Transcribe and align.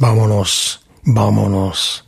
Vámonos, 0.00 0.78
vámonos. 1.04 2.07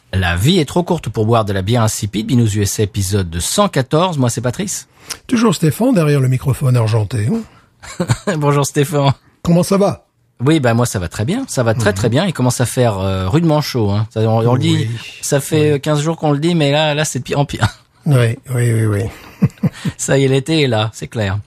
La 0.13 0.35
vie 0.35 0.59
est 0.59 0.65
trop 0.65 0.83
courte 0.83 1.09
pour 1.09 1.25
boire 1.25 1.45
de 1.45 1.53
la 1.53 1.61
bière 1.61 1.83
insipide. 1.83 2.27
Binous 2.27 2.55
USA 2.57 2.83
épisode 2.83 3.29
de 3.29 3.39
114. 3.39 4.17
Moi, 4.17 4.29
c'est 4.29 4.41
Patrice. 4.41 4.87
Toujours 5.27 5.55
Stéphane 5.55 5.93
derrière 5.93 6.19
le 6.19 6.27
microphone 6.27 6.75
argenté. 6.75 7.29
Bonjour 8.37 8.65
Stéphane. 8.65 9.13
Comment 9.41 9.63
ça 9.63 9.77
va? 9.77 10.05
Oui, 10.43 10.59
bah 10.59 10.73
moi 10.73 10.87
ça 10.87 10.97
va 10.97 11.07
très 11.07 11.23
bien, 11.23 11.45
ça 11.47 11.61
va 11.61 11.75
très 11.75 11.93
très 11.93 12.09
bien. 12.09 12.25
Il 12.25 12.33
commence 12.33 12.61
à 12.61 12.65
faire 12.65 12.97
euh, 12.97 13.29
rudement 13.29 13.61
chaud. 13.61 13.91
Hein. 13.91 14.07
Ça, 14.11 14.21
on, 14.21 14.39
on 14.47 14.53
le 14.53 14.59
dit, 14.59 14.87
Oui. 14.89 14.89
ça 15.21 15.39
fait 15.39 15.79
15 15.79 16.01
jours 16.01 16.17
qu'on 16.17 16.31
le 16.31 16.39
dit, 16.39 16.55
mais 16.55 16.71
là, 16.71 16.95
là 16.95 17.05
c'est 17.05 17.19
de 17.19 17.23
pire 17.23 17.37
en 17.39 17.45
pire. 17.45 17.67
Oui, 18.07 18.37
oui, 18.55 18.73
oui, 18.73 18.85
oui. 18.85 19.49
Ça 19.97 20.17
y 20.17 20.23
est, 20.23 20.27
l'été 20.27 20.61
est 20.63 20.67
là, 20.67 20.89
c'est 20.93 21.07
clair. 21.07 21.37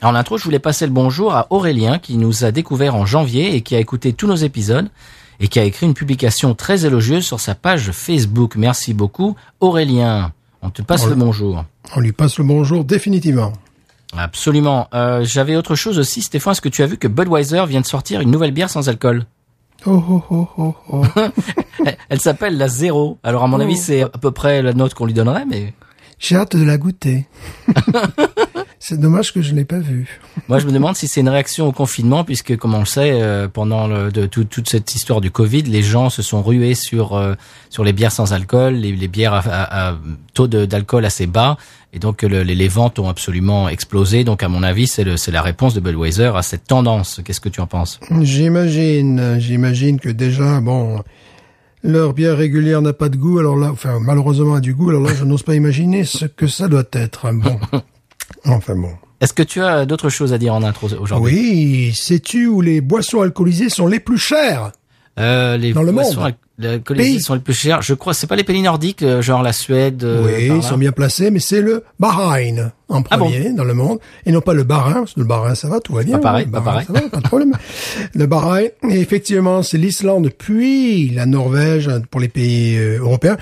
En 0.00 0.14
intro, 0.14 0.38
je 0.38 0.44
voulais 0.44 0.60
passer 0.60 0.86
le 0.86 0.92
bonjour 0.92 1.34
à 1.34 1.48
Aurélien 1.50 1.98
qui 1.98 2.16
nous 2.18 2.44
a 2.44 2.52
découvert 2.52 2.94
en 2.94 3.04
janvier 3.06 3.56
et 3.56 3.62
qui 3.62 3.74
a 3.74 3.80
écouté 3.80 4.12
tous 4.12 4.28
nos 4.28 4.36
épisodes 4.36 4.88
et 5.40 5.48
qui 5.48 5.58
a 5.58 5.64
écrit 5.64 5.86
une 5.86 5.94
publication 5.94 6.54
très 6.54 6.84
élogieuse 6.86 7.24
sur 7.24 7.40
sa 7.40 7.54
page 7.54 7.90
Facebook. 7.92 8.56
Merci 8.56 8.94
beaucoup, 8.94 9.36
Aurélien. 9.60 10.32
On 10.62 10.70
te 10.70 10.82
passe 10.82 11.04
On 11.04 11.08
le 11.08 11.14
bonjour. 11.16 11.64
On 11.96 12.00
lui 12.00 12.12
passe 12.12 12.38
le 12.38 12.44
bonjour 12.44 12.84
définitivement. 12.84 13.52
Absolument. 14.16 14.88
Euh, 14.94 15.24
J'avais 15.24 15.56
autre 15.56 15.74
chose 15.74 15.98
aussi, 15.98 16.22
Stéphane. 16.22 16.52
Est-ce 16.52 16.60
que 16.60 16.68
tu 16.68 16.82
as 16.82 16.86
vu 16.86 16.98
que 16.98 17.08
Budweiser 17.08 17.64
vient 17.66 17.80
de 17.80 17.86
sortir 17.86 18.20
une 18.20 18.30
nouvelle 18.30 18.52
bière 18.52 18.70
sans 18.70 18.88
alcool 18.88 19.24
Oh, 19.84 20.00
oh, 20.08 20.22
oh, 20.30 20.48
oh, 20.58 20.74
oh. 20.92 21.04
Elle, 21.84 21.96
elle 22.10 22.20
s'appelle 22.20 22.56
la 22.56 22.68
Zéro. 22.68 23.18
Alors 23.24 23.42
à 23.42 23.46
mon 23.48 23.58
Oh. 23.58 23.62
avis, 23.62 23.76
c'est 23.76 24.02
à 24.02 24.08
peu 24.10 24.30
près 24.30 24.62
la 24.62 24.74
note 24.74 24.94
qu'on 24.94 25.06
lui 25.06 25.14
donnerait, 25.14 25.44
mais 25.44 25.74
J'ai 26.20 26.36
hâte 26.36 26.54
de 26.54 26.62
la 26.64 26.78
goûter. 26.78 27.26
C'est 28.84 28.98
dommage 28.98 29.32
que 29.32 29.42
je 29.42 29.54
l'ai 29.54 29.64
pas 29.64 29.78
vue. 29.78 30.18
moi 30.48 30.58
je 30.58 30.66
me 30.66 30.72
demande 30.72 30.96
si 30.96 31.06
c'est 31.06 31.20
une 31.20 31.28
réaction 31.28 31.68
au 31.68 31.72
confinement, 31.72 32.24
puisque 32.24 32.56
comme 32.56 32.74
on 32.74 32.80
le 32.80 32.84
sait, 32.84 33.12
euh, 33.22 33.46
pendant 33.46 33.86
le, 33.86 34.10
de, 34.10 34.26
tout- 34.26 34.42
toute 34.42 34.68
cette 34.68 34.92
histoire 34.96 35.20
du 35.20 35.30
Covid, 35.30 35.62
les 35.62 35.82
gens 35.84 36.10
se 36.10 36.20
sont 36.20 36.42
rués 36.42 36.74
sur 36.74 37.14
euh, 37.16 37.34
sur 37.70 37.84
les 37.84 37.92
bières 37.92 38.10
sans 38.10 38.32
alcool, 38.32 38.74
les, 38.74 38.90
les 38.90 39.06
bières 39.06 39.34
à, 39.34 39.38
à- 39.38 39.90
à 39.90 39.96
taux 40.34 40.48
d'alcool 40.48 41.04
assez 41.04 41.28
bas, 41.28 41.56
et 41.92 42.00
donc 42.00 42.22
le- 42.22 42.42
les, 42.42 42.56
les 42.56 42.66
ventes 42.66 42.98
ont 42.98 43.08
absolument 43.08 43.68
explosé. 43.68 44.24
Donc 44.24 44.42
à 44.42 44.48
mon 44.48 44.64
avis, 44.64 44.88
c'est 44.88 45.04
la 45.30 45.42
réponse 45.42 45.74
de 45.74 45.80
Budweiser 45.80 46.32
à 46.34 46.42
cette 46.42 46.64
tendance. 46.66 47.20
Qu'est-ce 47.24 47.40
que 47.40 47.48
tu 47.48 47.60
en 47.60 47.68
penses? 47.68 48.00
J'imagine, 48.20 49.36
j'imagine 49.38 50.00
que 50.00 50.08
déjà, 50.08 50.60
bon, 50.60 51.04
leur 51.84 52.14
bière 52.14 52.36
régulière 52.36 52.82
n'a 52.82 52.92
pas 52.92 53.08
de 53.08 53.16
goût, 53.16 53.38
alors 53.38 53.56
là, 53.56 53.70
enfin, 53.70 53.98
malheureusement 54.00 54.54
a 54.54 54.60
du 54.60 54.74
goût, 54.74 54.90
alors 54.90 55.02
là, 55.02 55.12
je 55.14 55.22
n'ose 55.24 55.44
pas 55.44 55.54
imaginer 55.54 56.02
ce 56.02 56.24
que 56.24 56.48
ça 56.48 56.66
doit 56.66 56.82
être. 56.92 57.30
Bon. 57.32 57.60
Enfin 58.44 58.74
bon. 58.76 58.90
Est-ce 59.20 59.32
que 59.32 59.42
tu 59.42 59.62
as 59.62 59.86
d'autres 59.86 60.08
choses 60.08 60.32
à 60.32 60.38
dire 60.38 60.52
en 60.54 60.62
intro 60.64 60.88
aujourd'hui? 61.00 61.32
Oui, 61.34 61.92
sais-tu 61.94 62.46
où 62.48 62.60
les 62.60 62.80
boissons 62.80 63.20
alcoolisées 63.20 63.68
sont 63.68 63.86
les 63.86 64.00
plus 64.00 64.18
chères? 64.18 64.72
Euh, 65.20 65.56
les 65.56 65.72
Dans 65.72 65.82
le 65.82 65.92
boissons 65.92 66.22
monde. 66.22 66.34
al- 66.62 66.66
alcoolisées 66.66 67.20
sont 67.20 67.34
les 67.34 67.40
plus 67.40 67.54
chères. 67.54 67.82
Je 67.82 67.94
crois, 67.94 68.14
c'est 68.14 68.26
pas 68.26 68.34
les 68.34 68.42
pays 68.44 68.62
nordiques, 68.62 69.02
euh, 69.02 69.20
genre 69.22 69.42
la 69.42 69.52
Suède. 69.52 70.02
euh, 70.04 70.24
Oui, 70.24 70.56
ils 70.56 70.62
sont 70.62 70.78
bien 70.78 70.90
placés, 70.90 71.30
mais 71.30 71.38
c'est 71.38 71.60
le 71.60 71.84
Bahreïn 72.00 72.72
en 72.88 73.02
Ah 73.10 73.16
bon? 73.18 73.26
premier 73.26 73.52
dans 73.52 73.62
le 73.64 73.74
monde, 73.74 73.98
et 74.26 74.32
non 74.32 74.40
pas 74.40 74.54
le 74.54 74.64
Bahreïn, 74.64 74.94
parce 75.00 75.12
que 75.14 75.20
le 75.20 75.26
Bahreïn 75.26 75.54
ça 75.54 75.68
va, 75.68 75.80
tout 75.80 75.92
va 75.92 76.02
bien. 76.02 76.16
Pas 76.18 76.22
pareil, 76.30 76.46
pas 76.46 76.60
Bahreïn, 76.60 76.86
pareil. 76.86 76.86
ça 76.86 76.92
va, 77.04 77.10
pas 77.10 77.18
de 77.18 77.28
problème. 77.28 77.52
le 78.14 78.26
Bahreïn, 78.26 78.70
effectivement, 78.90 79.62
c'est 79.62 79.78
l'Islande 79.78 80.30
puis 80.36 81.10
la 81.10 81.26
Norvège 81.26 81.88
hein, 81.88 82.00
pour 82.10 82.20
les 82.20 82.28
pays 82.28 82.76
euh, 82.78 82.98
européens. 83.00 83.36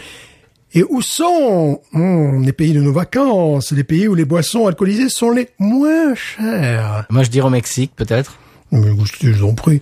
Et 0.72 0.84
où 0.84 1.02
sont 1.02 1.80
hmm, 1.92 2.42
les 2.42 2.52
pays 2.52 2.72
de 2.72 2.80
nos 2.80 2.92
vacances, 2.92 3.72
les 3.72 3.84
pays 3.84 4.06
où 4.06 4.14
les 4.14 4.24
boissons 4.24 4.66
alcoolisées 4.66 5.08
sont 5.08 5.30
les 5.30 5.48
moins 5.58 6.14
chères? 6.14 7.06
Moi, 7.10 7.24
je 7.24 7.30
dirais 7.30 7.46
au 7.46 7.50
Mexique, 7.50 7.92
peut-être. 7.96 8.38
Mais 8.70 8.88
je 9.20 9.30
vous 9.32 9.48
en 9.48 9.54
prie. 9.54 9.80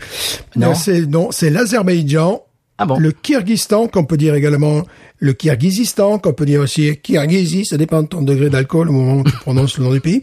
Non. 0.56 0.74
C'est 0.74 1.02
non, 1.02 1.30
c'est 1.30 1.50
l'Azerbaïdjan, 1.50 2.42
Ah 2.78 2.86
bon 2.86 2.98
le 2.98 3.10
Kyrgyzstan, 3.10 3.88
qu'on 3.88 4.04
peut 4.04 4.16
dire 4.16 4.34
également 4.34 4.84
le 5.18 5.32
Kyrgyzstan, 5.32 6.18
qu'on 6.20 6.32
peut 6.32 6.46
dire 6.46 6.60
aussi 6.60 6.96
Kyrgyzstan, 6.96 7.64
ça 7.64 7.76
dépend 7.76 8.02
de 8.02 8.06
ton 8.06 8.22
degré 8.22 8.50
d'alcool 8.50 8.88
au 8.88 8.92
moment 8.92 9.16
où 9.16 9.24
tu 9.24 9.32
prononces 9.32 9.78
le 9.78 9.84
nom 9.84 9.92
du 9.92 10.00
pays. 10.00 10.22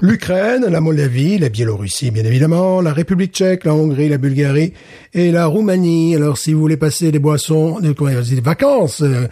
L'Ukraine, 0.00 0.66
la 0.68 0.80
Moldavie, 0.80 1.38
la 1.38 1.48
Biélorussie, 1.48 2.10
bien 2.10 2.24
évidemment, 2.24 2.80
la 2.80 2.92
République 2.92 3.32
tchèque, 3.32 3.64
la 3.64 3.74
Hongrie, 3.74 4.08
la 4.08 4.18
Bulgarie 4.18 4.72
et 5.14 5.30
la 5.30 5.46
Roumanie. 5.46 6.16
Alors, 6.16 6.38
si 6.38 6.52
vous 6.52 6.60
voulez 6.60 6.76
passer 6.76 7.12
des 7.12 7.20
boissons, 7.20 7.78
des, 7.78 7.94
vacances, 8.40 9.02
euh, 9.02 9.28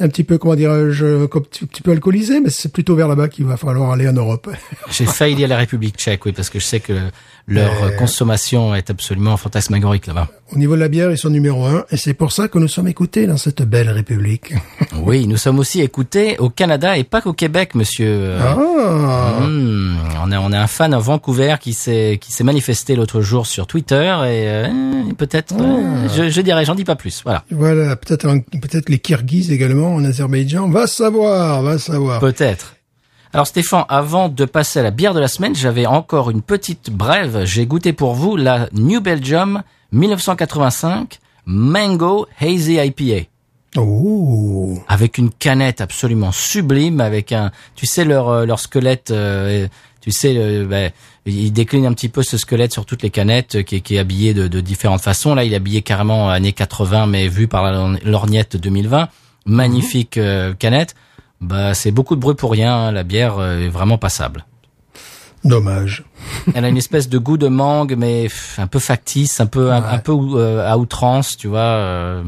un 0.00 0.08
petit 0.08 0.24
peu, 0.24 0.38
comment 0.38 0.54
dirais-je, 0.54 1.24
un 1.24 1.26
petit, 1.26 1.82
peu 1.82 1.90
alcoolisées, 1.90 2.40
mais 2.40 2.48
c'est 2.48 2.72
plutôt 2.72 2.96
vers 2.96 3.08
là-bas 3.08 3.28
qu'il 3.28 3.44
va 3.44 3.58
falloir 3.58 3.90
aller 3.92 4.08
en 4.08 4.14
Europe. 4.14 4.48
J'ai 4.90 5.04
failli 5.04 5.34
dire 5.34 5.48
la 5.48 5.58
République 5.58 5.96
tchèque, 5.96 6.24
oui, 6.24 6.32
parce 6.32 6.48
que 6.48 6.58
je 6.58 6.64
sais 6.64 6.80
que 6.80 6.94
leur 7.46 7.70
Euh. 7.84 7.90
consommation 7.98 8.74
est 8.74 8.88
absolument 8.90 9.36
fantasmagorique 9.36 10.06
là-bas. 10.06 10.28
Au 10.52 10.58
niveau 10.58 10.74
de 10.76 10.80
la 10.80 10.88
bière, 10.88 11.10
ils 11.10 11.18
sont 11.18 11.30
numéro 11.30 11.64
un, 11.66 11.84
et 11.90 11.96
c'est 11.96 12.14
pour 12.14 12.32
ça 12.32 12.48
que 12.48 12.58
nous 12.58 12.68
sommes 12.68 12.88
écoutés 12.88 13.26
dans 13.26 13.36
cette 13.36 13.62
belle 13.62 13.90
République. 13.90 14.54
Oui, 15.04 15.26
nous 15.26 15.36
sommes 15.36 15.58
aussi 15.58 15.82
écoutés 15.82 16.38
au 16.38 16.48
Canada 16.48 16.96
et 16.96 17.04
pas 17.04 17.20
qu'au 17.20 17.34
Québec, 17.34 17.74
monsieur. 17.74 18.36
Ah, 18.40 18.54
hmm, 19.40 19.96
on 20.24 20.32
a 20.32 20.38
on 20.40 20.52
a 20.52 20.58
un 20.60 20.66
fan 20.66 20.94
à 20.94 20.98
Vancouver 20.98 21.56
qui 21.60 21.74
s'est 21.74 22.18
qui 22.20 22.32
s'est 22.32 22.44
manifesté 22.44 22.96
l'autre 22.96 23.20
jour 23.20 23.46
sur 23.46 23.66
Twitter 23.66 24.04
et 24.24 24.48
euh, 24.48 24.68
peut-être 25.18 25.54
euh, 25.60 26.08
je, 26.16 26.30
je 26.30 26.40
dirais 26.40 26.64
j'en 26.64 26.74
dis 26.74 26.84
pas 26.84 26.96
plus. 26.96 27.20
Voilà. 27.24 27.44
Voilà, 27.50 27.96
peut-être 27.96 28.26
peut-être 28.62 28.88
les 28.88 28.98
Kirghizes 28.98 29.50
également 29.52 29.94
en 29.94 30.02
Azerbaïdjan. 30.04 30.70
Va 30.70 30.86
savoir, 30.86 31.62
va 31.62 31.76
savoir. 31.78 32.20
Peut-être. 32.20 32.76
Alors 33.34 33.46
Stéphane, 33.48 33.84
avant 33.88 34.28
de 34.28 34.44
passer 34.44 34.78
à 34.78 34.82
la 34.84 34.90
bière 34.92 35.12
de 35.12 35.18
la 35.20 35.26
semaine, 35.28 35.54
j'avais 35.56 35.86
encore 35.86 36.30
une 36.30 36.40
petite 36.40 36.90
brève. 36.90 37.44
J'ai 37.44 37.66
goûté 37.66 37.92
pour 37.92 38.14
vous 38.14 38.36
la 38.36 38.68
New 38.72 39.00
Belgium 39.00 39.62
1985 39.92 41.18
Mango 41.46 42.26
Hazy 42.40 42.76
IPA 42.76 43.26
Oh, 43.76 44.78
avec 44.86 45.18
une 45.18 45.30
canette 45.30 45.80
absolument 45.80 46.30
sublime, 46.30 47.00
avec 47.00 47.32
un, 47.32 47.50
tu 47.74 47.86
sais 47.86 48.04
leur 48.04 48.28
euh, 48.28 48.46
leur 48.46 48.60
squelette, 48.60 49.10
euh, 49.10 49.66
tu 50.00 50.12
sais, 50.12 50.34
euh, 50.36 50.64
ben, 50.64 50.92
il 51.26 51.52
décline 51.52 51.84
un 51.84 51.92
petit 51.92 52.08
peu 52.08 52.22
ce 52.22 52.38
squelette 52.38 52.72
sur 52.72 52.86
toutes 52.86 53.02
les 53.02 53.10
canettes, 53.10 53.56
euh, 53.56 53.62
qui, 53.62 53.76
est- 53.76 53.80
qui 53.80 53.96
est 53.96 53.98
habillé 53.98 54.32
de, 54.32 54.46
de 54.46 54.60
différentes 54.60 55.00
façons. 55.00 55.34
Là, 55.34 55.42
il 55.42 55.52
est 55.52 55.56
habillé 55.56 55.82
carrément 55.82 56.30
années 56.30 56.52
80, 56.52 57.06
mais 57.08 57.26
vu 57.26 57.48
par 57.48 57.64
la 57.64 57.98
lorgnette 58.04 58.56
2020, 58.56 59.08
magnifique 59.44 60.18
euh, 60.18 60.54
canette. 60.54 60.94
Bah, 61.44 61.74
c'est 61.74 61.90
beaucoup 61.90 62.16
de 62.16 62.20
bruit 62.20 62.34
pour 62.34 62.50
rien. 62.52 62.74
hein, 62.74 62.92
La 62.92 63.02
bière 63.04 63.38
euh, 63.38 63.60
est 63.60 63.68
vraiment 63.68 63.98
passable. 63.98 64.44
dommage. 65.44 66.04
Elle 66.54 66.64
a 66.64 66.68
une 66.68 66.76
espèce 66.76 67.08
de 67.08 67.18
goût 67.18 67.36
de 67.36 67.48
mangue, 67.48 67.94
mais 67.96 68.28
un 68.58 68.66
peu 68.66 68.78
factice, 68.78 69.40
un 69.40 69.46
peu 69.46 69.70
un, 69.72 69.80
Ouais. 69.82 69.88
un 69.90 69.98
peu 69.98 70.12
euh, 70.36 70.68
à 70.70 70.78
outrance, 70.78 71.36
tu 71.36 71.48
vois. 71.48 71.58
euh, 71.60 72.22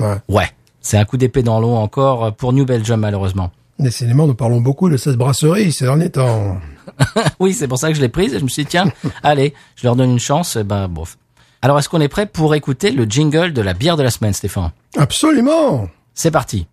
Ouais. 0.00 0.16
ouais, 0.28 0.50
c'est 0.80 0.96
un 0.96 1.04
coup 1.04 1.18
d'épée 1.18 1.42
dans 1.42 1.60
l'eau 1.60 1.74
encore 1.74 2.34
pour 2.34 2.54
New 2.54 2.64
Belgium 2.64 3.00
malheureusement. 3.00 3.50
Décidément, 3.78 4.26
nous 4.26 4.34
parlons 4.34 4.60
beaucoup 4.62 4.88
de 4.88 4.96
cette 4.96 5.16
brasserie 5.16 5.70
ces 5.72 5.84
derniers 5.84 6.10
temps. 6.10 6.56
Oui, 7.40 7.52
c'est 7.52 7.68
pour 7.68 7.78
ça 7.78 7.88
que 7.90 7.94
je 7.94 8.00
l'ai 8.00 8.08
prise 8.08 8.32
et 8.34 8.38
je 8.38 8.44
me 8.44 8.48
suis 8.48 8.62
dit, 8.64 8.70
tiens, 8.70 8.86
allez, 9.22 9.54
je 9.76 9.84
leur 9.86 9.96
donne 9.96 10.10
une 10.10 10.18
chance, 10.18 10.56
et 10.56 10.64
ben, 10.64 10.88
bof. 10.88 11.16
Alors, 11.60 11.78
est-ce 11.78 11.88
qu'on 11.88 12.00
est 12.00 12.08
prêt 12.08 12.26
pour 12.26 12.54
écouter 12.54 12.90
le 12.90 13.04
jingle 13.04 13.52
de 13.52 13.60
la 13.62 13.72
bière 13.74 13.96
de 13.96 14.02
la 14.02 14.10
semaine, 14.10 14.32
Stéphane? 14.32 14.70
Absolument. 14.96 15.88
C'est 16.14 16.30
parti. 16.30 16.66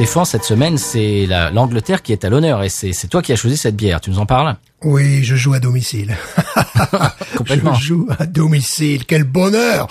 Stéphane, 0.00 0.24
cette 0.24 0.44
semaine, 0.44 0.78
c'est 0.78 1.26
la- 1.26 1.50
l'Angleterre 1.50 2.00
qui 2.02 2.12
est 2.12 2.24
à 2.24 2.30
l'honneur 2.30 2.62
et 2.62 2.70
c'est 2.70 3.06
toi 3.08 3.20
qui 3.20 3.34
as 3.34 3.36
choisi 3.36 3.58
cette 3.58 3.76
bière. 3.76 4.00
Tu 4.00 4.08
nous 4.08 4.18
en 4.18 4.24
parles? 4.24 4.56
Oui, 4.82 5.22
je 5.22 5.36
joue 5.36 5.52
à 5.52 5.60
domicile. 5.60 6.16
Je 7.44 7.60
joue 7.80 8.08
à 8.18 8.26
domicile. 8.26 9.04
Quel 9.06 9.24
bonheur 9.24 9.88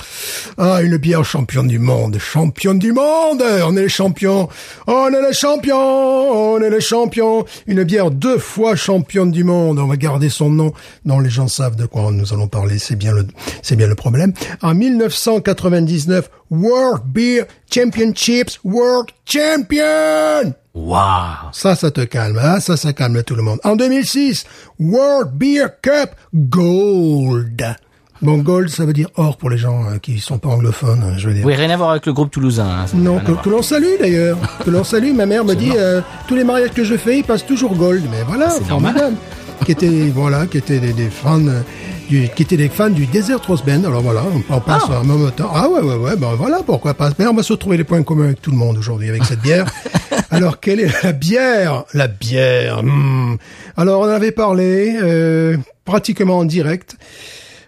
Ah, 0.58 0.82
une 0.82 0.98
bière 0.98 1.26
championne 1.26 1.68
du 1.68 1.80
monde. 1.80 2.18
Championne 2.20 2.80
du 2.80 2.92
monde 2.92 3.44
On 3.66 3.76
est 3.76 3.82
les 3.82 3.90
champions 3.90 4.50
On 4.88 5.08
est 5.08 5.22
les 5.22 5.34
champions 5.34 6.54
On 6.54 6.62
est 6.62 6.70
les 6.70 6.82
champions 6.82 7.46
Une 7.68 7.84
bière 7.84 8.12
deux 8.12 8.38
fois 8.38 8.76
championne 8.76 9.32
du 9.32 9.44
monde. 9.44 9.80
On 9.80 9.88
va 9.88 9.98
garder 9.98 10.30
son 10.30 10.50
nom. 10.50 10.74
Non, 11.06 11.20
les 11.20 11.30
gens 11.30 11.48
savent 11.48 11.76
de 11.76 11.86
quoi 11.86 12.12
nous 12.12 12.34
allons 12.34 12.48
parler. 12.48 12.80
C'est 12.80 12.96
bien 12.96 13.14
le, 13.14 13.28
c'est 13.62 13.76
bien 13.76 13.88
le 13.88 13.96
problème. 13.96 14.34
En 14.62 14.74
1999, 14.74 16.30
World 16.52 17.04
Beer 17.06 17.44
Championships 17.72 18.60
World 18.64 19.10
Champion 19.26 20.54
Waouh 20.88 21.50
ça, 21.52 21.76
ça 21.76 21.92
te 21.92 22.02
calme, 22.02 22.40
hein? 22.42 22.60
Ça, 22.60 22.78
ça 22.78 22.94
calme 22.94 23.22
tout 23.24 23.36
le 23.36 23.42
monde. 23.44 23.60
En 23.64 23.76
2006, 23.76 24.46
World 24.80 25.32
Beer 25.34 25.68
Cup 25.82 26.12
Gold. 26.34 27.76
Bon, 28.22 28.38
gold, 28.40 28.70
ça 28.70 28.86
veut 28.86 28.92
dire 28.94 29.08
or 29.16 29.38
pour 29.38 29.50
les 29.50 29.58
gens 29.58 29.84
euh, 29.86 29.98
qui 29.98 30.20
sont 30.20 30.38
pas 30.40 30.50
anglophones, 30.50 31.02
hein, 31.04 31.14
je 31.18 31.28
veux 31.30 31.34
dire. 31.34 31.46
Oui, 31.46 31.56
rien 31.56 31.70
à 31.70 31.78
voir 31.78 31.92
avec 31.92 32.06
le 32.06 32.12
groupe 32.14 32.32
toulousain. 32.32 32.68
hein, 32.68 32.86
Non, 32.94 33.20
que, 33.20 33.50
l'on 33.50 33.62
salue 33.62 33.96
d'ailleurs. 34.00 34.38
que 34.66 34.70
l'on 34.70 34.84
salue. 34.84 35.14
Ma 35.14 35.26
mère 35.26 35.46
me 35.46 35.54
dit, 35.54 35.72
euh, 35.76 36.02
tous 36.28 36.36
les 36.36 36.44
mariages 36.44 36.72
que 36.72 36.84
je 36.84 36.96
fais, 36.98 37.20
ils 37.20 37.24
passent 37.24 37.46
toujours 37.46 37.76
gold. 37.76 38.04
Mais 38.12 38.24
voilà, 38.28 38.50
C'est 38.50 38.68
normal. 38.68 38.94
formidable. 38.94 39.18
qui 39.66 39.72
étaient, 39.72 40.12
voilà, 40.14 40.48
qui 40.48 40.58
étaient 40.58 40.80
des, 40.80 40.92
des 40.94 41.10
fans, 41.10 41.46
euh, 41.48 41.62
du, 42.10 42.28
qui 42.36 42.44
étaient 42.44 42.58
des 42.58 42.70
fans 42.70 42.90
du 42.90 43.06
Desert 43.06 43.46
Rose 43.46 43.64
Band. 43.66 43.84
Alors 43.86 44.02
voilà, 44.02 44.24
on, 44.50 44.56
on 44.56 44.60
passe 44.60 44.84
Ah. 44.90 44.98
un 45.00 45.04
moment 45.04 45.30
temps. 45.32 45.52
Ah 45.54 45.70
ouais, 45.70 45.80
ouais, 45.82 45.96
ouais, 45.96 46.16
ben 46.18 46.34
voilà, 46.36 46.60
pourquoi 46.66 46.94
pas. 46.94 47.12
Mais 47.20 47.26
on 47.28 47.34
va 47.34 47.44
se 47.44 47.54
retrouver 47.54 47.78
les 47.78 47.84
points 47.84 48.04
communs 48.04 48.26
avec 48.26 48.42
tout 48.42 48.52
le 48.52 48.58
monde 48.58 48.78
aujourd'hui 48.78 49.10
avec 49.10 49.24
cette 49.26 49.42
bière. 49.42 49.66
Alors, 50.32 50.60
quelle 50.60 50.80
est 50.80 51.04
la 51.04 51.12
bière? 51.12 51.86
La 51.94 52.08
bière. 52.08 52.84
hmm. 52.84 53.38
Alors, 53.78 54.02
on 54.02 54.06
en 54.06 54.10
avait 54.10 54.32
parlé 54.32 54.98
euh, 55.02 55.58
pratiquement 55.86 56.40
en 56.40 56.46
direct. 56.46 56.98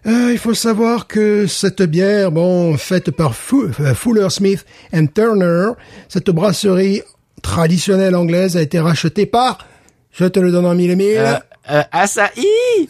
Euh, 0.08 0.30
il 0.32 0.38
faut 0.40 0.54
savoir 0.56 1.06
que 1.08 1.46
cette 1.48 1.82
bière, 1.84 2.32
bon, 2.32 2.76
faite 2.78 3.12
par 3.12 3.34
euh, 3.54 3.94
Fuller 3.94 4.30
Smith 4.32 4.66
and 4.94 5.06
Turner, 5.14 5.70
cette 6.10 6.30
brasserie 6.32 7.04
traditionnelle 7.44 8.16
anglaise 8.16 8.58
a 8.58 8.62
été 8.62 8.80
rachetée 8.80 9.26
par, 9.28 9.68
je 10.12 10.26
te 10.26 10.40
le 10.40 10.52
donne 10.52 10.66
en 10.66 10.74
mille 10.76 10.92
et 10.92 10.96
mille, 10.96 11.18
Euh, 11.18 11.36
euh, 11.70 11.84
Asahi 11.92 12.32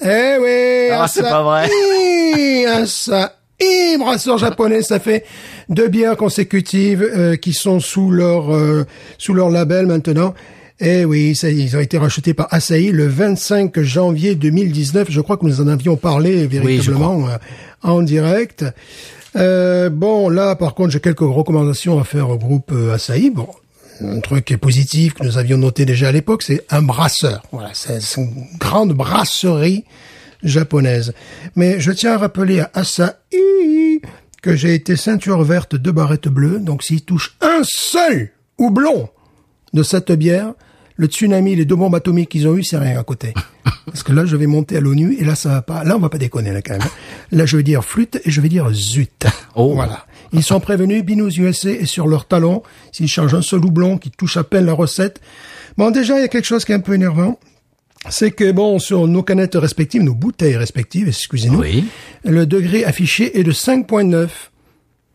eh 0.02 0.38
oui, 0.40 0.90
Ah, 0.92 1.08
c'est 1.08 1.24
pas 1.24 1.44
vrai. 1.44 1.70
Et 3.64 3.96
brasseur 4.00 4.40
japonais, 4.40 4.82
ça 4.82 5.00
fait 5.00 5.24
deux 5.70 5.88
bières 5.88 6.18
consécutives 6.18 7.04
euh, 7.04 7.36
qui 7.36 7.54
sont 7.54 7.80
sous 7.80 8.10
leur 8.10 8.52
euh, 8.52 8.86
sous 9.20 9.36
leur 9.36 9.50
label 9.52 9.86
maintenant. 9.86 10.34
Eh 10.80 11.06
oui, 11.06 11.36
ça, 11.36 11.52
ils 11.52 11.78
ont 11.78 11.80
été 11.80 12.00
rachetés 12.00 12.34
par 12.34 12.48
Asahi 12.50 12.92
le 12.92 13.06
25 13.06 13.80
janvier 13.82 14.34
2019. 14.34 15.12
Je 15.12 15.22
crois 15.22 15.38
que 15.38 15.46
nous 15.46 15.62
en 15.62 15.68
avions 15.68 15.96
parlé 15.96 16.48
véritablement 16.48 17.28
euh, 17.28 17.38
en 17.84 18.02
direct. 18.02 18.66
Euh, 19.36 19.92
bon, 19.92 20.28
là, 20.30 20.56
par 20.56 20.74
contre, 20.74 20.90
j'ai 20.90 21.00
quelques 21.00 21.20
recommandations 21.20 22.00
à 22.00 22.04
faire 22.04 22.32
au 22.32 22.38
groupe 22.38 22.72
euh, 22.74 22.96
Asahi. 22.96 23.30
Bon, 23.30 23.48
un 24.04 24.20
truc 24.20 24.46
qui 24.46 24.54
est 24.54 24.58
positif 24.58 25.14
que 25.14 25.24
nous 25.24 25.38
avions 25.38 25.58
noté 25.58 25.86
déjà 25.86 26.10
à 26.10 26.12
l'époque, 26.12 26.44
c'est 26.44 26.66
un 26.70 26.82
brasseur. 26.82 27.44
Voilà, 27.52 27.72
c'est 27.74 28.00
une 28.18 28.46
grande 28.58 28.94
brasserie 28.94 29.86
japonaise. 30.44 31.14
Mais 31.56 31.80
je 31.80 31.92
tiens 31.92 32.14
à 32.14 32.18
rappeler 32.18 32.60
à 32.60 32.72
Asahi 32.74 34.02
que 34.42 34.56
j'ai 34.56 34.74
été 34.74 34.96
ceinture 34.96 35.44
verte 35.44 35.76
de 35.76 35.92
barrette 35.92 36.28
bleue. 36.28 36.60
Donc 36.60 36.84
s'il 36.84 37.04
touche 37.04 37.38
un 37.42 37.62
seul 37.64 38.32
houblon 38.58 39.10
de 39.74 39.84
cette 39.84 40.12
bière, 40.12 40.54
le 40.96 41.08
tsunami, 41.08 41.56
les 41.56 41.66
deux 41.66 41.76
bombes 41.76 41.96
atomiques 41.96 42.30
qu'ils 42.30 42.48
ont 42.48 42.56
eu, 42.56 42.64
c'est 42.64 42.78
rien 42.78 43.00
à 43.00 43.04
côté. 43.04 43.34
Parce 43.86 44.04
que 44.04 44.14
là, 44.14 44.26
je 44.26 44.36
vais 44.36 44.48
monter 44.48 44.78
à 44.78 44.82
l'ONU 44.82 45.16
et 45.20 45.24
là, 45.24 45.36
ça 45.36 45.50
va 45.50 45.62
pas. 45.62 45.84
Là, 45.84 45.96
on 45.96 46.00
va 46.00 46.10
pas 46.10 46.18
déconner, 46.18 46.52
là, 46.52 46.62
quand 46.62 46.78
même. 46.78 46.88
Là, 47.32 47.46
je 47.46 47.58
vais 47.58 47.64
dire 47.64 47.84
flûte 47.84 48.22
et 48.24 48.32
je 48.32 48.40
vais 48.42 48.50
dire 48.50 48.70
zut. 48.72 49.26
Oh. 49.56 49.74
Voilà. 49.74 50.06
Ils 50.34 50.44
sont 50.44 50.60
prévenus, 50.60 51.04
Binous 51.04 51.30
USA 51.38 51.72
est 51.72 51.86
sur 51.86 52.08
leur 52.08 52.26
talon. 52.28 52.64
S'ils 52.92 53.08
changent 53.10 53.34
un 53.36 53.42
seul 53.42 53.64
houblon 53.66 53.98
qui 53.98 54.12
touche 54.12 54.38
à 54.38 54.44
peine 54.44 54.66
la 54.66 54.74
recette. 54.74 55.20
Bon, 55.78 55.92
déjà, 55.92 56.18
il 56.18 56.22
y 56.22 56.26
a 56.26 56.28
quelque 56.28 56.46
chose 56.48 56.64
qui 56.66 56.72
est 56.72 56.76
un 56.76 56.80
peu 56.80 56.94
énervant. 56.94 57.38
C'est 58.10 58.32
que, 58.32 58.52
bon, 58.52 58.80
sur 58.80 59.08
nos 59.08 59.24
canettes 59.24 59.56
respectives, 59.56 60.02
nos 60.02 60.16
bouteilles 60.16 60.56
respectives, 60.58 61.08
excusez-nous, 61.08 61.60
Oui. 61.60 61.86
le 62.26 62.46
degré 62.46 62.84
affiché 62.84 63.40
est 63.40 63.44
de 63.44 63.52
5.9 63.52 64.28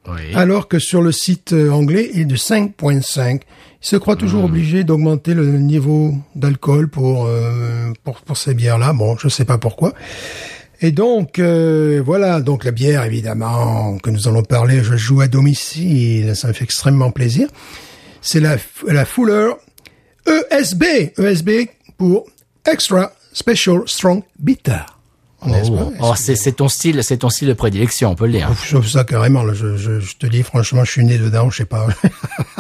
Oui. 0.09 0.15
alors 0.35 0.69
que 0.69 0.79
sur 0.79 1.03
le 1.03 1.11
site 1.11 1.53
euh, 1.53 1.71
anglais, 1.71 2.11
il 2.15 2.21
est 2.21 2.25
de 2.27 2.37
5.5. 2.37 3.41
Ils 3.83 3.87
se 3.89 3.97
croient 3.97 4.15
toujours 4.17 4.43
Hmm. 4.43 4.47
obligés 4.47 4.85
d'augmenter 4.85 5.35
le 5.35 5.59
niveau 5.59 6.15
d'alcool 6.37 6.89
pour, 6.89 7.27
euh, 7.27 7.93
pour 8.05 8.21
pour 8.21 8.37
ces 8.37 8.55
bières-là. 8.55 8.93
Bon, 8.93 9.17
je 9.19 9.29
sais 9.29 9.45
pas 9.45 9.59
pourquoi. 9.59 9.93
Et 10.81 10.93
donc 10.93 11.39
euh, 11.39 12.03
voilà, 12.05 12.41
donc 12.41 12.65
la 12.65 12.71
bière 12.71 13.05
évidemment 13.05 13.99
que 13.99 14.11
nous 14.11 14.29
allons 14.29 14.43
parler. 14.43 14.83
Je 14.83 14.97
joue 14.97 15.21
à 15.21 15.29
domicile, 15.29 16.37
ça 16.37 16.49
me 16.49 16.53
fait 16.53 16.65
extrêmement 16.65 17.11
plaisir. 17.11 17.49
C'est 18.21 18.41
la 18.41 18.57
la 18.87 19.05
Fuller 19.05 19.53
ESB, 20.27 21.13
ESB 21.19 21.51
pour 21.97 22.27
Extra 22.67 23.13
Special 23.33 23.83
Strong 23.87 24.23
Bitter. 24.39 24.81
Pas 25.41 25.49
Oh, 26.01 26.15
c'est 26.17 26.57
ton 26.57 26.69
style, 26.69 27.05
c'est 27.05 27.19
ton 27.19 27.29
style 27.29 27.49
de 27.49 27.53
prédilection, 27.53 28.11
on 28.11 28.15
peut 28.15 28.27
le 28.27 28.33
dire. 28.33 28.51
Je 28.65 28.75
trouve 28.75 28.89
ça 28.89 29.05
carrément. 29.05 29.43
Là, 29.45 29.53
je, 29.55 29.77
je, 29.77 30.01
je 30.01 30.17
te 30.17 30.27
dis 30.27 30.43
franchement, 30.43 30.85
je 30.85 30.91
suis 30.93 31.05
né 31.05 31.19
dedans. 31.19 31.51
Je 31.51 31.59
sais 31.59 31.65
pas. 31.65 31.87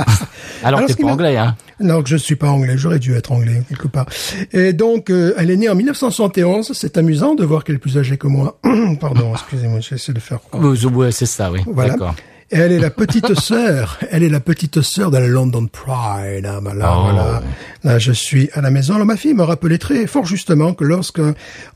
Alors, 0.62 0.80
Alors, 0.80 0.86
t'es 0.86 0.94
pas 0.94 1.08
anglais, 1.08 1.36
hein 1.36 1.56
non, 1.80 2.02
que 2.02 2.08
je 2.08 2.16
suis 2.16 2.36
pas 2.36 2.48
anglais. 2.48 2.74
J'aurais 2.76 2.98
dû 2.98 3.14
être 3.14 3.32
anglais 3.32 3.62
quelque 3.68 3.88
part. 3.88 4.06
Et 4.52 4.72
donc, 4.72 5.10
euh, 5.10 5.34
elle 5.36 5.50
est 5.50 5.56
née 5.56 5.68
en 5.68 5.74
1971. 5.74 6.72
C'est 6.74 6.96
amusant 6.98 7.34
de 7.34 7.44
voir 7.44 7.64
qu'elle 7.64 7.76
est 7.76 7.80
plus 7.80 7.98
âgée 7.98 8.16
que 8.16 8.26
moi. 8.26 8.58
Pardon, 9.00 9.32
excusez-moi, 9.32 9.80
j'essaie 9.80 10.12
de 10.12 10.20
faire. 10.20 10.38
Ouais, 10.54 11.12
c'est 11.12 11.26
ça, 11.26 11.50
oui. 11.52 11.60
Voilà. 11.66 11.90
D'accord. 11.92 12.14
Et 12.52 12.58
elle 12.58 12.70
est 12.70 12.78
la 12.78 12.90
petite 12.90 13.34
sœur. 13.40 13.98
Elle 14.10 14.22
est 14.22 14.28
la 14.28 14.38
petite 14.38 14.80
sœur 14.80 15.10
de 15.10 15.18
la 15.18 15.26
London 15.26 15.66
Pride. 15.66 16.46
Ah, 16.48 16.60
bah 16.62 16.74
là, 16.74 16.94
Oh. 16.96 17.02
voilà. 17.02 17.42
Là, 17.82 17.98
je 17.98 18.12
suis 18.12 18.48
à 18.52 18.60
la 18.60 18.70
maison. 18.70 18.94
Alors, 18.94 19.06
ma 19.06 19.16
fille 19.16 19.34
me 19.34 19.42
rappelait 19.42 19.78
très 19.78 20.06
fort 20.06 20.24
justement 20.26 20.72
que 20.72 20.84
lorsque 20.84 21.20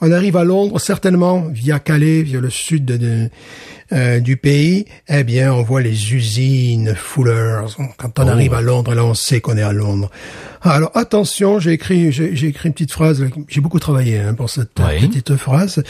on 0.00 0.12
arrive 0.12 0.36
à 0.36 0.44
Londres, 0.44 0.78
certainement 0.78 1.44
via 1.50 1.80
Calais, 1.80 2.22
via 2.22 2.38
le 2.40 2.50
sud 2.50 2.84
de, 2.84 2.96
de- 2.96 3.28
euh, 3.92 4.20
du 4.20 4.36
pays, 4.36 4.86
eh 5.08 5.24
bien, 5.24 5.52
on 5.52 5.62
voit 5.62 5.80
les 5.82 6.14
usines 6.14 6.94
Fullers. 6.94 7.76
Quand 7.96 8.18
on 8.18 8.26
Oh. 8.26 8.30
arrive 8.30 8.54
à 8.54 8.60
Londres, 8.60 8.94
là, 8.94 9.04
on 9.04 9.14
sait 9.14 9.40
qu'on 9.40 9.56
est 9.56 9.62
à 9.62 9.72
Londres. 9.72 10.10
Alors, 10.62 10.90
attention, 10.94 11.58
j'ai 11.58 11.72
écrit, 11.72 12.12
j'ai 12.12 12.46
écrit 12.48 12.68
une 12.68 12.74
petite 12.74 12.92
phrase. 12.92 13.24
J'ai 13.48 13.60
beaucoup 13.62 13.78
travaillé 13.80 14.18
hein, 14.18 14.34
pour 14.34 14.50
cette 14.50 14.78
Oui. 14.78 15.08
petite 15.08 15.34
phrase. 15.36 15.82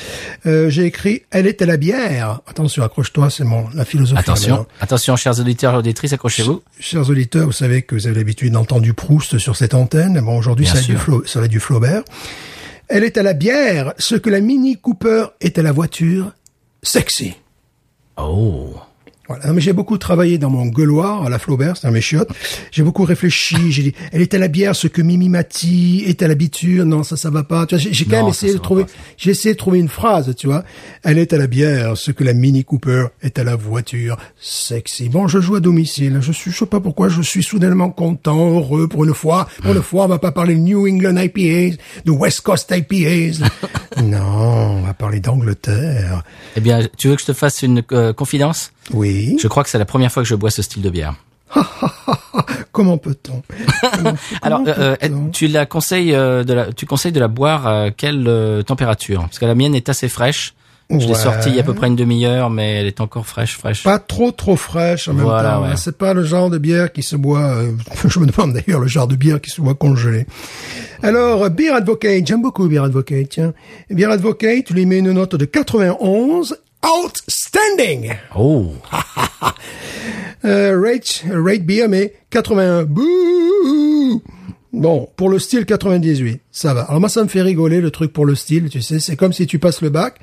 Euh, 0.46 0.70
j'ai 0.70 0.84
écrit, 0.84 1.22
elle 1.32 1.46
était 1.48 1.66
la 1.66 1.76
bière. 1.76 2.40
Attention, 2.46 2.84
accroche-toi, 2.84 3.30
c'est 3.30 3.42
mon 3.44 3.68
la 3.74 3.84
philosophie. 3.84 4.20
Attention, 4.20 4.66
attention, 4.80 5.16
chers 5.16 5.40
auditeurs 5.40 5.74
et 5.74 5.78
auditrices, 5.78 6.12
accrochez-vous. 6.12 6.62
Chers 6.78 7.10
auditeurs, 7.10 7.46
vous 7.46 7.52
savez 7.52 7.82
que 7.82 7.96
vous 7.96 8.06
avez 8.06 8.14
l'habitude 8.16 8.52
d'entendre 8.52 8.82
du 8.82 8.94
Proust 8.94 9.38
sur 9.38 9.56
cette 9.56 9.74
antenne. 9.74 10.20
Bon, 10.20 10.38
aujourd'hui, 10.38 10.66
ça, 10.66 10.76
ça 10.80 11.40
va 11.40 11.44
être 11.46 11.50
du 11.50 11.60
Flaubert. 11.60 12.02
Elle 12.88 13.02
est 13.04 13.18
à 13.18 13.22
la 13.24 13.34
bière, 13.34 13.92
ce 13.98 14.14
que 14.14 14.30
la 14.30 14.40
Mini 14.40 14.76
Cooper 14.76 15.26
est 15.40 15.58
à 15.58 15.62
la 15.62 15.72
voiture, 15.72 16.32
sexy. 16.82 17.34
Oh. 18.16 18.89
Voilà. 19.30 19.46
Non, 19.46 19.52
mais 19.52 19.60
j'ai 19.60 19.72
beaucoup 19.72 19.96
travaillé 19.96 20.38
dans 20.38 20.50
mon 20.50 20.66
gueuloir 20.66 21.24
à 21.24 21.28
la 21.28 21.38
Flaubert, 21.38 21.76
c'est 21.76 21.86
un 21.86 21.92
mes 21.92 22.00
chiottes. 22.00 22.30
J'ai 22.72 22.82
beaucoup 22.82 23.04
réfléchi. 23.04 23.54
J'ai 23.70 23.84
dit, 23.84 23.94
elle 24.10 24.22
est 24.22 24.34
à 24.34 24.38
la 24.38 24.48
bière, 24.48 24.74
ce 24.74 24.88
que 24.88 25.02
Mimi 25.02 25.28
Mati 25.28 26.02
est 26.04 26.20
à 26.22 26.26
la 26.26 26.34
biture. 26.34 26.84
Non, 26.84 27.04
ça, 27.04 27.16
ça 27.16 27.30
va 27.30 27.44
pas. 27.44 27.64
Tu 27.64 27.76
vois, 27.76 27.84
j'ai 27.84 27.92
j'ai 27.92 28.06
quand 28.06 28.16
Non, 28.16 28.22
même 28.22 28.30
essayé 28.30 28.50
ça 28.50 28.58
de 28.58 28.62
trouver, 28.62 28.86
j'ai 29.16 29.30
essayé 29.30 29.54
de 29.54 29.58
trouver 29.58 29.78
une 29.78 29.88
phrase, 29.88 30.34
tu 30.36 30.48
vois. 30.48 30.64
Elle 31.04 31.16
est 31.16 31.32
à 31.32 31.38
la 31.38 31.46
bière, 31.46 31.96
ce 31.96 32.10
que 32.10 32.24
la 32.24 32.32
Mini 32.32 32.64
Cooper 32.64 33.04
est 33.22 33.38
à 33.38 33.44
la 33.44 33.54
voiture. 33.54 34.16
Sexy. 34.40 35.08
Bon, 35.08 35.28
je 35.28 35.38
joue 35.38 35.54
à 35.54 35.60
domicile. 35.60 36.18
Je 36.20 36.32
suis, 36.32 36.50
je 36.50 36.56
sais 36.58 36.66
pas 36.66 36.80
pourquoi, 36.80 37.08
je 37.08 37.22
suis 37.22 37.44
soudainement 37.44 37.90
content, 37.90 38.56
heureux 38.56 38.88
pour 38.88 39.04
une 39.04 39.14
fois. 39.14 39.48
Pour 39.62 39.72
une 39.72 39.82
fois, 39.82 40.06
on 40.06 40.08
va 40.08 40.18
pas 40.18 40.32
parler 40.32 40.56
de 40.56 40.60
New 40.60 40.88
England 40.88 41.16
IPAs, 41.16 41.76
de 42.04 42.10
West 42.10 42.40
Coast 42.40 42.74
IPAs. 42.76 43.46
non, 44.02 44.78
on 44.78 44.82
va 44.82 44.94
parler 44.94 45.20
d'Angleterre. 45.20 46.24
Eh 46.56 46.60
bien, 46.60 46.80
tu 46.98 47.06
veux 47.06 47.14
que 47.14 47.20
je 47.20 47.26
te 47.26 47.32
fasse 47.32 47.62
une 47.62 47.84
euh, 47.92 48.12
confidence? 48.12 48.72
Oui. 48.92 49.36
Je 49.40 49.48
crois 49.48 49.62
que 49.64 49.70
c'est 49.70 49.78
la 49.78 49.84
première 49.84 50.10
fois 50.12 50.22
que 50.22 50.28
je 50.28 50.34
bois 50.34 50.50
ce 50.50 50.62
style 50.62 50.82
de 50.82 50.90
bière. 50.90 51.14
Comment 52.72 52.98
peut-on? 52.98 53.42
Alors, 54.42 54.60
comment 54.60 54.74
euh, 54.78 54.94
euh, 55.02 55.08
tu 55.32 55.48
la 55.48 55.66
conseilles 55.66 56.14
euh, 56.14 56.44
de 56.44 56.52
la, 56.54 56.72
tu 56.72 56.86
conseilles 56.86 57.12
de 57.12 57.18
la 57.20 57.28
boire 57.28 57.66
à 57.66 57.90
quelle 57.90 58.26
euh, 58.28 58.62
température? 58.62 59.22
Parce 59.22 59.38
que 59.38 59.44
la 59.46 59.54
mienne 59.56 59.74
est 59.74 59.88
assez 59.88 60.08
fraîche. 60.08 60.54
Je 60.88 61.06
l'ai 61.06 61.14
sortie 61.14 61.50
il 61.50 61.54
y 61.54 61.58
a 61.58 61.62
à 61.62 61.64
peu 61.64 61.74
près 61.74 61.86
une 61.86 61.94
demi-heure, 61.94 62.50
mais 62.50 62.74
elle 62.80 62.86
est 62.88 63.00
encore 63.00 63.24
fraîche, 63.24 63.56
fraîche. 63.56 63.84
pas 63.84 64.00
trop 64.00 64.32
trop 64.32 64.56
fraîche 64.56 65.06
en 65.06 65.12
même 65.14 65.22
Voilà, 65.24 65.52
temps. 65.54 65.62
ouais. 65.62 65.68
hein. 65.68 65.76
C'est 65.76 65.96
pas 65.96 66.14
le 66.14 66.24
genre 66.24 66.50
de 66.50 66.58
bière 66.58 66.92
qui 66.92 67.04
se 67.04 67.14
boit. 67.14 67.42
euh, 67.58 67.70
je 68.08 68.18
me 68.18 68.26
demande 68.26 68.54
d'ailleurs 68.54 68.80
le 68.80 68.88
genre 68.88 69.06
de 69.06 69.14
bière 69.14 69.40
qui 69.40 69.50
se 69.50 69.60
boit 69.60 69.74
congelée. 69.76 70.26
Alors, 71.04 71.48
Beer 71.50 71.70
Advocate, 71.74 72.26
j'aime 72.26 72.42
beaucoup 72.42 72.66
Beer 72.68 72.80
Advocate. 72.84 73.28
Tiens, 73.28 73.52
Beer 73.88 74.06
Advocate, 74.10 74.64
tu 74.64 74.74
lui 74.74 74.84
mets 74.84 74.98
une 74.98 75.12
note 75.12 75.36
de 75.36 75.44
91, 75.44 76.56
outstanding. 76.84 78.12
Oh, 78.36 78.72
Euh, 80.42 80.80
rate, 80.80 81.24
rate 81.30 81.64
beer, 81.66 81.86
mais 81.86 82.14
81. 82.30 82.84
Bouh 82.84 84.22
Bon, 84.72 85.08
pour 85.16 85.28
le 85.28 85.38
style 85.38 85.66
98, 85.66 86.40
ça 86.50 86.72
va. 86.72 86.82
Alors 86.82 87.00
moi, 87.00 87.08
ça 87.08 87.22
me 87.22 87.28
fait 87.28 87.42
rigoler 87.42 87.80
le 87.80 87.90
truc 87.90 88.12
pour 88.12 88.24
le 88.24 88.34
style, 88.34 88.70
tu 88.70 88.80
sais. 88.80 89.00
C'est 89.00 89.16
comme 89.16 89.32
si 89.32 89.46
tu 89.46 89.58
passes 89.58 89.82
le 89.82 89.90
bac 89.90 90.14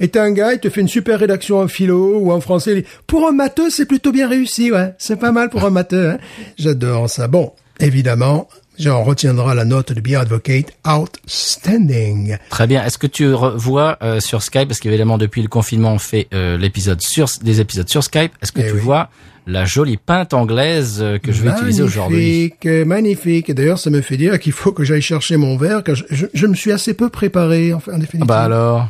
et 0.00 0.08
t'as 0.08 0.24
un 0.24 0.32
gars, 0.32 0.52
il 0.52 0.58
te 0.58 0.68
fait 0.68 0.80
une 0.82 0.88
super 0.88 1.20
rédaction 1.20 1.60
en 1.60 1.68
philo 1.68 2.18
ou 2.18 2.32
en 2.32 2.40
français. 2.40 2.72
il 2.72 2.82
dit, 2.82 2.88
pour 3.06 3.26
un 3.28 3.32
matheux, 3.32 3.70
c'est 3.70 3.86
plutôt 3.86 4.12
bien 4.12 4.28
réussi, 4.28 4.70
ouais. 4.72 4.92
C'est 4.98 5.16
pas 5.16 5.32
mal 5.32 5.48
pour 5.50 5.64
un 5.64 5.70
matheux. 5.70 6.10
Hein. 6.10 6.18
J'adore 6.58 7.08
ça. 7.08 7.28
Bon, 7.28 7.52
évidemment, 7.80 8.48
j'en 8.82 9.02
retiendra 9.02 9.54
la 9.54 9.64
note 9.64 9.92
de 9.92 10.00
Beer 10.00 10.16
Advocate 10.16 10.72
Outstanding. 10.86 12.36
Très 12.50 12.66
bien. 12.66 12.84
Est-ce 12.84 12.98
que 12.98 13.06
tu 13.06 13.26
vois 13.26 13.98
euh, 14.02 14.20
sur 14.20 14.42
Skype, 14.42 14.68
parce 14.68 14.80
qu'évidemment 14.80 15.18
depuis 15.18 15.42
le 15.42 15.48
confinement 15.48 15.92
on 15.92 15.98
fait 15.98 16.28
euh, 16.34 16.56
l'épisode 16.58 17.00
sur 17.00 17.26
des 17.42 17.60
épisodes 17.60 17.88
sur 17.88 18.02
Skype. 18.04 18.32
Est-ce 18.42 18.52
que 18.52 18.60
Eh 18.60 18.68
tu 18.68 18.74
oui. 18.74 18.80
vois 18.80 19.08
la 19.46 19.64
jolie 19.64 19.96
pinte 19.96 20.34
anglaise 20.34 20.98
euh, 21.00 21.18
que 21.18 21.32
je 21.32 21.42
vais 21.42 21.50
utiliser 21.50 21.82
aujourd'hui? 21.82 22.54
Magnifique, 22.62 22.86
magnifique. 22.86 23.50
Et 23.50 23.54
d'ailleurs, 23.54 23.78
ça 23.78 23.90
me 23.90 24.00
fait 24.00 24.16
dire 24.16 24.38
qu'il 24.38 24.52
faut 24.52 24.70
que 24.72 24.84
j'aille 24.84 25.02
chercher 25.02 25.36
mon 25.36 25.56
verre, 25.56 25.82
car 25.82 25.96
je, 25.96 26.04
je- 26.10 26.26
je 26.32 26.46
me 26.46 26.54
suis 26.54 26.70
assez 26.72 26.94
peu 26.94 27.08
préparé, 27.08 27.72
en, 27.72 27.78
en 27.78 27.98
définitive. 27.98 28.20
Ah 28.22 28.24
Bah 28.26 28.42
alors? 28.42 28.88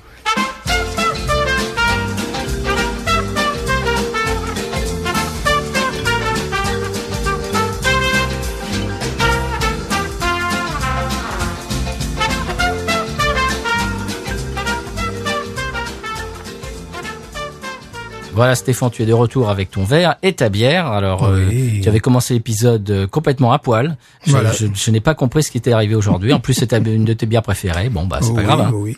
Voilà 18.42 18.56
Stéphane, 18.56 18.90
tu 18.90 19.04
es 19.04 19.06
de 19.06 19.12
retour 19.12 19.50
avec 19.50 19.70
ton 19.70 19.84
verre 19.84 20.16
et 20.25 20.32
ta 20.32 20.49
bière. 20.49 20.88
Alors, 20.88 21.26
euh, 21.26 21.46
tu 21.80 21.88
avais 21.88 22.00
commencé 22.00 22.34
l'épisode 22.34 22.90
euh, 22.90 23.06
complètement 23.06 23.52
à 23.52 23.61
poil. 23.61 23.96
Je, 24.26 24.32
Voilà. 24.32 24.50
je- 24.50 24.66
je 24.75 24.90
n'ai 24.90 24.99
pas 24.99 25.14
compris 25.14 25.44
ce 25.44 25.52
qui 25.52 25.58
était 25.58 25.70
arrivé 25.72 25.94
aujourd'hui. 25.94 26.32
En 26.32 26.40
plus, 26.40 26.54
c'était 26.54 26.78
une 26.78 27.04
de 27.04 27.12
tes 27.12 27.26
bières 27.26 27.42
préférées. 27.42 27.88
Bon, 27.88 28.04
bah, 28.04 28.18
c'est 28.20 28.30
Oh 28.30 28.34
pas 28.34 28.40
oui, 28.40 28.46
grave. 28.46 28.61
hein. 28.62 28.70
oh 28.75 28.78
oui. 28.82 28.96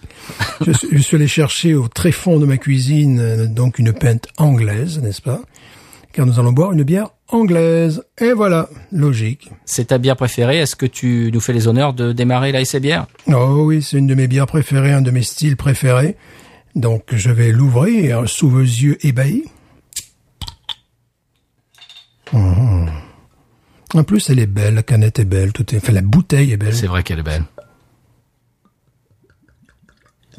je, 0.66 0.72
suis, 0.72 0.88
je 0.92 0.98
suis 1.02 1.16
allé 1.16 1.28
chercher 1.28 1.74
au 1.74 1.88
très 1.88 2.10
fond 2.10 2.38
de 2.38 2.46
ma 2.46 2.56
cuisine 2.56 3.18
euh, 3.20 3.46
donc 3.46 3.78
une 3.78 3.92
pinte 3.92 4.28
anglaise, 4.38 4.98
n'est-ce 5.02 5.20
pas? 5.20 5.40
Car 6.14 6.24
nous 6.24 6.40
allons 6.40 6.52
boire 6.52 6.72
une 6.72 6.82
bière 6.82 7.08
anglaise. 7.28 8.02
Et 8.18 8.32
voilà, 8.32 8.70
logique. 8.92 9.50
C'est 9.66 9.88
ta 9.88 9.98
bière 9.98 10.16
préférée. 10.16 10.56
Est-ce 10.60 10.74
que 10.76 10.86
tu 10.86 11.28
nous 11.34 11.40
fais 11.40 11.52
les 11.52 11.68
honneurs 11.68 11.92
de 11.92 12.12
démarrer 12.12 12.50
la 12.50 12.62
bière? 12.80 13.06
Oh 13.30 13.64
oui, 13.66 13.82
c'est 13.82 13.98
une 13.98 14.06
de 14.06 14.14
mes 14.14 14.26
bières 14.26 14.46
préférées, 14.46 14.92
un 14.92 15.02
de 15.02 15.10
mes 15.10 15.22
styles 15.22 15.56
préférés. 15.58 16.16
Donc 16.74 17.14
je 17.14 17.30
vais 17.30 17.52
l'ouvrir 17.52 18.28
sous 18.28 18.48
vos 18.48 18.60
yeux 18.60 19.04
ébahis. 19.06 19.44
Mmh. 22.32 22.88
En 23.94 24.02
plus, 24.02 24.28
elle 24.28 24.40
est 24.40 24.46
belle, 24.46 24.74
la 24.74 24.82
canette 24.82 25.20
est 25.20 25.24
belle, 25.24 25.52
tout 25.52 25.72
est, 25.72 25.78
enfin 25.78 25.92
la 25.92 26.02
bouteille 26.02 26.52
est 26.52 26.56
belle. 26.56 26.74
C'est 26.74 26.88
vrai 26.88 27.04
qu'elle 27.04 27.20
est 27.20 27.22
belle. 27.22 27.44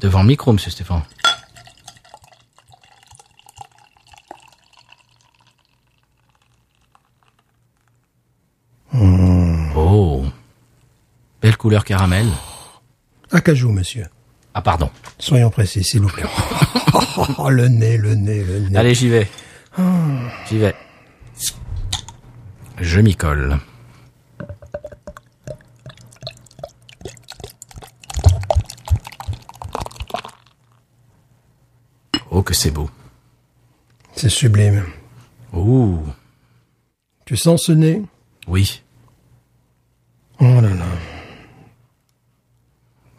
Devant 0.01 0.24
le 0.24 0.27
micro, 0.27 0.51
monsieur 0.51 0.72
Stéphane. 0.72 1.04
Oh. 8.94 10.25
Belle 11.42 11.56
couleur 11.58 11.86
caramel. 11.86 12.27
Acajou, 13.32 13.72
monsieur. 13.72 14.08
Ah, 14.57 14.62
pardon. 14.62 14.89
Soyons 15.19 15.50
précis, 15.50 15.83
s'il 15.83 16.00
vous 16.01 16.07
plaît. 16.07 16.24
Oh, 17.38 17.50
le 17.50 17.67
nez, 17.67 17.97
le 17.97 18.15
nez, 18.15 18.43
le 18.43 18.59
nez. 18.59 18.77
Allez, 18.77 18.93
j'y 18.93 19.09
vais. 19.09 19.27
J'y 20.47 20.57
vais. 20.57 20.75
Je 22.79 23.00
m'y 23.01 23.15
colle. 23.15 23.57
Oh, 32.31 32.41
que 32.41 32.53
c'est 32.53 32.71
beau. 32.71 32.89
C'est 34.15 34.29
sublime. 34.29 34.85
Ouh. 35.53 36.00
Tu 37.25 37.38
sens 37.38 37.63
ce 37.63 37.71
nez? 37.71 38.01
Oui. 38.47 38.83
Oh 40.39 40.45
là 40.62 40.69
là. 40.69 41.14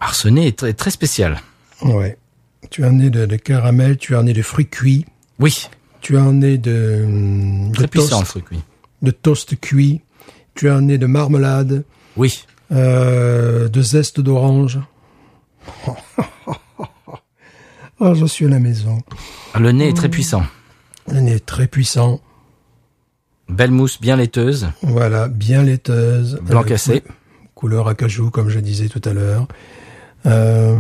Arsené 0.00 0.46
est 0.48 0.58
très, 0.58 0.72
très 0.74 0.90
spécial. 0.90 1.40
Ouais. 1.82 2.16
Tu 2.70 2.84
as 2.84 2.88
un 2.88 2.92
nez 2.92 3.10
de, 3.10 3.26
de 3.26 3.36
caramel, 3.36 3.96
tu 3.96 4.14
as 4.14 4.18
un 4.18 4.24
nez 4.24 4.32
de 4.32 4.42
fruits 4.42 4.66
cuits, 4.68 5.06
Oui. 5.38 5.68
tu 6.00 6.16
as 6.16 6.22
un 6.22 6.32
nez 6.34 6.58
de, 6.58 7.68
de 7.68 7.72
Très 7.74 7.86
puissant, 7.88 8.20
le 8.20 8.24
fruit, 8.26 8.44
oui. 8.50 8.58
de 9.02 9.10
toast 9.10 9.58
cuit, 9.60 10.00
tu 10.54 10.68
as 10.68 10.74
un 10.74 10.82
nez 10.82 10.98
de 10.98 11.06
marmelade, 11.06 11.84
Oui. 12.16 12.44
euh, 12.72 13.68
de 13.68 13.82
zeste 13.82 14.20
d'orange. 14.20 14.78
Oh, 17.98 18.12
je 18.14 18.26
suis 18.26 18.44
à 18.44 18.48
la 18.50 18.58
maison. 18.58 19.00
Le 19.58 19.72
nez 19.72 19.88
est 19.88 19.96
très 19.96 20.10
puissant. 20.10 20.44
Le 21.10 21.20
nez 21.20 21.32
est 21.36 21.46
très 21.46 21.66
puissant. 21.66 22.20
Belle 23.48 23.70
mousse 23.70 23.98
bien 24.02 24.16
laiteuse. 24.16 24.68
Voilà, 24.82 25.28
bien 25.28 25.62
laiteuse. 25.62 26.38
Blanc 26.42 26.62
cassé. 26.62 27.00
cou- 27.00 27.12
Couleur 27.54 27.88
acajou, 27.88 28.28
comme 28.30 28.50
je 28.50 28.58
disais 28.60 28.88
tout 28.90 29.00
à 29.06 29.14
l'heure. 29.14 29.48
Euh, 30.26 30.76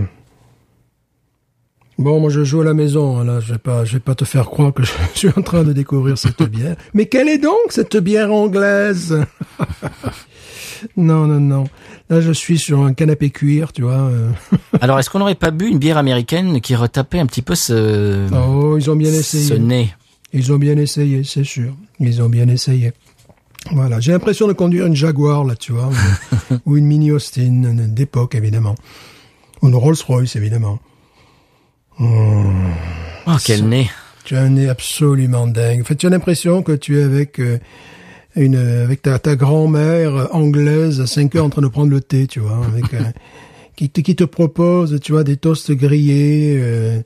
Bon, 1.98 2.20
moi 2.20 2.28
je 2.28 2.44
joue 2.44 2.60
à 2.60 2.64
la 2.64 2.74
maison, 2.74 3.16
hein, 3.18 3.24
là, 3.24 3.40
je 3.40 3.52
vais 3.54 3.58
pas, 3.58 3.86
je 3.86 3.94
vais 3.94 4.00
pas 4.00 4.14
te 4.14 4.26
faire 4.26 4.44
croire 4.50 4.74
que 4.74 4.82
je 4.84 4.90
suis 5.14 5.28
en 5.34 5.40
train 5.40 5.64
de 5.64 5.72
découvrir 5.72 6.18
cette 6.18 6.42
bière. 6.42 6.76
Mais 6.92 7.06
quelle 7.06 7.26
est 7.26 7.38
donc 7.38 7.56
cette 7.70 7.96
bière 7.96 8.32
anglaise? 8.32 9.18
Non, 10.98 11.26
non, 11.26 11.40
non. 11.40 11.64
Là, 12.10 12.20
je 12.20 12.30
suis 12.32 12.58
sur 12.58 12.82
un 12.82 12.92
canapé 12.92 13.30
cuir, 13.30 13.72
tu 13.72 13.80
vois. 13.82 13.94
euh. 13.94 14.30
Alors, 14.82 14.98
est-ce 14.98 15.08
qu'on 15.08 15.20
n'aurait 15.20 15.34
pas 15.34 15.50
bu 15.50 15.68
une 15.68 15.78
bière 15.78 15.96
américaine 15.96 16.60
qui 16.60 16.74
retapait 16.76 17.18
un 17.18 17.24
petit 17.24 17.40
peu 17.40 17.54
ce, 17.54 18.26
Oh, 18.34 18.76
ils 18.78 18.90
ont 18.90 18.94
bien 18.96 19.10
ce 19.10 19.16
essayé. 19.18 19.58
nez? 19.58 19.94
Ils 20.34 20.52
ont 20.52 20.58
bien 20.58 20.76
essayé, 20.76 21.24
c'est 21.24 21.44
sûr. 21.44 21.72
Ils 21.98 22.20
ont 22.22 22.28
bien 22.28 22.46
essayé. 22.48 22.92
Voilà, 23.72 24.00
j'ai 24.00 24.12
l'impression 24.12 24.46
de 24.48 24.52
conduire 24.52 24.84
une 24.84 24.94
Jaguar, 24.94 25.44
là, 25.44 25.56
tu 25.56 25.72
vois, 25.72 25.88
ou- 26.50 26.54
ou 26.66 26.76
une 26.76 26.84
Mini 26.86 27.10
Austin 27.10 27.64
euh, 27.64 27.86
d'époque, 27.88 28.34
évidemment. 28.34 28.74
Ou 29.62 29.68
une 29.68 29.74
Rolls-Royce, 29.74 30.36
évidemment. 30.36 30.78
Oh, 31.98 32.04
quel 33.44 33.68
nez 33.68 33.90
Tu 34.24 34.36
as 34.36 34.42
un 34.42 34.50
nez 34.50 34.68
absolument 34.68 35.46
dingue. 35.46 35.80
En 35.80 35.84
fait, 35.84 35.96
tu 35.96 36.06
as 36.06 36.10
l'impression 36.10 36.62
que 36.62 36.72
tu 36.72 37.00
es 37.00 37.02
avec 37.02 37.40
euh, 37.40 37.58
une 38.34 38.56
avec 38.56 39.02
ta, 39.02 39.18
ta 39.18 39.34
grand-mère 39.34 40.28
anglaise 40.34 41.00
à 41.00 41.06
5 41.06 41.34
heures 41.36 41.44
en 41.44 41.50
train 41.50 41.62
de 41.62 41.68
prendre 41.68 41.90
le 41.90 42.00
thé, 42.00 42.26
tu 42.26 42.40
vois, 42.40 42.64
avec 42.66 42.92
euh, 42.94 43.00
qui, 43.76 43.88
te, 43.88 44.00
qui 44.00 44.14
te 44.14 44.24
propose, 44.24 45.00
tu 45.00 45.12
vois, 45.12 45.24
des 45.24 45.36
toasts 45.36 45.72
grillés 45.72 46.56
euh, 46.58 47.00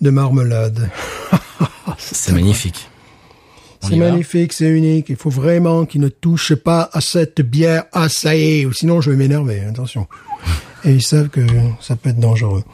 de 0.00 0.10
marmelade. 0.10 0.90
C'est 1.98 2.32
magnifique. 2.32 2.88
C'est 3.80 3.96
magnifique, 3.96 4.52
c'est 4.52 4.68
unique. 4.68 5.10
Il 5.10 5.16
faut 5.16 5.30
vraiment 5.30 5.86
qu'il 5.86 6.00
ne 6.00 6.08
touche 6.08 6.54
pas 6.54 6.90
à 6.92 7.00
cette 7.00 7.40
bière 7.40 7.84
assaillée, 7.92 8.66
ou 8.66 8.72
sinon 8.72 9.00
je 9.00 9.10
vais 9.10 9.16
m'énerver. 9.16 9.60
Attention. 9.60 10.08
Et 10.86 10.92
ils 10.92 11.02
savent 11.02 11.28
que 11.28 11.44
ça 11.80 11.96
peut 11.96 12.10
être 12.10 12.20
dangereux. 12.20 12.64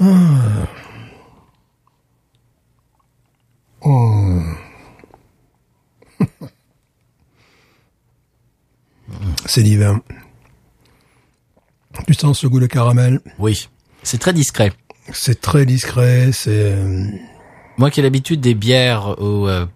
Ah. 0.00 0.66
Oh. 3.82 4.40
C'est 9.46 9.62
divin. 9.62 10.02
Tu 12.06 12.14
sens 12.14 12.38
ce 12.38 12.46
goût 12.46 12.60
de 12.60 12.66
caramel? 12.66 13.20
Oui. 13.38 13.68
C'est 14.02 14.18
très 14.18 14.32
discret. 14.32 14.72
C'est 15.12 15.40
très 15.40 15.66
discret. 15.66 16.30
C'est 16.32 16.50
euh, 16.50 17.04
Moi 17.76 17.90
qui 17.90 18.00
ai 18.00 18.02
l'habitude 18.02 18.40
des 18.40 18.54
bières 18.54 19.14
euh, 19.22 19.66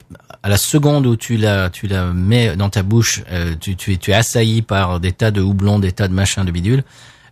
à 0.42 0.48
la 0.48 0.56
seconde 0.56 1.06
où 1.06 1.16
tu 1.16 1.36
la, 1.36 1.70
tu 1.70 1.86
la 1.86 2.12
mets 2.12 2.56
dans 2.56 2.70
ta 2.70 2.82
bouche, 2.82 3.22
euh, 3.30 3.54
tu, 3.58 3.76
tu 3.76 4.10
es 4.10 4.14
assailli 4.14 4.62
par 4.62 5.00
des 5.00 5.12
tas 5.12 5.30
de 5.30 5.40
houblons, 5.42 5.78
des 5.78 5.92
tas 5.92 6.08
de 6.08 6.14
machins, 6.14 6.44
de 6.44 6.50
bidules. 6.50 6.84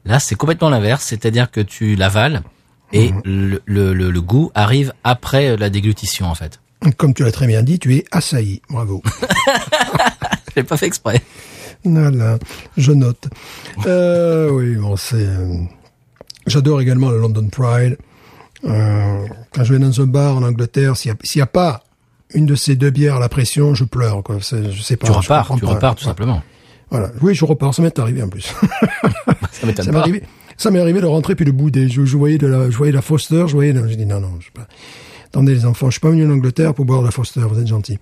Là, 0.05 0.19
c'est 0.19 0.35
complètement 0.35 0.69
l'inverse, 0.71 1.05
c'est-à-dire 1.05 1.51
que 1.51 1.61
tu 1.61 1.95
l'avales 1.97 2.43
et 2.93 3.13
le, 3.25 3.63
le, 3.67 3.95
le, 3.95 4.11
le 4.11 4.21
goût 4.21 4.51
arrive 4.55 4.93
après 5.05 5.51
euh, 5.51 5.57
la 5.57 5.71
déglutition, 5.71 6.27
en 6.27 6.35
fait. 6.35 6.61
comme 6.99 7.15
tu 7.15 7.23
l'as 7.23 7.33
très 7.33 7.47
bien 7.47 7.63
dit, 7.63 7.79
tu 7.79 7.95
es 7.97 8.05
assailli. 8.11 8.61
Bravo. 8.69 9.03
Je 10.49 10.53
l'ai 10.57 10.65
pas 10.65 10.77
fait 10.77 10.87
exprès. 10.87 11.23
Voilà, 11.85 12.39
je 12.77 12.93
note. 12.93 13.29
Euh, 13.87 14.51
oui, 14.51 14.77
bon, 14.77 14.97
c'est. 14.97 15.17
euh, 15.17 15.57
J'adore 16.47 16.81
également 16.81 17.11
le 17.11 17.19
London 17.19 17.49
Pride. 17.51 17.97
Euh, 18.65 19.27
quand 19.53 19.65
je 19.65 19.73
vais 19.75 19.79
dans 19.81 20.01
un 20.01 20.07
bar 20.07 20.37
en 20.37 20.43
Angleterre, 20.45 20.97
s'il 20.97 21.13
n'y 21.35 21.41
a, 21.41 21.47
pas 21.47 21.83
une 22.35 22.47
de 22.47 22.55
ces 22.55 22.77
deux 22.77 22.91
bières 22.91 23.17
à 23.17 23.21
la 23.21 23.29
pression, 23.29 23.75
je 23.75 23.83
pleure. 23.85 24.23
Quoi. 24.23 24.39
Je 24.39 24.81
sais 24.83 24.97
pas. 24.97 25.07
Tu 25.07 25.13
repars, 25.13 25.51
tu 25.57 25.61
pas. 25.65 25.71
repars 25.73 25.95
tout 25.97 26.03
Ouais. 26.05 26.09
simplement. 26.11 26.43
Voilà. 26.93 27.11
Oui, 27.23 27.35
je 27.35 27.45
repars. 27.45 27.75
Ça 27.75 27.83
m'est 27.83 27.99
arrivé 27.99 28.23
en 28.23 28.29
plus. 28.29 28.55
Ça 29.51 29.67
m'est 29.67 29.97
arrivé. 29.97 30.23
Ça 30.57 30.71
m'est 30.71 30.79
arrivé 30.79 31.01
de 31.01 31.07
rentrer 31.07 31.35
puis 31.35 31.45
de 31.45 31.51
bouder. 31.51 31.89
Je, 31.89 32.05
je 32.05 32.17
voyais 32.17 32.39
de 32.39 32.47
la, 32.47 32.71
je 32.71 32.77
voyais 32.77 32.93
la 32.93 33.03
Foster. 33.03 33.45
Je 33.49 33.53
voyais. 33.53 33.75
Je 33.75 33.95
dis 33.97 34.07
non, 34.07 34.21
non. 34.21 34.33
Je 34.39 34.45
sais 34.45 34.53
pas. 34.53 34.69
Attendez 35.27 35.55
les 35.55 35.65
enfants, 35.65 35.87
je 35.87 35.93
suis 35.93 36.01
pas 36.01 36.11
venu 36.11 36.27
en 36.27 36.31
Angleterre 36.31 36.75
pour 36.75 36.85
boire 36.85 37.01
de 37.01 37.07
la 37.07 37.11
Foster. 37.11 37.41
Vous 37.41 37.59
êtes 37.59 37.67
gentils. 37.67 37.99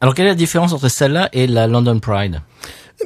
Alors, 0.00 0.14
quelle 0.14 0.26
est 0.26 0.30
la 0.30 0.34
différence 0.36 0.72
entre 0.72 0.88
celle-là 0.88 1.28
et 1.32 1.48
la 1.48 1.66
London 1.66 1.98
Pride? 1.98 2.40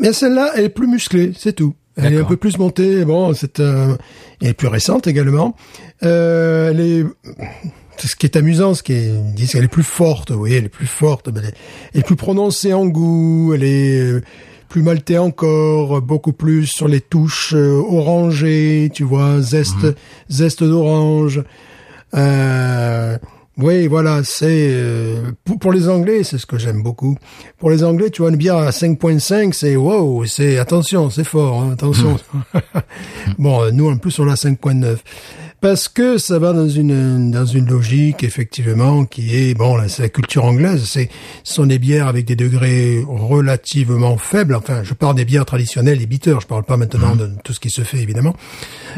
Mais 0.03 0.13
celle-là, 0.13 0.53
elle 0.57 0.65
est 0.65 0.69
plus 0.69 0.87
musclée, 0.87 1.33
c'est 1.35 1.55
tout. 1.55 1.75
Elle 1.97 2.15
est 2.15 2.21
un 2.21 2.25
peu 2.25 2.37
plus 2.37 2.59
montée. 2.59 3.05
Bon, 3.05 3.33
c'est 3.35 3.61
euh, 3.61 3.97
elle 4.41 4.49
est 4.49 4.55
plus 4.55 4.69
récente 4.69 5.07
également. 5.07 5.57
Euh, 6.03 6.71
elle 6.71 6.81
est 6.81 7.05
ce 7.99 8.17
qui 8.17 8.27
est 8.27 8.37
amusant, 8.37 8.75
ce 8.75 8.83
qui 8.83 8.93
est, 8.93 9.09
ils 9.09 9.35
disent 9.35 9.53
qu'elle 9.53 9.65
est 9.65 9.69
plus 9.69 9.83
forte. 9.83 10.31
Oui, 10.31 10.55
elle 10.55 10.67
est 10.67 10.71
plus 10.71 10.87
forte. 10.87 11.29
Elle 11.29 11.45
est, 11.45 11.55
elle 11.95 12.01
est 12.01 12.05
plus 12.05 12.17
prononcée 12.17 12.73
en 12.73 12.87
goût. 12.87 13.53
Elle 13.55 13.65
est 13.65 14.01
euh, 14.01 14.23
plus 14.71 14.83
maltée 14.83 15.19
encore, 15.19 16.01
beaucoup 16.01 16.33
plus 16.33 16.67
sur 16.67 16.87
les 16.87 17.01
touches 17.01 17.55
euh, 17.55 17.83
orangées, 17.91 18.89
tu 18.95 19.03
vois, 19.03 19.41
zeste, 19.41 19.87
zeste 20.29 20.63
d'orange. 20.63 21.43
Euh, 22.15 23.19
oui, 23.59 23.89
voilà, 23.89 24.23
c'est 24.23 24.69
euh, 24.71 25.33
pour, 25.45 25.59
pour 25.59 25.73
les 25.73 25.89
Anglais, 25.89 26.23
c'est 26.23 26.39
ce 26.39 26.47
que 26.47 26.57
j'aime 26.57 26.83
beaucoup. 26.85 27.19
Pour 27.59 27.71
les 27.71 27.83
Anglais, 27.83 28.11
tu 28.11 28.23
vois, 28.23 28.31
une 28.31 28.37
bière 28.37 28.57
à 28.57 28.71
5.5, 28.71 29.53
c'est 29.53 29.75
wow, 29.75 30.25
c'est 30.25 30.59
attention, 30.59 31.11
c'est 31.11 31.25
fort, 31.25 31.61
hein, 31.61 31.73
attention. 31.73 32.17
bon, 33.39 33.63
euh, 33.63 33.71
nous 33.73 33.91
en 33.91 33.99
plus 33.99 34.19
on 34.21 34.29
a 34.29 34.35
5.9 34.35 34.99
parce 35.61 35.89
que 35.89 36.17
ça 36.17 36.39
va 36.39 36.53
dans 36.53 36.69
une 36.69 37.31
dans 37.31 37.45
une 37.45 37.69
logique 37.69 38.25
effectivement 38.25 39.05
qui 39.05 39.37
est 39.37 39.55
bon 39.55 39.77
là 39.77 39.89
c'est 39.89 40.03
la 40.03 40.09
culture 40.09 40.45
anglaise. 40.45 40.85
C'est 40.87 41.11
ce 41.45 41.55
sont 41.55 41.67
des 41.67 41.79
bières 41.79 42.09
avec 42.09 42.25
des 42.25 42.37
degrés 42.37 43.05
relativement 43.07 44.17
faibles. 44.17 44.55
Enfin 44.55 44.83
je 44.83 44.95
parle 44.95 45.17
des 45.17 45.25
bières 45.25 45.45
traditionnelles 45.45 45.99
les 45.99 46.07
bitters. 46.07 46.41
Je 46.41 46.47
parle 46.47 46.65
pas 46.65 46.77
maintenant 46.77 47.15
de 47.15 47.31
tout 47.45 47.53
ce 47.53 47.61
qui 47.61 47.71
se 47.71 47.83
fait 47.83 47.99
évidemment. 47.99 48.35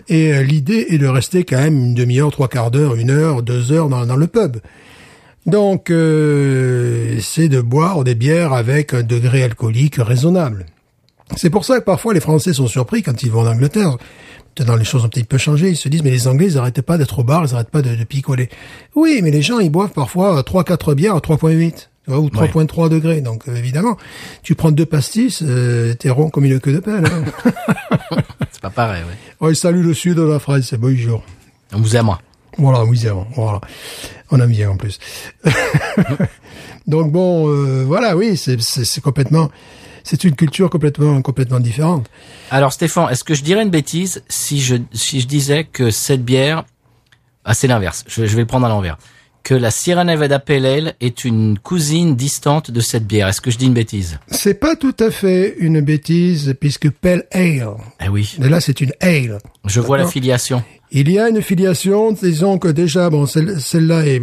Et 0.09 0.33
euh, 0.33 0.42
l'idée 0.42 0.87
est 0.90 0.99
de 0.99 1.07
rester 1.07 1.45
quand 1.45 1.59
même 1.59 1.76
une 1.76 1.95
demi-heure 1.95 2.31
trois 2.31 2.49
quarts 2.49 2.71
d'heure 2.71 2.95
une 2.95 3.11
heure 3.11 3.42
deux 3.42 3.73
heures 3.73 3.88
dans, 3.88 4.07
dans 4.07 4.16
le 4.16 4.26
pub. 4.28 4.59
Donc 5.47 5.90
euh, 5.90 7.19
c'est 7.21 7.49
de 7.49 7.61
boire 7.61 8.04
des 8.04 8.14
bières 8.14 8.52
avec 8.52 8.95
un 8.95 9.02
degré 9.02 9.42
alcoolique 9.42 9.97
raisonnable. 9.97 10.66
C'est 11.37 11.50
pour 11.50 11.64
ça 11.64 11.81
que 11.81 11.85
parfois 11.85 12.14
les 12.14 12.21
Français 12.21 12.52
sont 12.52 12.66
surpris 12.66 13.02
quand 13.02 13.23
ils 13.23 13.31
vont 13.31 13.40
en 13.40 13.47
Angleterre. 13.47 13.97
Maintenant, 14.59 14.77
les 14.77 14.85
choses 14.85 15.05
ont 15.05 15.09
peut-être 15.09 15.27
peu 15.29 15.39
changé. 15.39 15.71
Ils 15.71 15.77
se 15.77 15.89
disent, 15.89 16.03
mais 16.03 16.11
les 16.11 16.29
Anglais, 16.29 16.47
ils 16.47 16.59
arrêtent 16.59 16.83
pas 16.83 16.99
d'être 16.99 17.19
au 17.19 17.25
bar, 17.25 17.45
ils 17.47 17.55
arrêtent 17.55 17.71
pas 17.71 17.83
de, 17.83 17.95
de 17.95 18.05
picoler. 18.05 18.49
Oui, 18.95 19.21
mais 19.23 19.31
les 19.31 19.43
gens, 19.43 19.59
ils 19.61 19.71
boivent 19.71 19.91
parfois 19.93 20.41
3-4 20.43 20.95
bières 20.95 21.15
à 21.17 21.21
3.8. 21.21 21.73
tu 21.75 21.87
vois, 22.07 22.19
ou 22.19 22.29
3.3 22.29 22.89
degrés. 22.91 23.21
Donc, 23.23 23.49
euh, 23.49 23.55
évidemment, 23.57 23.97
tu 24.43 24.55
prends 24.55 24.71
deux 24.71 24.85
pastis, 24.87 25.43
euh, 25.43 25.95
t'es 25.95 26.11
rond 26.11 26.29
comme 26.31 26.45
une 26.45 26.61
queue 26.61 26.75
de 26.75 26.81
pelle. 26.81 27.05
Hein. 27.07 27.25
C'est 28.53 28.61
pas 28.61 28.71
pareil, 28.71 29.03
ouais. 29.05 29.17
oh, 29.41 29.55
salut 29.55 29.83
le 29.83 29.95
sud 29.95 30.17
de 30.17 30.23
la 30.23 30.39
France, 30.39 30.67
c'est 30.71 30.79
bonjour. 30.79 31.23
On 31.73 31.79
vous 31.81 31.97
aime, 31.97 32.05
moi. 32.07 32.21
Voilà, 32.59 32.85
oui, 32.85 32.99
c'est 32.99 33.11
bon, 33.11 33.27
voilà. 33.35 33.61
On 34.31 34.39
aime 34.39 34.51
bien 34.51 34.71
en 34.71 34.77
plus. 34.77 34.99
Donc 36.87 37.11
bon, 37.13 37.49
euh, 37.49 37.85
voilà, 37.87 38.17
oui, 38.17 38.37
c'est 38.37 38.61
c'est- 38.61 38.85
c'est 38.85 39.01
complètement, 39.01 39.51
c'est 40.05 40.25
une 40.25 40.35
culture 40.35 40.69
complètement 40.71 41.21
complètement 41.23 41.61
différente. 41.61 42.07
Alors 42.51 42.73
Stéphane, 42.73 43.09
est-ce 43.11 43.25
que 43.25 43.35
je 43.35 43.43
dirais 43.43 43.63
une 43.63 43.71
bêtise 43.71 44.23
si 44.29 44.61
je 44.61 44.77
si 44.93 45.21
je 45.21 45.27
disais 45.27 45.65
que 45.65 45.91
cette 45.91 46.25
bière, 46.25 46.65
ah 47.45 47.55
c'est 47.55 47.67
l'inverse, 47.69 48.05
je, 48.09 48.27
je 48.27 48.35
vais 48.37 48.43
le 48.43 48.47
prendre 48.47 48.67
à 48.67 48.69
l'envers, 48.69 48.99
que 49.43 49.55
la 49.55 49.71
Sierra 49.73 50.05
Nevada 50.05 50.39
Pale 50.39 50.67
Ale 50.67 50.95
est 51.01 51.25
une 51.25 51.59
cousine 51.59 52.15
distante 52.15 52.71
de 52.71 52.81
cette 52.81 53.07
bière. 53.07 53.27
Est-ce 53.29 53.41
que 53.41 53.51
je 53.51 53.59
dis 53.59 53.67
une 53.67 53.75
bêtise? 53.75 54.19
C'est 54.29 54.55
pas 54.55 54.77
tout 54.77 54.95
à 55.01 55.11
fait 55.11 55.57
une 55.59 55.81
bêtise 55.81 56.55
puisque 56.61 56.91
Pale 56.91 57.25
Ale, 57.33 57.67
Eh 58.05 58.09
oui, 58.09 58.37
mais 58.39 58.49
là 58.49 58.61
c'est 58.61 58.81
une 58.81 58.93
ale. 59.01 59.39
je 59.67 59.81
vois 59.81 59.99
la 59.99 60.07
filiation. 60.07 60.63
Il 60.95 61.11
y 61.11 61.19
a 61.19 61.29
une 61.31 61.41
filiation, 61.41 62.13
disons 62.13 62.59
que 62.59 62.69
déjà, 62.69 63.09
bon, 63.09 63.25
celle- 63.25 63.59
celle-là 63.61 64.07
est 64.07 64.21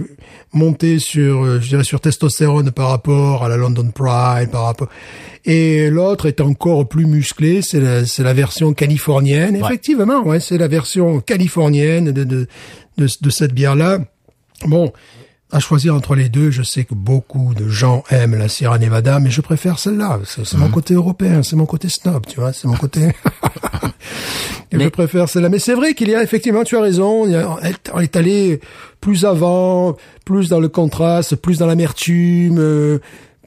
montée 0.54 1.00
sur, 1.00 1.44
euh, 1.44 1.60
je 1.60 1.70
dirais, 1.70 1.84
sur 1.84 2.00
testostérone 2.00 2.70
par 2.72 2.90
rapport 2.90 3.44
à 3.44 3.50
la 3.50 3.58
London 3.58 3.90
Pride, 3.92 4.52
par 4.52 4.66
rapport, 4.66 4.88
et 5.46 5.90
l'autre 5.90 6.28
est 6.28 6.42
encore 6.42 6.88
plus 6.88 7.06
musclée, 7.08 7.62
c'est 7.64 7.80
la, 7.80 8.06
c'est 8.06 8.22
la 8.24 8.34
version 8.34 8.74
californienne. 8.74 9.56
Effectivement, 9.56 10.22
ouais, 10.24 10.40
c'est 10.40 10.60
la 10.60 10.68
version 10.68 11.22
californienne 11.22 12.12
de, 12.12 12.24
de, 12.24 12.48
de, 12.98 13.08
de 13.20 13.30
cette 13.32 13.54
bière-là. 13.54 14.00
Bon, 14.68 14.92
à 15.52 15.60
choisir 15.60 15.96
entre 15.96 16.14
les 16.16 16.30
deux, 16.30 16.52
je 16.52 16.62
sais 16.62 16.84
que 16.84 16.94
beaucoup 16.94 17.54
de 17.56 17.68
gens 17.68 18.04
aiment 18.12 18.36
la 18.38 18.48
Sierra 18.48 18.78
Nevada, 18.78 19.20
mais 19.20 19.32
je 19.32 19.42
préfère 19.42 19.80
celle-là. 19.80 20.20
C'est 20.26 20.54
mon 20.58 20.70
côté 20.70 20.94
européen, 20.94 21.42
c'est 21.44 21.56
mon 21.56 21.66
côté 21.66 21.90
snob, 21.90 22.26
tu 22.28 22.40
vois, 22.40 22.54
c'est 22.54 22.68
mon 22.68 22.76
côté. 22.78 23.02
Et 24.72 24.78
Mais- 24.78 24.84
Je 24.86 24.90
préfère 24.90 25.28
celle-là. 25.28 25.50
Mais 25.50 25.58
c'est 25.60 25.74
vrai 25.74 25.94
qu'il 25.96 26.10
y 26.10 26.16
a 26.16 26.22
effectivement, 26.22 26.64
tu 26.64 26.78
as 26.78 26.82
raison, 26.82 27.26
il 27.26 27.32
y 27.32 27.36
a- 27.36 27.58
est 28.02 28.16
allée 28.16 28.60
plus 29.02 29.26
avant, 29.26 29.96
plus 30.26 30.50
dans 30.50 30.60
le 30.60 30.70
contraste, 30.70 31.36
plus 31.36 31.58
dans 31.58 31.66
l'amertume, 31.66 32.58
euh, 32.60 33.00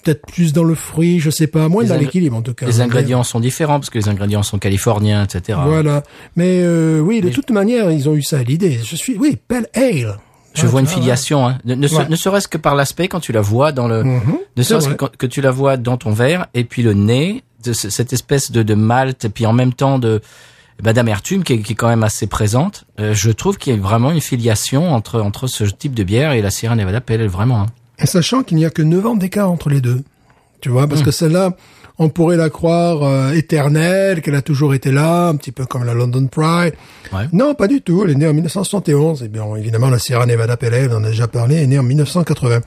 peut-être 0.03 0.27
plus 0.27 0.53
dans 0.53 0.65
le 0.65 0.75
fruit, 0.75 1.21
je 1.21 1.31
sais 1.31 1.47
pas, 1.47 1.69
moins 1.69 1.85
Les 1.85 1.91
dans 1.91 1.97
l'équilibre 1.97 2.37
en 2.37 2.43
tout 2.43 2.55
cas. 2.55 2.67
Les 2.67 2.81
ingrédients 2.81 3.23
sont 3.23 3.38
différents 3.38 3.79
parce 3.79 3.91
que 3.91 3.99
les 3.99 4.09
ingrédients 4.09 4.43
sont 4.43 4.59
californiens, 4.59 5.23
etc. 5.25 5.61
Voilà. 5.65 6.03
Mais 6.35 6.59
euh, 6.62 6.99
oui, 6.99 7.21
de 7.21 7.27
Mais- 7.27 7.33
toute 7.33 7.51
manière, 7.51 7.93
ils 7.93 8.09
ont 8.09 8.15
eu 8.17 8.23
ça 8.23 8.38
à 8.38 8.43
l'idée. 8.43 8.81
Je 8.85 8.97
suis, 8.97 9.17
oui, 9.17 9.38
Pale 9.47 9.69
Ale. 9.75 10.17
Je 10.55 10.67
Ah, 10.67 10.69
vois 10.69 10.81
une 10.81 10.87
filiation, 10.87 11.47
hein. 11.49 11.59
ne, 11.65 11.75
ne, 11.75 11.87
se- 11.88 11.95
Ouais. 11.95 12.07
ne 12.09 12.17
serait-ce 12.17 12.47
que 12.49 12.59
par 12.59 12.75
l'aspect 12.75 13.09
quand 13.09 13.21
tu 13.21 13.33
la 13.33 13.41
vois 13.41 13.73
dans 13.73 13.88
le, 13.88 14.05
Mhm, 14.05 14.38
ne 14.57 14.62
serait-ce 14.62 14.88
que, 14.91 15.05
que 15.17 15.27
tu 15.27 15.41
la 15.41 15.51
vois 15.51 15.77
dans 15.77 15.97
ton 15.97 16.11
verre 16.12 16.47
et 16.55 16.65
puis 16.65 16.83
le 16.83 16.93
nez 16.95 17.43
de 17.65 17.73
ce- 17.73 17.88
cette 17.91 18.12
espèce 18.12 18.51
de, 18.51 18.62
de 18.62 18.75
malt 18.75 19.25
et 19.25 19.29
puis 19.31 19.47
en 19.47 19.53
même 19.53 19.73
temps 19.73 19.99
de 19.99 20.21
bah, 20.83 20.93
d'amertume 20.93 21.45
qui 21.45 21.53
est, 21.53 21.59
qui 21.61 21.73
est 21.73 21.77
quand 21.77 21.88
même 21.88 22.03
assez 22.03 22.27
présente. 22.27 22.85
Euh, 22.99 23.15
je 23.15 23.31
trouve 23.31 23.57
qu'il 23.57 23.73
y 23.75 23.79
a 23.79 23.81
vraiment 23.81 24.11
une 24.11 24.21
filiation 24.21 24.93
entre 24.93 25.21
entre 25.21 25.47
ce 25.47 25.62
type 25.65 25.95
de 25.95 26.03
bière 26.03 26.33
et 26.33 26.43
la 26.43 26.51
Sierra 26.51 26.75
Nevada 26.75 27.01
Ale, 27.09 27.27
vraiment. 27.29 27.61
hein. 27.62 27.67
Et 27.99 28.07
sachant 28.07 28.43
qu'il 28.43 28.57
n'y 28.57 28.65
a 28.65 28.71
que 28.71 28.83
9 28.83 29.07
ans 29.07 29.15
d'écart 29.15 29.49
entre 29.51 29.69
les 29.69 29.81
deux. 29.81 30.03
Tu 30.61 30.71
vois, 30.71 30.88
parce 30.88 31.03
que 31.03 31.11
celle-là, 31.12 31.57
on 32.03 32.09
pourrait 32.09 32.37
la 32.37 32.51
croire 32.51 33.03
euh, 33.03 33.33
éternelle, 33.33 34.23
qu'elle 34.23 34.35
a 34.35 34.43
toujours 34.43 34.75
été 34.75 34.91
là, 34.91 35.29
un 35.29 35.37
petit 35.37 35.53
peu 35.53 35.65
comme 35.65 35.85
la 35.85 35.95
London 35.95 36.27
Pride. 36.27 36.75
Ouais. 37.12 37.29
Non, 37.33 37.55
pas 37.55 37.69
du 37.69 37.81
tout. 37.81 38.03
Elle 38.05 38.11
est 38.11 38.15
née 38.17 38.27
en 38.27 38.35
1971. 38.35 39.23
Et 39.23 39.29
bien, 39.29 39.45
évidemment, 39.57 39.88
la 39.88 39.99
Sierra 39.99 40.27
Nevada 40.27 40.57
Ale, 40.61 40.91
on 40.93 40.97
en 40.97 41.05
a 41.05 41.09
déjà 41.09 41.29
parlé, 41.29 41.57
est 41.57 41.67
née 41.67 41.79
en 41.79 41.83
1980. 41.83 42.61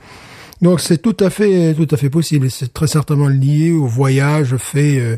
Donc, 0.62 0.80
c'est 0.80 0.98
tout 0.98 1.16
à 1.20 1.30
fait, 1.30 1.74
tout 1.74 1.88
à 1.90 1.96
fait 1.96 2.10
possible. 2.10 2.50
C'est 2.50 2.72
très 2.72 2.86
certainement 2.86 3.28
lié 3.28 3.72
au 3.72 3.86
voyage 3.86 4.56
fait 4.56 4.98
euh, 4.98 5.16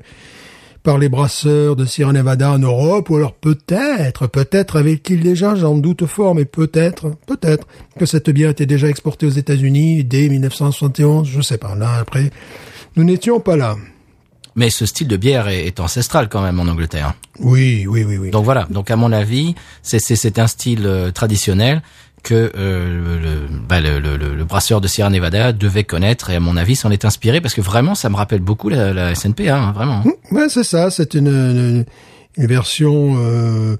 par 0.83 0.99
les 0.99 1.09
brasseurs 1.09 1.77
de 1.77 1.85
Sierra 1.85 2.13
Nevada 2.13 2.53
en 2.53 2.59
Europe, 2.59 3.11
ou 3.11 3.17
alors 3.17 3.35
peut-être, 3.35 4.27
peut-être 4.27 4.77
avait-il 4.77 5.21
déjà, 5.21 5.55
j'en 5.55 5.77
doute 5.77 6.07
fort, 6.07 6.35
mais 6.35 6.45
peut-être, 6.45 7.13
peut-être 7.27 7.67
que 7.99 8.07
cette 8.07 8.31
bière 8.31 8.51
était 8.51 8.67
déjà 8.67 8.89
exportée 8.89 9.27
aux 9.27 9.31
États-Unis 9.31 10.05
dès 10.05 10.29
1971, 10.29 11.29
je 11.29 11.41
sais 11.41 11.59
pas. 11.59 11.75
Là, 11.75 11.99
après, 12.01 12.31
nous 12.97 13.05
n'étions 13.05 13.39
pas 13.39 13.57
là. 13.57 13.77
Mais 14.59 14.71
ce 14.71 14.85
style 14.87 15.07
de 15.09 15.16
bière 15.16 15.47
est, 15.49 15.66
est 15.68 15.79
ancestral 15.81 16.29
quand 16.29 16.42
même 16.42 16.59
en 16.59 16.66
Angleterre. 16.66 17.14
Oui, 17.38 17.87
oui, 17.88 18.03
oui, 18.05 18.16
oui. 18.18 18.31
Donc 18.31 18.44
voilà. 18.44 18.66
Donc 18.71 18.90
à 18.90 18.97
mon 18.97 19.12
avis, 19.12 19.55
c'est 19.83 20.01
c'est 20.01 20.16
c'est 20.16 20.38
un 20.40 20.49
style 20.49 20.85
euh, 20.85 21.12
traditionnel 21.12 21.81
que 22.25 22.51
euh, 22.57 23.21
le, 23.23 23.49
bah, 23.68 23.81
le, 23.81 24.01
le, 24.01 24.16
le- 24.16 24.35
le 24.35 24.44
brasseur 24.44 24.81
de 24.81 24.88
Sierra 24.88 25.11
Nevada 25.11 25.53
devait 25.53 25.85
connaître 25.85 26.31
et 26.31 26.35
à 26.35 26.40
mon 26.40 26.57
avis 26.57 26.75
s'en 26.75 26.90
est 26.90 27.05
inspiré 27.05 27.40
parce 27.40 27.55
que 27.55 27.61
vraiment 27.61 27.94
ça 27.94 28.09
me 28.11 28.16
rappelle 28.16 28.40
beaucoup 28.40 28.68
la, 28.68 28.92
la 28.92 29.14
SNPA, 29.14 29.57
hein, 29.57 29.71
vraiment. 29.73 30.03
Ouais, 30.33 30.49
c'est 30.49 30.64
ça. 30.64 30.90
C'est 30.90 31.14
une, 31.14 31.29
une, 31.29 31.85
une 32.37 32.47
version 32.47 33.14
euh, 33.18 33.77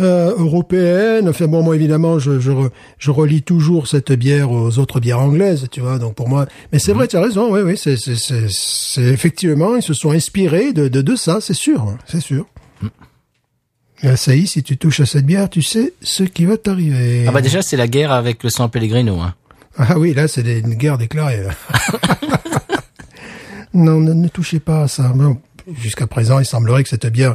euh, 0.00 0.34
européenne. 0.36 1.28
Enfin 1.28 1.46
bon, 1.46 1.62
moi 1.62 1.74
évidemment, 1.74 2.18
je, 2.18 2.38
je, 2.40 2.50
je 2.98 3.10
relie 3.10 3.42
toujours 3.42 3.86
cette 3.86 4.12
bière 4.12 4.50
aux 4.50 4.78
autres 4.78 5.00
bières 5.00 5.20
anglaises, 5.20 5.66
tu 5.70 5.80
vois. 5.80 5.98
Donc 5.98 6.14
pour 6.14 6.28
moi, 6.28 6.46
mais 6.72 6.78
c'est 6.78 6.92
vrai, 6.92 7.08
tu 7.08 7.16
as 7.16 7.20
raison. 7.22 7.52
Oui, 7.52 7.60
oui, 7.62 7.76
c'est, 7.76 7.96
c'est, 7.96 8.16
c'est, 8.16 8.46
c'est 8.48 9.02
effectivement, 9.04 9.76
ils 9.76 9.82
se 9.82 9.94
sont 9.94 10.10
inspirés 10.12 10.72
de, 10.72 10.88
de, 10.88 11.00
de 11.02 11.16
ça, 11.16 11.38
c'est 11.40 11.54
sûr, 11.54 11.82
hein, 11.82 11.96
c'est 12.06 12.20
sûr. 12.20 12.46
Y 14.02 14.08
est, 14.08 14.46
si 14.46 14.62
tu 14.62 14.76
touches 14.76 15.00
à 15.00 15.06
cette 15.06 15.24
bière, 15.24 15.48
tu 15.48 15.62
sais 15.62 15.94
ce 16.02 16.22
qui 16.24 16.44
va 16.44 16.58
t'arriver. 16.58 17.24
Ah 17.26 17.32
bah 17.32 17.40
déjà 17.40 17.62
c'est 17.62 17.78
la 17.78 17.88
guerre 17.88 18.12
avec 18.12 18.44
le 18.44 18.50
San 18.50 18.68
Pellegrino. 18.70 19.18
Hein. 19.20 19.34
Ah 19.78 19.98
oui, 19.98 20.12
là, 20.14 20.28
c'est 20.28 20.42
des- 20.42 20.58
une 20.60 20.74
guerre 20.74 20.98
déclarée. 20.98 21.42
non, 23.74 24.00
ne, 24.00 24.12
ne 24.12 24.28
touchez 24.28 24.60
pas 24.60 24.82
à 24.82 24.88
ça. 24.88 25.12
Jusqu'à 25.80 26.06
présent, 26.06 26.38
il 26.38 26.44
semblerait 26.46 26.82
que 26.82 26.88
cette 26.88 27.06
bière 27.06 27.34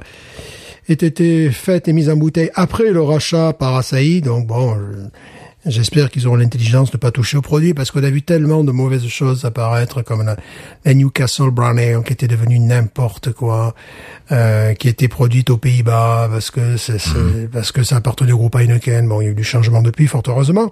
ait 0.89 0.93
été 0.93 1.49
faite 1.51 1.87
et 1.87 1.93
mise 1.93 2.09
en 2.09 2.15
bouteille 2.17 2.51
après 2.55 2.91
le 2.91 3.01
rachat 3.01 3.53
par 3.53 3.75
Asahi. 3.75 4.21
Donc 4.21 4.47
bon, 4.47 4.75
je- 4.75 5.69
j'espère 5.69 6.09
qu'ils 6.09 6.25
auront 6.27 6.37
l'intelligence 6.37 6.89
de 6.91 6.97
ne 6.97 6.99
pas 6.99 7.11
toucher 7.11 7.37
au 7.37 7.41
produit 7.41 7.73
parce 7.73 7.91
qu'on 7.91 8.03
a 8.03 8.09
vu 8.09 8.23
tellement 8.23 8.63
de 8.63 8.71
mauvaises 8.71 9.05
choses 9.07 9.45
apparaître 9.45 10.01
comme 10.01 10.23
la, 10.25 10.35
la 10.85 10.93
Newcastle 10.93 11.51
Brown 11.51 11.77
Ale 11.77 12.01
qui 12.03 12.13
était 12.13 12.27
devenue 12.27 12.59
n'importe 12.59 13.31
quoi, 13.31 13.75
euh, 14.31 14.73
qui 14.73 14.87
était 14.87 15.07
produite 15.07 15.49
aux 15.51 15.57
Pays-Bas 15.57 16.29
parce 16.31 16.49
que 16.51 16.77
c'est, 16.77 16.97
c'est- 16.99 17.47
parce 17.51 17.71
que 17.71 17.83
ça 17.83 17.97
appartenait 17.97 18.31
au 18.31 18.37
groupe 18.37 18.55
Heineken. 18.55 19.07
Bon, 19.07 19.21
il 19.21 19.25
y 19.25 19.27
a 19.27 19.31
eu 19.31 19.35
du 19.35 19.43
changement 19.43 19.81
depuis, 19.83 20.07
fort 20.07 20.23
heureusement. 20.27 20.71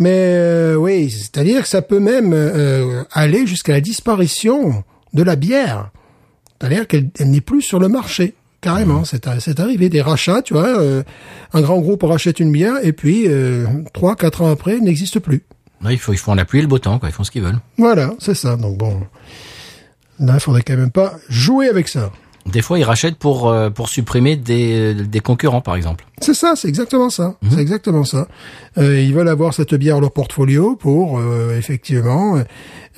Mais 0.00 0.10
euh, 0.14 0.74
oui, 0.76 1.10
c'est-à-dire 1.10 1.62
que 1.62 1.68
ça 1.68 1.82
peut 1.82 1.98
même 2.00 2.32
euh, 2.32 3.02
aller 3.12 3.46
jusqu'à 3.48 3.72
la 3.72 3.80
disparition 3.80 4.84
de 5.12 5.22
la 5.22 5.34
bière. 5.36 5.90
C'est-à-dire 6.60 6.86
qu'elle 6.86 7.10
elle 7.18 7.30
n'est 7.30 7.40
plus 7.40 7.62
sur 7.62 7.78
le 7.80 7.88
marché. 7.88 8.34
Carrément, 8.60 9.04
c'est 9.04 9.28
c'est 9.40 9.60
arrivé 9.60 9.88
des 9.88 10.02
rachats, 10.02 10.42
tu 10.42 10.54
vois. 10.54 10.80
euh, 10.80 11.02
un 11.52 11.60
grand 11.60 11.78
groupe 11.78 12.02
rachète 12.02 12.40
une 12.40 12.50
bière 12.50 12.74
et 12.82 12.92
puis 12.92 13.24
euh, 13.28 13.66
trois, 13.92 14.16
quatre 14.16 14.42
ans 14.42 14.50
après, 14.50 14.80
n'existe 14.80 15.20
plus. 15.20 15.44
Il 15.88 15.98
faut 15.98 16.12
ils 16.12 16.18
font 16.18 16.34
la 16.34 16.44
pluie 16.44 16.58
et 16.58 16.62
le 16.62 16.68
beau 16.68 16.78
temps, 16.80 16.98
quoi. 16.98 17.08
Ils 17.08 17.12
font 17.12 17.22
ce 17.22 17.30
qu'ils 17.30 17.42
veulent. 17.42 17.60
Voilà, 17.76 18.14
c'est 18.18 18.34
ça. 18.34 18.56
Donc 18.56 18.76
bon, 18.76 19.00
Là, 20.20 20.34
il 20.34 20.40
faudrait 20.40 20.62
quand 20.62 20.76
même 20.76 20.90
pas 20.90 21.14
jouer 21.28 21.68
avec 21.68 21.86
ça. 21.86 22.10
Des 22.52 22.62
fois, 22.62 22.78
ils 22.78 22.84
rachètent 22.84 23.16
pour 23.16 23.48
euh, 23.48 23.70
pour 23.70 23.88
supprimer 23.88 24.36
des 24.36 24.94
des 24.94 25.20
concurrents, 25.20 25.60
par 25.60 25.76
exemple. 25.76 26.04
C'est 26.20 26.34
ça, 26.34 26.54
c'est 26.56 26.68
exactement 26.68 27.10
ça. 27.10 27.36
C'est 27.50 27.60
exactement 27.60 28.04
ça. 28.04 28.26
Euh, 28.76 29.00
ils 29.00 29.14
veulent 29.14 29.28
avoir 29.28 29.54
cette 29.54 29.74
bière 29.74 29.96
dans 29.96 30.00
leur 30.00 30.12
portfolio 30.12 30.76
pour 30.76 31.18
euh, 31.18 31.56
effectivement 31.56 32.42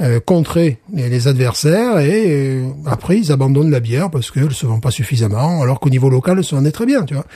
euh, 0.00 0.18
contrer 0.20 0.78
les, 0.94 1.28
adversaires 1.28 1.98
et 1.98 2.24
euh, 2.28 2.68
après 2.86 3.18
ils 3.18 3.32
abandonnent 3.32 3.70
la 3.70 3.80
bière 3.80 4.10
parce 4.10 4.30
qu'elle 4.30 4.52
se 4.52 4.64
vend 4.64 4.80
pas 4.80 4.90
suffisamment, 4.90 5.60
alors 5.60 5.78
qu'au 5.78 5.90
niveau 5.90 6.08
local, 6.08 6.38
elle 6.38 6.44
se 6.44 6.54
vendait 6.54 6.72
très 6.72 6.86
bien, 6.86 7.04
tu 7.04 7.14
vois. 7.14 7.26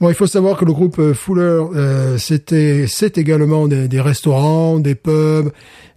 Bon, 0.00 0.08
il 0.08 0.14
faut 0.14 0.26
savoir 0.26 0.56
que 0.56 0.64
le 0.64 0.72
groupe 0.72 0.98
euh, 0.98 1.14
Fuller, 1.14 1.62
euh, 1.76 2.18
c'était, 2.18 2.86
c'est 2.88 3.18
également 3.18 3.68
des, 3.68 3.86
des 3.86 4.00
restaurants, 4.00 4.80
des 4.80 4.96
pubs. 4.96 5.52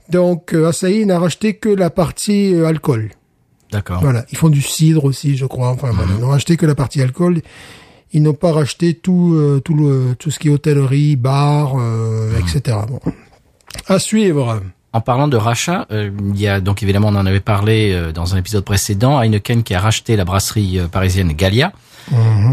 Donc, 0.10 0.54
euh, 0.54 0.68
Asahi 0.68 1.08
n'a 1.08 1.18
racheté 1.18 1.56
que 1.56 1.70
la 1.70 1.90
partie 1.90 2.54
euh, 2.54 2.68
alcool. 2.68 3.10
D'accord. 3.72 4.00
Voilà, 4.02 4.26
ils 4.32 4.38
font 4.38 4.50
du 4.50 4.62
cidre 4.62 5.04
aussi, 5.06 5.36
je 5.38 5.46
crois. 5.46 5.70
Enfin, 5.70 5.90
voilà, 5.92 6.12
ils 6.16 6.22
n'ont 6.22 6.30
racheté 6.30 6.56
que 6.58 6.66
la 6.66 6.76
partie 6.76 7.02
alcool. 7.02 7.42
Ils 8.14 8.22
n'ont 8.22 8.34
pas 8.34 8.54
racheté 8.54 8.94
tout, 8.94 9.34
euh, 9.34 9.60
tout 9.60 9.74
le, 9.74 10.16
tout 10.18 10.32
ce 10.32 10.40
qui 10.40 10.48
est 10.48 10.52
hôtellerie, 10.52 11.16
bar, 11.18 11.74
euh, 11.78 12.32
etc. 12.40 12.78
Bon. 12.88 13.00
À 13.88 14.00
suivre. 14.00 14.62
En 14.94 15.02
parlant 15.02 15.28
de 15.28 15.36
rachat, 15.36 15.86
euh, 15.92 16.10
il 16.34 16.40
y 16.40 16.48
a 16.48 16.62
donc 16.62 16.82
évidemment 16.82 17.10
on 17.10 17.16
en 17.16 17.26
avait 17.26 17.42
parlé 17.42 18.12
dans 18.14 18.34
un 18.34 18.38
épisode 18.38 18.64
précédent, 18.64 19.20
Heineken 19.22 19.64
qui 19.64 19.74
a 19.74 19.82
racheté 19.82 20.16
la 20.16 20.24
brasserie 20.24 20.80
parisienne 20.90 21.34
Gallia. 21.34 21.74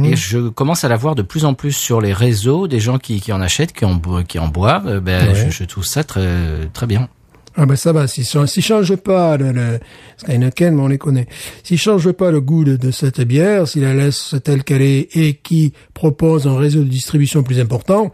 Et 0.03 0.17
je 0.17 0.49
commence 0.49 0.83
à 0.83 0.89
la 0.89 0.97
voir 0.97 1.15
de 1.15 1.23
plus 1.23 1.45
en 1.45 1.55
plus 1.55 1.73
sur 1.73 2.01
les 2.01 2.13
réseaux, 2.15 2.67
des 2.67 2.81
gens 2.81 2.99
qui, 2.99 3.21
qui 3.21 3.33
en 3.33 3.41
achètent, 3.41 3.73
qui 3.75 3.85
en, 3.85 4.01
qui 4.27 4.39
en 4.41 4.49
boivent. 4.49 4.99
Ben, 5.01 5.29
Ouais. 5.29 5.35
je, 5.35 5.51
je 5.51 5.65
trouve 5.65 5.85
ça 5.85 6.03
très 6.03 6.27
très 6.73 6.87
bien. 6.87 7.09
Ah 7.55 7.67
ben 7.67 7.77
ça 7.77 7.93
va, 7.93 8.07
s'ils 8.07 8.25
si, 8.25 8.39
s'ils 8.47 8.63
changent 8.63 8.97
pas 8.97 9.37
le, 9.37 9.53
le 9.53 10.79
on 10.79 10.89
les 10.89 10.99
connaît. 10.99 11.27
S'ils 11.63 11.79
changent 11.79 12.13
pas 12.13 12.31
le 12.31 12.41
goût 12.41 12.65
de, 12.65 12.77
de 12.77 12.91
cette 12.91 13.21
bière, 13.21 13.69
s'ils 13.69 13.83
la 13.83 13.95
laissent 13.95 14.35
telle 14.43 14.65
qu'elle 14.65 14.83
est 14.83 15.15
et 15.17 15.35
qui 15.35 15.73
propose 15.93 16.47
un 16.47 16.57
réseau 16.57 16.81
de 16.81 16.89
distribution 16.89 17.43
plus 17.43 17.61
important, 17.61 18.11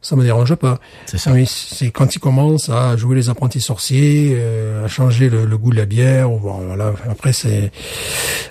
ça 0.00 0.14
me 0.16 0.22
dérange 0.22 0.54
pas. 0.54 0.78
C'est 1.06 1.18
ça. 1.18 1.32
C'est 1.46 1.90
quand 1.90 2.14
ils 2.14 2.20
commencent 2.20 2.68
à 2.70 2.96
jouer 2.96 3.16
les 3.16 3.28
apprentis 3.30 3.60
sorciers, 3.60 4.32
euh, 4.36 4.84
à 4.84 4.88
changer 4.88 5.28
le, 5.28 5.44
le 5.44 5.58
goût 5.58 5.70
de 5.70 5.76
la 5.76 5.86
bière, 5.86 6.30
ou 6.32 6.38
voilà. 6.38 6.92
Après 7.10 7.32
c'est, 7.32 7.72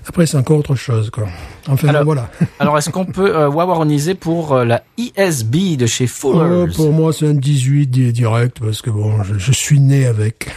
après 0.07 0.25
c'est 0.25 0.37
encore 0.37 0.59
autre 0.59 0.75
chose 0.75 1.09
quoi. 1.09 1.25
Enfin 1.69 1.87
Alors, 1.89 2.03
voilà. 2.03 2.29
Alors 2.59 2.77
est-ce 2.77 2.89
qu'on 2.89 3.05
peut 3.05 3.35
euh, 3.35 3.49
wawaroniser 3.49 4.13
pour 4.15 4.53
euh, 4.53 4.65
la 4.65 4.83
ESB 4.97 5.77
de 5.77 5.85
chez 5.85 6.05
Oh, 6.23 6.33
Fuller's 6.33 6.75
pour 6.75 6.91
moi 6.91 7.13
c'est 7.13 7.27
un 7.27 7.33
18 7.33 7.87
di- 7.87 8.11
direct 8.13 8.59
parce 8.59 8.81
que 8.81 8.89
bon, 8.89 9.23
je, 9.23 9.37
je 9.37 9.51
suis 9.51 9.79
né 9.79 10.05
avec. 10.05 10.49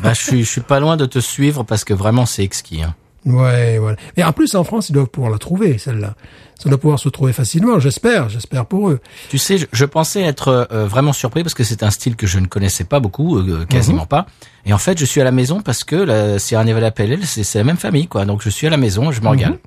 Bah, 0.00 0.12
je 0.12 0.22
suis 0.22 0.44
je 0.44 0.50
suis 0.50 0.60
pas 0.60 0.80
loin 0.80 0.96
de 0.96 1.06
te 1.06 1.18
suivre 1.18 1.64
parce 1.64 1.84
que 1.84 1.94
vraiment 1.94 2.26
c'est 2.26 2.42
exquis. 2.44 2.82
Hein. 2.82 2.94
Ouais, 3.26 3.78
voilà. 3.78 3.96
Et 4.16 4.22
en 4.24 4.32
plus, 4.32 4.54
en 4.54 4.62
France, 4.64 4.88
ils 4.88 4.92
doivent 4.92 5.08
pouvoir 5.08 5.32
la 5.32 5.38
trouver, 5.38 5.78
celle-là. 5.78 6.14
Ça 6.58 6.68
doit 6.70 6.78
pouvoir 6.78 6.98
se 6.98 7.08
trouver 7.10 7.32
facilement, 7.32 7.78
j'espère, 7.80 8.28
j'espère 8.30 8.64
pour 8.64 8.88
eux. 8.88 9.00
Tu 9.28 9.36
sais, 9.36 9.58
je, 9.58 9.66
je 9.72 9.84
pensais 9.84 10.22
être 10.22 10.66
euh, 10.72 10.86
vraiment 10.86 11.12
surpris 11.12 11.42
parce 11.42 11.52
que 11.54 11.64
c'est 11.64 11.82
un 11.82 11.90
style 11.90 12.16
que 12.16 12.26
je 12.26 12.38
ne 12.38 12.46
connaissais 12.46 12.84
pas 12.84 12.98
beaucoup, 13.00 13.36
euh, 13.38 13.66
quasiment 13.66 14.02
Mhm. 14.02 14.08
pas. 14.08 14.26
Et 14.64 14.72
en 14.72 14.78
fait, 14.78 14.98
je 14.98 15.04
suis 15.04 15.20
à 15.20 15.24
la 15.24 15.32
maison 15.32 15.60
parce 15.60 15.84
que 15.84 15.96
la 15.96 16.38
Sierra 16.38 16.64
Nevada 16.64 16.92
Ale, 16.96 17.18
c'est 17.26 17.58
la 17.58 17.64
même 17.64 17.76
famille, 17.76 18.06
quoi. 18.06 18.24
Donc 18.24 18.42
je 18.42 18.48
suis 18.48 18.66
à 18.66 18.70
la 18.70 18.76
maison, 18.78 19.10
je 19.12 19.20
me 19.20 19.28
régale. 19.28 19.50
Mhm. 19.52 19.58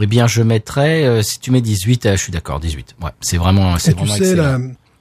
Eh 0.00 0.06
bien, 0.06 0.26
je 0.26 0.42
mettrais, 0.42 1.04
euh, 1.04 1.22
si 1.22 1.40
tu 1.40 1.50
mets 1.50 1.60
18, 1.60 2.06
euh, 2.06 2.12
je 2.16 2.22
suis 2.22 2.30
d'accord, 2.32 2.60
18. 2.60 2.94
Ouais, 3.02 3.10
c'est 3.20 3.36
vraiment, 3.36 3.78
c'est 3.78 3.90
Et 3.92 3.94
tu 3.94 3.98
vraiment 4.00 4.14
sais, 4.14 4.30
excellent. 4.30 4.42
là, 4.42 4.58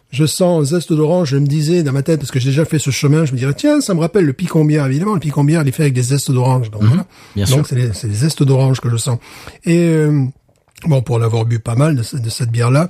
je 0.09 0.25
sens 0.25 0.61
un 0.61 0.65
zeste 0.65 0.93
d'orange, 0.93 1.29
je 1.29 1.37
me 1.37 1.47
disais 1.47 1.83
dans 1.83 1.91
ma 1.91 2.03
tête, 2.03 2.19
parce 2.19 2.31
que 2.31 2.39
j'ai 2.39 2.49
déjà 2.49 2.65
fait 2.65 2.79
ce 2.79 2.91
chemin, 2.91 3.25
je 3.25 3.33
me 3.33 3.37
dirais, 3.37 3.53
tiens, 3.53 3.81
ça 3.81 3.93
me 3.93 3.99
rappelle 3.99 4.25
le 4.25 4.33
picombière, 4.33 4.85
évidemment, 4.85 5.13
le 5.13 5.19
picombière, 5.19 5.61
il 5.61 5.67
est 5.67 5.71
fait 5.71 5.83
avec 5.83 5.93
des 5.93 6.03
zestes 6.03 6.31
d'orange. 6.31 6.71
Donc, 6.71 6.83
voilà. 6.83 7.03
Mhm. 7.03 7.05
bien 7.35 7.45
sûr. 7.45 7.57
Donc, 7.57 7.67
c'est 7.67 7.75
les, 7.75 8.13
zestes 8.13 8.43
d'orange 8.43 8.79
que 8.79 8.89
je 8.89 8.97
sens. 8.97 9.19
Et, 9.65 9.77
euh, 9.77 10.25
bon, 10.85 11.01
pour 11.01 11.19
l'avoir 11.19 11.45
bu 11.45 11.59
pas 11.59 11.75
mal 11.75 11.95
de 11.95 12.29
cette 12.29 12.51
bière-là, 12.51 12.89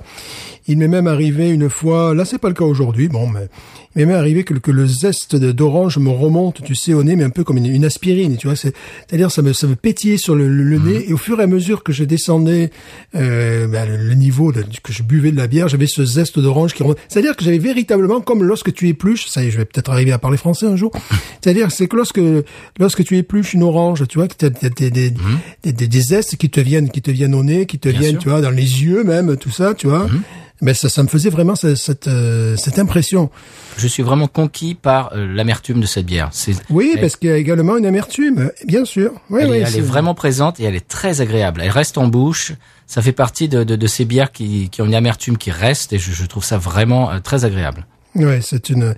il 0.68 0.78
m'est 0.78 0.88
même 0.88 1.06
arrivé 1.06 1.48
une 1.50 1.68
fois, 1.70 2.14
là, 2.14 2.24
c'est 2.24 2.38
pas 2.38 2.48
le 2.48 2.54
cas 2.54 2.64
aujourd'hui, 2.64 3.08
bon, 3.08 3.26
mais 3.28 3.48
il 3.96 4.00
m'est 4.00 4.06
même 4.12 4.16
arrivé 4.20 4.44
que, 4.44 4.54
que 4.54 4.70
le 4.70 4.86
zeste 4.86 5.34
d'orange 5.34 5.98
me 5.98 6.10
remonte, 6.10 6.62
tu 6.62 6.74
sais, 6.74 6.92
au 6.94 7.02
nez, 7.02 7.16
mais 7.16 7.24
un 7.24 7.30
peu 7.30 7.42
comme 7.42 7.56
une, 7.56 7.66
une 7.66 7.84
aspirine, 7.84 8.36
tu 8.36 8.46
vois, 8.46 8.54
c'est, 8.56 8.74
c'est-à-dire, 9.08 9.30
ça 9.30 9.42
me, 9.42 9.52
ça 9.52 9.66
me 9.66 9.74
pétillait 9.76 10.18
sur 10.18 10.34
le, 10.36 10.48
le- 10.48 10.62
le 10.62 10.78
nez, 10.78 11.08
et 11.08 11.12
au 11.12 11.16
fur 11.16 11.40
et 11.40 11.42
à 11.42 11.46
mesure 11.46 11.82
que 11.82 11.92
je 11.92 12.04
descendais, 12.04 12.70
euh, 13.14 13.66
ben, 13.66 13.88
le, 13.88 14.14
niveau 14.14 14.52
de- 14.52 14.64
que 14.82 14.92
je 14.92 15.02
buvais 15.02 15.30
de 15.32 15.36
la 15.36 15.46
bière, 15.46 15.68
j'avais 15.68 15.86
ce 15.86 16.04
zeste 16.04 16.38
d'orange 16.38 16.74
qui 16.74 16.82
remonte. 16.82 16.98
C'est-à-dire 17.08 17.34
que 17.34 17.42
j'avais 17.44 17.58
véritablement, 17.58 18.20
comme 18.20 18.44
lorsque 18.44 18.72
tu 18.72 18.88
épluches, 18.88 19.26
ça 19.28 19.42
y 19.42 19.48
est, 19.48 19.50
je 19.50 19.56
vais 19.58 19.64
peut-être 19.64 19.90
arriver 19.90 20.12
à 20.12 20.18
parler 20.18 20.36
français 20.36 20.66
un 20.66 20.76
jour, 20.76 20.92
c'est-à-dire, 21.42 21.70
c'est 21.72 21.88
que 21.88 21.96
lorsque, 21.96 22.20
lorsque 22.78 23.04
tu 23.04 23.16
épluches 23.16 23.54
une 23.54 23.62
orange, 23.62 24.04
tu 24.08 24.18
vois, 24.18 24.28
que 24.28 24.34
tu 24.38 24.44
as 24.44 24.50
des, 24.50 24.68
des, 24.70 24.90
des, 24.90 25.10
des, 25.62 25.72
des- 25.72 25.88
des 25.88 26.00
zestes 26.00 26.36
qui 26.36 26.50
te 26.50 26.60
viennent, 26.60 26.90
qui 26.90 27.00
te 27.02 27.10
viennent 27.10 27.34
au 27.34 27.42
nez, 27.42 27.64
qui 27.66 27.78
te 27.78 27.88
Bien 27.88 27.98
viennent, 28.00 28.12
sûr. 28.12 28.20
tu 28.20 28.28
vois, 28.28 28.40
dans 28.42 28.50
les 28.50 28.82
yeux 28.84 29.02
même, 29.04 29.36
tout 29.36 29.50
ça, 29.50 29.74
tu 29.74 29.86
vois. 29.86 30.06
Mais 30.60 30.74
ça, 30.74 30.88
ça 30.88 31.02
me 31.02 31.08
faisait 31.08 31.30
vraiment 31.30 31.54
cette, 31.54 31.76
cette, 31.76 32.08
euh, 32.08 32.56
cette 32.56 32.78
impression. 32.78 33.30
Je 33.76 33.86
suis 33.86 34.02
vraiment 34.02 34.26
conquis 34.26 34.74
par 34.74 35.12
euh, 35.14 35.26
l'amertume 35.32 35.80
de 35.80 35.86
cette 35.86 36.06
bière. 36.06 36.30
Oui, 36.70 36.92
elle- 36.94 37.00
parce 37.00 37.16
qu'il 37.16 37.28
y 37.28 37.32
a 37.32 37.36
également 37.36 37.76
une 37.76 37.86
amertume, 37.86 38.50
bien 38.66 38.84
sûr. 38.84 39.12
Oui, 39.30 39.40
elle, 39.42 39.50
oui, 39.50 39.56
est, 39.56 39.60
elle 39.60 39.66
est 39.68 39.70
c'est- 39.70 39.80
vraiment 39.80 40.14
présente 40.14 40.58
et 40.58 40.64
elle 40.64 40.74
est 40.74 40.86
très 40.88 41.20
agréable. 41.20 41.60
Elle 41.62 41.70
reste 41.70 41.96
en 41.98 42.08
bouche. 42.08 42.52
Ça 42.86 43.02
fait 43.02 43.12
partie 43.12 43.48
de, 43.48 43.62
de, 43.64 43.76
de 43.76 43.86
ces 43.86 44.04
bières 44.04 44.32
qui, 44.32 44.68
qui 44.70 44.82
ont 44.82 44.86
une 44.86 44.94
amertume 44.94 45.36
qui 45.38 45.50
reste 45.50 45.92
et 45.92 45.98
je, 45.98 46.10
je 46.12 46.24
trouve 46.26 46.44
ça 46.44 46.58
vraiment 46.58 47.10
euh, 47.10 47.18
très 47.20 47.44
agréable. 47.44 47.86
Ouais, 48.14 48.40
c'est 48.42 48.70
une, 48.70 48.94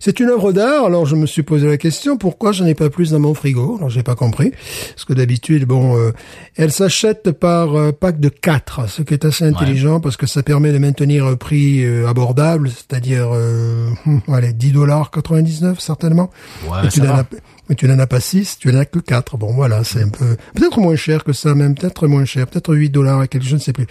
c'est 0.00 0.20
une 0.20 0.30
œuvre 0.30 0.52
d'art. 0.52 0.86
Alors 0.86 1.06
je 1.06 1.16
me 1.16 1.26
suis 1.26 1.42
posé 1.42 1.66
la 1.66 1.76
question 1.76 2.16
pourquoi 2.16 2.52
j'en 2.52 2.66
ai 2.66 2.74
pas 2.74 2.88
plus 2.88 3.10
dans 3.10 3.20
mon 3.20 3.34
frigo? 3.34 3.76
Alors 3.76 3.90
j'ai 3.90 4.02
pas 4.02 4.14
compris 4.14 4.52
parce 4.90 5.04
que 5.04 5.12
d'habitude, 5.12 5.64
bon, 5.64 5.96
euh, 5.98 6.12
elle 6.56 6.72
s'achète 6.72 7.32
par 7.32 7.76
euh, 7.76 7.92
pack 7.92 8.18
de 8.18 8.30
4, 8.30 8.88
ce 8.88 9.02
qui 9.02 9.14
est 9.14 9.24
assez 9.24 9.44
intelligent 9.44 10.00
parce 10.00 10.16
que 10.16 10.26
ça 10.26 10.42
permet 10.42 10.72
de 10.72 10.78
maintenir 10.78 11.26
un 11.26 11.36
prix 11.36 11.84
euh, 11.84 12.08
abordable, 12.08 12.70
c'est-à-dire, 12.70 13.28
euh, 13.32 13.90
hum, 14.06 14.22
allez, 14.28 14.52
10 14.52 14.72
dollars 14.72 15.10
99 15.10 15.78
certainement. 15.78 16.30
Ouais, 16.64 16.78
mais, 16.82 16.88
tu 16.88 17.00
ça 17.00 17.26
mais 17.68 17.74
tu 17.76 17.86
n'en 17.86 17.98
as 17.98 18.06
pas 18.06 18.20
6, 18.20 18.58
tu 18.58 18.72
n'en 18.72 18.80
as 18.80 18.86
que 18.86 18.98
4. 18.98 19.36
Bon 19.36 19.52
voilà, 19.52 19.84
c'est 19.84 20.02
un 20.02 20.08
peu, 20.08 20.36
peut-être 20.54 20.80
moins 20.80 20.96
cher 20.96 21.22
que 21.22 21.34
ça, 21.34 21.54
même 21.54 21.74
peut-être 21.74 22.08
moins 22.08 22.24
cher, 22.24 22.46
peut-être 22.46 22.74
8 22.74 22.88
dollars 22.88 23.22
et 23.22 23.28
quelque 23.28 23.42
chose, 23.42 23.50
je 23.50 23.56
ne 23.56 23.60
sais 23.60 23.72
plus. 23.74 23.86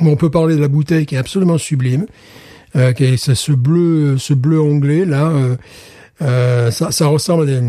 Bon, 0.00 0.12
on 0.12 0.16
peut 0.16 0.30
parler 0.30 0.54
de 0.54 0.60
la 0.60 0.68
bouteille 0.68 1.06
qui 1.06 1.16
est 1.16 1.18
absolument 1.18 1.58
sublime 1.58 2.06
euh, 2.76 2.92
qui 2.92 3.04
est 3.04 3.16
ce 3.16 3.34
ce 3.34 3.52
bleu, 3.52 4.16
ce 4.18 4.34
bleu 4.34 4.60
anglais 4.60 5.04
là. 5.04 5.28
euh, 5.28 5.56
euh, 6.22 6.70
ça, 6.70 6.90
ça 6.92 7.06
ressemble 7.06 7.42
à 7.44 7.46
des, 7.46 7.60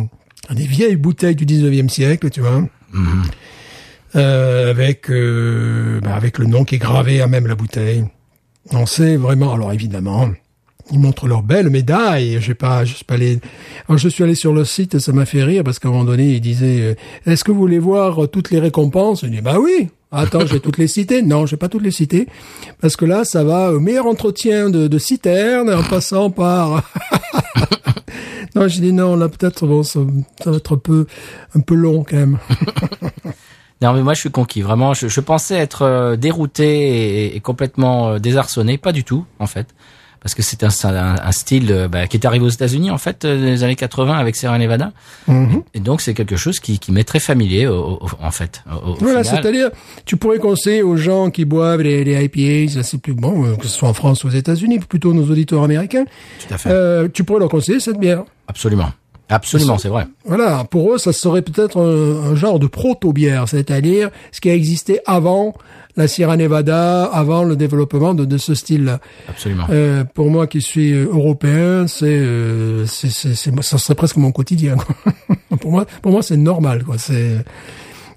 à 0.50 0.54
des 0.54 0.66
vieilles 0.68 0.96
bouteilles 0.96 1.36
du 1.36 1.46
19e 1.46 1.90
siècle, 1.90 2.30
tu 2.30 2.42
vois. 2.42 2.64
Euh, 4.16 4.70
avec 4.70 5.10
euh, 5.10 6.00
bah, 6.02 6.14
avec 6.16 6.38
le 6.38 6.46
nom 6.46 6.64
qui 6.66 6.76
est 6.76 6.80
gravé 6.80 7.22
à 7.22 7.28
même 7.28 7.48
la 7.48 7.56
bouteille. 7.56 8.06
On 8.72 8.86
sait 8.86 9.16
vraiment. 9.18 9.54
Alors 9.54 9.74
évidemment, 9.74 10.30
ils 10.92 11.00
montrent 11.00 11.28
leurs 11.28 11.42
belles 11.42 11.72
médailles. 11.72 12.38
J'ai 12.40 12.54
pas, 12.54 12.86
je 12.86 12.94
suis 12.94 13.06
pas 13.06 13.16
allé. 13.16 13.40
Alors 13.90 13.98
je 13.98 14.08
suis 14.08 14.24
allé 14.24 14.36
sur 14.36 14.54
le 14.54 14.66
site, 14.66 14.94
et 14.96 15.00
ça 15.00 15.12
m'a 15.14 15.26
fait 15.26 15.44
rire 15.44 15.64
parce 15.64 15.80
qu'à 15.80 15.88
un 15.88 15.92
moment 15.92 16.04
donné, 16.04 16.34
ils 16.34 16.42
disaient 16.42 16.82
euh, 16.82 16.96
Est-ce 17.26 17.44
que 17.44 17.52
vous 17.52 17.58
voulez 17.58 17.80
voir 17.80 18.30
toutes 18.32 18.52
les 18.52 18.60
récompenses? 18.60 19.22
Je 19.26 19.28
dis 19.32 19.42
Bah 19.42 19.58
oui. 19.60 19.90
Attends, 20.14 20.46
je 20.46 20.54
vais 20.54 20.60
toutes 20.60 20.78
les 20.78 20.88
citer. 20.88 21.22
Non, 21.22 21.46
je 21.46 21.52
vais 21.52 21.58
pas 21.58 21.70
toutes 21.70 21.84
les 21.84 21.92
citer 21.92 22.28
parce 22.80 22.96
que 22.96 23.06
là, 23.06 23.26
ça 23.26 23.44
va 23.44 23.74
au 23.74 23.80
meilleur 23.80 24.06
entretien 24.06 24.70
de, 24.70 24.88
de 24.88 24.98
citerne 25.00 25.74
en 25.74 25.84
passant 25.84 26.30
par. 26.30 26.84
non, 28.56 28.68
j'ai 28.68 28.82
dit 28.82 28.94
non. 28.94 29.16
Là, 29.16 29.28
peut-être 29.28 29.66
bon, 29.66 29.82
ça, 29.84 30.00
va 30.46 30.58
être 30.58 30.80
un 31.56 31.60
peu 31.60 31.76
long 31.76 32.06
quand 32.08 32.18
même. 32.18 32.40
Non, 33.82 33.92
mais 33.92 34.02
moi, 34.02 34.14
je 34.14 34.22
suis 34.22 34.32
conquis. 34.32 34.62
Vraiment, 34.62 34.94
je, 34.94 35.20
pensais 35.20 35.56
être 35.56 35.82
euh, 35.82 36.16
dérouté 36.16 37.26
et, 37.26 37.36
et 37.36 37.40
complètement 37.42 38.12
euh, 38.12 38.20
désarçonné. 38.20 38.78
Pas 38.78 38.94
du 38.94 39.04
tout, 39.04 39.26
en 39.40 39.46
fait. 39.46 39.68
Parce 40.24 40.34
que 40.36 40.42
c'est 40.42 40.64
un, 40.64 40.70
un, 40.86 41.16
un 41.22 41.32
style 41.34 41.68
euh, 41.72 41.88
bah, 41.90 42.08
qui 42.08 42.16
est 42.18 42.26
arrivé 42.26 42.46
aux 42.46 42.50
États-Unis, 42.50 42.90
en 42.92 42.98
fait, 42.98 43.26
euh, 43.26 43.38
dans 43.38 43.44
les 43.46 43.64
années 43.64 43.76
80 43.76 44.16
avec 44.18 44.36
Sierra 44.38 44.58
Nevada. 44.58 44.94
Mhm. 45.28 45.64
Et 45.74 45.80
donc, 45.82 46.00
c'est 46.02 46.14
quelque 46.14 46.38
chose 46.38 46.60
qui, 46.62 46.80
qui 46.80 46.92
m'est 46.94 47.04
très 47.04 47.20
familier, 47.20 47.68
au- 47.68 48.00
au- 48.02 48.08
en 48.22 48.32
fait. 48.32 48.64
Au, 48.86 48.94
Voilà, 49.02 49.24
c'est-à-dire, 49.26 49.70
tu 50.06 50.16
pourrais 50.18 50.40
conseiller 50.40 50.82
aux 50.82 50.96
gens 50.96 51.30
qui 51.30 51.44
boivent 51.44 51.82
les, 51.82 52.04
les 52.06 52.24
IPAs, 52.26 52.82
c'est 52.84 53.00
plus 53.02 53.14
bon, 53.14 53.46
euh, 53.46 53.56
que 53.58 53.68
ce 53.68 53.78
soit 53.78 53.90
en 53.90 53.94
France 53.94 54.24
ou 54.24 54.28
aux 54.28 54.32
États-Unis, 54.32 54.80
plutôt 54.80 55.14
nos 55.14 55.30
auditeurs 55.30 55.62
américains, 55.64 56.06
Tout 56.48 56.54
à 56.54 56.58
fait. 56.58 56.70
euh, 56.72 57.08
tu 57.14 57.24
pourrais 57.26 57.40
leur 57.42 57.50
conseiller 57.50 57.80
cette 57.82 58.00
bière. 58.00 58.24
Absolument. 58.48 58.92
Absolument, 59.30 59.78
c'est 59.78 59.88
vrai. 59.90 60.06
Voilà, 60.26 60.64
pour 60.70 60.94
eux, 60.94 60.98
ça 60.98 61.12
serait 61.12 61.42
peut-être 61.42 61.80
un, 61.80 62.32
un 62.32 62.36
genre 62.36 62.60
de 62.60 62.68
proto-bière, 62.68 63.48
c'est-à-dire 63.50 64.10
ce 64.32 64.40
qui 64.42 64.50
a 64.50 64.54
existé 64.54 65.00
avant 65.06 65.54
la 65.96 66.08
Sierra 66.08 66.38
Nevada, 66.38 67.04
avant 67.06 67.44
le 67.44 67.56
développement 67.56 68.14
de, 68.16 68.26
de 68.26 68.38
ce 68.38 68.56
style-là. 68.56 69.00
Absolument. 69.30 69.66
Euh, 69.70 70.04
pour 70.04 70.30
moi 70.32 70.48
qui 70.48 70.62
suis 70.62 70.92
euh, 70.94 71.06
européen, 71.12 71.86
c'est, 71.88 72.06
euh, 72.08 72.86
c'est, 72.88 73.10
c'est, 73.12 73.36
c'est- 73.36 73.62
ça 73.62 73.78
serait 73.78 73.96
presque 73.96 74.18
mon 74.18 74.32
quotidien. 74.32 74.76
quoi. 74.76 74.96
pour 75.62 75.72
moi, 75.72 75.86
pour 76.02 76.12
moi, 76.12 76.22
c'est 76.24 76.38
normal. 76.38 76.84
Quoi. 76.84 76.98
C'est, 76.98 77.44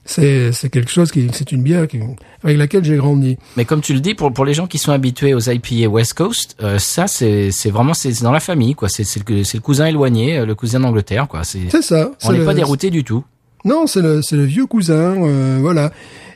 c'est, 0.04 0.52
c'est 0.52 0.68
quelque 0.70 0.90
chose 0.90 1.10
qui, 1.10 1.28
c'est 1.32 1.50
une 1.52 1.62
bière 1.62 1.88
qui, 1.88 1.98
avec 2.44 2.56
laquelle 2.56 2.84
j'ai 2.84 2.96
grandi. 2.96 3.36
Mais 3.56 3.64
comme 3.64 3.80
tu 3.80 3.92
le 3.92 4.00
dis, 4.00 4.14
pour, 4.14 4.32
pour 4.32 4.44
les 4.44 4.54
gens 4.54 4.66
qui 4.68 4.78
sont 4.78 4.92
habitués 4.92 5.34
aux 5.34 5.40
IPA 5.40 5.88
West 5.88 6.14
Coast, 6.14 6.56
euh, 6.62 6.78
ça, 6.78 7.08
c'est 7.08 7.50
c'est 7.50 7.70
vraiment 7.70 7.92
c'est 7.92 8.12
c'est 8.12 8.22
dans 8.22 8.32
la 8.32 8.40
famille, 8.40 8.74
quoi. 8.74 8.88
C'est 8.88 9.02
c'est 9.04 9.28
le, 9.28 9.42
c'est 9.44 9.58
le 9.58 9.62
cousin 9.62 9.86
éloigné, 9.86 10.38
euh, 10.38 10.46
le 10.46 10.54
cousin 10.54 10.80
d'Angleterre, 10.80 11.26
quoi. 11.28 11.42
C'est 11.42 11.68
C'est 11.70 11.82
ça. 11.82 12.10
on 12.24 12.32
n'est 12.32 12.44
pas 12.44 12.54
dérouté 12.54 12.90
du 12.90 13.02
tout. 13.04 13.24
Non, 13.64 13.88
c'est 13.88 14.00
le, 14.00 14.22
c'est 14.22 14.36
le 14.36 14.44
vieux 14.44 14.66
cousin, 14.66 15.16
euh, 15.24 15.58
voilà. 15.60 15.90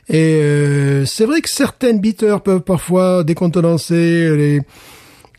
Et 0.09 0.41
euh, 0.41 1.05
c'est 1.05 1.25
vrai 1.25 1.41
que 1.41 1.49
certaines 1.49 1.99
bitters 1.99 2.41
peuvent 2.41 2.61
parfois 2.61 3.23
décontenancer 3.23 4.35
les, 4.35 4.61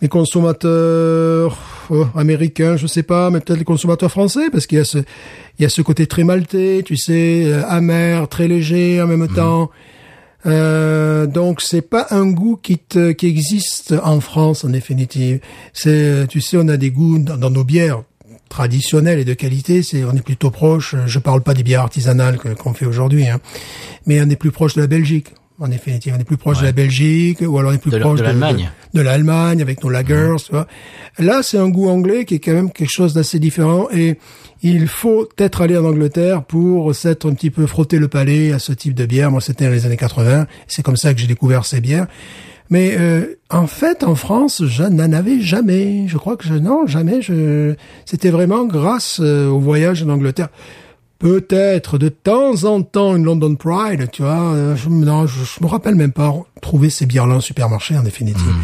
les 0.02 0.08
consommateurs 0.08 1.56
euh, 1.92 2.04
américains, 2.16 2.76
je 2.76 2.88
sais 2.88 3.04
pas, 3.04 3.30
mais 3.30 3.40
peut-être 3.40 3.60
les 3.60 3.64
consommateurs 3.64 4.10
français, 4.10 4.50
parce 4.50 4.66
qu'il 4.66 4.78
y 4.78 4.80
a 4.80 4.84
ce, 4.84 4.98
il 4.98 5.62
y 5.62 5.64
a 5.64 5.68
ce 5.68 5.80
côté 5.80 6.06
très 6.08 6.24
maltais, 6.24 6.82
tu 6.84 6.96
sais, 6.96 7.44
euh, 7.46 7.62
amer, 7.68 8.28
très 8.28 8.48
léger 8.48 9.00
en 9.00 9.06
même 9.06 9.28
temps. 9.28 9.70
Euh, 10.44 11.26
donc 11.26 11.60
c'est 11.60 11.88
pas 11.88 12.08
un 12.10 12.26
goût 12.26 12.58
qui 12.60 12.78
te, 12.78 13.12
qui 13.12 13.28
existe 13.28 13.94
en 14.02 14.18
France 14.18 14.64
en 14.64 14.70
définitive. 14.70 15.38
C'est, 15.72 16.26
tu 16.28 16.40
sais, 16.40 16.56
on 16.58 16.66
a 16.66 16.76
des 16.76 16.90
goûts 16.90 17.20
dans, 17.20 17.36
dans 17.36 17.50
nos 17.50 17.62
bières 17.62 18.02
traditionnelles 18.52 19.18
et 19.18 19.24
de 19.24 19.34
qualité. 19.34 19.82
C'est, 19.82 20.04
on 20.04 20.12
est 20.12 20.22
plutôt 20.22 20.50
proche. 20.50 20.94
Je 21.06 21.18
parle 21.18 21.40
pas 21.42 21.54
des 21.54 21.62
bières 21.62 21.80
artisanales 21.80 22.38
qu'on 22.38 22.74
fait 22.74 22.86
aujourd'hui, 22.86 23.26
hein, 23.26 23.40
mais 24.06 24.20
on 24.20 24.28
est 24.28 24.36
plus 24.36 24.50
proche 24.50 24.74
de 24.74 24.82
la 24.82 24.86
Belgique. 24.86 25.28
En 25.58 25.68
définitive, 25.68 26.14
on 26.16 26.20
est 26.20 26.24
plus 26.24 26.36
proche 26.36 26.58
de 26.60 26.64
la 26.64 26.72
Belgique, 26.72 27.38
ou 27.40 27.56
alors 27.58 27.70
on 27.70 27.74
est 27.74 27.78
plus 27.78 27.90
De 27.92 27.98
proche 27.98 28.18
de 28.18 28.24
l'Allemagne. 28.24 28.70
de, 28.92 28.98
de 28.98 29.04
l'Allemagne 29.04 29.62
avec 29.62 29.82
nos 29.84 29.90
lagers, 29.90 30.36
tu 30.44 30.50
vois. 30.52 30.66
Là, 31.18 31.42
c'est 31.42 31.58
un 31.58 31.68
goût 31.68 31.88
anglais 31.88 32.24
qui 32.24 32.34
est 32.34 32.40
quand 32.40 32.52
même 32.52 32.72
quelque 32.72 32.90
chose 32.90 33.14
d'assez 33.14 33.38
différent 33.38 33.86
et 33.92 34.18
il 34.62 34.88
faut 34.88 35.28
être 35.38 35.60
allé 35.60 35.76
en 35.76 35.84
Angleterre 35.84 36.42
pour 36.42 36.94
s'être 36.94 37.28
un 37.30 37.34
petit 37.34 37.50
peu 37.50 37.66
frotté 37.66 37.98
le 37.98 38.08
palais 38.08 38.52
à 38.52 38.58
ce 38.58 38.72
type 38.72 38.94
de 38.94 39.06
bière. 39.06 39.30
Moi, 39.30 39.40
c'était 39.40 39.66
dans 39.66 39.70
les 39.70 39.86
années 39.86 39.96
80. 39.96 40.46
C'est 40.66 40.82
comme 40.82 40.96
ça 40.96 41.14
que 41.14 41.20
j'ai 41.20 41.26
découvert 41.26 41.64
ces 41.64 41.80
bières. 41.80 42.06
Mais 42.72 42.96
euh, 42.98 43.38
en 43.50 43.66
fait, 43.66 44.02
en 44.02 44.14
France, 44.14 44.64
je 44.64 44.84
n'en 44.84 45.12
avais 45.12 45.42
jamais. 45.42 46.08
Je 46.08 46.16
crois 46.16 46.38
que 46.38 46.44
je 46.44 46.54
non 46.54 46.86
jamais. 46.86 47.20
Je 47.20 47.74
c'était 48.06 48.30
vraiment 48.30 48.64
grâce 48.64 49.20
euh, 49.22 49.46
au 49.48 49.58
voyage 49.58 50.02
en 50.02 50.08
Angleterre. 50.08 50.48
Peut-être 51.18 51.98
de 51.98 52.08
temps 52.08 52.64
en 52.64 52.80
temps 52.80 53.14
une 53.14 53.24
London 53.24 53.56
Pride, 53.56 54.10
tu 54.10 54.22
vois. 54.22 54.54
euh, 54.54 54.74
je, 54.74 54.88
non, 54.88 55.26
je, 55.26 55.44
je 55.44 55.62
me 55.62 55.68
rappelle 55.68 55.96
même 55.96 56.12
pas 56.12 56.32
trouver 56.62 56.88
ces 56.88 57.04
bières-là 57.04 57.34
en 57.34 57.40
supermarché 57.40 57.94
en 57.94 58.04
définitive. 58.04 58.54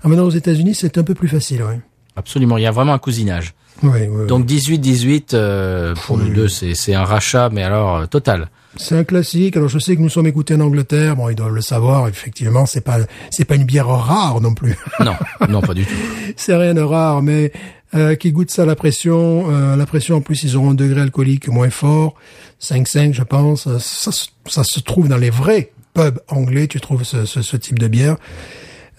Ah, 0.00 0.08
maintenant 0.08 0.26
aux 0.26 0.30
États-Unis, 0.30 0.76
c'est 0.76 0.96
un 0.96 1.02
peu 1.02 1.14
plus 1.14 1.26
facile, 1.26 1.64
ouais. 1.64 1.80
Absolument, 2.14 2.58
il 2.58 2.62
y 2.62 2.66
a 2.66 2.70
vraiment 2.70 2.92
un 2.92 3.00
cousinage. 3.00 3.52
Oui, 3.82 4.00
oui. 4.08 4.26
Donc 4.26 4.46
18-18, 4.46 5.34
euh, 5.34 5.94
pour 6.06 6.16
nous 6.18 6.32
deux, 6.32 6.48
c'est 6.48 6.74
c'est 6.74 6.94
un 6.94 7.04
rachat, 7.04 7.50
mais 7.52 7.62
alors 7.62 7.96
euh, 7.96 8.06
total. 8.06 8.48
C'est 8.78 8.96
un 8.96 9.04
classique. 9.04 9.56
Alors 9.56 9.68
je 9.68 9.78
sais 9.78 9.96
que 9.96 10.00
nous 10.00 10.08
sommes 10.08 10.26
écoutés 10.26 10.54
en 10.54 10.60
Angleterre. 10.60 11.16
Bon, 11.16 11.28
ils 11.28 11.34
doivent 11.34 11.54
le 11.54 11.60
savoir. 11.62 12.08
Effectivement, 12.08 12.66
c'est 12.66 12.80
pas 12.82 12.98
c'est 13.30 13.44
pas 13.44 13.54
une 13.54 13.64
bière 13.64 13.88
rare 13.88 14.40
non 14.40 14.54
plus. 14.54 14.76
Non, 15.00 15.14
non, 15.48 15.60
pas 15.60 15.74
du 15.74 15.84
tout. 15.84 15.94
c'est 16.36 16.56
rien 16.56 16.74
de 16.74 16.80
rare, 16.82 17.22
mais 17.22 17.52
euh, 17.94 18.14
qui 18.16 18.32
goûte 18.32 18.50
ça 18.50 18.62
à 18.62 18.66
la 18.66 18.76
pression. 18.76 19.46
Euh, 19.50 19.76
la 19.76 19.86
pression, 19.86 20.16
en 20.16 20.20
plus, 20.20 20.42
ils 20.42 20.56
auront 20.56 20.70
un 20.70 20.74
degré 20.74 21.00
alcoolique 21.02 21.48
moins 21.48 21.70
fort, 21.70 22.14
5,5 22.62 23.12
je 23.14 23.22
pense. 23.22 23.66
Euh, 23.66 23.78
Ça, 23.78 24.10
se- 24.12 24.28
ça 24.46 24.64
se 24.64 24.80
trouve 24.80 25.08
dans 25.08 25.16
les 25.18 25.30
vrais 25.30 25.70
pubs 25.94 26.18
anglais. 26.28 26.66
Tu 26.66 26.80
trouves 26.80 27.04
ce, 27.04 27.24
ce, 27.26 27.42
ce 27.42 27.56
type 27.56 27.78
de 27.78 27.88
bière. 27.88 28.16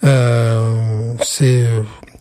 Euh, 0.04 1.12
c'est 1.24 1.66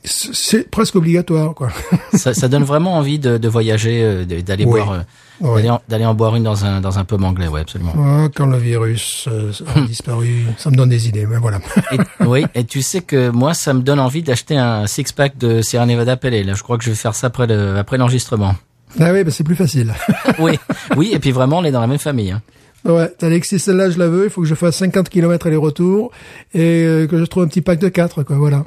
c'est 0.04 0.70
presque 0.70 0.96
obligatoire, 0.96 1.54
quoi. 1.54 1.70
Ça, 2.14 2.34
ça 2.34 2.48
donne 2.48 2.64
vraiment 2.64 2.96
envie 2.98 3.20
de, 3.20 3.38
de 3.38 3.48
voyager, 3.50 4.02
euh, 4.04 4.26
d'aller 4.26 4.66
Oui. 4.66 4.80
boire, 4.80 5.04
euh, 5.44 5.78
d'aller 5.88 6.06
en, 6.06 6.14
boire 6.14 6.36
une 6.36 6.44
dans 6.44 6.66
un 6.66 6.82
dans 6.82 6.98
un 6.98 7.04
pub 7.06 7.24
anglais, 7.24 7.48
ouais, 7.48 7.62
absolument. 7.62 7.94
Quand 8.36 8.46
le 8.48 8.58
virus 8.58 9.28
euh, 9.28 9.52
a 9.76 9.82
disparu, 9.88 10.46
ça 10.58 10.70
me 10.72 10.76
donne 10.76 10.90
des 10.90 11.08
idées. 11.08 11.26
Mais 11.26 11.38
voilà. 11.38 11.60
Et, 11.92 11.98
oui, 12.26 12.46
et 12.56 12.64
tu 12.64 12.82
sais 12.82 13.02
que 13.02 13.30
moi, 13.30 13.54
ça 13.54 13.74
me 13.74 13.82
donne 13.82 14.00
envie 14.00 14.24
d'acheter 14.24 14.58
un 14.58 14.88
six 14.88 15.12
pack 15.12 15.38
de 15.38 15.62
Sierra 15.62 15.86
Nevada 15.86 16.18
Ale. 16.24 16.46
Là, 16.46 16.54
je 16.54 16.64
crois 16.64 16.78
que 16.78 16.84
je 16.84 16.90
vais 16.90 16.96
faire 16.96 17.14
ça 17.16 17.28
après 17.28 17.46
le 17.48 17.78
après 17.78 17.98
l'enregistrement. 17.98 18.56
ah 19.00 19.12
oui, 19.14 19.24
bah, 19.24 19.32
c'est 19.32 19.44
plus 19.44 19.56
facile. 19.56 19.94
Oui, 20.40 20.58
oui, 20.96 21.12
et 21.14 21.20
puis 21.20 21.32
vraiment, 21.32 21.58
on 21.60 21.64
est 21.64 21.72
dans 21.72 21.82
la 21.82 21.88
même 21.88 22.00
famille. 22.00 22.32
Hein. 22.32 22.42
Ouais, 22.86 23.12
Alexis, 23.22 23.60
celle-là, 23.60 23.90
je 23.90 23.98
la 24.00 24.08
veux. 24.08 24.26
Il 24.26 24.30
faut 24.30 24.42
que 24.42 24.48
je 24.48 24.56
fasse 24.56 24.78
50 24.78 25.10
km 25.10 25.48
aller-retour 25.48 26.12
et 26.54 27.06
que 27.10 27.18
je 27.20 27.26
trouve 27.26 27.44
un 27.44 27.48
petit 27.48 27.62
pack 27.62 27.80
de 27.80 27.90
4, 27.90 28.24
quoi. 28.24 28.36
Voilà. 28.38 28.64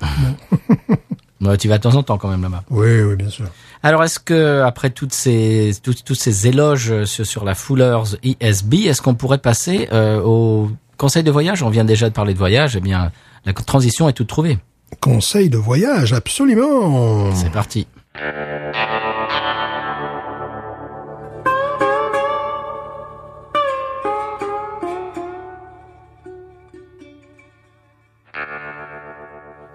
Ouais, 1.41 1.57
tu 1.57 1.69
vas 1.69 1.79
de 1.79 1.83
temps 1.83 1.95
en 1.95 2.03
temps 2.03 2.19
quand 2.19 2.29
même 2.29 2.43
là-bas. 2.43 2.65
Oui, 2.71 3.01
oui, 3.01 3.17
bien 3.17 3.31
sûr. 3.31 3.47
Alors, 3.83 4.05
est-ce 4.05 4.19
que 4.19 4.61
après 4.63 4.91
toutes 4.91 5.15
ces 5.15 5.73
toutes, 5.83 6.05
tous 6.05 6.15
ces 6.15 6.47
éloges 6.49 7.05
sur, 7.05 7.27
sur 7.27 7.45
la 7.45 7.55
Fuller's 7.55 8.19
ESB, 8.23 8.87
est-ce 8.87 9.01
qu'on 9.01 9.15
pourrait 9.15 9.39
passer 9.39 9.89
euh, 9.93 10.21
au 10.21 10.71
conseil 10.99 11.23
de 11.23 11.31
voyage? 11.31 11.63
On 11.63 11.71
vient 11.71 11.85
déjà 11.85 12.09
de 12.11 12.15
parler 12.15 12.35
de 12.35 12.39
voyage. 12.39 12.77
Eh 12.77 12.81
bien, 12.81 13.11
la 13.47 13.53
transition 13.55 14.09
est 14.09 14.13
toute 14.13 14.29
trouvée. 14.29 14.59
Conseil 15.01 15.49
de 15.49 15.57
voyage, 15.57 16.13
absolument. 16.13 17.35
C'est 17.35 17.51
parti. 17.51 17.87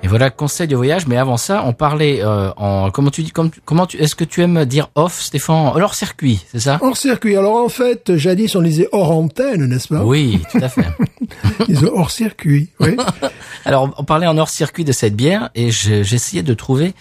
Et 0.06 0.08
voilà, 0.08 0.30
conseil 0.30 0.68
de 0.68 0.76
voyage. 0.76 1.08
Mais 1.08 1.18
avant 1.18 1.36
ça, 1.36 1.64
on 1.66 1.74
parlait 1.74 2.20
euh, 2.22 2.52
en 2.58 2.92
comment 2.92 3.10
tu 3.10 3.24
dis 3.24 3.32
comme, 3.32 3.50
comment 3.66 3.88
tu 3.88 3.98
est-ce 3.98 4.14
que 4.14 4.24
tu 4.24 4.44
aimes 4.44 4.64
dire 4.66 4.90
off, 4.94 5.20
Stéphane? 5.20 5.72
Hors 5.74 5.96
circuit, 5.96 6.46
c'est 6.52 6.60
ça? 6.60 6.78
Hors 6.84 6.96
circuit. 6.96 7.36
Alors 7.36 7.56
en 7.56 7.70
fait, 7.70 8.16
jadis 8.16 8.56
on 8.56 8.62
disait 8.62 8.88
hors 8.92 9.10
antenne, 9.10 9.66
n'est-ce 9.66 9.88
pas? 9.88 10.04
Oui, 10.04 10.44
tout 10.52 10.60
à 10.62 10.70
fait. 10.70 10.86
Ils 11.68 11.74
disent 11.80 11.90
hors 11.92 12.12
circuit. 12.12 12.70
Oui. 12.80 12.96
Alors, 13.66 13.96
on 13.98 14.04
parlait 14.04 14.28
en 14.28 14.38
hors 14.38 14.50
circuit 14.50 14.84
de 14.86 14.92
cette 14.92 15.16
bière 15.16 15.50
et 15.56 15.72
je- 15.72 16.04
j'essayais 16.04 16.44
de 16.44 16.54
trouver 16.54 16.94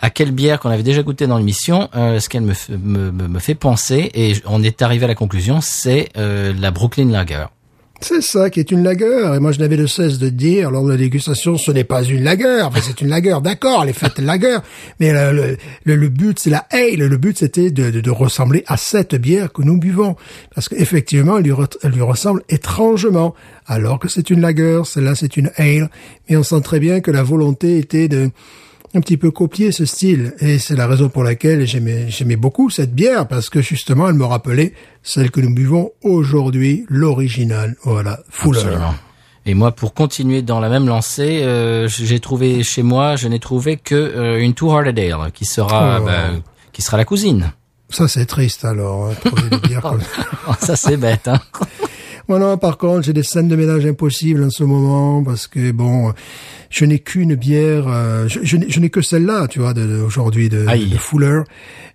à 0.00 0.10
quelle 0.10 0.32
bière 0.32 0.58
qu'on 0.58 0.70
avait 0.70 0.82
déjà 0.82 1.04
goûté 1.04 1.28
dans 1.28 1.38
l'émission, 1.38 1.88
euh, 1.94 2.18
ce 2.18 2.28
qu'elle 2.28 2.42
me, 2.42 2.54
me, 2.82 3.12
me, 3.12 3.38
fait 3.38 3.54
penser 3.54 4.10
et 4.14 4.32
on 4.46 4.64
est 4.64 4.82
arrivé 4.82 5.04
à 5.04 5.08
la 5.08 5.14
conclusion, 5.14 5.60
c'est 5.60 6.08
euh, 6.16 6.52
la 6.58 6.72
Brooklyn 6.72 7.10
Lager. 7.12 7.44
C'est 8.02 8.22
ça 8.22 8.48
qui 8.48 8.60
est 8.60 8.70
une 8.70 8.82
lagueur. 8.82 9.34
Et 9.34 9.40
moi, 9.40 9.52
je 9.52 9.58
n'avais 9.58 9.76
de 9.76 9.86
cesse 9.86 10.18
de 10.18 10.30
dire 10.30 10.70
lors 10.70 10.84
de 10.84 10.90
la 10.90 10.96
dégustation, 10.96 11.58
ce 11.58 11.70
n'est 11.70 11.84
pas 11.84 12.02
une 12.02 12.24
lagueur. 12.24 12.72
C'est 12.82 13.02
une 13.02 13.08
lagueur, 13.08 13.42
d'accord, 13.42 13.84
est 13.84 13.92
faite 13.92 14.18
lagueur. 14.18 14.62
Mais 15.00 15.12
le, 15.12 15.56
le, 15.84 15.96
le- 15.96 16.08
but, 16.08 16.38
c'est 16.38 16.48
la 16.50 16.66
ale. 16.70 16.96
Le 16.96 17.16
but, 17.18 17.38
c'était 17.38 17.70
de, 17.70 17.90
de, 17.90 18.10
ressembler 18.10 18.64
à 18.66 18.78
cette 18.78 19.14
bière 19.14 19.52
que 19.52 19.60
nous 19.62 19.78
buvons. 19.78 20.16
Parce 20.54 20.68
qu'effectivement, 20.68 21.36
elle 21.38 21.54
elle 21.82 21.90
lui 21.90 22.00
ressemble 22.00 22.42
étrangement. 22.48 23.34
Alors 23.66 23.98
que 23.98 24.08
c'est 24.08 24.30
une 24.30 24.40
lagueur, 24.40 24.86
celle-là, 24.86 25.14
c'est 25.14 25.36
une 25.36 25.50
ale. 25.56 25.90
Mais 26.28 26.36
on 26.36 26.42
sent 26.42 26.62
très 26.62 26.80
bien 26.80 27.00
que 27.00 27.10
la 27.10 27.22
volonté 27.22 27.76
était 27.78 28.08
de 28.08 28.30
un 28.94 29.00
petit 29.00 29.16
peu 29.16 29.30
copier 29.30 29.72
ce 29.72 29.84
style. 29.84 30.34
Et 30.40 30.58
c'est 30.58 30.74
la 30.76 30.86
raison 30.86 31.08
pour 31.08 31.22
laquelle 31.24 31.66
j'aimais, 31.66 32.06
j'aimais 32.08 32.36
beaucoup 32.36 32.70
cette 32.70 32.94
bière, 32.94 33.28
parce 33.28 33.48
que 33.50 33.60
justement, 33.62 34.08
elle 34.08 34.14
me 34.16 34.24
rappelait 34.24 34.72
celle 35.02 35.30
que 35.30 35.40
nous 35.40 35.54
buvons 35.54 35.92
aujourd'hui, 36.02 36.84
l'original. 36.88 37.76
Voilà, 37.84 38.20
Fuller. 38.30 38.58
Absolument. 38.60 38.94
Et 39.46 39.54
moi, 39.54 39.72
pour 39.72 39.94
continuer 39.94 40.42
dans 40.42 40.60
la 40.60 40.68
même 40.68 40.86
lancée, 40.86 41.40
euh, 41.42 41.88
j'ai 41.88 42.20
trouvé 42.20 42.62
chez 42.62 42.82
moi, 42.82 43.16
je 43.16 43.26
n'ai 43.28 43.38
trouvé 43.38 43.76
que 43.78 43.94
euh, 43.94 44.38
une 44.40 44.54
Two 44.54 44.70
Hearted 44.70 44.98
Ale 44.98 45.32
qui 45.32 45.44
sera, 45.46 45.98
Oh. 46.00 46.04
bah, 46.04 46.30
qui 46.72 46.82
sera 46.82 46.96
la 46.96 47.04
cousine. 47.04 47.52
Ça, 47.88 48.06
c'est 48.06 48.26
triste, 48.26 48.64
alors, 48.64 49.06
hein, 49.06 49.14
trouver 49.24 49.48
des 49.50 49.56
bières 49.68 49.80
comme 49.82 50.00
ça. 50.00 50.56
Ça 50.60 50.76
c'est 50.76 50.96
bête. 50.96 51.26
Hein 51.26 51.40
Non, 52.38 52.56
par 52.58 52.78
contre, 52.78 53.02
j'ai 53.02 53.12
des 53.12 53.22
scènes 53.22 53.48
de 53.48 53.56
ménage 53.56 53.84
impossibles 53.86 54.42
en 54.44 54.50
ce 54.50 54.62
moment, 54.64 55.22
parce 55.24 55.46
que, 55.46 55.72
bon, 55.72 56.12
je 56.70 56.84
n'ai 56.84 56.98
qu'une 57.00 57.34
bière, 57.34 57.86
euh, 57.88 58.28
je, 58.28 58.40
je 58.44 58.56
n'ai- 58.80 58.90
que 58.90 59.00
celle-là, 59.02 59.46
tu 59.48 59.58
vois, 59.58 59.74
de, 59.74 59.86
de- 59.86 60.00
aujourd'hui, 60.00 60.48
de, 60.48 60.66
de 60.90 60.96
Fuller. 60.96 61.40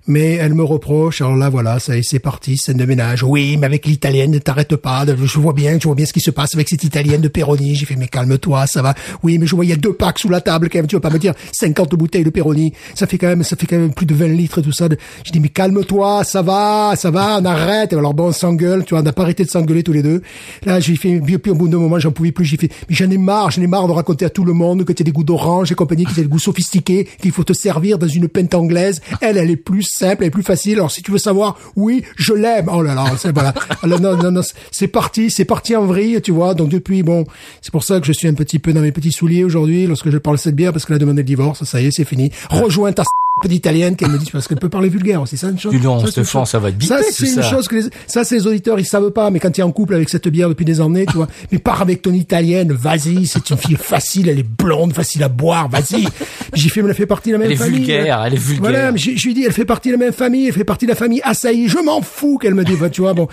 Mais 0.08 0.34
elle 0.34 0.54
me 0.54 0.64
reproche, 0.64 1.22
alors 1.22 1.36
là, 1.36 1.50
voilà, 1.50 1.80
c'est 1.80 2.20
parti, 2.20 2.58
scène 2.58 2.78
de 2.78 2.86
ménage. 2.86 3.24
Oui, 3.24 3.58
mais 3.58 3.66
avec 3.66 3.88
l'italienne, 3.88 4.32
ne 4.32 4.38
t'arrête 4.38 4.76
pas, 4.76 5.04
je 5.08 5.40
vois 5.40 5.54
bien, 5.54 5.80
je 5.80 5.88
vois 5.88 5.96
bien 5.96 6.06
ce 6.06 6.14
qui 6.14 6.20
se 6.20 6.30
passe 6.30 6.54
avec 6.54 6.70
cette 6.70 6.84
italienne 6.84 7.22
de 7.22 7.28
Peroni. 7.28 7.74
J'ai 7.74 7.88
fait, 7.88 7.96
mais 7.96 8.08
calme-toi, 8.08 8.68
ça 8.68 8.84
va. 8.84 8.94
Oui, 9.24 9.40
mais 9.40 9.48
je 9.48 9.56
vois, 9.56 9.66
il 9.66 9.70
y 9.70 9.74
a 9.74 9.78
deux 9.78 9.94
packs 9.94 10.20
sous 10.20 10.30
la 10.30 10.42
table, 10.42 10.70
quand 10.70 10.78
même, 10.78 10.86
tu 10.86 10.96
vas 10.96 11.00
pas 11.00 11.10
me 11.10 11.18
dire 11.18 11.34
50 11.54 11.96
bouteilles 11.96 12.24
de 12.24 12.30
Peroni. 12.30 12.74
Ça 12.94 13.08
fait 13.08 13.18
quand 13.18 13.28
même, 13.28 13.42
ça 13.42 13.56
fait 13.56 13.66
quand 13.66 13.78
même 13.78 13.94
plus 13.94 14.06
de 14.06 14.14
20 14.14 14.28
litres 14.28 14.60
et 14.60 14.62
tout 14.62 14.72
ça. 14.72 14.88
Je 15.26 15.32
dis, 15.32 15.40
mais 15.40 15.50
calme-toi, 15.50 16.24
ça 16.24 16.44
va, 16.44 16.94
ça 16.96 17.10
va, 17.10 17.40
on 17.42 17.46
arrête. 17.46 17.92
Alors 17.94 18.14
bon, 18.14 18.26
on 18.26 18.32
s'engueule, 18.32 18.86
tu 18.86 18.92
vois, 18.92 19.00
on 19.00 19.04
n'a 19.04 19.14
pas 19.14 19.24
arrêté 19.24 19.44
de 19.44 19.50
s'engueuler 19.50 19.82
tous 19.82 19.94
les 19.94 20.04
deux. 20.04 20.22
Là, 20.66 20.80
j'ai 20.80 20.98
fait, 20.98 21.20
puis, 21.20 21.40
puis 21.40 21.52
au 21.52 21.56
bout 21.56 21.68
d'un 21.68 21.80
moment, 21.80 21.98
j'en 21.98 22.12
pouvais 22.12 22.32
plus, 22.32 22.46
j'ai 22.46 22.58
fait, 22.58 22.70
mais 22.90 22.96
j'en 22.96 23.10
ai 23.10 23.18
marre, 23.18 23.50
j'en 23.50 23.64
ai 23.64 23.68
marre 23.68 23.88
de 23.88 23.94
raconter 23.94 24.26
à 24.26 24.30
tout 24.30 24.44
le 24.44 24.54
monde 24.54 24.84
que 24.84 24.94
tu 24.94 25.02
as 25.02 25.06
des 25.06 25.12
goûts 25.12 25.24
d'orange 25.24 25.72
et 25.72 25.76
compagnie, 25.76 26.06
que 26.06 26.14
tu 26.14 26.20
as 26.20 26.24
des 26.24 26.30
goûts 26.30 26.38
sophistiqués, 26.38 27.08
qu'il 27.20 27.32
faut 27.32 27.44
te 27.44 27.54
servir 27.54 27.98
dans 27.98 28.08
une 28.08 28.28
pinte 28.28 28.54
anglaise. 28.54 29.02
Elle, 29.22 29.38
elle 29.38 29.50
est 29.50 29.56
plus 29.56 29.95
simple, 29.98 30.24
est 30.24 30.30
plus 30.30 30.44
facile. 30.44 30.76
Alors 30.76 30.92
si 30.92 31.02
tu 31.02 31.12
veux 31.12 31.18
savoir, 31.18 31.58
oui, 31.76 32.04
je 32.16 32.34
l'aime. 32.34 32.70
Oh 32.72 32.82
là 32.82 32.94
là, 32.94 33.06
c'est 33.18 33.34
voilà. 33.34 33.54
Alors, 33.82 34.00
non, 34.00 34.16
non, 34.18 34.32
non, 34.32 34.42
c'est 34.72 34.88
parti, 34.88 35.30
c'est 35.30 35.46
parti 35.46 35.76
en 35.76 35.86
vrille, 35.86 36.22
tu 36.22 36.32
vois. 36.32 36.54
Donc 36.54 36.70
depuis, 36.70 37.04
bon, 37.04 37.26
c'est 37.62 37.72
pour 37.72 37.84
ça 37.84 38.00
que 38.00 38.06
je 38.06 38.14
suis 38.14 38.28
un 38.28 38.34
petit 38.34 38.60
peu 38.60 38.74
dans 38.74 38.82
mes 38.82 38.92
petits 38.92 39.12
souliers 39.12 39.44
aujourd'hui 39.44 39.88
lorsque 39.88 40.10
je 40.10 40.18
parle 40.18 40.38
de 40.38 40.42
cette 40.42 40.56
bière 40.56 40.72
parce 40.72 40.86
qu'elle 40.86 40.96
a 40.96 41.00
demandé 41.00 41.22
le 41.22 41.28
divorce. 41.28 41.64
Ça 41.64 41.82
y 41.82 41.88
est, 41.88 41.92
c'est 41.92 42.06
fini. 42.06 42.32
Rejoins 42.50 42.94
ta 42.94 43.04
petite 43.42 43.58
italienne 43.58 43.98
qu'elle 43.98 44.12
me 44.12 44.18
dit 44.18 44.30
parce 44.32 44.48
qu'elle 44.48 44.60
peut 44.60 44.70
parler 44.70 44.88
vulgaire 44.88 45.22
aussi. 45.22 45.36
Ça, 45.36 45.50
une 45.50 45.60
chose. 45.60 45.74
Dis 45.74 45.80
donc, 45.82 46.00
ça, 46.00 46.06
c'est 46.06 46.12
Stéphane, 46.24 46.42
chose- 46.44 46.50
ça 46.50 46.60
va 46.60 46.70
être 46.70 46.78
bipé, 46.78 46.88
Ça, 46.88 47.02
c'est 47.12 47.28
une 47.28 47.44
chose 47.44 47.68
que 47.68 47.76
les, 47.76 47.82
ça, 48.08 48.24
c'est 48.24 48.36
les 48.36 48.48
auditeurs, 48.48 48.80
ils 48.80 48.86
savent 48.86 49.12
pas, 49.12 49.30
mais 49.30 49.40
quand 49.40 49.52
tu 49.52 49.60
es 49.60 49.64
en 49.64 49.72
couple 49.74 49.96
avec 49.96 50.08
cette 50.08 50.28
bière 50.30 50.48
depuis 50.48 50.64
des 50.64 50.80
années, 50.80 51.06
tu 51.06 51.18
vois, 51.18 51.28
mais 51.52 51.58
pars 51.58 51.82
avec 51.82 52.02
ton 52.02 52.14
italienne, 52.14 52.72
vas-y, 52.72 53.28
c'est 53.28 53.50
une 53.50 53.58
fille 53.58 53.76
facile, 53.76 54.30
elle 54.30 54.40
est 54.40 54.48
blonde, 54.48 54.94
facile 54.94 55.22
à 55.24 55.28
boire, 55.28 55.68
vas-y. 55.68 56.06
J'ai 56.54 56.70
fait, 56.70 56.80
elle 56.80 56.94
fait 56.94 57.06
partie 57.06 57.30
de 57.30 57.34
la 57.34 57.40
même 57.40 57.48
Elle 57.48 57.54
est 57.54 57.58
famille. 57.58 57.78
vulgaire, 57.80 58.24
elle 58.26 58.34
est 58.36 58.38
vulgaire. 58.38 58.62
Voilà, 58.62 58.96
je, 58.96 59.10
lui 59.28 59.34
dis, 59.34 59.44
elle 59.44 59.52
fait 59.52 59.66
partie 59.66 59.90
de 59.90 59.94
la 59.96 60.00
même 60.00 60.14
famille, 60.14 60.48
elle 60.48 60.54
fait 60.54 60.64
partie 60.64 60.86
de 60.86 60.92
la 60.92 60.96
famille 60.96 61.20
Assaï. 61.26 61.68
Je 61.68 61.80
m'en 61.80 62.02
fous 62.02 62.38
qu'elle 62.38 62.54
me 62.56 62.64
dise, 62.64 62.78
tu 62.94 63.02
vois, 63.02 63.14
bon. 63.14 63.28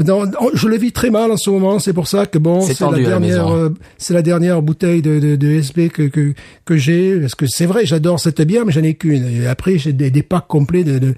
Dans- 0.00 0.26
dans- 0.26 0.48
je 0.54 0.66
le 0.68 0.76
vis 0.78 0.92
très 0.92 1.10
mal 1.10 1.30
en 1.30 1.36
ce 1.36 1.50
moment, 1.50 1.78
c'est 1.78 1.92
pour 1.92 2.08
ça 2.08 2.26
que 2.26 2.38
bon, 2.38 2.60
C'est 2.62 2.80
la 2.80 2.90
dernière, 2.98 3.48
euh, 3.48 3.68
c'est 3.98 4.14
la 4.14 4.22
dernière 4.22 4.62
bouteille 4.62 5.02
de, 5.02 5.18
de, 5.20 5.36
de 5.36 5.48
SB 5.50 5.88
que 5.90 6.02
que, 6.08 6.34
que 6.64 6.76
j'ai, 6.76 7.18
parce 7.20 7.34
que 7.34 7.46
c'est 7.46 7.66
vrai, 7.66 7.86
j'adore 7.86 8.18
cette 8.20 8.40
bière, 8.42 8.64
mais 8.66 8.72
j'en 8.72 8.82
ai 8.82 8.94
qu'une. 8.94 9.26
Et 9.42 9.46
après, 9.46 9.78
j'ai 9.78 9.92
des, 9.92 10.10
des 10.10 10.22
packs 10.22 10.46
complets 10.46 10.84
de, 10.84 10.98
de 10.98 11.14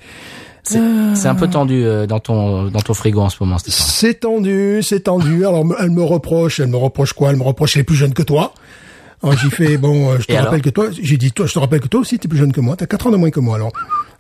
C'est 0.64 1.28
un 1.28 1.34
peu 1.34 1.48
tendu 1.48 1.84
euh, 1.84 2.06
dans 2.06 2.20
ton 2.20 2.64
dans 2.68 2.80
ton 2.80 2.94
frigo 2.94 3.20
en 3.20 3.28
ce 3.30 3.36
moment, 3.40 3.58
Stéphane. 3.58 3.86
c'est 3.88 4.14
tendu, 4.20 4.80
c'est 4.82 5.00
tendu. 5.00 5.44
Alors 5.46 5.64
elle 5.80 5.90
me 5.90 6.02
reproche, 6.02 6.60
elle 6.60 6.68
me 6.68 6.76
reproche 6.76 7.12
quoi? 7.12 7.30
Elle 7.30 7.36
me 7.36 7.42
reproche 7.42 7.72
qu'elle 7.74 7.82
est 7.82 7.84
plus 7.84 7.96
jeune 7.96 8.14
que 8.14 8.22
toi. 8.22 8.52
Alors 9.24 9.36
j'ai 9.38 9.50
fait 9.50 9.76
bon, 9.78 10.10
euh, 10.10 10.16
je 10.18 10.26
te 10.26 10.32
Et 10.32 10.38
rappelle 10.38 10.62
que 10.62 10.70
toi, 10.70 10.86
j'ai 11.00 11.16
dit 11.16 11.30
toi, 11.30 11.46
je 11.46 11.52
te 11.54 11.58
rappelle 11.58 11.80
que 11.80 11.86
toi 11.88 12.00
aussi 12.00 12.18
t'es 12.18 12.26
plus 12.28 12.38
jeune 12.38 12.50
que 12.52 12.60
moi, 12.60 12.74
t'as 12.76 12.86
4 12.86 13.06
ans 13.06 13.10
de 13.12 13.16
moins 13.16 13.30
que 13.30 13.38
moi. 13.40 13.54
Alors 13.56 13.70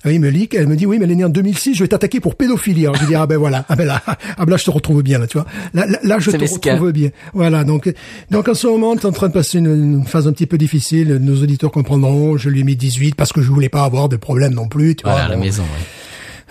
elle 0.04 0.18
me 0.20 0.30
dit, 0.32 0.48
elle 0.52 0.66
me 0.66 0.76
dit 0.76 0.86
oui, 0.86 0.98
mais 0.98 1.04
elle 1.04 1.12
est 1.12 1.16
née 1.16 1.24
en 1.24 1.28
2006, 1.28 1.74
je 1.74 1.84
vais 1.84 1.88
t'attaquer 1.88 2.20
pour 2.20 2.34
pédophilie. 2.34 2.82
Alors 2.86 2.96
je 2.96 3.06
dis 3.06 3.14
ah 3.14 3.26
ben 3.26 3.36
voilà, 3.36 3.64
ah 3.68 3.76
ben 3.76 3.86
là, 3.86 4.02
ah 4.06 4.16
ben 4.44 4.50
là 4.50 4.56
je 4.56 4.64
te 4.64 4.70
retrouve 4.70 5.02
bien 5.02 5.18
là, 5.18 5.26
tu 5.26 5.38
vois. 5.38 5.46
Là, 5.74 5.86
là, 5.86 5.98
là, 6.02 6.18
je 6.18 6.30
te 6.30 6.36
mesquin. 6.36 6.72
retrouve 6.72 6.92
bien. 6.92 7.10
Voilà 7.34 7.64
donc 7.64 7.92
donc 8.30 8.48
en 8.48 8.54
ce 8.54 8.66
moment 8.66 8.96
t'es 8.96 9.06
en 9.06 9.12
train 9.12 9.28
de 9.28 9.32
passer 9.32 9.58
une, 9.58 9.66
une 9.66 10.04
phase 10.06 10.26
un 10.26 10.32
petit 10.32 10.46
peu 10.46 10.58
difficile. 10.58 11.18
Nos 11.20 11.42
auditeurs 11.42 11.70
comprendront. 11.70 12.36
Je 12.36 12.48
lui 12.48 12.60
ai 12.60 12.64
mis 12.64 12.76
18 12.76 13.14
parce 13.14 13.32
que 13.32 13.40
je 13.42 13.50
voulais 13.50 13.68
pas 13.68 13.84
avoir 13.84 14.08
de 14.08 14.16
problème 14.16 14.54
non 14.54 14.68
plus. 14.68 14.96
Tu 14.96 15.02
Voilà, 15.04 15.18
vois, 15.18 15.26
à 15.26 15.28
la 15.30 15.36
bon. 15.36 15.42
maison. 15.42 15.62
ouais. 15.62 15.68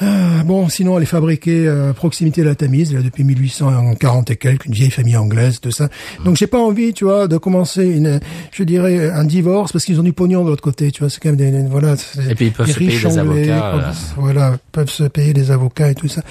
Ah, 0.04 0.44
bon, 0.44 0.68
sinon, 0.68 0.98
elle 0.98 1.04
est 1.04 1.06
fabriquée 1.06 1.68
euh, 1.68 1.92
à 1.92 1.94
proximité 1.94 2.42
de 2.42 2.48
la 2.48 2.56
Tamise, 2.56 2.92
là, 2.94 3.02
depuis 3.02 3.24
1840 3.24 4.32
et 4.32 4.36
quelques, 4.36 4.66
une 4.66 4.74
vieille 4.74 4.90
famille 4.90 5.16
anglaise, 5.16 5.60
tout 5.60 5.70
ça. 5.72 5.90
Donc, 6.26 6.38
j'ai 6.38 6.48
pas 6.48 6.58
envie, 6.60 6.92
tu 6.94 7.04
vois, 7.06 7.28
de 7.28 7.38
commencer 7.38 7.86
une, 7.86 8.20
je 8.52 8.64
dirais, 8.64 9.12
un 9.12 9.24
divorce 9.26 9.72
parce 9.72 9.86
qu'ils 9.86 10.00
ont 10.00 10.04
du 10.04 10.14
pognon 10.14 10.44
de 10.44 10.50
l'autre 10.50 10.64
côté, 10.64 10.92
tu 10.92 11.02
vois. 11.02 11.10
C'est 11.12 11.20
quand 11.22 11.30
même 11.30 11.36
des, 11.38 11.52
des- 11.52 11.68
voilà. 11.68 11.96
Et 12.30 12.34
puis, 12.36 12.46
ils 12.48 12.52
peuvent 12.52 12.68
se 12.68 12.78
payer 12.80 12.90
des 13.00 13.20
anglais, 13.20 13.50
avocats, 13.52 13.72
quoi. 13.72 13.80
euh. 13.82 13.92
Voilà, 14.18 14.58
peuvent 14.72 14.90
se 14.90 15.04
payer 15.04 15.34
des 15.34 15.52
avocats 15.52 15.90
et 15.92 15.96
tout 15.96 16.08
ça. 16.08 16.22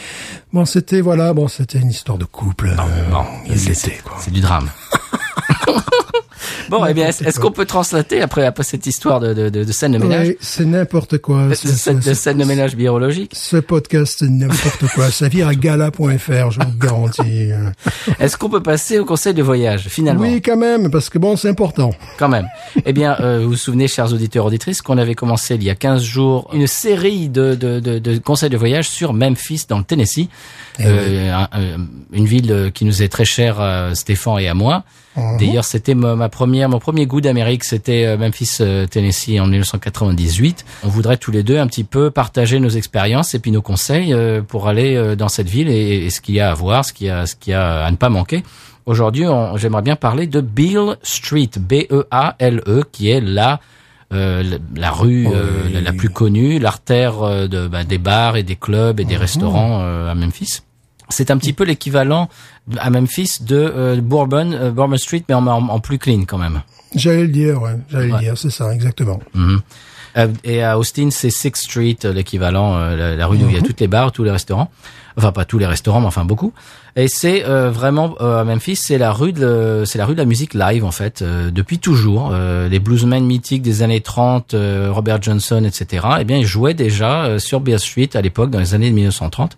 Bon, 0.52 0.64
c'était, 0.64 1.00
voilà, 1.00 1.32
bon, 1.32 1.46
c'était 1.46 1.78
une 1.78 1.90
histoire 1.90 2.18
de 2.18 2.24
couple. 2.24 2.68
euh, 2.68 2.76
c'est- 3.56 3.68
l'était, 3.88 3.98
quoi. 4.02 4.16
C'est 4.18 4.32
du 4.32 4.40
drame. 4.40 4.68
bon, 6.68 6.84
eh 6.86 6.94
bien, 6.94 7.08
est-ce 7.08 7.40
qu'on 7.40 7.50
peut 7.50 7.64
translater 7.66 8.20
après, 8.22 8.44
après 8.46 8.62
cette 8.62 8.86
histoire 8.86 9.20
de, 9.20 9.32
de, 9.34 9.48
de, 9.48 9.64
de 9.64 9.72
scène 9.72 9.92
de 9.92 9.98
ménage, 9.98 10.34
c'est 10.40 10.64
n'importe 10.64 11.18
quoi. 11.18 11.48
de, 11.48 11.54
C'est- 11.54 11.68
scène- 11.68 12.00
c'est- 12.02 12.10
de 12.10 12.14
scène 12.14 12.38
de 12.38 12.44
ménage 12.44 12.76
biologique 12.76 13.32
Ce 13.34 13.56
podcast, 13.56 14.16
c'est 14.18 14.28
n'importe 14.28 14.86
quoi. 14.94 15.10
Ça 15.10 15.28
vire 15.28 15.48
à 15.48 15.54
gala.fr, 15.54 16.50
je 16.50 16.60
vous 16.60 16.78
garantis. 16.78 17.50
Est-ce 18.18 18.36
qu'on 18.36 18.48
peut 18.48 18.62
passer 18.62 18.98
au 18.98 19.04
conseil 19.04 19.34
de 19.34 19.42
voyage 19.42 19.88
finalement 19.88 20.22
Oui, 20.22 20.40
quand 20.42 20.56
même, 20.56 20.90
parce 20.90 21.08
que 21.10 21.18
bon, 21.18 21.36
c'est 21.36 21.48
important. 21.48 21.90
Quand 22.18 22.28
même. 22.28 22.46
Eh 22.84 22.92
bien, 22.92 23.16
euh, 23.20 23.40
vous 23.42 23.50
vous 23.50 23.56
souvenez, 23.56 23.88
chers 23.88 24.12
auditeurs 24.12 24.46
auditrices, 24.46 24.82
qu'on 24.82 24.98
avait 24.98 25.14
commencé 25.14 25.54
il 25.54 25.64
y 25.64 25.70
a 25.70 25.74
15 25.74 26.02
jours 26.02 26.50
une 26.52 26.66
série 26.66 27.28
de, 27.28 27.54
de, 27.54 27.80
de, 27.80 27.98
de 27.98 28.18
conseils 28.18 28.50
de 28.50 28.56
voyage 28.56 28.88
sur 28.88 29.12
Memphis, 29.12 29.64
dans 29.68 29.78
le 29.78 29.84
Tennessee, 29.84 30.28
Eh 30.78 30.84
Euh, 30.86 31.34
un- 31.34 31.48
un- 31.52 31.86
une 32.12 32.24
ville 32.26 32.50
euh, 32.52 32.70
qui 32.70 32.84
nous 32.84 33.02
est 33.02 33.08
très 33.08 33.24
chère, 33.24 33.60
à 33.60 33.94
Stéphane 33.94 34.38
et 34.40 34.48
à 34.48 34.54
moi. 34.54 34.84
Mhm. 35.20 35.38
D'ailleurs, 35.38 35.64
c'était 35.64 35.94
ma, 35.94 36.16
ma 36.16 36.28
première, 36.28 36.68
mon 36.68 36.78
premier 36.78 37.06
goût 37.06 37.20
d'Amérique, 37.20 37.64
c'était 37.64 38.04
euh, 38.06 38.16
Memphis, 38.16 38.56
euh, 38.60 38.86
Tennessee, 38.86 39.38
en 39.40 39.46
1998. 39.46 40.64
On 40.84 40.88
voudrait 40.88 41.16
tous 41.16 41.30
les 41.30 41.42
deux 41.42 41.58
un 41.58 41.66
petit 41.66 41.84
peu 41.84 42.10
partager 42.10 42.58
nos 42.60 42.68
expériences 42.70 43.34
et 43.34 43.38
puis 43.38 43.50
nos 43.50 43.62
conseils 43.62 44.12
euh, 44.12 44.42
pour 44.42 44.68
aller 44.68 45.14
dans 45.16 45.28
cette 45.28 45.48
ville 45.48 45.68
et, 45.68 46.06
et 46.06 46.10
ce 46.10 46.20
qu'il 46.20 46.34
y 46.34 46.40
a 46.40 46.50
à 46.50 46.54
voir, 46.54 46.84
ce 46.84 46.92
qu'il 46.92 47.06
y 47.06 47.10
a, 47.10 47.26
ce 47.26 47.36
qu'il 47.36 47.52
y 47.52 47.54
a 47.54 47.84
à 47.84 47.90
ne 47.90 47.96
pas 47.96 48.08
manquer. 48.08 48.42
Aujourd'hui, 48.86 49.24
j'aimerais 49.56 49.82
bien 49.82 49.94
parler 49.96 50.26
de 50.26 50.40
Beale 50.40 50.96
Street, 51.02 51.50
B-E-A-L-E, 51.58 52.82
qui 52.90 53.10
est 53.10 53.20
la 53.20 53.60
euh, 54.12 54.42
la, 54.42 54.56
la 54.74 54.90
rue 54.90 55.28
euh, 55.28 55.68
la, 55.72 55.80
la 55.80 55.92
plus 55.92 56.08
connue, 56.10 56.58
l'artère 56.58 57.22
euh, 57.22 57.46
de, 57.46 57.68
bah, 57.68 57.84
des 57.84 57.98
bars 57.98 58.36
et 58.36 58.42
des 58.42 58.56
clubs 58.56 58.98
et 58.98 59.04
des 59.04 59.14
Mhm. 59.14 59.20
restaurants 59.20 59.80
à 59.80 60.14
Memphis. 60.16 60.62
C'est 61.10 61.30
un 61.30 61.36
petit 61.36 61.52
peu 61.52 61.64
l'équivalent 61.64 62.28
à 62.78 62.88
Memphis 62.90 63.38
de 63.42 63.56
euh, 63.56 64.00
Bourbon, 64.00 64.52
euh, 64.52 64.70
Bourbon 64.70 64.96
Street, 64.96 65.22
mais 65.28 65.34
en, 65.34 65.46
en- 65.46 65.68
en 65.68 65.78
plus 65.80 65.98
clean 65.98 66.22
quand 66.26 66.38
même. 66.38 66.62
J'allais 66.94 67.22
le 67.22 67.28
dire, 67.28 67.60
ouais. 67.62 67.72
J'allais 67.90 68.06
Ouais. 68.06 68.18
le 68.18 68.24
dire, 68.24 68.38
c'est 68.38 68.50
ça, 68.50 68.72
exactement. 68.74 69.20
Mhm. 69.34 69.60
Euh, 70.16 70.26
et 70.42 70.62
à 70.62 70.76
Austin, 70.78 71.08
c'est 71.10 71.30
Sixth 71.30 71.64
Street, 71.64 71.96
l'équivalent, 72.04 72.76
la, 72.78 73.14
la 73.14 73.26
rue 73.26 73.36
où 73.38 73.48
il 73.48 73.54
y 73.54 73.58
a 73.58 73.62
toutes 73.62 73.78
les 73.80 73.86
bars, 73.86 74.10
tous 74.10 74.24
les 74.24 74.30
restaurants. 74.32 74.68
Enfin, 75.16 75.30
pas 75.32 75.44
tous 75.44 75.58
les 75.58 75.66
restaurants, 75.66 76.00
mais 76.00 76.06
enfin 76.06 76.24
beaucoup. 76.24 76.52
Et 76.96 77.06
c'est 77.08 77.42
vraiment 77.42 78.14
à 78.18 78.42
Memphis, 78.44 78.76
c'est 78.76 78.98
la 78.98 79.12
rue 79.12 79.32
de, 79.32 79.84
c'est 79.86 79.98
la 79.98 80.06
rue 80.06 80.14
de 80.14 80.18
la 80.18 80.24
musique 80.24 80.54
live 80.54 80.84
en 80.84 80.90
fait, 80.90 81.22
depuis 81.22 81.78
toujours. 81.78 82.32
Les 82.32 82.78
bluesmen 82.80 83.24
mythiques 83.24 83.62
des 83.62 83.82
années 83.82 84.00
30, 84.00 84.54
euh, 84.54 84.88
Robert 84.90 85.20
Johnson, 85.22 85.62
etc. 85.64 86.06
Eh 86.20 86.24
bien, 86.24 86.38
ils 86.38 86.46
jouaient 86.46 86.74
déjà 86.74 87.38
sur 87.38 87.60
Beale 87.60 87.78
Street 87.80 88.10
à 88.14 88.20
l'époque, 88.20 88.50
dans 88.50 88.58
les 88.60 88.74
années 88.74 88.90
1930. 88.90 89.56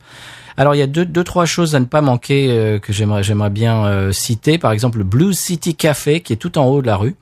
Alors 0.56 0.74
il 0.74 0.78
y 0.78 0.82
a 0.82 0.86
deux, 0.86 1.04
deux 1.04 1.24
trois 1.24 1.46
choses 1.46 1.74
à 1.74 1.80
ne 1.80 1.84
pas 1.86 2.00
manquer 2.00 2.48
euh, 2.50 2.78
que 2.78 2.92
j'aimerais 2.92 3.22
j'aimerais 3.22 3.50
bien 3.50 3.84
euh, 3.86 4.12
citer. 4.12 4.58
Par 4.58 4.72
exemple, 4.72 4.98
le 4.98 5.04
Blues 5.04 5.38
City 5.38 5.74
Café 5.74 6.20
qui 6.20 6.32
est 6.32 6.36
tout 6.36 6.58
en 6.58 6.66
haut 6.66 6.82
de 6.82 6.86
la 6.86 6.96
rue 6.96 7.14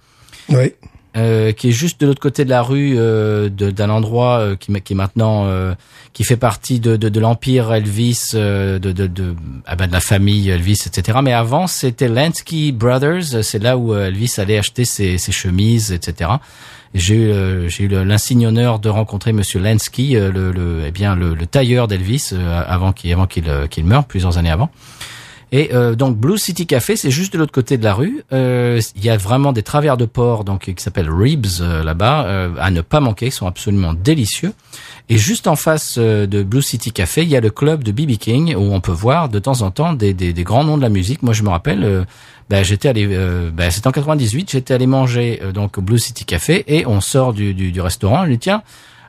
Oui. 0.49 0.73
euh, 1.17 1.53
qui 1.53 1.69
est 1.69 1.73
juste 1.73 2.01
de 2.01 2.07
l'autre 2.07 2.21
côté 2.21 2.45
de 2.45 2.51
la 2.51 2.63
rue 2.63 2.95
euh, 2.97 3.49
d'un 3.49 3.91
endroit 3.91 4.39
euh, 4.39 4.57
qui, 4.57 4.73
qui 4.83 4.93
est 4.93 4.97
maintenant 4.97 5.47
euh, 5.47 5.75
qui 6.13 6.25
fait 6.25 6.37
partie 6.37 6.81
de, 6.81 6.97
de, 6.97 7.09
de 7.09 7.21
l'empire 7.21 7.73
Elvis 7.73 8.31
euh, 8.35 8.79
de, 8.79 8.93
de, 8.93 9.07
de, 9.07 9.35
ah 9.67 9.77
ben, 9.77 9.87
de 9.87 9.93
la 9.93 10.01
famille 10.01 10.49
Elvis 10.51 10.83
etc 10.87 11.19
mais 11.23 11.33
avant 11.33 11.67
c'était 11.67 12.09
Lansky 12.09 12.73
Brothers 12.73 13.43
c'est 13.45 13.63
là 13.63 13.77
où 13.77 13.95
Elvis 13.95 14.35
allait 14.39 14.59
acheter 14.59 14.85
ses, 14.85 15.19
ses 15.19 15.33
chemises 15.33 15.93
etc 15.93 16.31
Et 16.31 16.80
j'ai 16.95 17.15
eu 17.15 17.31
euh, 17.31 17.69
j'ai 17.69 17.85
eu 17.85 17.89
l'insigne 17.89 18.47
honneur 18.47 18.79
de 18.79 18.89
rencontrer 18.89 19.33
Monsieur 19.33 19.61
Lansky 19.61 20.17
euh, 20.17 20.33
le, 20.33 20.51
le 20.51 20.83
eh 20.87 20.91
bien 20.91 21.15
le, 21.15 21.35
le 21.35 21.47
tailleur 21.47 21.87
d'Elvis 21.89 22.31
euh, 22.33 22.63
avant 22.67 22.93
qu'il 22.93 23.13
avant 23.13 23.27
qu'il 23.27 23.45
qu'il 23.71 23.85
meure 23.85 24.05
plusieurs 24.05 24.39
années 24.39 24.51
avant 24.51 24.71
et 25.53 25.71
euh, 25.75 25.97
donc 25.97 26.17
Blue 26.17 26.39
City 26.39 26.65
Café, 26.65 26.95
c'est 26.95 27.11
juste 27.11 27.33
de 27.33 27.39
l'autre 27.39 27.51
côté 27.51 27.77
de 27.77 27.83
la 27.83 27.93
rue. 27.93 28.23
Il 28.31 29.05
y 29.05 29.11
a 29.11 29.17
vraiment 29.17 29.53
des 29.53 29.65
travers 29.65 29.97
de 29.97 30.05
porc 30.05 30.45
donc 30.45 30.73
qui 30.73 30.81
s'appellent 30.81 31.11
ribs 31.11 31.47
euh, 31.61 31.83
là-bas 31.83 32.53
à 32.61 32.71
ne 32.71 32.81
pas 32.83 33.01
manquer, 33.01 33.27
ils 33.27 33.33
sont 33.33 33.49
absolument 33.49 33.93
délicieux. 33.93 34.53
Et 35.09 35.19
juste 35.19 35.49
en 35.49 35.57
face 35.57 35.99
de 35.99 36.43
Blue 36.45 36.63
City 36.63 36.93
Café, 36.93 37.23
il 37.25 37.29
y 37.29 37.37
a 37.37 37.41
le 37.41 37.51
club 37.51 37.83
de 37.83 37.91
BB 37.91 38.17
King 38.17 38.55
où 38.55 38.73
on 38.73 38.81
peut 38.81 38.93
voir 38.93 39.29
de 39.29 39.41
temps 39.41 39.63
en 39.63 39.73
temps 39.73 39.93
des, 39.93 40.15
des, 40.15 40.33
des 40.33 40.45
grands 40.45 40.63
noms 40.63 40.77
de 40.77 40.83
la 40.83 40.89
musique. 40.89 41.25
Moi, 41.25 41.33
je 41.33 41.43
me 41.43 41.49
rappelle, 41.49 42.07
ben, 42.51 42.63
j'étais 42.65 42.89
allé, 42.89 43.07
euh, 43.09 43.51
ben, 43.51 43.71
c'était 43.71 43.87
en 43.87 43.93
98, 43.93 44.51
j'étais 44.51 44.75
allé 44.75 44.87
manger 44.87 45.41
euh, 45.43 45.53
donc 45.53 45.79
au 45.79 45.81
Blue 45.81 45.99
City 45.99 46.25
Café 46.27 46.65
et 46.67 46.85
on 46.87 47.01
sort 47.01 47.33
du, 47.33 47.55
du, 47.55 47.73
du 47.73 47.81
restaurant. 47.81 48.27
Je 48.27 48.33
dis 48.33 48.39
tiens, 48.39 48.63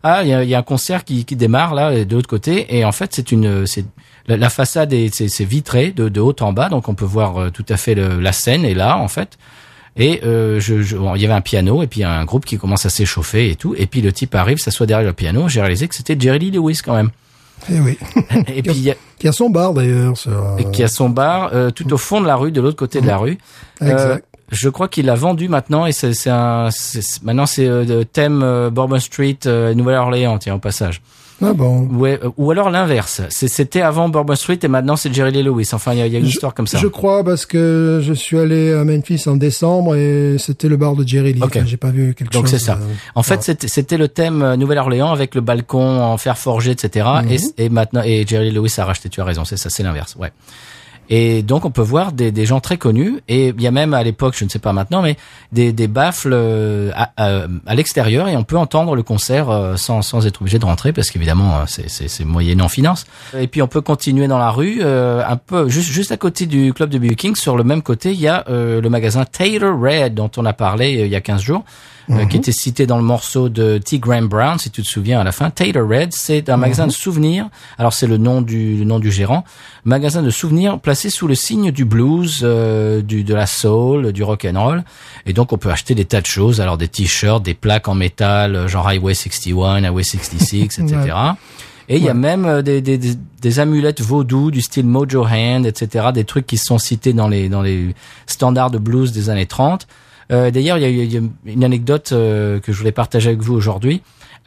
ah, 0.04 0.22
il 0.24 0.30
y 0.30 0.34
a, 0.34 0.44
y 0.44 0.56
a 0.56 0.60
un 0.60 0.64
concert 0.64 1.04
qui, 1.04 1.26
qui 1.26 1.36
démarre 1.36 1.74
là 1.76 2.06
de 2.06 2.16
l'autre 2.16 2.30
côté. 2.30 2.78
Et 2.78 2.86
en 2.86 2.92
fait 2.92 3.14
c'est 3.14 3.32
une 3.32 3.66
c'est 3.68 3.86
la, 4.28 4.50
façade 4.50 4.94
est 4.94 5.14
c'est, 5.14 5.28
c'est 5.28 5.44
vitré 5.46 5.92
de, 5.92 6.08
de 6.08 6.22
haut 6.22 6.36
en 6.40 6.54
bas. 6.54 6.70
Donc 6.70 6.88
on 6.88 6.94
peut 6.96 7.04
voir 7.06 7.38
euh, 7.38 7.50
tout 7.50 7.66
à 7.68 7.78
fait 7.78 7.96
le- 7.96 8.20
la 8.20 8.32
scène 8.32 8.64
est 8.64 8.76
là 8.76 8.98
en 9.00 9.08
fait. 9.08 9.38
Et 9.98 10.22
euh, 10.24 10.60
je, 10.60 10.82
je- 10.84 10.96
bon, 10.96 11.16
il 11.16 11.22
y 11.22 11.26
avait 11.26 11.34
un 11.34 11.42
piano 11.42 11.84
et 11.84 11.88
puis 11.88 12.04
un 12.04 12.24
groupe 12.26 12.46
qui 12.46 12.58
commence 12.58 12.86
à 12.86 12.90
s'échauffer 12.90 13.50
et 13.50 13.56
tout. 13.56 13.76
Et 13.78 13.88
puis 13.88 14.02
le 14.02 14.14
type 14.14 14.34
arrive 14.36 14.58
s'assoit 14.60 14.86
derrière 14.86 15.08
le 15.08 15.14
piano. 15.14 15.50
J'ai 15.50 15.60
réalisé 15.62 15.88
que 15.88 15.96
c'était 15.96 16.16
Jerry 16.18 16.40
Lee 16.40 16.52
Lewis 16.52 16.80
quand 16.86 16.96
même 16.96 17.10
Eh 17.70 17.80
oui. 17.80 17.98
et 18.48 18.62
puis 18.64 18.74
il 18.76 18.82
y 18.84 18.92
a, 18.92 18.96
Qui 19.20 19.28
a 19.28 19.32
son 19.32 19.50
bar 19.50 19.74
d'ailleurs. 19.74 20.18
sur, 20.18 20.32
euh, 20.32 20.58
et 20.58 20.66
qui 20.72 20.84
a 20.84 20.88
son 20.88 21.10
bar 21.10 21.52
euh, 21.54 21.70
tout 21.70 21.92
au 21.94 21.98
fond 21.98 22.22
de 22.22 22.28
la 22.28 22.36
rue 22.36 22.52
de 22.52 22.62
l'autre 22.62 22.78
côté 22.78 23.02
de 23.02 23.08
la 23.08 23.18
rue 23.18 23.38
Euh, 23.82 23.92
Exact. 23.92 24.26
je 24.52 24.70
crois 24.70 24.88
qu'il 24.88 25.06
l'a 25.06 25.16
vendu 25.16 25.48
maintenant 25.50 25.86
et 25.86 25.92
c'est, 25.92 26.14
c'est 26.14 26.30
un 26.32 26.70
maintenant 27.24 27.46
c'est 27.46 27.68
euh, 27.68 28.04
thème 28.04 28.42
euh, 28.44 28.70
Bourbon 28.70 29.00
Street 29.00 29.38
euh, 29.46 29.74
Nouvelle-Orléans 29.74 30.38
tiens 30.40 30.56
au 30.56 30.60
passage 30.60 31.02
Ah 31.42 31.54
bon. 31.54 31.88
Ouais, 31.92 32.20
euh, 32.24 32.30
ou 32.38 32.52
alors 32.52 32.70
l'inverse. 32.70 33.22
C'était 33.30 33.82
avant 33.82 34.10
Bourbon 34.10 34.36
Street 34.36 34.60
et 34.62 34.68
maintenant 34.68 34.96
c'est 34.96 35.14
Jerry 35.14 35.32
Lee 35.32 35.44
Lewis. 35.44 35.70
Enfin, 35.74 35.94
il 35.94 36.06
y 36.06 36.10
y 36.10 36.16
a 36.16 36.20
une 36.20 36.26
histoire 36.28 36.54
comme 36.54 36.68
ça. 36.68 36.78
Je 36.78 36.88
crois 36.88 37.24
parce 37.24 37.46
que 37.46 38.00
je 38.04 38.14
suis 38.14 38.38
allé 38.38 38.74
à 38.74 38.84
Memphis 38.84 39.24
en 39.28 39.36
décembre 39.36 39.96
et 39.96 40.36
c'était 40.38 40.68
le 40.70 40.78
bar 40.78 40.96
de 40.96 41.08
Jerry 41.08 41.34
Lee. 41.34 41.42
Ok. 41.44 41.56
Enfin, 41.58 41.66
J'ai 41.66 41.78
pas 41.78 41.90
vu 41.90 42.14
quelque 42.14 42.32
Donc 42.32 42.44
chose. 42.48 42.52
c'est 42.60 42.66
ça. 42.66 42.74
euh, 42.82 42.86
En 43.16 43.24
fait, 43.24 43.42
c'était- 43.44 43.68
c'était 43.68 43.98
le 43.98 44.08
thème 44.08 44.42
euh, 44.42 44.56
Nouvelle-Orléans 44.56 45.12
avec 45.12 45.36
le 45.36 45.42
balcon 45.42 46.02
en 46.02 46.18
fer 46.18 46.38
forgé, 46.38 46.72
etc. 46.72 47.08
Mhm. 47.24 47.32
et, 47.58 47.66
et 47.66 47.70
maintenant, 47.70 48.02
et 48.04 48.26
Jerry 48.28 48.50
Lee 48.50 48.56
Lewis 48.56 48.76
a 48.78 48.86
racheté. 48.86 49.10
Tu 49.10 49.22
as 49.22 49.26
raison, 49.26 49.44
c'est 49.46 49.58
ça, 49.58 49.70
c'est 49.70 49.84
l'inverse. 49.84 50.16
Ouais. 50.20 50.32
Et 51.14 51.44
donc 51.44 51.66
on 51.66 51.72
peut 51.72 51.82
voir 51.82 52.14
des, 52.14 52.32
des 52.32 52.46
gens 52.46 52.62
très 52.62 52.78
connus 52.78 53.20
et 53.28 53.50
il 53.50 53.62
y 53.62 53.68
a 53.68 53.72
même 53.72 53.94
à 53.94 54.02
l'époque, 54.02 54.34
je 54.38 54.46
ne 54.46 54.50
sais 54.50 54.60
pas 54.60 54.72
maintenant, 54.72 55.02
mais 55.02 55.18
des, 55.52 55.74
des 55.74 55.90
baffles 55.90 56.32
euh, 56.32 56.90
à, 56.96 57.12
à, 57.18 57.48
à 57.68 57.76
l'extérieur 57.76 58.30
et 58.30 58.38
on 58.38 58.46
peut 58.46 58.58
entendre 58.58 58.96
le 58.96 59.04
concert 59.04 59.50
euh, 59.50 59.76
sans, 59.76 60.02
sans 60.04 60.26
être 60.26 60.42
obligé 60.42 60.58
de 60.58 60.64
rentrer 60.64 60.94
parce 60.94 61.12
qu'évidemment 61.12 61.58
euh, 61.58 61.64
c'est, 61.68 62.24
moyennant 62.24 62.70
finance. 62.70 63.06
Et 63.38 63.48
puis 63.48 63.62
on 63.62 63.68
peut 63.68 63.82
continuer 63.82 64.30
dans 64.30 64.38
la 64.38 64.52
rue, 64.52 64.82
un 64.84 65.36
peu 65.36 65.68
juste 65.68 65.92
juste 65.92 66.14
à 66.14 66.18
côté 66.18 66.46
du 66.46 66.74
club 66.74 66.90
de 66.90 66.98
B.B. 66.98 67.16
King, 67.16 67.36
sur 67.36 67.58
le 67.58 67.66
même 67.66 67.82
côté 67.82 68.14
il 68.14 68.20
y 68.22 68.30
a 68.30 68.46
le 68.48 68.88
magasin 68.88 69.26
Taylor 69.26 69.78
Red 69.78 70.14
dont 70.14 70.32
on 70.38 70.46
a 70.46 70.54
parlé 70.54 70.94
il 70.94 71.08
y 71.08 71.16
a 71.16 71.22
15 71.22 71.42
jours 71.42 71.66
qui 72.30 72.38
était 72.38 72.52
cité 72.52 72.86
dans 72.86 72.98
le 72.98 73.04
morceau 73.04 73.48
de 73.50 73.78
T. 73.78 74.00
Graham 74.00 74.28
Brown, 74.28 74.60
si 74.60 74.70
tu 74.70 74.82
te 74.82 74.88
souviens 74.88 75.20
à 75.20 75.24
la 75.24 75.32
fin. 75.32 75.50
Taylor 75.50 75.88
Red, 75.88 76.14
c'est 76.14 76.50
un 76.50 76.58
magasin 76.58 76.88
de 76.88 76.92
souvenirs. 76.92 77.48
Alors 77.78 77.94
c'est 77.94 78.08
le 78.08 78.18
nom 78.18 78.42
du 78.42 78.78
le 78.78 78.84
nom 78.84 79.00
du 79.00 79.12
gérant. 79.12 79.44
Magasin 79.86 80.22
de 80.22 80.30
souvenirs 80.30 80.80
placé 80.80 81.01
sous 81.10 81.28
le 81.28 81.36
signe 81.36 81.72
du 81.72 81.86
blues, 81.86 82.42
euh, 82.44 83.02
du 83.02 83.24
de 83.24 83.34
la 83.34 83.48
soul, 83.48 84.12
du 84.12 84.24
rock 84.24 84.46
and 84.46 84.62
roll. 84.62 84.84
Et 85.26 85.34
donc 85.34 85.54
on 85.54 85.58
peut 85.58 85.72
acheter 85.72 85.96
des 85.96 86.06
tas 86.06 86.22
de 86.22 86.26
choses. 86.26 86.62
Alors 86.62 86.78
des 86.78 86.88
t-shirts, 86.88 87.44
des 87.44 87.54
plaques 87.54 87.88
en 87.88 87.96
métal, 87.96 88.56
euh, 88.56 88.68
genre 88.68 88.88
Highway 88.88 89.14
61, 89.14 89.84
Highway 89.84 90.04
66, 90.04 90.64
etc. 90.80 91.16
Et 91.90 91.98
il 91.98 92.04
y 92.04 92.10
a 92.10 92.14
même 92.14 92.46
euh, 92.46 92.62
des, 92.62 92.82
des, 92.82 92.98
des, 92.98 93.16
des 93.42 93.60
amulettes 93.60 94.02
vaudou 94.02 94.52
du 94.52 94.62
style 94.62 94.86
Mojo 94.86 95.26
Hand, 95.26 95.66
etc. 95.66 96.10
Des 96.14 96.24
trucs 96.24 96.46
qui 96.48 96.58
sont 96.58 96.78
cités 96.78 97.14
dans 97.14 97.28
les 97.28 97.50
dans 97.50 97.62
les 97.62 97.94
standards 98.28 98.72
de 98.72 98.78
blues 98.78 99.12
des 99.12 99.30
années 99.30 99.46
30. 99.46 99.88
Euh, 100.32 100.52
D'ailleurs, 100.52 100.78
il 100.78 100.82
y 100.82 100.86
a, 100.86 100.90
il 100.90 101.14
y 101.14 101.18
a 101.18 101.22
une 101.46 101.64
anecdote 101.64 102.12
euh, 102.14 102.60
que 102.60 102.72
je 102.72 102.78
voulais 102.78 102.92
partager 102.92 103.30
avec 103.30 103.42
vous 103.42 103.54
aujourd'hui. 103.54 104.02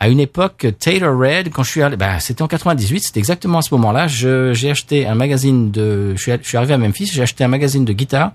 À 0.04 0.08
une 0.08 0.20
époque, 0.20 0.66
Taylor 0.78 1.18
Red, 1.18 1.48
quand 1.50 1.62
je 1.62 1.70
suis 1.70 1.82
allé, 1.82 1.96
bah, 1.96 2.20
c'était 2.20 2.42
en 2.42 2.46
98, 2.46 3.04
c'était 3.04 3.20
exactement 3.20 3.60
à 3.60 3.62
ce 3.62 3.72
moment-là. 3.72 4.06
J'ai 4.06 4.70
acheté 4.70 5.06
un 5.06 5.14
magazine 5.14 5.70
de, 5.70 6.14
je 6.14 6.20
suis, 6.20 6.32
je 6.42 6.46
suis 6.46 6.58
arrivé 6.58 6.74
à 6.74 6.76
Memphis, 6.76 7.06
j'ai 7.06 7.22
acheté 7.22 7.42
un 7.42 7.48
magazine 7.48 7.86
de 7.86 7.92
guitare 7.94 8.32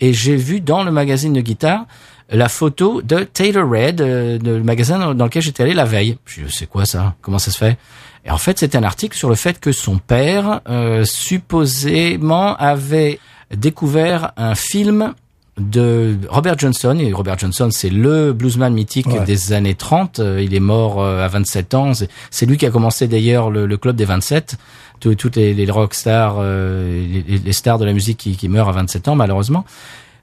et 0.00 0.12
j'ai 0.12 0.34
vu 0.34 0.60
dans 0.60 0.82
le 0.82 0.90
magazine 0.90 1.32
de 1.32 1.40
guitare 1.40 1.86
la 2.30 2.48
photo 2.48 3.00
de 3.00 3.20
Taylor 3.20 3.64
Red, 3.70 4.00
euh, 4.00 4.38
de- 4.38 4.56
le 4.56 4.64
magasin 4.64 5.14
dans, 5.14 5.24
lequel 5.24 5.40
j'étais 5.40 5.62
allé 5.62 5.72
la 5.72 5.84
veille. 5.84 6.18
Je 6.26 6.48
c'est 6.48 6.66
quoi 6.66 6.84
ça? 6.84 7.14
Comment 7.22 7.38
ça 7.38 7.52
se 7.52 7.58
fait? 7.58 7.78
Et 8.24 8.32
en 8.32 8.38
fait, 8.38 8.58
c'était 8.58 8.76
un 8.76 8.82
article 8.82 9.16
sur 9.16 9.28
le 9.28 9.36
fait 9.36 9.60
que 9.60 9.70
son 9.70 9.98
père, 9.98 10.62
euh, 10.68 11.04
supposément, 11.04 12.56
avait 12.56 13.20
découvert 13.54 14.32
un 14.36 14.56
film 14.56 15.14
de 15.58 16.16
Robert 16.28 16.58
Johnson. 16.58 16.98
Et 16.98 17.12
Robert 17.12 17.38
Johnson, 17.38 17.68
c'est 17.70 17.90
le 17.90 18.32
bluesman 18.32 18.72
mythique 18.72 19.06
Ouais. 19.06 19.24
des 19.24 19.52
années 19.52 19.74
30. 19.74 20.18
Euh, 20.18 20.42
Il 20.42 20.54
est 20.54 20.60
mort 20.60 21.02
euh, 21.02 21.24
à 21.24 21.28
27 21.28 21.74
ans. 21.74 21.92
C'est- 21.94 22.46
lui 22.46 22.56
qui 22.56 22.66
a 22.66 22.70
commencé 22.70 23.06
d'ailleurs 23.08 23.50
le, 23.50 23.66
le 23.66 23.76
club 23.76 23.96
des 23.96 24.04
27. 24.04 24.56
Tous- 25.00 25.14
Toutes 25.14 25.36
les, 25.36 25.54
les 25.54 25.70
rockstars, 25.70 26.36
euh, 26.38 27.06
les, 27.28 27.38
les 27.38 27.52
stars 27.52 27.78
de 27.78 27.84
la 27.84 27.92
musique 27.92 28.18
qui, 28.18 28.36
qui 28.36 28.48
meurent 28.48 28.68
à 28.68 28.72
27 28.72 29.08
ans, 29.08 29.16
malheureusement 29.16 29.64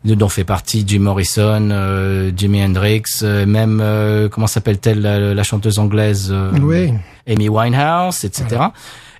dont 0.03 0.29
fait 0.29 0.43
partie 0.43 0.83
Jim 0.87 1.01
Morrison, 1.01 1.69
euh, 1.69 2.31
Jimi 2.35 2.63
Hendrix, 2.63 3.03
euh, 3.21 3.45
même 3.45 3.79
euh, 3.83 4.29
comment 4.29 4.47
s'appelle-t-elle 4.47 4.99
la, 4.99 5.35
la 5.35 5.43
chanteuse 5.43 5.77
anglaise 5.77 6.33
Oui. 6.59 6.91
Amy 7.27 7.49
Winehouse, 7.49 8.23
etc. 8.25 8.61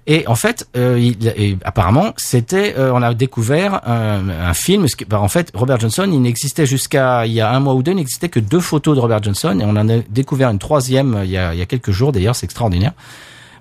Et 0.07 0.27
en 0.27 0.35
fait, 0.35 0.67
euh, 0.75 0.97
il- 0.99 1.57
apparemment, 1.63 2.13
c'était, 2.17 2.75
euh, 2.77 2.91
on 2.93 3.01
a 3.03 3.13
découvert 3.13 3.87
un, 3.87 4.29
un 4.29 4.53
film. 4.53 4.85
qui- 4.87 5.05
bah, 5.05 5.19
en 5.21 5.27
fait, 5.27 5.51
Robert 5.53 5.79
Johnson, 5.79 6.09
il 6.11 6.21
n'existait 6.21 6.65
jusqu'à 6.65 7.25
il 7.27 7.33
y 7.33 7.41
a 7.41 7.51
un 7.53 7.59
mois 7.59 7.75
ou 7.75 7.83
deux, 7.83 7.91
il 7.91 7.95
n'existait 7.95 8.29
que 8.29 8.39
deux 8.39 8.59
photos 8.61 8.95
de 8.95 8.99
Robert 9.01 9.21
Johnson, 9.21 9.57
et 9.59 9.63
on 9.63 9.69
en 9.77 9.87
a 9.89 9.97
découvert 10.09 10.49
une 10.49 10.59
troisième 10.59 11.15
euh, 11.15 11.25
il 11.25 11.31
y 11.31 11.37
a, 11.37 11.53
il 11.53 11.59
y 11.59 11.61
a 11.61 11.65
quelques 11.67 11.91
jours. 11.91 12.11
D'ailleurs, 12.11 12.35
c'est 12.35 12.45
extraordinaire. 12.45 12.93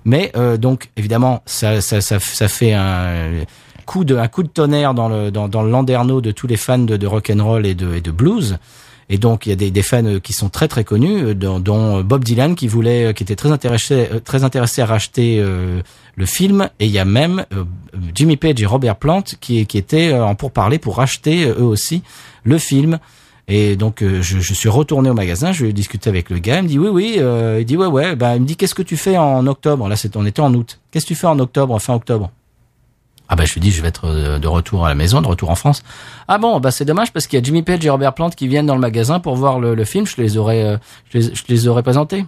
Mais 0.03 0.31
euh, 0.35 0.57
donc, 0.57 0.89
évidemment, 0.97 1.43
ça, 1.45 1.79
ça, 1.79 2.01
ça, 2.01 2.19
ça 2.19 2.47
fait 2.47 2.73
un 2.73 3.29
coup 3.85 4.03
de 4.03 4.15
un 4.15 4.27
coup 4.27 4.41
de 4.41 4.47
tonnerre 4.47 4.93
dans 4.95 5.09
le 5.09 5.29
dans, 5.31 5.61
le 5.61 5.69
landerneau 5.69 6.21
de 6.21 6.31
tous 6.31 6.47
les 6.47 6.57
fans 6.57 6.79
de, 6.79 6.97
de 6.97 7.07
rock 7.07 7.31
and 7.35 7.43
roll 7.43 7.65
et 7.67 7.75
de, 7.75 7.93
et 7.95 8.01
de 8.01 8.11
blues. 8.11 8.57
Et 9.13 9.17
donc 9.17 9.45
il 9.45 9.49
y 9.49 9.51
a 9.51 9.69
des, 9.69 9.81
fans 9.81 10.19
qui 10.23 10.31
sont 10.31 10.47
très 10.47 10.69
très 10.69 10.85
connus, 10.85 11.21
euh, 11.21 11.33
dont, 11.33 11.97
euh, 11.97 12.01
Bob 12.01 12.23
Dylan 12.23 12.55
qui 12.55 12.69
voulait, 12.69 13.07
euh, 13.07 13.13
qui 13.13 13.23
était 13.23 13.35
très 13.35 13.51
intéressé 13.51 14.07
très 14.23 14.45
intéressé 14.45 14.81
à 14.81 14.85
racheter 14.85 15.43
le 16.15 16.25
film. 16.25 16.69
Et 16.79 16.85
il 16.85 16.91
y 16.91 16.99
a 16.99 17.05
même 17.05 17.45
euh, 17.53 17.65
Jimmy 18.15 18.37
Page 18.37 18.61
et 18.61 18.65
Robert 18.65 18.95
Plant 18.95 19.23
qui 19.41 19.59
étaient 19.59 20.13
en 20.13 20.35
pourparlers 20.35 20.79
pour 20.79 20.95
racheter 20.95 21.45
eux 21.45 21.63
aussi 21.63 22.03
le 22.45 22.57
film. 22.57 22.99
Et 23.49 23.75
donc 23.75 24.01
je, 24.01 24.53
suis 24.53 24.69
retourné 24.69 25.09
au 25.09 25.13
magasin, 25.13 25.51
je 25.51 25.65
discuté 25.65 26.09
avec 26.09 26.29
le 26.29 26.39
gars, 26.39 26.59
il 26.59 26.63
me 26.63 26.67
dit 26.69 26.79
oui 26.79 26.87
oui, 26.87 27.15
euh, 27.17 27.57
il 27.59 27.65
dit 27.65 27.75
ouais 27.75 27.87
ouais, 27.87 28.15
ben 28.15 28.35
il 28.35 28.41
me 28.41 28.45
dit 28.45 28.55
qu'est-ce 28.55 28.75
que 28.75 28.81
tu 28.81 28.95
fais 28.95 29.17
en 29.17 29.45
octobre? 29.45 29.89
Là 29.89 29.97
c'est 29.97 30.15
on 30.15 30.25
était 30.25 30.39
en 30.39 30.53
août. 30.53 30.79
Qu'est-ce 30.89 31.05
que 31.05 31.09
tu 31.09 31.15
fais 31.15 31.27
en 31.27 31.37
octobre, 31.37 31.77
fin 31.79 31.95
octobre? 31.95 32.31
Ah 33.31 33.35
bah 33.35 33.45
je 33.45 33.53
lui 33.53 33.61
dis 33.61 33.71
je 33.71 33.81
vais 33.81 33.87
être 33.87 34.05
euh, 34.05 34.37
de 34.37 34.47
retour 34.47 34.85
à 34.85 34.89
la 34.89 34.95
maison, 34.95 35.21
de 35.21 35.27
retour 35.27 35.49
en 35.49 35.55
France. 35.55 35.81
Ah 36.27 36.37
bon 36.37 36.59
bah 36.59 36.69
c'est 36.69 36.85
dommage 36.85 37.11
parce 37.13 37.25
qu'il 37.27 37.39
y 37.39 37.41
a 37.41 37.43
Jimmy 37.43 37.63
Page 37.63 37.83
et 37.85 37.89
Robert 37.89 38.13
Plant 38.13 38.29
qui 38.29 38.47
viennent 38.47 38.65
dans 38.67 38.75
le 38.75 38.81
magasin 38.81 39.19
pour 39.19 39.35
voir 39.35 39.59
le, 39.59 39.73
le 39.73 39.85
film. 39.85 40.05
Je 40.05 40.21
les 40.21 40.37
aurais 40.37 40.61
euh, 40.63 40.77
je 41.11 41.17
les, 41.17 41.23
je 41.33 41.43
les 41.47 41.67
aurais 41.67 41.81
présentés. 41.81 42.25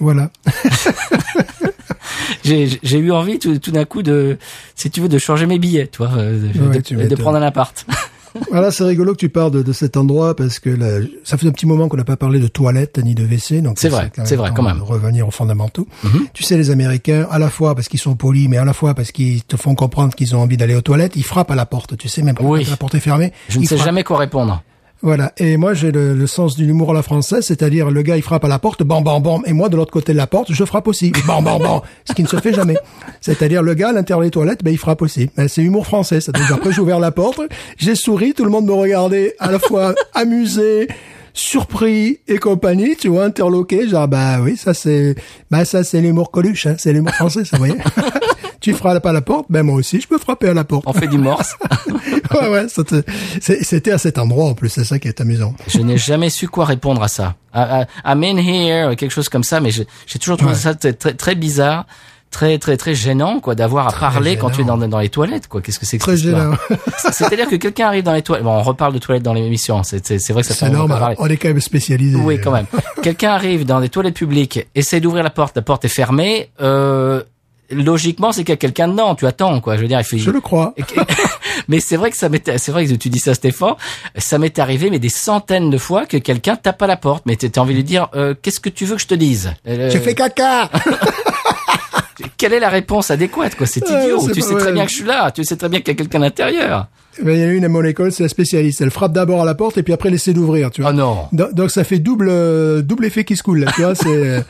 Voilà. 0.00 0.30
J'ai 2.44 2.98
eu 2.98 3.10
envie 3.10 3.38
tout, 3.38 3.58
tout 3.58 3.70
d'un 3.70 3.84
coup 3.84 4.02
de 4.02 4.38
si 4.74 4.90
tu 4.90 5.00
veux 5.00 5.08
de 5.08 5.18
changer 5.18 5.46
mes 5.46 5.58
billets, 5.58 5.86
toi, 5.86 6.10
euh, 6.16 6.52
de, 6.52 6.60
Ouais, 6.60 6.76
de- 6.76 6.80
tu 6.82 6.94
de 6.96 7.14
prendre 7.16 7.38
un 7.38 7.42
appart. 7.42 7.86
Voilà, 8.50 8.70
c'est 8.70 8.84
rigolo 8.84 9.12
que 9.12 9.18
tu 9.18 9.28
parles 9.28 9.50
de, 9.52 9.62
de 9.62 9.72
cet 9.72 9.96
endroit 9.96 10.34
parce 10.34 10.58
que 10.58 10.70
là, 10.70 10.98
ça 11.22 11.36
fait 11.36 11.46
un 11.46 11.52
petit 11.52 11.66
moment 11.66 11.88
qu'on 11.88 11.96
n'a 11.96 12.04
pas 12.04 12.16
parlé 12.16 12.40
de 12.40 12.48
toilettes 12.48 12.98
ni 12.98 13.14
de 13.14 13.24
WC. 13.24 13.60
Donc 13.62 13.78
C'est 13.78 13.88
vrai, 13.88 14.10
c'est 14.24 14.36
vrai, 14.36 14.50
quand 14.54 14.62
même. 14.62 14.82
Revenir 14.82 15.28
aux 15.28 15.30
fondamentaux. 15.30 15.86
Mhm. 16.02 16.26
Tu 16.32 16.42
sais, 16.42 16.56
les 16.56 16.70
Américains, 16.70 17.26
à 17.30 17.38
la 17.38 17.48
fois 17.50 17.74
parce 17.74 17.88
qu'ils 17.88 18.00
sont 18.00 18.14
polis, 18.16 18.48
mais 18.48 18.56
à 18.56 18.64
la 18.64 18.72
fois 18.72 18.94
parce 18.94 19.12
qu'ils 19.12 19.42
te 19.44 19.56
font 19.56 19.74
comprendre 19.74 20.14
qu'ils 20.14 20.34
ont 20.34 20.40
envie 20.40 20.56
d'aller 20.56 20.74
aux 20.74 20.80
toilettes, 20.82 21.16
ils 21.16 21.24
frappent 21.24 21.50
à 21.50 21.54
la 21.54 21.66
porte. 21.66 21.96
Tu 21.96 22.08
sais, 22.08 22.22
même 22.22 22.34
quand 22.34 22.44
Oui. 22.44 22.64
la 22.68 22.76
porte 22.76 22.94
est 22.94 23.00
fermée. 23.00 23.32
Je 23.48 23.58
ne 23.60 23.64
sais 23.64 23.76
frappent. 23.76 23.86
jamais 23.86 24.04
quoi 24.04 24.18
répondre. 24.18 24.62
Voilà. 25.04 25.34
Et 25.36 25.58
moi, 25.58 25.74
j'ai 25.74 25.92
le, 25.92 26.14
le 26.14 26.26
sens 26.26 26.56
de 26.56 26.64
l'humour 26.64 26.92
à 26.92 26.94
la 26.94 27.02
française, 27.02 27.44
c'est-à-dire 27.44 27.90
le 27.90 28.00
gars, 28.00 28.16
il 28.16 28.22
frappe 28.22 28.42
à 28.46 28.48
la 28.48 28.58
porte, 28.58 28.82
bam, 28.82 29.04
bam, 29.04 29.22
bam, 29.22 29.42
et 29.44 29.52
moi, 29.52 29.68
de 29.68 29.76
l'autre 29.76 29.92
côté 29.92 30.14
de 30.14 30.16
la 30.16 30.26
porte, 30.26 30.50
je 30.50 30.64
frappe 30.64 30.88
aussi, 30.88 31.12
bam, 31.26 31.44
bam, 31.44 31.60
bam, 31.60 31.82
ce 32.06 32.14
qui 32.14 32.22
ne 32.22 32.26
se 32.26 32.36
fait 32.38 32.54
jamais. 32.54 32.76
C'est-à-dire 33.20 33.62
le 33.62 33.74
gars, 33.74 33.90
à 33.90 33.92
l'intérieur 33.92 34.24
des 34.24 34.30
toilettes, 34.30 34.64
ben, 34.64 34.70
il 34.70 34.78
frappe 34.78 35.02
aussi. 35.02 35.28
Ben, 35.36 35.46
c'est 35.46 35.60
humour 35.60 35.86
français. 35.86 36.22
C'est-à-dire 36.22 36.54
après, 36.54 36.72
j'ai 36.72 36.80
ouvert 36.80 37.00
la 37.00 37.10
porte, 37.10 37.38
j'ai 37.76 37.94
souri, 37.94 38.32
tout 38.32 38.44
le 38.44 38.50
monde 38.50 38.64
me 38.64 38.72
regardait 38.72 39.36
à 39.40 39.52
la 39.52 39.58
fois 39.58 39.94
amusé, 40.14 40.88
surpris 41.34 42.20
et 42.26 42.38
compagnie, 42.38 42.96
tu 42.96 43.08
vois, 43.08 43.24
interloqué, 43.24 43.86
genre, 43.86 44.08
bah 44.08 44.38
oui, 44.40 44.56
ça 44.56 44.72
c'est, 44.72 45.16
bah 45.50 45.66
ça 45.66 45.84
c'est 45.84 46.00
l'humour 46.00 46.30
coluche, 46.30 46.66
hein, 46.66 46.76
c'est 46.78 46.94
l'humour 46.94 47.12
français, 47.12 47.44
ça, 47.44 47.58
voyez. 47.58 47.74
Tu 48.64 48.72
frappes 48.72 49.04
à 49.04 49.12
la 49.12 49.20
porte, 49.20 49.46
ben 49.50 49.62
moi 49.62 49.74
aussi, 49.76 50.00
je 50.00 50.08
peux 50.08 50.16
frapper 50.18 50.48
à 50.48 50.54
la 50.54 50.64
porte. 50.64 50.84
On 50.86 50.92
fait 50.94 51.06
du 51.06 51.18
morse. 51.18 51.56
ouais, 52.34 52.48
ouais, 52.48 52.66
c'était 53.40 53.92
à 53.92 53.98
cet 53.98 54.16
endroit 54.18 54.46
en 54.46 54.54
plus, 54.54 54.70
c'est 54.70 54.84
ça 54.84 54.98
qui 54.98 55.08
est 55.08 55.20
amusant. 55.20 55.54
je 55.68 55.80
n'ai 55.80 55.98
jamais 55.98 56.30
su 56.30 56.48
quoi 56.48 56.64
répondre 56.64 57.02
à 57.02 57.08
ça. 57.08 57.34
I'm 57.54 58.22
in 58.24 58.38
here, 58.38 58.96
quelque 58.96 59.10
chose 59.12 59.28
comme 59.28 59.44
ça, 59.44 59.60
mais 59.60 59.70
j'ai 59.70 60.18
toujours 60.18 60.38
trouvé 60.38 60.52
Ouais. 60.54 60.58
ça 60.58 60.74
très, 60.74 60.92
très 61.14 61.34
bizarre, 61.34 61.86
très 62.30 62.58
très 62.58 62.76
très 62.76 62.94
gênant 62.94 63.38
quoi 63.40 63.54
d'avoir 63.54 63.88
à 63.88 63.92
parler 63.92 64.36
quand 64.36 64.50
tu 64.50 64.62
es 64.62 64.64
dans, 64.64 64.98
les 64.98 65.08
toilettes 65.08 65.46
quoi. 65.46 65.60
Qu'est-ce 65.60 65.78
que 65.78 65.86
c'est 65.86 65.98
que 65.98 66.02
Très 66.02 66.16
gênant. 66.16 66.54
C'est-à-dire 67.12 67.48
que 67.48 67.56
quelqu'un 67.56 67.86
arrive 67.88 68.04
dans 68.04 68.12
les 68.14 68.22
toilettes. 68.22 68.44
Bon, 68.44 68.52
on 68.52 68.62
reparle 68.62 68.94
de 68.94 68.98
toilettes 68.98 69.22
dans 69.22 69.34
l'émission. 69.34 69.82
C'est 69.82 70.04
c'est- 70.06 70.32
vrai 70.32 70.42
que 70.42 70.48
ça 70.48 70.54
fait 70.54 70.66
C'est 70.66 70.72
normal. 70.72 71.14
On 71.18 71.26
est 71.26 71.36
quand 71.36 71.48
même 71.48 71.60
spécialisé. 71.60 72.16
Oui, 72.16 72.40
quand 72.40 72.50
même. 72.50 72.66
Quelqu'un 73.02 73.30
arrive 73.32 73.64
dans 73.66 73.80
des 73.80 73.88
toilettes 73.88 74.16
publiques, 74.16 74.66
essaie 74.74 75.00
d'ouvrir 75.00 75.22
la 75.22 75.30
porte, 75.30 75.54
la 75.56 75.62
porte 75.62 75.84
est 75.84 75.88
fermée. 75.88 76.50
Euh, 76.60 77.22
logiquement, 77.70 78.32
c'est 78.32 78.42
qu'il 78.44 78.50
y 78.50 78.54
a 78.54 78.56
quelqu'un 78.56 78.88
dedans. 78.88 79.14
Tu 79.14 79.26
attends, 79.26 79.60
quoi. 79.60 79.76
Je 79.76 79.82
veux 79.82 79.88
dire, 79.88 79.98
il 80.00 80.04
fait. 80.04 80.18
Je 80.18 80.30
le 80.30 80.40
crois. 80.40 80.74
mais 81.68 81.80
c'est 81.80 81.96
vrai 81.96 82.10
que 82.10 82.16
ça 82.16 82.28
m'était, 82.28 82.58
c'est 82.58 82.72
vrai 82.72 82.86
que 82.86 82.92
tu 82.94 83.08
dis 83.08 83.18
ça, 83.18 83.34
Stéphane. 83.34 83.74
Ça 84.16 84.38
m'est 84.38 84.58
arrivé, 84.58 84.90
mais 84.90 84.98
des 84.98 85.08
centaines 85.08 85.70
de 85.70 85.78
fois 85.78 86.06
que 86.06 86.16
quelqu'un 86.16 86.56
tape 86.56 86.80
à 86.82 86.86
la 86.86 86.96
porte. 86.96 87.24
Mais 87.26 87.36
t'as 87.36 87.60
envie 87.60 87.72
de 87.72 87.78
lui 87.78 87.84
dire, 87.84 88.08
euh, 88.14 88.34
qu'est-ce 88.40 88.60
que 88.60 88.68
tu 88.68 88.84
veux 88.84 88.96
que 88.96 89.02
je 89.02 89.06
te 89.06 89.14
dise? 89.14 89.52
Euh, 89.66 89.90
J'ai 89.90 89.98
fait 90.00 90.14
caca. 90.14 90.70
Quelle 92.36 92.52
est 92.52 92.60
la 92.60 92.68
réponse 92.68 93.10
adéquate, 93.10 93.56
quoi? 93.56 93.66
C'est 93.66 93.88
Ouais, 93.88 94.04
idiot. 94.04 94.28
tu 94.32 94.40
pas- 94.40 94.46
sais 94.46 94.54
très 94.56 94.72
bien 94.72 94.84
que 94.84 94.90
je 94.90 94.96
suis 94.96 95.04
là. 95.04 95.30
Tu 95.32 95.44
sais 95.44 95.56
très 95.56 95.68
bien 95.68 95.80
qu'il 95.80 95.88
y 95.88 95.90
a 95.92 95.94
quelqu'un 95.94 96.18
à 96.20 96.24
l'intérieur. 96.26 96.86
Il 97.20 97.28
y 97.28 97.44
en 97.44 97.48
a 97.48 97.52
une 97.52 97.64
à 97.64 97.68
mon 97.68 97.82
école, 97.84 98.12
c'est 98.12 98.22
la 98.22 98.28
spécialiste. 98.28 98.80
Elle 98.80 98.90
frappe 98.90 99.12
d'abord 99.12 99.42
à 99.42 99.44
la 99.44 99.54
porte 99.54 99.78
et 99.78 99.82
puis 99.82 99.92
après 99.92 100.12
essaie 100.12 100.32
d'ouvrir, 100.32 100.70
tu 100.70 100.82
vois. 100.82 100.90
Oh 100.90 100.94
non. 100.94 101.18
Donc, 101.32 101.54
donc 101.54 101.70
ça 101.70 101.84
fait 101.84 101.98
double 101.98 102.28
euh, 102.30 102.82
double 102.82 103.04
effet 103.04 103.24
qui 103.24 103.36
se 103.36 103.42
coule. 103.42 103.60
Là, 103.60 103.72
tu 103.74 103.82
vois, 103.82 103.94
c'est 103.94 104.44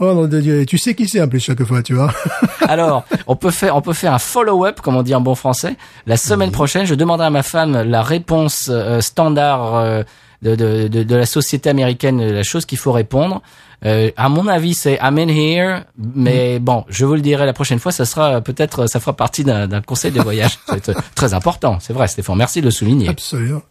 oh 0.00 0.14
non 0.14 0.26
de 0.26 0.40
Dieu. 0.40 0.60
Et 0.60 0.66
Tu 0.66 0.78
sais 0.78 0.94
qui 0.94 1.08
c'est 1.08 1.20
en 1.20 1.28
plus 1.28 1.40
chaque 1.40 1.62
fois, 1.64 1.82
tu 1.82 1.94
vois. 1.94 2.12
Alors, 2.68 3.04
on 3.26 3.36
peut 3.36 3.50
faire, 3.50 3.76
on 3.76 3.80
peut 3.80 3.92
faire 3.92 4.12
un 4.14 4.18
follow-up, 4.18 4.80
comme 4.80 4.96
on 4.96 5.02
dit 5.02 5.14
en 5.14 5.20
bon 5.20 5.34
français. 5.34 5.76
La 6.06 6.16
semaine 6.16 6.50
prochaine, 6.50 6.86
je 6.86 6.94
demanderai 6.94 7.26
à 7.26 7.30
ma 7.30 7.42
femme 7.42 7.82
la 7.82 8.02
réponse 8.02 8.68
euh, 8.70 9.00
standard 9.00 9.76
euh, 9.76 10.02
de, 10.42 10.54
de, 10.54 10.88
de, 10.88 11.02
de 11.02 11.16
la 11.16 11.26
société 11.26 11.70
américaine, 11.70 12.22
la 12.22 12.42
chose 12.42 12.66
qu'il 12.66 12.78
faut 12.78 12.92
répondre. 12.92 13.42
Euh, 13.86 14.10
à 14.16 14.28
mon 14.28 14.46
avis, 14.48 14.74
c'est 14.74 14.98
I'm 15.02 15.18
in 15.18 15.28
here, 15.28 15.80
mais 15.98 16.58
bon, 16.58 16.84
je 16.88 17.04
vous 17.04 17.14
le 17.14 17.20
dirai 17.20 17.44
la 17.44 17.52
prochaine 17.52 17.78
fois. 17.78 17.92
Ça 17.92 18.04
sera 18.06 18.40
peut-être, 18.40 18.86
ça 18.86 18.98
fera 18.98 19.14
partie 19.14 19.44
d'un 19.44 19.66
d'un 19.66 19.82
conseil 19.82 20.10
de 20.10 20.20
voyage. 20.22 20.58
C'est 20.68 20.94
très 21.14 21.34
important, 21.34 21.78
c'est 21.80 21.92
vrai, 21.92 22.08
Stéphane. 22.08 22.36
Merci 22.36 22.60
de 22.60 22.66
le 22.66 22.70
souligner. 22.70 23.08
Absolument. 23.08 23.62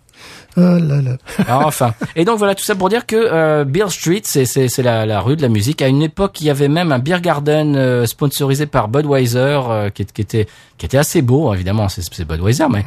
Ah 0.55 0.77
là 0.79 1.01
là. 1.01 1.17
Alors, 1.47 1.65
enfin. 1.65 1.95
Et 2.15 2.25
donc 2.25 2.37
voilà 2.37 2.53
tout 2.53 2.63
ça 2.63 2.75
pour 2.75 2.87
dire 2.89 3.07
que 3.07 3.15
euh, 3.15 3.63
Beer 3.63 3.89
Street, 3.89 4.21
c'est 4.23 4.77
la, 4.83 5.05
la 5.05 5.19
rue 5.19 5.35
de 5.35 5.41
la 5.41 5.49
musique. 5.49 5.81
À 5.81 5.87
une 5.87 6.03
époque, 6.03 6.41
il 6.41 6.47
y 6.47 6.49
avait 6.51 6.67
même 6.67 6.91
un 6.91 6.99
beer 6.99 7.21
garden 7.21 7.75
euh, 7.75 8.05
sponsorisé 8.05 8.67
par 8.67 8.87
Budweiser, 8.87 9.59
euh, 9.69 9.89
qui, 9.89 10.05
qui 10.05 10.21
était 10.21 10.47
qui 10.77 10.85
était 10.85 10.97
assez 10.97 11.21
beau, 11.21 11.53
évidemment. 11.53 11.87
C'est 11.89 12.27
Budweiser, 12.27 12.65
mais 12.69 12.83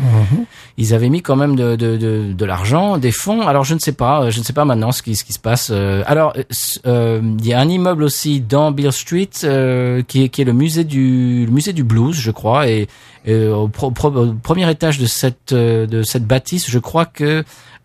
ils 0.77 0.95
avaient 0.95 1.09
mis 1.09 1.23
quand 1.23 1.35
même 1.37 1.57
de 1.57 1.75
de 1.75 1.97
de, 1.97 2.33
de 2.33 2.45
l'argent, 2.45 2.99
des 2.99 3.11
fonds. 3.13 3.49
Alors 3.49 3.65
je 3.65 3.75
ne 3.75 3.81
sais 3.81 3.93
pas, 3.93 4.23
euh, 4.23 4.31
je 4.31 4.39
ne 4.39 4.45
sais 4.45 4.53
pas 4.53 4.65
maintenant 4.65 4.93
ce 4.93 5.03
qui 5.03 5.17
ce 5.17 5.25
qui 5.25 5.33
se 5.33 5.41
passe. 5.41 5.73
Alors 6.07 6.35
il 6.85 7.47
y 7.47 7.53
a 7.53 7.59
un 7.59 7.69
immeuble 7.69 8.05
aussi 8.05 8.41
dans 8.41 8.71
Beer 8.71 8.93
Street 8.93 9.31
qui 10.07 10.23
est 10.23 10.29
qui 10.29 10.41
est 10.41 10.45
le 10.45 10.53
musée 10.53 10.85
du 10.85 11.47
le 11.47 11.53
musée 11.53 11.73
du 11.73 11.83
blues, 11.83 12.17
je 12.17 12.31
crois, 12.31 12.69
et 12.69 12.87
au, 13.29 13.67
pro- 13.67 13.91
pro- 13.91 14.15
au 14.15 14.35
premier 14.41 14.71
étage 14.71 14.99
de 14.99 15.07
cette 15.07 15.53
de 15.53 16.03
cette 16.05 16.25
bâtisse, 16.27 16.71
je 16.71 16.79
crois 16.79 17.07
que 17.07 17.26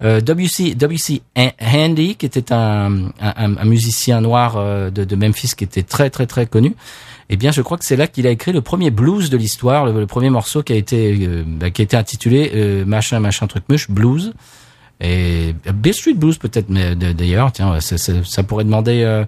euh, 0.03 0.19
WC 0.19 0.73
WC 0.75 1.21
Han- 1.37 1.51
Handy, 1.61 2.15
qui 2.15 2.25
était 2.25 2.51
un, 2.51 3.11
musicien 3.65 4.21
noir 4.21 4.55
euh, 4.57 4.89
de, 4.89 5.15
Memphis, 5.15 5.53
qui 5.55 5.63
était 5.63 5.83
très 5.83 6.09
très 6.09 6.25
très 6.25 6.47
connu. 6.47 6.75
Eh 7.29 7.37
bien, 7.37 7.51
je 7.51 7.61
crois 7.61 7.77
que 7.77 7.85
c'est 7.85 7.95
là 7.95 8.07
qu'il 8.07 8.25
a 8.27 8.31
écrit 8.31 8.51
le 8.51 8.61
premier 8.61 8.89
blues 8.89 9.29
de 9.29 9.37
l'histoire, 9.37 9.85
le, 9.85 10.07
premier 10.07 10.29
morceau 10.29 10.63
qui 10.63 10.73
a 10.73 10.75
été 10.75 11.17
euh, 11.21 11.43
bah, 11.45 11.69
qui 11.69 11.81
a 11.81 11.83
été 11.83 11.95
intitulé 11.95 12.83
machin 12.85 13.19
machin 13.19 13.47
truc 13.47 13.63
muche 13.69 13.89
blues. 13.89 14.33
Et 15.03 15.55
Street 15.93 16.13
Blues 16.13 16.37
peut-être, 16.37 16.69
mais 16.69 16.95
d'ailleurs, 16.95 17.51
tiens, 17.51 17.79
ça, 17.79 18.43
pourrait 18.43 18.65
demander 18.65 19.23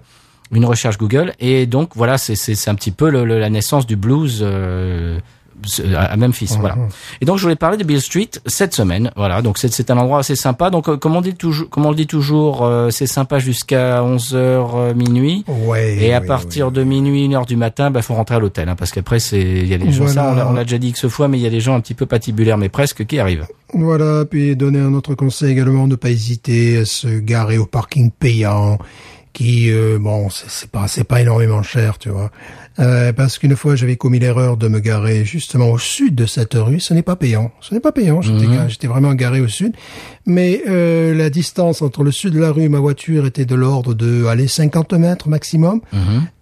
une 0.52 0.64
recherche 0.64 0.98
Google. 0.98 1.32
Et 1.40 1.66
donc 1.66 1.90
voilà, 1.96 2.16
c'est 2.16 2.68
un 2.68 2.76
petit 2.76 2.92
peu 2.92 3.10
la 3.10 3.50
naissance 3.50 3.84
du 3.84 3.96
blues 3.96 4.44
à 5.96 6.16
Memphis. 6.16 6.54
Voilà. 6.58 6.76
Et 7.20 7.24
donc 7.24 7.38
je 7.38 7.42
voulais 7.42 7.56
parler 7.56 7.76
de 7.76 7.84
Bill 7.84 8.00
Street 8.00 8.30
cette 8.46 8.74
semaine. 8.74 9.10
Voilà, 9.16 9.42
donc 9.42 9.58
c'est 9.58 9.72
c'est 9.72 9.90
un 9.90 9.96
endroit 9.98 10.18
assez 10.20 10.36
sympa. 10.36 10.70
Donc 10.70 10.88
euh, 10.88 10.96
comme 10.96 11.16
on 11.16 11.20
dit 11.20 11.34
toujours, 11.34 11.68
comme 11.70 11.86
on 11.86 11.90
le 11.90 11.96
dit 11.96 12.06
toujours, 12.06 12.64
euh, 12.64 12.90
c'est 12.90 13.06
sympa 13.06 13.38
jusqu'à 13.38 14.02
11 14.02 14.34
heures 14.34 14.76
euh, 14.76 14.94
minuit. 14.94 15.44
Ouais. 15.48 15.96
Et 15.98 16.12
à 16.14 16.20
partir 16.20 16.70
de 16.70 16.82
minuit, 16.84 17.24
une 17.24 17.34
heure 17.34 17.46
du 17.46 17.56
matin, 17.56 17.90
bah 17.90 18.02
faut 18.02 18.14
rentrer 18.14 18.36
à 18.36 18.38
l'hôtel, 18.38 18.68
hein, 18.68 18.76
parce 18.76 18.90
qu'après 18.92 19.18
c'est 19.20 19.40
il 19.40 19.66
y 19.68 19.74
a 19.74 19.78
des 19.78 19.90
gens. 19.92 20.06
Ça, 20.08 20.22
Voilà. 20.22 20.30
on 20.30 20.34
l'a- 20.36 20.48
on 20.48 20.52
l'a 20.54 20.64
déjà 20.64 20.78
dit 20.78 20.88
X 20.88 21.08
fois, 21.08 21.28
mais 21.28 21.38
il 21.38 21.42
y 21.42 21.46
a 21.46 21.50
des 21.50 21.60
gens 21.60 21.74
un 21.74 21.80
petit 21.80 21.94
peu 21.94 22.06
patibulaires, 22.06 22.58
mais 22.58 22.68
presque 22.68 23.06
qui 23.06 23.18
arrivent. 23.18 23.46
Voilà, 23.72 24.24
puis 24.24 24.54
donner 24.56 24.78
un 24.80 24.94
autre 24.94 25.14
conseil 25.14 25.52
également, 25.52 25.86
ne 25.86 25.96
pas 25.96 26.10
hésiter 26.10 26.78
à 26.78 26.84
se 26.84 27.08
garer 27.18 27.58
au 27.58 27.66
parking 27.66 28.10
payant, 28.12 28.78
qui, 29.32 29.70
euh, 29.72 29.98
bon, 30.00 30.28
c'est 30.30 30.70
pas, 30.70 30.86
c'est 30.86 31.02
pas 31.02 31.20
énormément 31.20 31.62
cher, 31.64 31.98
tu 31.98 32.08
vois. 32.10 32.30
Euh, 32.80 33.12
parce 33.12 33.38
qu'une 33.38 33.54
fois, 33.56 33.76
j'avais 33.76 33.96
commis 33.96 34.18
l'erreur 34.18 34.56
de 34.56 34.68
me 34.68 34.80
garer 34.80 35.24
justement 35.24 35.70
au 35.70 35.78
sud 35.78 36.14
de 36.14 36.26
cette 36.26 36.54
rue. 36.54 36.80
Ce 36.80 36.92
n'est 36.92 37.02
pas 37.02 37.16
payant. 37.16 37.52
Ce 37.60 37.72
n'est 37.72 37.80
pas 37.80 37.92
payant. 37.92 38.20
J'étais 38.20 38.46
j'étais 38.68 38.86
vraiment 38.86 39.14
garé 39.14 39.40
au 39.40 39.48
sud. 39.48 39.74
Mais 40.26 40.62
euh, 40.68 41.14
la 41.14 41.30
distance 41.30 41.82
entre 41.82 42.02
le 42.02 42.10
sud 42.10 42.34
de 42.34 42.40
la 42.40 42.50
rue 42.50 42.62
et 42.62 42.68
ma 42.68 42.80
voiture 42.80 43.26
était 43.26 43.44
de 43.44 43.54
l'ordre 43.54 43.94
de, 43.94 44.24
allez, 44.26 44.48
50 44.48 44.94
mètres 44.94 45.28
maximum. 45.28 45.80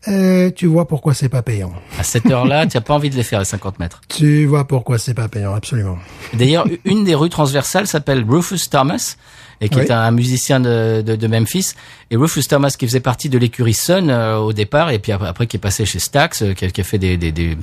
Euh, 0.09 0.51
tu 0.51 0.66
vois 0.66 0.89
pourquoi 0.89 1.14
c'est 1.14 1.28
pas 1.28 1.43
payant. 1.43 1.72
À 1.99 2.03
cette 2.03 2.26
heure-là, 2.26 2.66
tu 2.66 2.76
n'as 2.76 2.80
pas 2.80 2.95
envie 2.95 3.11
de 3.11 3.16
les 3.16 3.22
faire 3.22 3.39
les 3.39 3.45
50 3.45 3.78
mètres. 3.78 4.01
Tu 4.09 4.47
vois 4.47 4.66
pourquoi 4.66 4.99
c'est 4.99 5.14
pas 5.14 5.28
payant, 5.28 5.55
absolument. 5.55 5.99
D'ailleurs, 6.35 6.66
une 6.85 7.05
des 7.05 7.14
rues 7.14 7.28
transversales 7.28 7.87
s'appelle 7.87 8.24
Rufus 8.28 8.68
Thomas, 8.70 9.16
et 9.63 9.69
qui 9.71 9.79
Oui. 9.79 9.85
est 9.85 9.91
un 9.91 10.11
musicien 10.11 10.61
de, 10.61 11.01
de, 11.01 11.17
de 11.17 11.27
Memphis. 11.27 11.73
Et 12.11 12.17
Rufus 12.17 12.43
Thomas, 12.43 12.75
qui 12.79 12.87
faisait 12.87 13.01
partie 13.01 13.29
de 13.31 13.39
l'écurie 13.39 13.73
Sun 13.73 14.11
euh, 14.11 14.37
au 14.37 14.53
départ, 14.53 14.91
et 14.91 14.99
puis 14.99 15.13
après, 15.13 15.29
après 15.29 15.47
qui 15.47 15.57
est 15.57 15.61
passé 15.61 15.87
chez 15.87 15.99
Stax, 16.01 16.43
euh, 16.43 16.53
qui, 16.53 16.65
a, 16.67 16.71
qui 16.71 16.81
a 16.81 16.85
fait 16.85 16.99
des, 16.99 17.17
des, 17.17 17.33
des, 17.33 17.57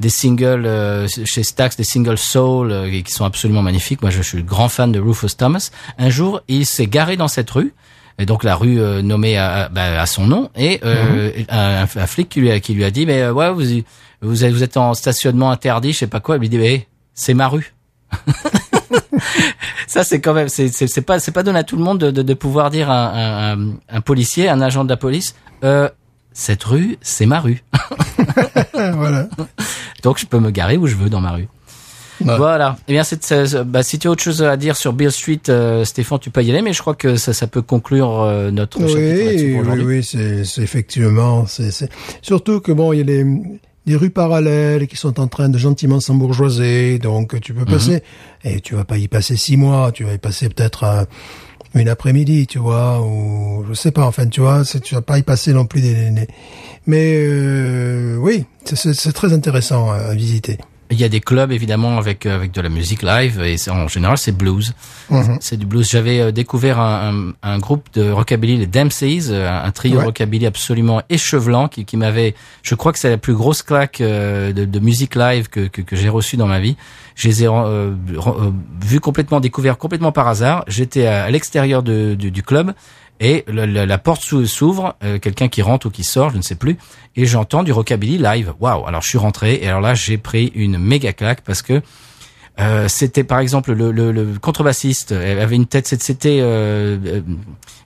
des 0.00 0.08
singles 0.10 0.66
euh, 0.66 1.06
chez 1.24 1.42
Stax, 1.42 1.76
des 1.76 1.84
singles 1.84 2.18
soul, 2.18 2.70
euh, 2.72 2.92
et 2.92 3.02
qui 3.02 3.12
sont 3.12 3.24
absolument 3.24 3.62
magnifiques. 3.62 4.02
Moi, 4.02 4.10
je, 4.10 4.20
suis 4.20 4.42
grand 4.42 4.68
fan 4.68 4.92
de 4.92 5.00
Rufus 5.00 5.36
Thomas. 5.38 5.70
Un 5.96 6.10
jour, 6.10 6.42
il 6.48 6.66
s'est 6.66 6.86
garé 6.88 7.16
dans 7.16 7.28
cette 7.28 7.50
rue. 7.50 7.72
Et 8.20 8.26
donc 8.26 8.42
la 8.42 8.56
rue 8.56 8.80
euh, 8.80 9.00
nommée 9.00 9.38
à, 9.38 9.68
bah, 9.68 10.02
à 10.02 10.04
son 10.06 10.26
nom 10.26 10.50
et 10.56 10.80
euh, 10.84 11.30
un, 11.48 11.82
un 11.84 12.06
flic 12.08 12.28
qui 12.28 12.40
lui 12.40 12.50
a, 12.50 12.58
qui 12.58 12.74
lui 12.74 12.82
a 12.82 12.90
dit 12.90 13.06
mais 13.06 13.22
euh, 13.22 13.32
ouais 13.32 13.48
vous 13.52 13.62
vous 14.22 14.44
êtes, 14.44 14.52
vous 14.52 14.64
êtes 14.64 14.76
en 14.76 14.92
stationnement 14.94 15.52
interdit 15.52 15.92
je 15.92 15.98
sais 15.98 16.08
pas 16.08 16.18
quoi 16.18 16.34
il 16.34 16.40
lui 16.40 16.48
dit 16.48 16.58
mais 16.58 16.88
c'est 17.14 17.32
ma 17.32 17.46
rue 17.46 17.74
ça 19.86 20.04
c'est 20.04 20.20
quand 20.20 20.34
même 20.34 20.48
c'est 20.48 20.68
c'est 20.68 20.86
c'est 20.86 21.02
pas 21.02 21.18
c'est 21.20 21.32
pas 21.32 21.42
donné 21.42 21.58
à 21.58 21.64
tout 21.64 21.76
le 21.76 21.82
monde 21.82 21.98
de 21.98 22.10
de, 22.10 22.22
de 22.22 22.34
pouvoir 22.34 22.70
dire 22.70 22.90
à 22.90 23.08
un, 23.52 23.58
un, 23.60 23.72
un 23.88 24.00
policier 24.00 24.48
un 24.48 24.60
agent 24.60 24.84
de 24.84 24.88
la 24.90 24.96
police 24.96 25.34
euh, 25.64 25.88
cette 26.32 26.62
rue 26.64 26.98
c'est 27.00 27.26
ma 27.26 27.40
rue 27.40 27.62
voilà. 28.74 29.28
donc 30.02 30.18
je 30.18 30.26
peux 30.26 30.38
me 30.38 30.50
garer 30.50 30.76
où 30.76 30.86
je 30.86 30.96
veux 30.96 31.10
dans 31.10 31.20
ma 31.20 31.32
rue 31.32 31.48
Ouais. 32.20 32.36
voilà 32.36 32.76
eh 32.88 32.92
bien 32.94 33.04
c'est 33.04 33.22
c'est- 33.22 33.62
bah, 33.62 33.84
si 33.84 33.96
tu 34.00 34.08
as 34.08 34.10
autre 34.10 34.24
chose 34.24 34.42
à 34.42 34.56
dire 34.56 34.76
sur 34.76 34.92
Bill 34.92 35.12
Street 35.12 35.40
euh, 35.50 35.84
Stéphane 35.84 36.18
tu 36.18 36.30
peux 36.30 36.42
y 36.42 36.50
aller 36.50 36.62
mais 36.62 36.72
je 36.72 36.80
crois 36.80 36.96
que 36.96 37.14
ça 37.14 37.32
ça 37.32 37.46
peut 37.46 37.62
conclure 37.62 38.22
euh, 38.22 38.50
notre 38.50 38.80
chapitre 38.80 38.96
Oui, 38.98 39.52
pour 39.52 39.60
oui, 39.60 39.60
aujourd'hui 39.60 39.84
oui, 39.84 40.02
c'est 40.02 40.44
c'est 40.44 40.62
effectivement, 40.62 41.46
c'est 41.46 41.70
surtout 42.20 42.58
que 42.58 42.72
bon, 42.72 42.92
il 42.92 42.98
y 42.98 43.00
a 43.02 43.04
des, 43.04 43.24
des 43.88 43.96
rues 43.96 44.10
parallèles 44.10 44.86
qui 44.86 44.96
sont 44.96 45.18
en 45.18 45.28
train 45.28 45.48
de 45.48 45.56
gentiment 45.56 45.98
s'embourgeoiser, 45.98 46.98
donc 46.98 47.40
tu 47.40 47.54
peux 47.54 47.64
passer 47.64 48.02
et 48.44 48.60
tu 48.60 48.74
vas 48.74 48.84
pas 48.84 48.98
y 48.98 49.08
passer 49.08 49.34
six 49.36 49.56
mois, 49.56 49.92
tu 49.92 50.04
vas 50.04 50.12
y 50.12 50.18
passer 50.18 50.48
peut-être 50.50 50.84
euh, 50.84 51.04
une 51.74 51.88
après-midi, 51.88 52.46
tu 52.46 52.58
vois, 52.58 53.00
ou 53.00 53.64
je 53.68 53.72
sais 53.74 53.90
pas, 53.90 54.04
enfin, 54.06 54.26
tu 54.26 54.40
vois, 54.40 54.62
tu 54.64 54.94
vas 54.94 55.00
pas 55.02 55.18
y 55.18 55.22
passer 55.22 55.52
non 55.54 55.64
plus 55.64 55.80
des, 55.80 56.10
des- 56.10 56.28
mais 56.86 57.14
euh, 57.16 58.16
oui, 58.18 58.44
c'est- 58.64 59.12
très 59.12 59.32
intéressant 59.32 59.90
à, 59.90 59.96
à 59.96 60.14
visiter. 60.14 60.58
Il 60.90 60.98
y 60.98 61.04
a 61.04 61.08
des 61.08 61.20
clubs 61.20 61.52
évidemment 61.52 61.98
avec 61.98 62.24
euh, 62.24 62.34
avec 62.34 62.52
de 62.52 62.60
la 62.60 62.68
musique 62.70 63.02
live 63.02 63.40
et 63.42 63.56
en 63.70 63.88
général 63.88 64.16
c'est 64.16 64.32
blues. 64.32 64.74
Mhm. 65.10 65.36
C'est 65.40 65.56
du 65.58 65.66
blues. 65.66 65.88
J'avais 65.90 66.20
euh, 66.20 66.30
découvert 66.32 66.80
un, 66.80 67.32
un, 67.42 67.54
un 67.54 67.58
groupe 67.58 67.88
de 67.94 68.10
rockabilly, 68.10 68.56
les 68.56 68.66
Dempseys, 68.66 69.30
euh, 69.30 69.50
un 69.50 69.70
trio 69.70 69.98
Ouais. 69.98 70.04
rockabilly 70.04 70.46
absolument 70.46 71.02
échevelant 71.10 71.68
qui, 71.68 71.84
qui 71.84 71.96
m'avait. 71.96 72.34
Je 72.62 72.74
crois 72.74 72.92
que 72.92 72.98
c'est 72.98 73.10
la 73.10 73.18
plus 73.18 73.34
grosse 73.34 73.62
claque 73.62 74.00
euh, 74.00 74.52
de, 74.52 74.64
de 74.64 74.78
musique 74.80 75.14
live 75.14 75.48
que 75.48 75.66
que, 75.68 75.82
que 75.82 75.94
j'ai 75.96 76.08
reçue 76.08 76.36
dans 76.36 76.46
ma 76.46 76.60
vie. 76.60 76.76
Je 77.16 77.28
les 77.28 77.42
ai 77.44 77.48
euh, 77.48 77.92
vus 78.80 79.00
complètement 79.00 79.40
découverts 79.40 79.76
complètement 79.78 80.12
par 80.12 80.28
hasard. 80.28 80.64
J'étais 80.68 81.06
à, 81.06 81.24
à 81.24 81.30
l'extérieur 81.30 81.82
de- 81.82 82.14
du, 82.14 82.30
du 82.30 82.42
club. 82.42 82.72
Et 83.20 83.44
le- 83.48 83.66
le- 83.66 83.84
la 83.84 83.98
porte 83.98 84.22
s'ou- 84.22 84.46
s'ouvre, 84.46 84.94
euh, 85.02 85.18
quelqu'un 85.18 85.48
qui 85.48 85.60
rentre 85.62 85.86
ou 85.86 85.90
qui 85.90 86.04
sort, 86.04 86.30
je 86.30 86.36
ne 86.36 86.42
sais 86.42 86.54
plus, 86.54 86.76
et 87.16 87.26
j'entends 87.26 87.62
du 87.64 87.72
rockabilly 87.72 88.18
live. 88.18 88.52
Waouh 88.60 88.86
Alors 88.86 89.02
je 89.02 89.08
suis 89.08 89.18
rentré 89.18 89.54
et 89.62 89.66
alors 89.68 89.80
là 89.80 89.94
j'ai 89.94 90.18
pris 90.18 90.52
une 90.54 90.78
méga 90.78 91.12
claque 91.12 91.40
parce 91.42 91.62
que 91.62 91.82
euh, 92.60 92.88
c'était 92.88 93.22
par 93.24 93.38
exemple 93.38 93.72
le, 93.72 93.92
le, 93.92 94.10
le 94.10 94.34
contrebassiste 94.40 95.12
avait 95.12 95.54
une 95.54 95.66
tête 95.66 95.86
c'était- 95.86 96.38
euh, 96.40 96.98
euh, 97.06 97.20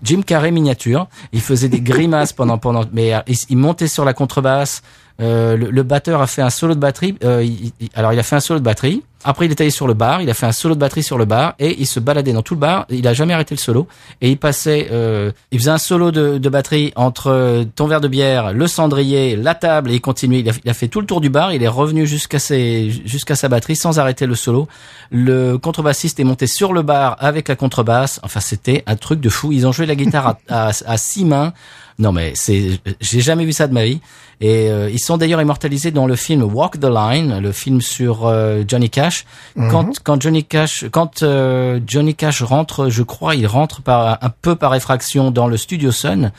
Jim 0.02 0.22
Carrey 0.24 0.50
miniature 0.50 1.08
il 1.32 1.42
faisait 1.42 1.68
des 1.68 1.80
grimaces 1.82 2.32
pendant 2.32 2.56
pendant 2.56 2.84
mais 2.92 3.12
euh, 3.14 3.20
il 3.50 3.58
montait 3.58 3.86
sur 3.86 4.04
la 4.06 4.14
contrebasse 4.14 4.82
euh, 5.20 5.56
le, 5.56 5.70
le 5.70 5.82
batteur 5.82 6.20
a 6.22 6.26
fait 6.26 6.42
un 6.42 6.50
solo 6.50 6.74
de 6.74 6.80
batterie 6.80 7.16
euh, 7.24 7.44
il- 7.44 7.72
il- 7.80 7.88
alors 7.94 8.12
il 8.12 8.18
a 8.18 8.22
fait 8.22 8.36
un 8.36 8.40
solo 8.40 8.58
de 8.60 8.64
batterie. 8.64 9.02
Après 9.24 9.46
il 9.46 9.52
est 9.52 9.60
allé 9.60 9.70
sur 9.70 9.86
le 9.86 9.94
bar 9.94 10.20
il 10.20 10.28
a 10.30 10.34
fait 10.34 10.46
un 10.46 10.52
solo 10.52 10.74
de 10.74 10.80
batterie 10.80 11.04
sur 11.04 11.16
le 11.16 11.24
bar 11.26 11.54
et 11.60 11.76
il 11.80 11.86
se 11.86 12.00
baladait 12.00 12.32
dans 12.32 12.42
tout 12.42 12.54
le 12.54 12.60
bar. 12.60 12.86
Il 12.90 13.06
a 13.06 13.12
jamais 13.14 13.32
arrêté 13.34 13.54
le 13.54 13.60
solo 13.60 13.86
et 14.20 14.30
il 14.30 14.36
passait 14.36 14.88
euh, 14.90 15.30
il 15.52 15.60
faisait 15.60 15.70
un 15.70 15.78
solo 15.78 16.10
de, 16.10 16.38
de 16.38 16.48
batterie 16.48 16.92
entre 16.96 17.28
euh, 17.30 17.64
ton 17.76 17.86
verre 17.86 18.00
de 18.00 18.08
bière 18.08 18.52
le 18.52 18.66
cendrier 18.66 19.36
la 19.36 19.54
table 19.54 19.92
et 19.92 19.94
il 19.94 20.00
continuait. 20.00 20.40
Il 20.40 20.48
a, 20.48 20.52
il 20.64 20.70
a 20.70 20.74
fait 20.74 20.88
tout 20.88 21.00
le 21.00 21.06
tour 21.06 21.20
du 21.20 21.28
bar 21.30 21.52
il 21.52 21.62
est 21.62 21.68
revenu 21.68 22.04
jusqu'à 22.06 22.40
ses 22.40 22.90
jusqu'à 23.04 23.36
sa 23.36 23.48
batterie 23.48 23.76
sans 23.76 24.00
arrêter 24.00 24.26
le 24.26 24.34
solo. 24.34 24.66
Le 25.10 25.56
contrebassiste 25.56 26.18
est 26.18 26.24
monté 26.24 26.46
sur 26.48 26.72
le 26.72 26.82
bar 26.82 27.16
avec 27.20 27.46
la 27.48 27.54
contrebasse. 27.54 28.18
Enfin 28.24 28.40
c'était 28.40 28.82
un 28.86 28.96
truc 28.96 29.20
de 29.20 29.28
fou. 29.28 29.52
Ils 29.52 29.66
ont 29.68 29.72
joué 29.72 29.86
la 29.86 29.94
guitare 29.94 30.38
à, 30.48 30.68
à, 30.68 30.70
à 30.86 30.96
six 30.96 31.24
mains. 31.24 31.52
Non 31.98 32.10
mais 32.10 32.32
c'est 32.34 32.80
j'ai 33.00 33.20
jamais 33.20 33.44
vu 33.44 33.52
ça 33.52 33.68
de 33.68 33.74
ma 33.74 33.84
vie 33.84 34.00
et 34.42 34.68
euh, 34.68 34.90
ils 34.90 34.98
sont 34.98 35.16
d'ailleurs 35.16 35.40
immortalisés 35.40 35.90
dans 35.90 36.06
le 36.06 36.16
film 36.16 36.42
Walk 36.42 36.78
the 36.78 36.84
Line 36.84 37.38
le 37.40 37.52
film 37.52 37.80
sur 37.80 38.26
euh, 38.26 38.62
Johnny 38.68 38.90
Cash 38.90 39.24
quand 39.70 40.00
quand 40.04 40.20
Johnny 40.20 40.44
Cash 40.44 40.84
quand 40.90 41.22
euh, 41.22 41.80
Johnny 41.86 42.14
Cash 42.14 42.42
rentre 42.42 42.90
je 42.90 43.02
crois 43.02 43.34
il 43.34 43.46
rentre 43.46 43.80
par 43.80 44.18
un 44.22 44.30
peu 44.42 44.54
par 44.56 44.74
effraction 44.74 45.30
dans 45.30 45.46
le 45.46 45.56
studio 45.56 45.90
Sun 45.90 46.32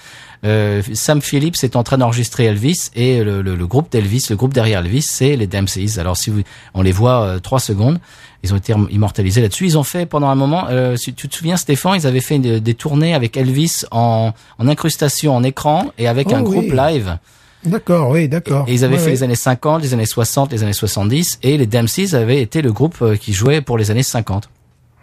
euh, 0.45 0.81
Sam 0.93 1.21
Phillips 1.21 1.63
est 1.63 1.75
en 1.75 1.83
train 1.83 1.97
d'enregistrer 1.97 2.45
Elvis 2.45 2.89
et 2.95 3.23
le, 3.23 3.41
le, 3.41 3.55
le 3.55 3.67
groupe 3.67 3.89
d'Elvis, 3.91 4.27
le 4.29 4.35
groupe 4.35 4.53
derrière 4.53 4.79
Elvis, 4.79 5.03
c'est 5.03 5.37
les 5.37 5.47
Dempseys. 5.47 5.99
Alors 5.99 6.17
si 6.17 6.29
vous, 6.29 6.41
on 6.73 6.81
les 6.81 6.91
voit 6.91 7.21
euh, 7.23 7.39
trois 7.39 7.59
secondes, 7.59 7.99
ils 8.43 8.53
ont 8.53 8.57
été 8.57 8.73
immortalisés 8.89 9.41
là-dessus. 9.41 9.65
Ils 9.65 9.77
ont 9.77 9.83
fait 9.83 10.05
pendant 10.05 10.27
un 10.27 10.35
moment, 10.35 10.65
euh, 10.69 10.97
si 10.97 11.13
tu 11.13 11.29
te 11.29 11.35
souviens 11.35 11.55
Stéphane, 11.55 11.95
ils 11.95 12.07
avaient 12.07 12.19
fait 12.19 12.39
des, 12.39 12.59
des 12.59 12.73
tournées 12.73 13.13
avec 13.13 13.37
Elvis 13.37 13.85
en, 13.91 14.33
en 14.59 14.67
incrustation 14.67 15.33
en 15.33 15.43
écran 15.43 15.93
et 15.97 16.07
avec 16.07 16.27
Oh 16.31 16.35
un 16.35 16.41
groupe 16.41 16.71
live. 16.73 17.17
D'accord, 17.66 18.09
oui, 18.09 18.28
d'accord. 18.28 18.66
Et 18.68 18.74
ils 18.74 18.84
avaient 18.84 18.95
Ouais, 18.95 18.99
fait 18.99 19.05
ouais. 19.05 19.11
les 19.11 19.24
années 19.24 19.36
50, 19.36 19.82
les 19.82 19.93
années 19.93 20.05
60, 20.05 20.51
les 20.51 20.64
années 20.64 20.74
70 20.74 21.39
et 21.43 21.57
les 21.57 21.66
Dempseys 21.66 22.14
avaient 22.16 22.41
été 22.41 22.61
le 22.61 22.72
groupe 22.74 22.97
euh, 23.01 23.16
qui 23.16 23.34
jouait 23.34 23.61
pour 23.61 23.78
les 23.78 23.89
années 23.91 24.03
50. 24.03 24.49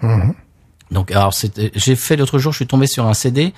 Mhm. 0.02 0.34
Donc, 0.90 1.12
alors, 1.12 1.32
j'ai 1.76 1.94
fait 1.94 2.16
l'autre 2.16 2.38
jour, 2.40 2.50
je 2.52 2.56
suis 2.56 2.66
tombé 2.66 2.88
sur 2.88 3.06
un 3.06 3.14
CD. 3.14 3.54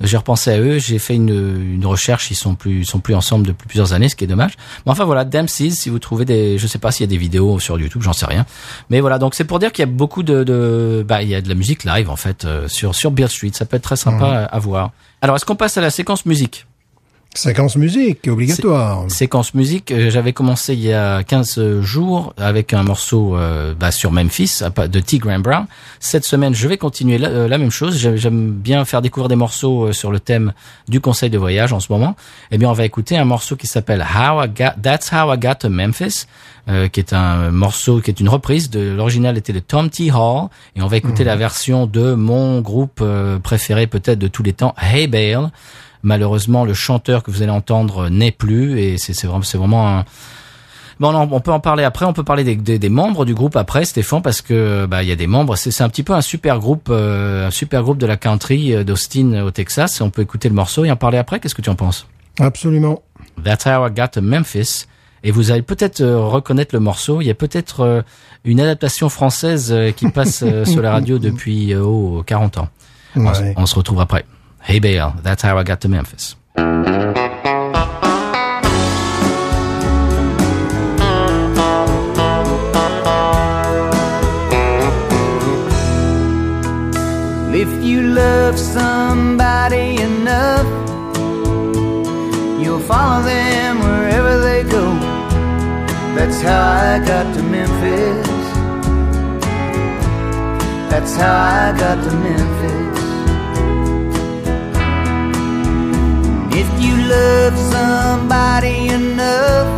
J'ai 0.00 0.16
repensé 0.18 0.50
à 0.50 0.58
eux, 0.58 0.78
j'ai 0.78 0.98
fait 0.98 1.14
une, 1.14 1.30
une 1.30 1.86
recherche. 1.86 2.30
Ils 2.30 2.34
sont 2.34 2.56
plus, 2.56 2.80
ils 2.80 2.86
sont 2.86 2.98
plus 2.98 3.14
ensemble 3.14 3.46
depuis 3.46 3.66
plusieurs 3.66 3.94
années, 3.94 4.10
ce 4.10 4.16
qui 4.16 4.24
est 4.24 4.26
dommage. 4.26 4.52
Mais 4.84 4.92
enfin 4.92 5.04
voilà, 5.04 5.24
Dempsey's, 5.24 5.78
si 5.78 5.88
vous 5.88 5.98
trouvez 5.98 6.26
des, 6.26 6.58
je 6.58 6.66
sais 6.66 6.78
pas 6.78 6.90
s'il 6.92 7.04
y 7.04 7.08
a 7.08 7.10
des 7.10 7.16
vidéos 7.16 7.58
sur 7.58 7.78
YouTube, 7.80 8.02
j'en 8.02 8.12
sais 8.12 8.26
rien. 8.26 8.44
Mais 8.90 9.00
voilà, 9.00 9.18
donc 9.18 9.34
c'est 9.34 9.44
pour 9.44 9.60
dire 9.60 9.72
qu'il 9.72 9.82
y 9.82 9.88
a 9.88 9.90
beaucoup 9.90 10.22
de, 10.22 10.44
de, 10.44 11.02
bah, 11.08 11.22
il 11.22 11.28
y 11.30 11.34
a 11.34 11.40
de 11.40 11.48
la 11.48 11.54
musique 11.54 11.84
live 11.84 12.10
en 12.10 12.16
fait 12.16 12.44
euh, 12.44 12.68
sur 12.68 12.94
sur 12.94 13.12
Beale 13.12 13.30
Street. 13.30 13.50
Ça 13.54 13.64
peut 13.64 13.76
être 13.78 13.82
très 13.84 13.96
sympa 13.96 14.26
à, 14.26 14.44
à 14.44 14.58
voir. 14.58 14.90
Alors, 15.22 15.36
est-ce 15.36 15.46
qu'on 15.46 15.56
passe 15.56 15.78
à 15.78 15.80
la 15.80 15.90
séquence 15.90 16.26
musique? 16.26 16.66
Séquence 17.36 17.74
musique, 17.74 18.28
obligatoire. 18.28 19.10
Séquence 19.10 19.54
musique, 19.54 19.90
euh, 19.90 20.08
j'avais 20.08 20.32
commencé 20.32 20.74
il 20.74 20.80
y 20.84 20.92
a 20.92 21.24
15 21.24 21.80
jours 21.80 22.32
avec 22.38 22.72
un 22.72 22.84
morceau 22.84 23.36
euh, 23.36 23.74
bah, 23.78 23.90
sur 23.90 24.12
Memphis 24.12 24.60
de 24.76 25.00
T. 25.00 25.18
Graham 25.18 25.42
Brown. 25.42 25.66
Cette 25.98 26.24
semaine, 26.24 26.54
je 26.54 26.68
vais 26.68 26.76
continuer 26.76 27.18
la, 27.18 27.28
euh, 27.28 27.48
la 27.48 27.58
même 27.58 27.72
chose. 27.72 27.98
J'aime- 27.98 28.52
bien 28.52 28.84
faire 28.84 29.02
découvrir 29.02 29.28
des 29.28 29.34
morceaux 29.34 29.86
euh, 29.88 29.92
sur 29.92 30.12
le 30.12 30.20
thème 30.20 30.52
du 30.88 31.00
conseil 31.00 31.28
de 31.28 31.36
voyage 31.36 31.72
en 31.72 31.80
ce 31.80 31.90
moment. 31.92 32.14
Eh 32.52 32.58
bien, 32.58 32.70
on 32.70 32.72
va 32.72 32.84
écouter 32.84 33.16
un 33.18 33.24
morceau 33.24 33.56
qui 33.56 33.66
s'appelle 33.66 34.00
How 34.02 34.44
I 34.44 34.48
Got, 34.48 34.80
That's 34.80 35.10
How 35.12 35.34
I 35.34 35.38
Got 35.38 35.54
to 35.62 35.70
Memphis, 35.70 36.26
euh, 36.68 36.86
qui 36.86 37.00
est 37.00 37.12
un 37.12 37.50
morceau 37.50 38.00
qui 38.00 38.12
est 38.12 38.20
une 38.20 38.28
reprise 38.28 38.70
de 38.70 38.92
l'original 38.94 39.36
était 39.36 39.52
de 39.52 39.58
Tom 39.58 39.90
T. 39.90 40.12
Hall, 40.12 40.50
et 40.76 40.82
on 40.82 40.86
va 40.86 40.96
écouter 40.98 41.24
la 41.24 41.34
version 41.34 41.86
de 41.86 42.14
mon 42.14 42.60
groupe 42.60 43.00
euh, 43.02 43.40
préféré 43.40 43.88
peut-être 43.88 44.20
de 44.20 44.28
tous 44.28 44.44
les 44.44 44.52
temps, 44.52 44.72
Hey 44.80 45.08
Bale. 45.08 45.50
Malheureusement, 46.04 46.66
le 46.66 46.74
chanteur 46.74 47.22
que 47.22 47.30
vous 47.30 47.42
allez 47.42 47.50
entendre 47.50 48.10
n'est 48.10 48.30
plus 48.30 48.78
et 48.78 48.98
c'est 48.98 49.26
vraiment, 49.26 49.42
c'est 49.42 49.58
vraiment 49.58 49.88
un. 49.88 50.04
Bon, 51.00 51.14
on, 51.14 51.32
on 51.32 51.40
peut 51.40 51.50
en 51.50 51.60
parler 51.60 51.82
après. 51.82 52.04
On 52.04 52.12
peut 52.12 52.22
parler 52.22 52.44
des, 52.44 52.56
des, 52.56 52.78
des 52.78 52.88
membres 52.90 53.24
du 53.24 53.34
groupe 53.34 53.56
après, 53.56 53.86
Stéphane, 53.86 54.22
parce 54.22 54.42
que 54.42 54.86
bah 54.86 55.02
il 55.02 55.08
y 55.08 55.12
a 55.12 55.16
des 55.16 55.26
membres. 55.26 55.56
C'est 55.56 55.82
un 55.82 55.88
petit 55.88 56.02
peu 56.02 56.12
un 56.12 56.20
super 56.20 56.58
groupe, 56.58 56.88
euh, 56.90 57.48
un 57.48 57.50
super 57.50 57.82
groupe 57.82 57.98
de 57.98 58.06
la 58.06 58.18
country 58.18 58.74
euh, 58.74 58.84
d'Austin 58.84 59.42
au 59.42 59.50
Texas. 59.50 60.00
On 60.02 60.10
peut 60.10 60.22
écouter 60.22 60.50
le 60.50 60.54
morceau 60.54 60.84
et 60.84 60.90
en 60.90 60.96
parler 60.96 61.18
après. 61.18 61.40
Qu'est-ce 61.40 61.54
que 61.54 61.62
tu 61.62 61.70
en 61.70 61.74
penses? 61.74 62.06
Absolument. 62.38 63.02
That's 63.42 63.64
how 63.64 63.86
I 63.86 63.90
got 63.90 64.08
to 64.08 64.20
Memphis. 64.20 64.86
Et 65.24 65.30
vous 65.30 65.50
allez 65.50 65.62
peut-être 65.62 66.02
euh, 66.02 66.20
reconnaître 66.20 66.74
le 66.74 66.80
morceau. 66.80 67.22
Il 67.22 67.26
y 67.26 67.30
a 67.30 67.34
peut-être 67.34 67.80
euh, 67.80 68.02
une 68.44 68.60
adaptation 68.60 69.08
française 69.08 69.74
qui 69.96 70.10
passe 70.10 70.44
sur 70.64 70.82
la 70.82 70.92
radio 70.92 71.18
depuis 71.30 71.74
oh, 71.74 72.22
40 72.26 72.58
ans. 72.58 72.68
On 73.16 73.64
se 73.64 73.74
retrouve 73.74 74.00
après. 74.00 74.26
Hey 74.64 74.78
Bale, 74.78 75.14
that's 75.20 75.42
how 75.42 75.58
I 75.58 75.62
got 75.62 75.82
to 75.82 75.88
Memphis. 75.88 76.36
If 87.54 87.84
you 87.84 88.00
love 88.02 88.58
somebody 88.58 90.00
enough, 90.00 90.66
you'll 92.58 92.80
follow 92.80 93.22
them 93.22 93.80
wherever 93.80 94.40
they 94.40 94.62
go. 94.62 94.94
That's 96.16 96.40
how 96.40 96.62
I 96.62 97.06
got 97.06 97.34
to 97.34 97.42
Memphis. 97.42 98.28
That's 100.90 101.14
how 101.16 101.36
I 101.36 101.78
got 101.78 102.02
to 102.02 102.16
Memphis. 102.16 102.53
Love 107.24 107.56
somebody 107.76 108.88
enough, 109.00 109.68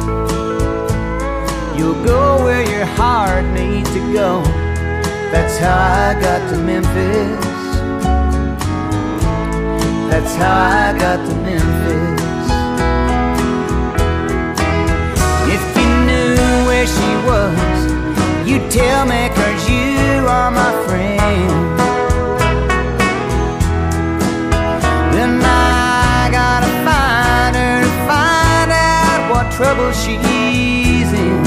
you'll 1.77 2.03
go 2.05 2.45
where 2.45 2.65
your 2.75 2.87
heart 2.99 3.45
needs 3.61 3.91
to 3.97 4.03
go. 4.13 4.31
That's 5.33 5.57
how 5.59 5.79
I 6.07 6.09
got 6.27 6.41
to 6.51 6.57
Memphis. 6.71 7.47
That's 10.11 10.35
how 10.43 10.59
I 10.83 10.87
got 11.05 11.19
to 11.29 11.35
Memphis. 11.47 12.47
If 15.57 15.65
you 15.81 15.91
knew 16.09 16.37
where 16.69 16.89
she 16.97 17.11
was, 17.31 17.79
you'd 18.49 18.69
tell 18.71 19.03
me 19.13 19.23
cause 19.39 19.63
you 19.71 20.27
are 20.37 20.51
my 20.51 20.73
friend. 20.87 21.86
Trouble 29.57 29.91
she's 29.93 30.21
in. 31.15 31.47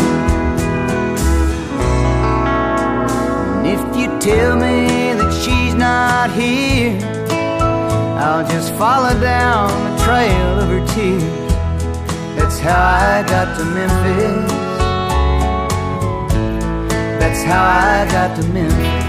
And 3.54 3.68
if 3.68 3.82
you 3.96 4.08
tell 4.20 4.56
me 4.56 5.14
that 5.14 5.32
she's 5.32 5.76
not 5.76 6.32
here, 6.32 6.98
I'll 8.18 8.48
just 8.50 8.74
follow 8.74 9.14
down 9.22 9.70
the 9.86 10.04
trail 10.04 10.60
of 10.60 10.70
her 10.70 10.84
tears. 10.96 11.54
That's 12.36 12.58
how 12.58 12.82
I 12.82 13.24
got 13.30 13.56
to 13.60 13.66
Memphis. 13.66 14.52
That's 17.20 17.44
how 17.44 17.64
I 17.64 18.12
got 18.12 18.36
to 18.42 18.48
Memphis. 18.50 19.09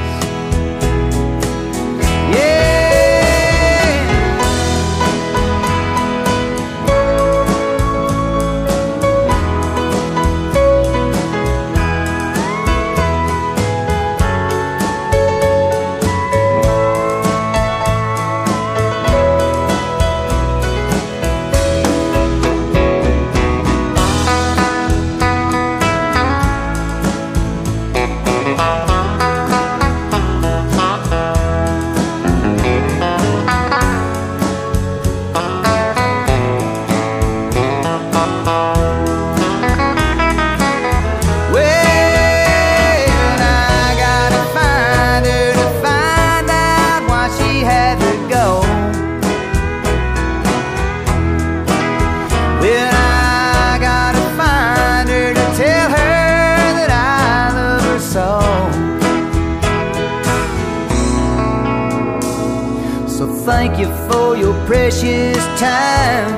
Thank 63.51 63.79
you 63.81 63.89
for 64.09 64.37
your 64.37 64.55
precious 64.67 65.43
time. 65.59 66.31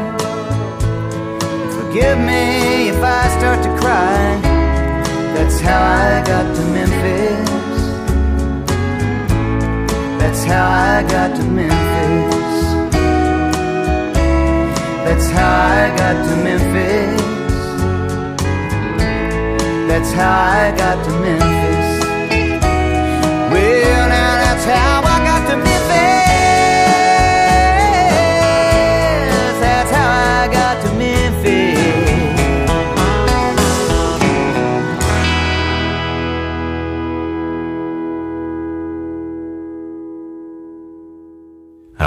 Forgive 1.77 2.19
me 2.31 2.89
if 2.89 3.01
I 3.21 3.23
start 3.39 3.59
to 3.67 3.73
cry. 3.81 4.41
That's 5.35 5.61
how 5.61 5.81
I 6.07 6.25
got 6.33 6.47
to 6.57 6.63
Memphis. 6.77 7.51
That's 10.21 10.43
how 10.45 10.67
I 10.95 11.03
got 11.15 11.31
to 11.37 11.45
Memphis. 11.59 12.61
That's 15.05 15.29
how 15.37 15.53
I 15.79 15.83
got 16.01 16.17
to 16.29 16.35
Memphis. 16.47 17.23
That's 19.89 20.13
how 20.19 20.35
I 20.61 20.75
got 20.83 21.05
to 21.05 21.11
Memphis. 21.21 21.62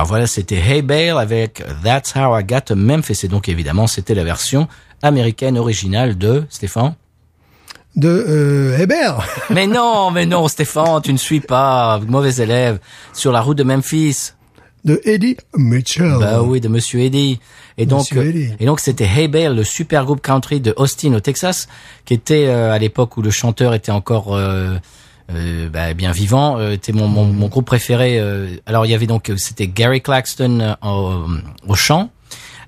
Alors 0.06 0.12
voilà, 0.12 0.28
c'était 0.28 0.58
Hey 0.58 0.84
Bale 0.84 1.18
avec 1.18 1.64
That's 1.84 2.14
How 2.16 2.38
I 2.38 2.44
Got 2.44 2.62
to 2.68 2.76
Memphis. 2.76 3.22
Et 3.24 3.28
donc 3.28 3.50
évidemment, 3.50 3.88
c'était 3.88 4.14
la 4.14 4.24
version 4.24 4.68
américaine 5.02 5.58
originale 5.58 6.16
de 6.16 6.44
Stéphane? 6.52 6.94
De 7.96 8.08
euh, 8.08 8.78
Hébert. 8.78 9.28
Mais 9.50 9.66
non, 9.66 10.12
mais 10.12 10.28
non, 10.28 10.48
Stéphane, 10.48 11.02
tu 11.02 11.12
ne 11.12 11.18
suis 11.18 11.40
pas, 11.40 12.00
mauvais 12.08 12.36
élève, 12.36 12.78
sur 13.14 13.32
la 13.32 13.42
route 13.42 13.58
de 13.58 13.64
Memphis. 13.64 14.34
De 14.84 15.02
Eddie 15.06 15.38
Mitchell. 15.58 16.18
Bah 16.20 16.44
oui, 16.44 16.62
de 16.62 16.68
Monsieur 16.68 17.00
Eddie. 17.00 17.40
Et 17.80 17.88
donc, 17.88 18.12
Eddie. 18.12 18.52
et 18.60 18.66
donc 18.68 18.82
c'était 18.82 19.06
Hey 19.08 19.28
Bale, 19.28 19.56
le 19.56 19.64
super 19.64 20.06
groupe 20.06 20.22
country 20.22 20.60
de 20.60 20.76
Austin 20.78 21.14
au 21.14 21.20
Texas, 21.20 21.68
qui 22.06 22.14
était 22.14 22.46
euh, 22.46 22.72
à 22.72 22.78
l'époque 22.78 23.18
où 23.18 23.24
le 23.24 23.32
chanteur 23.32 23.74
était 23.74 23.92
encore 23.92 24.36
euh, 24.36 24.76
euh, 25.34 25.70
bah, 25.70 25.94
bien 25.94 26.12
vivant, 26.12 26.58
euh, 26.60 26.74
était 26.74 26.92
mon, 26.94 27.08
mon, 27.08 27.26
mon 27.26 27.48
groupe 27.48 27.66
préféré. 27.66 28.20
euh. 28.20 28.56
alors 28.66 28.86
il 28.86 28.92
y 28.92 28.94
avait 28.96 29.08
donc 29.08 29.30
euh, 29.30 29.36
c'était 29.38 29.68
Gary 29.68 30.02
Claxton 30.02 30.60
euh, 30.60 30.74
au, 30.84 31.26
au 31.68 31.76
chant. 31.76 32.10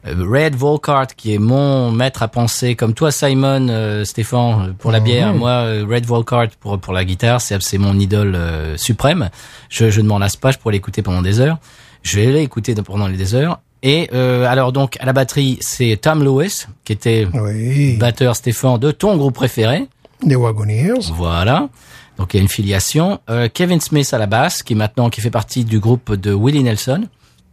euh, 0.07 0.15
Red 0.27 0.55
Volkart 0.55 1.07
qui 1.15 1.33
est 1.33 1.37
mon 1.39 1.91
maître 1.91 2.23
à 2.23 2.27
penser 2.27 2.75
comme 2.75 2.93
toi 2.93 3.11
Simon 3.11 3.67
euh, 3.69 4.03
Stéphane 4.05 4.69
euh, 4.69 4.73
pour 4.77 4.91
la 4.91 4.99
bière 4.99 5.33
moi 5.33 5.51
euh, 5.51 5.85
Red 5.89 6.05
Volkart 6.05 6.47
pour 6.59 6.79
pour 6.79 6.93
la 6.93 7.03
guitare 7.05 7.41
c'est 7.41 7.61
c'est 7.61 7.77
mon 7.77 7.99
idole 7.99 8.33
euh, 8.35 8.77
suprême 8.77 9.29
je, 9.69 9.89
je 9.89 10.01
ne 10.01 10.07
m'en 10.07 10.19
lasse 10.19 10.35
pas 10.35 10.51
je 10.51 10.57
pourrais 10.57 10.73
l'écouter 10.73 11.01
pendant 11.01 11.21
des 11.21 11.39
heures 11.39 11.57
je 12.03 12.19
vais 12.19 12.27
l'écouter 12.31 12.73
pendant 12.75 13.07
les 13.07 13.17
des 13.17 13.33
heures 13.35 13.59
Et 13.83 14.09
euh, 14.13 14.45
alors 14.53 14.71
donc 14.71 14.97
à 14.99 15.05
la 15.05 15.13
batterie, 15.13 15.57
c'est 15.61 15.97
Tom 16.01 16.23
Lewis 16.23 16.65
qui 16.83 16.93
était 16.93 17.27
Oui. 17.33 17.95
batteur 17.97 18.35
Stéphane 18.35 18.79
de 18.79 18.89
ton 18.91 19.17
groupe 19.17 19.35
préféré. 19.35 19.87
Les 20.25 20.35
Wagoneers. 20.35 21.11
Voilà. 21.13 21.69
Donc 22.17 22.33
il 22.33 22.37
y 22.37 22.39
a 22.39 22.43
une 22.43 22.49
filiation. 22.49 23.19
Euh, 23.29 23.47
Kevin 23.53 23.79
Smith 23.79 24.13
à 24.13 24.17
la 24.17 24.25
basse, 24.25 24.63
qui 24.63 24.75
maintenant 24.75 25.09
qui 25.09 25.21
fait 25.21 25.31
partie 25.31 25.65
du 25.65 25.79
groupe 25.79 26.13
de 26.13 26.33
Willie 26.33 26.63
Nelson. 26.63 27.07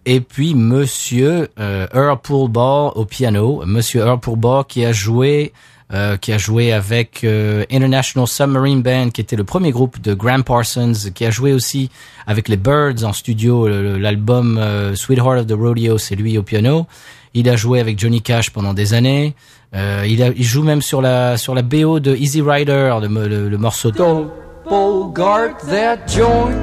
Et 0.06 0.20
puis 0.20 0.54
Monsieur 0.54 1.48
euh, 1.58 1.86
Earl 1.94 2.18
Poolball 2.22 2.92
au 2.94 3.04
piano. 3.04 3.62
Monsieur 3.66 4.00
Earl 4.00 4.20
Poolball 4.20 4.64
qui 4.66 4.84
a 4.84 4.92
joué, 4.92 5.52
euh, 5.92 6.16
qui 6.16 6.32
a 6.32 6.38
joué 6.38 6.72
avec 6.72 7.24
euh, 7.24 7.64
International 7.70 8.26
Submarine 8.26 8.82
Band, 8.82 9.10
qui 9.10 9.20
était 9.20 9.36
le 9.36 9.44
premier 9.44 9.70
groupe 9.70 10.00
de 10.00 10.12
Graham 10.12 10.44
Parsons, 10.44 11.10
qui 11.14 11.24
a 11.24 11.30
joué 11.30 11.52
aussi 11.52 11.90
avec 12.26 12.48
les 12.48 12.56
Birds 12.56 13.04
en 13.04 13.12
studio. 13.12 13.66
L'album 13.68 14.58
euh, 14.58 14.94
Sweetheart 14.94 15.40
of 15.40 15.46
the 15.46 15.52
Rodeo, 15.58 15.98
c'est 15.98 16.16
lui 16.16 16.36
au 16.36 16.42
piano. 16.42 16.86
Il 17.32 17.48
a 17.48 17.56
joué 17.56 17.80
avec 17.80 17.98
Johnny 17.98 18.22
Cash 18.22 18.50
pendant 18.50 18.74
des 18.74 18.94
années. 18.94 19.34
Euh, 19.74 20.04
il, 20.08 20.22
a, 20.22 20.28
il 20.28 20.44
joue 20.44 20.62
même 20.62 20.82
sur 20.82 21.02
la 21.02 21.36
sur 21.36 21.54
la 21.54 21.62
BO 21.62 21.98
de 21.98 22.14
Easy 22.14 22.40
Rider, 22.40 22.96
le, 23.02 23.48
le, 23.48 23.58
morceau. 23.58 23.90
Don't 23.90 24.30
bogart 24.64 25.60
that 25.68 26.08
joint, 26.08 26.56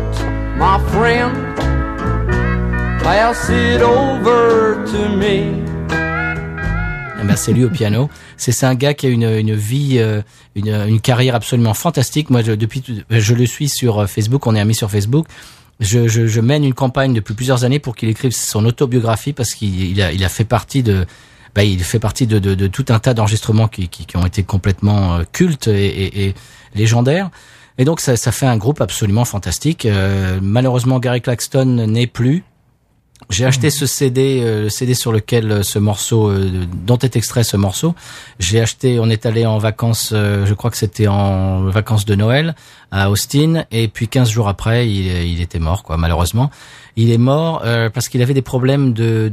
my 0.58 0.80
friend. 0.92 1.36
Pass 3.04 3.50
it 3.50 3.82
over 3.82 4.84
to 4.92 5.10
me. 5.10 5.72
C'est 7.36 7.54
lui 7.54 7.64
au 7.64 7.70
piano. 7.70 8.10
C'est 8.36 8.66
un 8.66 8.76
gars 8.76 8.94
qui 8.94 9.08
a 9.08 9.10
une, 9.10 9.56
vie, 9.56 10.00
euh, 10.00 10.22
une, 10.56 11.00
carrière 11.00 11.34
absolument 11.34 11.74
fantastique. 11.74 12.30
Moi, 12.30 12.42
je, 12.42 12.52
depuis, 12.52 12.84
je 13.10 13.34
le 13.34 13.46
suis 13.46 13.70
sur 13.70 14.00
euh, 14.00 14.06
Facebook. 14.06 14.46
On 14.48 14.56
est 14.56 14.60
amis 14.60 14.76
sur 14.76 14.92
Facebook. 14.92 15.28
Je, 15.80 16.40
mène 16.42 16.64
une 16.66 16.74
campagne 16.74 17.14
depuis 17.14 17.34
plusieurs 17.34 17.64
années 17.64 17.80
pour 17.80 17.96
qu'il 17.96 18.10
écrive 18.10 18.34
son 18.34 18.66
autobiographie 18.66 19.34
parce 19.34 19.54
qu'il 19.54 19.98
il 19.98 20.24
a, 20.24 20.30
fait 20.30 20.44
partie 20.44 20.84
de, 20.84 21.06
bah, 21.56 21.64
il 21.64 21.82
fait 21.84 22.00
partie 22.00 22.28
de, 22.28 22.68
tout 22.68 22.86
un 22.90 23.00
tas 23.00 23.14
d'enregistrements 23.14 23.68
qui, 23.68 23.90
ont 24.16 24.26
été 24.26 24.44
complètement 24.44 25.16
euh, 25.16 25.24
cultes 25.32 25.68
et 25.68 26.36
légendaires. 26.76 27.32
Et 27.78 27.86
donc 27.86 28.00
ça, 28.00 28.16
ça 28.18 28.32
fait 28.32 28.46
un 28.46 28.58
groupe 28.58 28.82
absolument 28.82 29.26
fantastique. 29.26 29.86
Euh, 29.86 30.40
malheureusement, 30.42 31.00
Gary 31.00 31.22
Claxton 31.22 31.66
n'est 31.88 32.08
plus. 32.08 32.44
J'ai 33.30 33.46
acheté 33.46 33.70
ce 33.70 33.86
CD, 33.86 34.42
euh, 34.42 34.64
le 34.64 34.70
CD 34.70 34.94
sur 34.94 35.12
lequel 35.12 35.52
euh, 35.52 35.64
ce 35.64 35.78
morceau, 35.80 36.30
euh, 36.30 36.66
dont 36.86 36.98
est 36.98 37.16
extrait 37.16 37.44
ce 37.44 37.56
morceau. 37.56 37.94
J'ai 38.40 38.60
acheté, 38.60 39.00
on 39.00 39.10
est 39.10 39.26
allé 39.26 39.46
en 39.46 39.58
vacances, 39.60 40.10
euh, 40.12 40.46
je 40.46 40.54
crois 40.56 40.70
que 40.72 40.76
c'était 40.76 41.08
en 41.08 41.62
vacances 41.66 42.04
de 42.06 42.16
Noël 42.16 42.56
à 42.90 43.10
Austin, 43.12 43.64
et 43.72 43.88
puis 43.88 44.08
15 44.08 44.30
jours 44.30 44.48
après, 44.50 44.90
il, 44.90 45.06
il 45.30 45.40
était 45.40 45.60
mort, 45.60 45.84
quoi, 45.84 45.98
malheureusement. 45.98 46.50
Il 46.98 47.12
est 47.12 47.20
mort 47.20 47.62
euh, 47.64 47.90
parce 47.90 48.10
qu'il 48.10 48.22
avait 48.24 48.34
des 48.34 48.42
problèmes 48.42 48.92
de- 48.92 49.32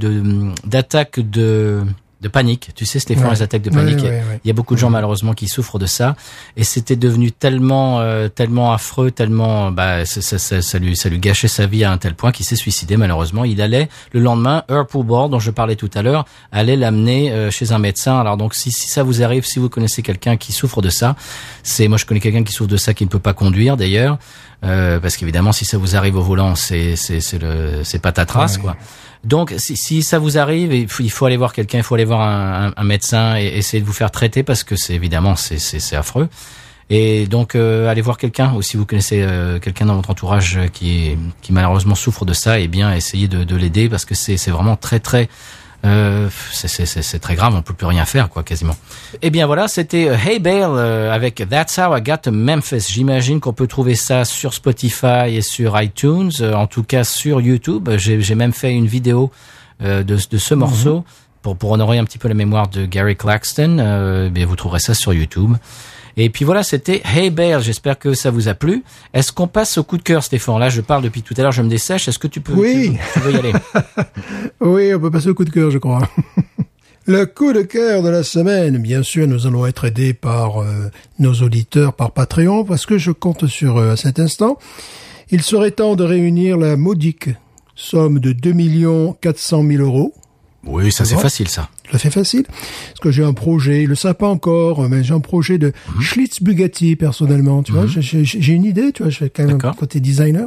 d'attaque 0.65 1.19
de, 1.19 1.83
de 2.21 2.29
panique. 2.29 2.71
Tu 2.75 2.85
sais, 2.85 2.99
Stéphane, 2.99 3.27
Ouais. 3.27 3.31
les 3.35 3.43
attaques 3.43 3.63
de 3.63 3.71
panique. 3.71 3.99
ouais, 3.99 4.11
ouais. 4.11 4.41
Il 4.45 4.49
y 4.49 4.51
a 4.51 4.55
beaucoup 4.55 4.75
de 4.75 4.81
gens 4.81 4.91
malheureusement 4.91 5.35
qui 5.35 5.47
souffrent 5.47 5.79
de 5.79 5.87
ça, 5.87 6.17
et 6.57 6.65
c'était 6.65 6.97
devenu 6.97 7.31
tellement 7.31 8.01
euh, 8.01 8.29
tellement 8.29 8.73
affreux, 8.73 9.11
tellement 9.13 9.71
bah 9.71 10.05
ça, 10.05 10.21
ça, 10.21 10.39
ça, 10.39 10.61
ça 10.61 10.79
lui 10.79 10.97
ça 10.97 11.09
lui 11.09 11.19
gâchait 11.21 11.47
sa 11.49 11.67
vie 11.67 11.85
à 11.85 11.93
un 11.93 11.99
tel 11.99 12.15
point 12.15 12.33
qu'il 12.33 12.45
s'est 12.45 12.57
suicidé 12.57 12.97
malheureusement. 12.97 13.45
Il 13.45 13.63
allait 13.63 13.89
le 14.13 14.21
lendemain, 14.21 14.65
Earl 14.69 14.87
Poolball, 14.87 15.31
dont 15.31 15.39
je 15.39 15.51
parlais 15.53 15.77
tout 15.77 15.91
à 15.95 16.03
l'heure, 16.03 16.25
allait 16.51 16.77
l'amener 16.77 17.31
euh, 17.31 17.51
chez 17.53 17.71
un 17.73 17.79
médecin. 17.79 18.19
Alors 18.19 18.37
donc 18.37 18.55
si, 18.55 18.73
si 18.73 18.89
ça 18.89 19.03
vous 19.05 19.23
arrive, 19.23 19.45
si 19.45 19.59
vous 19.61 19.69
connaissez 19.69 20.03
quelqu'un 20.03 20.37
qui 20.37 20.53
souffre 20.53 20.83
de 20.83 20.91
ça, 20.91 21.15
c'est 21.63 21.87
moi 21.87 21.99
je 21.99 22.05
connais 22.05 22.21
quelqu'un 22.21 22.43
qui 22.43 22.53
souffre 22.53 22.71
de 22.71 22.77
ça 22.77 22.95
qui 22.95 23.05
ne 23.05 23.11
peut 23.11 23.19
pas 23.21 23.33
conduire 23.35 23.77
d'ailleurs, 23.77 24.19
euh, 24.65 24.99
parce 24.99 25.17
qu'évidemment 25.17 25.53
si 25.53 25.65
ça 25.65 25.79
vous 25.79 25.95
arrive 25.95 26.17
au 26.17 26.23
volant, 26.23 26.57
c'est 26.57 26.97
c'est 26.97 27.21
c'est 27.21 27.39
le 27.39 27.85
c'est 27.85 28.01
patatras 28.01 28.57
quoi. 28.61 28.77
Donc, 29.25 29.55
si, 29.59 29.77
si 29.77 30.03
ça 30.03 30.19
vous 30.19 30.39
arrive, 30.39 30.73
il 30.73 30.89
faut, 30.89 31.03
il 31.03 31.11
faut 31.11 31.27
aller 31.27 31.37
voir 31.37 31.53
quelqu'un, 31.53 31.79
il 31.79 31.85
faut 31.85 31.95
aller 31.95 32.05
voir 32.05 32.21
un, 32.23 32.73
un- 32.77 32.85
médecin 32.85 33.37
et 33.37 33.47
essayer 33.47 33.81
de 33.81 33.87
vous 33.87 33.93
faire 33.93 34.11
traiter 34.11 34.43
parce 34.43 34.65
que 34.65 34.77
c'est 34.77 34.95
évidemment 34.95 35.35
c'est 35.37 35.97
affreux. 35.97 36.29
Et 36.91 37.27
donc, 37.27 37.55
euh, 37.55 37.89
allez 37.91 38.01
voir 38.01 38.17
quelqu'un 38.17 38.55
ou 38.55 38.63
si 38.63 38.77
vous 38.79 38.87
connaissez 38.87 39.21
euh, 39.21 39.59
quelqu'un 39.59 39.87
dans 39.87 39.97
votre 39.97 40.09
entourage 40.11 40.59
qui 40.73 41.19
qui 41.43 41.53
malheureusement 41.53 41.95
souffre 41.95 42.25
de 42.25 42.33
ça, 42.33 42.59
et 42.61 42.69
bien 42.69 42.95
essayez 42.95 43.29
de, 43.29 43.45
de 43.45 43.57
l'aider 43.57 43.89
parce 43.91 44.05
que 44.07 44.15
c'est 44.15 44.37
vraiment 44.51 44.77
très 44.77 44.99
très 45.01 45.29
euh, 45.85 46.29
c'est- 46.53 47.19
très 47.21 47.35
grave, 47.37 47.55
on 47.55 47.63
peut 47.63 47.75
plus 47.75 47.87
rien 47.87 48.05
faire 48.05 48.29
quoi 48.29 48.43
quasiment. 48.43 48.77
Eh 49.23 49.31
bien 49.31 49.47
voilà, 49.47 49.69
c'était 49.69 50.09
euh, 50.09 50.17
Hey 50.17 50.39
Bale 50.41 50.71
euh, 50.75 51.13
avec 51.13 51.37
That's 51.49 51.79
How 51.79 51.97
I 51.97 52.03
Got 52.03 52.17
to 52.25 52.33
Memphis. 52.33 52.89
J'imagine 52.91 53.39
qu'on 53.41 53.53
peut 53.53 53.67
trouver 53.69 53.95
ça 53.95 54.25
sur 54.25 54.55
Spotify 54.55 55.29
et 55.37 55.43
sur 55.43 55.81
iTunes, 55.81 56.33
euh, 56.41 56.55
en 56.55 56.67
tout 56.67 56.83
cas 56.83 57.05
sur 57.05 57.41
YouTube. 57.41 57.89
J'ai 57.97 58.35
même 58.35 58.53
fait 58.53 58.73
une 58.73 58.87
vidéo 58.87 59.31
euh, 59.83 60.03
de, 60.03 60.17
de 60.31 60.39
ce 60.39 60.55
morceau 60.55 61.05
pour 61.43 61.57
pour 61.57 61.71
honorer 61.71 61.99
un 61.99 62.05
petit 62.05 62.19
peu 62.19 62.27
la 62.29 62.35
mémoire 62.35 62.69
de 62.69 62.85
Gary 62.85 63.15
Claxton. 63.17 63.77
Euh, 63.79 64.29
bien, 64.29 64.45
vous 64.47 64.57
trouverez 64.57 64.81
ça 64.81 64.95
sur 64.95 65.13
YouTube. 65.15 65.55
Et 66.21 66.31
puis 66.31 66.45
voilà, 66.45 66.65
c'était 66.65 67.01
Hey 67.05 67.31
Bale. 67.31 67.63
J'espère 67.63 67.97
que 67.97 68.13
ça 68.13 68.33
vous 68.33 68.49
a 68.49 68.55
plu. 68.55 68.83
Est-ce 69.15 69.31
qu'on 69.31 69.47
passe 69.47 69.79
au 69.79 69.85
coup 69.85 69.97
de 69.97 70.03
cœur, 70.03 70.25
Stéphane? 70.25 70.59
Là, 70.59 70.69
je 70.69 70.81
parle 70.81 71.01
depuis 71.05 71.23
tout 71.23 71.33
à 71.39 71.43
l'heure, 71.43 71.53
je 71.53 71.63
me 71.63 71.69
dessèche. 71.69 72.09
Est-ce 72.09 72.19
que 72.19 72.27
tu 72.27 72.41
peux 72.41 72.55
Oui. 72.55 72.99
tu, 72.99 73.13
tu 73.13 73.21
veux 73.21 73.33
y 73.35 73.37
aller? 73.37 73.53
Oui, 74.69 74.93
on 74.95 75.01
peut 75.01 75.11
passer 75.11 75.29
au 75.29 75.35
coup 75.35 75.45
de 75.45 75.51
cœur, 75.51 75.71
je 75.71 75.79
crois. 75.79 76.09
Le 77.07 77.25
coup 77.25 77.55
de 77.55 77.63
cœur 77.63 78.03
de 78.03 78.11
la 78.11 78.23
semaine, 78.23 78.77
bien 78.77 79.03
sûr, 79.03 79.27
nous 79.27 79.47
allons 79.47 79.65
être 79.65 79.87
aidés 79.87 80.13
par 80.13 80.61
euh, 80.61 80.91
nos 81.19 81.33
auditeurs 81.33 81.95
par 81.95 82.11
Patreon, 82.11 82.65
parce 82.65 82.85
que 82.85 82.99
je 82.99 83.13
compte 83.13 83.47
sur 83.47 83.81
eux 83.81 83.89
à 83.89 83.97
cet 83.97 84.21
instant. 84.21 84.59
Il 85.31 85.43
serait 85.43 85.71
temps 85.71 85.97
de 85.97 86.05
réunir 86.05 86.59
la 86.59 86.77
modique 86.77 87.31
somme 87.75 88.19
de 88.19 88.33
2 88.33 88.53
400 89.23 89.65
000 89.67 89.83
euros. 89.83 90.13
Oui, 90.65 90.93
ça 90.93 91.07
c'est 91.07 91.17
facile 91.17 91.49
ça. 91.49 91.71
Je 91.89 91.93
le 91.95 91.99
fais 91.99 92.11
facile, 92.11 92.45
parce 92.45 93.01
que 93.01 93.11
j'ai 93.11 93.25
un 93.25 93.33
projet, 93.33 93.83
il 93.83 93.89
le 93.89 93.95
savent 93.95 94.15
pas 94.15 94.29
encore, 94.29 94.87
mais 94.89 95.03
j'ai 95.03 95.15
un 95.15 95.21
projet 95.21 95.57
de 95.59 95.73
Schlitz 96.01 96.43
Bugatti 96.43 96.97
personnellement, 96.97 97.63
tu 97.63 97.73
vois, 97.73 97.87
j'ai- 97.87 98.03
j'ai 98.03 98.25
j'ai 98.25 98.53
une 98.53 98.65
idée, 98.65 98.93
tu 98.93 99.03
vois, 99.03 99.11
je 99.11 99.17
fais 99.19 99.31
quand 99.31 99.45
même 99.45 99.59
un 99.65 99.73
côté 99.73 99.99
designer. 99.99 100.47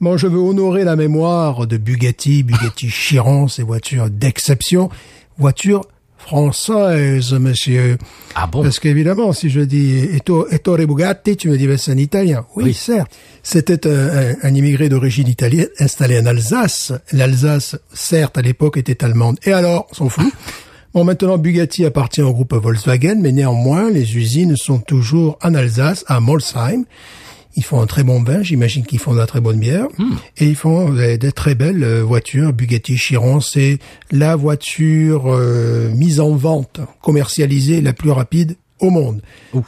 Bon, 0.00 0.16
je 0.16 0.26
veux 0.28 0.38
honorer 0.38 0.84
la 0.84 0.94
mémoire 0.96 1.66
de 1.66 1.76
Bugatti, 1.76 2.44
Bugatti 2.44 2.88
Chiron, 2.90 3.48
ces 3.48 3.64
voitures 3.64 4.08
d'exception, 4.08 4.88
voitures 5.36 5.82
françaises, 6.18 7.32
monsieur. 7.32 7.96
Ah 8.34 8.46
bon? 8.46 8.62
Parce 8.62 8.78
qu'évidemment, 8.78 9.32
si 9.32 9.50
je 9.50 9.60
dis 9.60 10.00
Etto- 10.14 10.46
Ettore 10.50 10.78
Bugatti, 10.86 11.36
tu 11.36 11.48
me 11.48 11.56
dis, 11.56 11.66
ben, 11.66 11.76
c'est 11.78 11.92
un 11.92 11.96
Italien. 11.96 12.44
Oui, 12.54 12.64
Oui. 12.64 12.74
certes. 12.74 13.10
C'était 13.42 13.86
un, 13.88 14.08
un- 14.08 14.34
un 14.42 14.54
immigré 14.54 14.88
d'origine 14.88 15.26
italienne 15.28 15.68
installé 15.80 16.18
en 16.20 16.26
Alsace. 16.26 16.92
L'Alsace, 17.12 17.76
certes, 17.94 18.36
à 18.36 18.42
l'époque, 18.42 18.76
était 18.76 19.02
allemande. 19.04 19.38
Et 19.44 19.52
alors, 19.52 19.86
s'en 19.92 20.08
fout. 20.08 20.30
Bon, 20.98 21.04
maintenant, 21.04 21.38
Bugatti 21.38 21.84
appartient 21.84 22.22
au 22.22 22.32
groupe 22.32 22.52
Volkswagen, 22.54 23.18
mais 23.20 23.30
néanmoins, 23.30 23.88
les 23.88 24.16
usines 24.16 24.56
sont 24.56 24.80
toujours 24.80 25.38
en 25.44 25.54
Alsace, 25.54 26.04
à 26.08 26.18
Molsheim. 26.18 26.86
Ils 27.54 27.62
font 27.62 27.80
un 27.80 27.86
très 27.86 28.02
bon 28.02 28.20
vin, 28.20 28.42
j'imagine 28.42 28.84
qu'ils 28.84 28.98
font 28.98 29.12
de 29.12 29.18
la 29.18 29.26
très 29.28 29.40
bonne 29.40 29.60
bière. 29.60 29.86
Et 30.38 30.46
ils 30.46 30.56
font 30.56 30.90
des, 30.92 31.16
des 31.16 31.30
très 31.30 31.54
belles 31.54 31.84
euh, 31.84 32.02
voitures. 32.02 32.52
Bugatti 32.52 32.96
Chiron, 32.96 33.40
c'est 33.40 33.78
la 34.10 34.34
voiture 34.34 35.26
euh, 35.32 35.88
mise 35.94 36.18
en 36.18 36.34
vente, 36.34 36.80
commercialisée 37.00 37.80
la 37.80 37.92
plus 37.92 38.10
rapide 38.10 38.56
au 38.80 38.90
monde. 38.90 39.22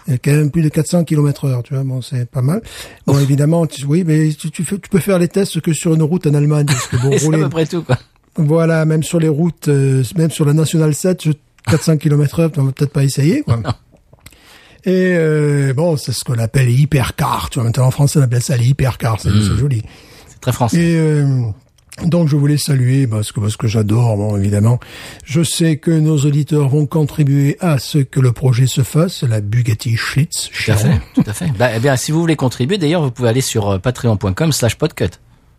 Il 0.09 0.13
y 0.13 0.15
a 0.15 0.19
quand 0.19 0.33
même 0.33 0.51
plus 0.51 0.63
de 0.63 0.69
400 0.69 1.05
km 1.05 1.45
heure, 1.45 1.63
tu 1.63 1.75
vois, 1.75 1.85
bon, 1.85 2.03
c'est 2.03 2.29
pas 2.29 2.43
mal. 2.43 2.61
Bon, 3.07 3.19
évidemment, 3.21 3.67
tu- 3.69 3.85
oui, 3.85 4.03
mais 4.05 4.31
tu, 4.37 4.51
tu, 4.51 4.65
fais- 4.65 4.79
tu 4.79 4.89
peux 4.89 4.99
faire 5.01 5.21
les 5.21 5.29
tests 5.29 5.61
que 5.61 5.73
sur 5.73 5.95
une 5.95 6.03
route 6.03 6.27
en 6.27 6.35
Allemagne. 6.35 6.67
Parce 6.67 6.89
que 6.89 6.97
bon, 6.97 7.11
c'est 7.19 7.23
à 7.23 7.27
rouler, 7.27 7.39
peu 7.43 7.49
près 7.51 7.67
tout 7.67 7.83
quoi. 7.83 7.99
Voilà, 8.37 8.85
même 8.85 9.03
sur 9.03 9.19
les 9.21 9.29
routes, 9.29 9.69
euh, 9.69 10.03
même 10.17 10.31
sur 10.31 10.45
la 10.45 10.53
Nationale 10.53 10.95
7, 10.95 11.25
je- 11.25 11.33
400 11.67 11.99
km 11.99 12.41
heure, 12.41 12.51
on 12.57 12.65
va 12.65 12.73
peut-être 12.73 12.93
pas 12.93 13.05
essayer, 13.05 13.43
quoi. 13.43 13.61
Et 14.85 15.15
euh, 15.15 15.75
bon, 15.75 15.97
c'est 15.99 16.13
ce 16.13 16.25
qu'on 16.25 16.39
appelle 16.39 16.67
les 16.67 16.75
hypercars. 16.81 17.51
Tu 17.51 17.59
vois, 17.59 17.65
maintenant 17.65 17.87
en 17.87 17.91
français 17.91 18.19
on 18.19 18.23
appelle 18.23 18.43
ça 18.43 18.57
les 18.57 18.69
hypercars, 18.69 19.21
c'est 19.21 19.29
c'est 19.29 19.59
joli. 19.59 19.83
C'est 20.27 20.41
très 20.41 20.53
français. 20.53 20.79
Et 20.81 20.97
euh, 20.97 21.43
donc 22.07 22.29
je 22.29 22.37
voulais 22.37 22.57
saluer 22.57 23.07
parce 23.07 23.31
que 23.31 23.41
parce 23.41 23.59
que 23.59 23.67
j'adore, 23.69 24.17
bon 24.17 24.39
évidemment. 24.39 24.81
Je 25.23 25.43
sais 25.43 25.77
que 25.77 25.91
nos 25.91 26.17
auditeurs 26.21 26.71
vont 26.71 26.87
contribuer 26.87 27.59
à 27.61 27.79
ce 27.79 27.99
que 27.99 28.21
le 28.21 28.33
projet 28.33 28.67
se 28.67 28.81
fasse, 28.83 29.23
la 29.23 29.43
Bugatti 29.43 29.97
Schlitz. 29.99 30.49
Tout 30.65 30.71
à 30.73 30.77
fait, 30.77 31.01
tout 31.15 31.25
à 31.27 31.33
fait. 31.35 31.53
Bah, 31.59 31.69
eh 31.77 31.79
bien, 31.79 31.97
si 31.97 32.11
vous 32.11 32.21
voulez 32.21 32.37
contribuer, 32.37 32.79
d'ailleurs, 32.79 33.03
vous 33.03 33.11
pouvez 33.11 33.29
aller 33.29 33.43
sur 33.43 33.69
euh, 33.69 33.79
patreon.com 33.79 34.51
slash 34.51 34.77
podcut. 34.77 35.11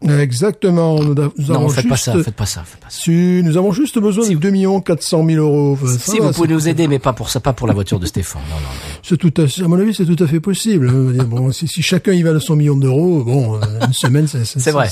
Exactement. 0.07 0.99
Nous, 0.99 1.13
Non, 1.13 1.69
faites 1.69 1.83
juste, 1.83 1.89
pas 1.89 1.95
ça, 1.97 2.13
faites 2.23 2.33
pas 2.35 2.45
ça, 2.45 2.63
faites 2.63 2.79
pas 2.79 2.89
ça. 2.89 3.01
Si, 3.01 3.41
nous 3.43 3.55
avons 3.57 3.71
juste 3.71 3.99
besoin 3.99 4.27
de 4.27 4.33
2 4.35 4.79
400 4.83 5.25
000 5.25 5.43
euros. 5.45 5.73
Enfin, 5.73 5.95
Si 5.99 6.17
va, 6.19 6.27
vous 6.27 6.33
pouvez 6.33 6.47
c'est- 6.47 6.53
nous 6.53 6.67
aider, 6.69 6.87
mais 6.87 6.99
pas 6.99 7.13
pour 7.13 7.29
ça, 7.29 7.39
pas 7.39 7.53
pour 7.53 7.67
la 7.67 7.73
voiture 7.73 7.99
de 7.99 8.05
Stéphane. 8.05 8.41
Non, 8.49 8.55
non, 8.55 8.61
non. 8.61 8.99
C'est 9.03 9.17
tout 9.17 9.33
à, 9.37 9.63
à 9.63 9.67
mon 9.67 9.79
avis, 9.79 9.93
c'est 9.93 10.05
tout 10.05 10.21
à 10.23 10.27
fait 10.27 10.39
possible. 10.39 10.91
Bon, 11.25 11.51
si, 11.51 11.67
si 11.67 11.81
chacun 11.81 12.13
y 12.13 12.23
va 12.23 12.33
de 12.33 12.39
son 12.39 12.55
million 12.55 12.75
d'euros, 12.75 13.23
bon, 13.23 13.55
euh, 13.55 13.59
une 13.85 13.93
semaine, 13.93 14.27
c'est, 14.27 14.45
C'est 14.45 14.71
vrai. 14.71 14.89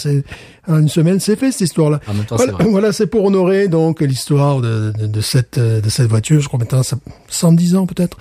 une 0.68 0.90
semaine, 0.90 1.20
c'est 1.20 1.36
fait 1.36 1.52
cette 1.52 1.62
histoire-là. 1.62 2.00
En 2.08 2.14
même 2.14 2.26
temps, 2.26 2.38
c'est 2.38 2.46
voilà, 2.46 2.64
vrai. 2.64 2.72
voilà, 2.72 2.94
c'est 2.94 3.08
pour 3.08 3.26
honorer 3.26 3.68
donc 3.68 4.02
l'histoire 4.02 4.62
de, 4.62 4.92
de, 4.98 5.08
de 5.08 5.22
cette 5.22 5.58
euh, 5.58 5.82
de 5.82 5.90
cette 5.90 6.08
voiture. 6.08 6.40
Je 6.42 6.48
crois 6.48 6.60
maintenant 6.60 6.84
ça 6.84 6.98
110 7.30 7.76
ans 7.76 7.86
peut-être, 7.88 8.18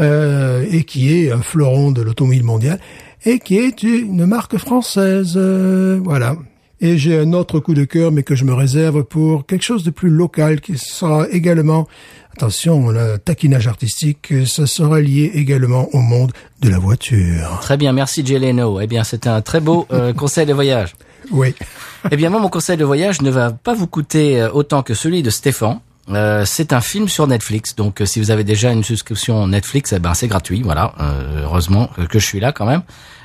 euh, 0.00 0.64
et 0.70 0.84
qui 0.84 1.14
est 1.14 1.30
un 1.32 1.40
fleuron 1.42 1.90
de 1.90 2.02
l'automobile 2.02 2.44
mondiale 2.44 2.78
et 3.24 3.38
qui 3.38 3.58
est 3.58 3.82
une 3.82 4.26
marque 4.26 4.58
française. 4.58 5.34
euh, 5.36 6.00
voilà. 6.02 6.36
Et 6.80 6.96
j'ai 6.96 7.18
un 7.18 7.32
autre 7.32 7.58
coup 7.58 7.74
de 7.74 7.84
cœur, 7.84 8.12
mais 8.12 8.22
que 8.22 8.36
je 8.36 8.44
me 8.44 8.54
réserve 8.54 9.02
pour 9.02 9.46
quelque 9.46 9.64
chose 9.64 9.82
de 9.82 9.90
plus 9.90 10.10
local, 10.10 10.60
qui 10.60 10.78
sera 10.78 11.28
également, 11.30 11.88
attention, 12.34 12.90
le 12.90 13.16
taquinage 13.18 13.66
artistique, 13.66 14.32
ça 14.46 14.66
sera 14.66 15.00
lié 15.00 15.32
également 15.34 15.88
au 15.92 15.98
monde 15.98 16.30
de 16.60 16.68
la 16.68 16.78
voiture. 16.78 17.58
Très 17.60 17.76
bien, 17.76 17.92
merci 17.92 18.24
Jay 18.24 18.38
Leno. 18.38 18.80
Eh 18.80 18.86
bien, 18.86 19.02
c'était 19.02 19.28
un 19.28 19.40
très 19.40 19.60
beau 19.60 19.88
euh, 19.92 20.12
conseil 20.14 20.46
de 20.46 20.54
voyage. 20.54 20.94
Oui. 21.32 21.52
Eh 22.12 22.16
bien, 22.16 22.30
moi, 22.30 22.38
mon 22.38 22.48
conseil 22.48 22.76
de 22.76 22.84
voyage 22.84 23.22
ne 23.22 23.30
va 23.30 23.50
pas 23.50 23.74
vous 23.74 23.88
coûter 23.88 24.40
euh, 24.40 24.50
autant 24.52 24.84
que 24.84 24.94
celui 24.94 25.24
de 25.24 25.30
Stéphane. 25.30 25.80
Euh, 26.10 26.44
c'est 26.46 26.72
un 26.72 26.80
film 26.80 27.08
sur 27.08 27.26
Netflix, 27.26 27.76
donc 27.76 28.00
euh, 28.00 28.06
si 28.06 28.18
vous 28.18 28.30
avez 28.30 28.44
déjà 28.44 28.72
une 28.72 28.82
souscription 28.82 29.46
Netflix, 29.46 29.92
eh 29.92 29.98
ben 29.98 30.14
c'est 30.14 30.28
gratuit, 30.28 30.62
voilà. 30.62 30.94
Euh, 31.00 31.42
heureusement 31.44 31.90
que 32.08 32.18
je 32.18 32.24
suis 32.24 32.40
là 32.40 32.52
quand 32.52 32.66
même. 32.66 32.82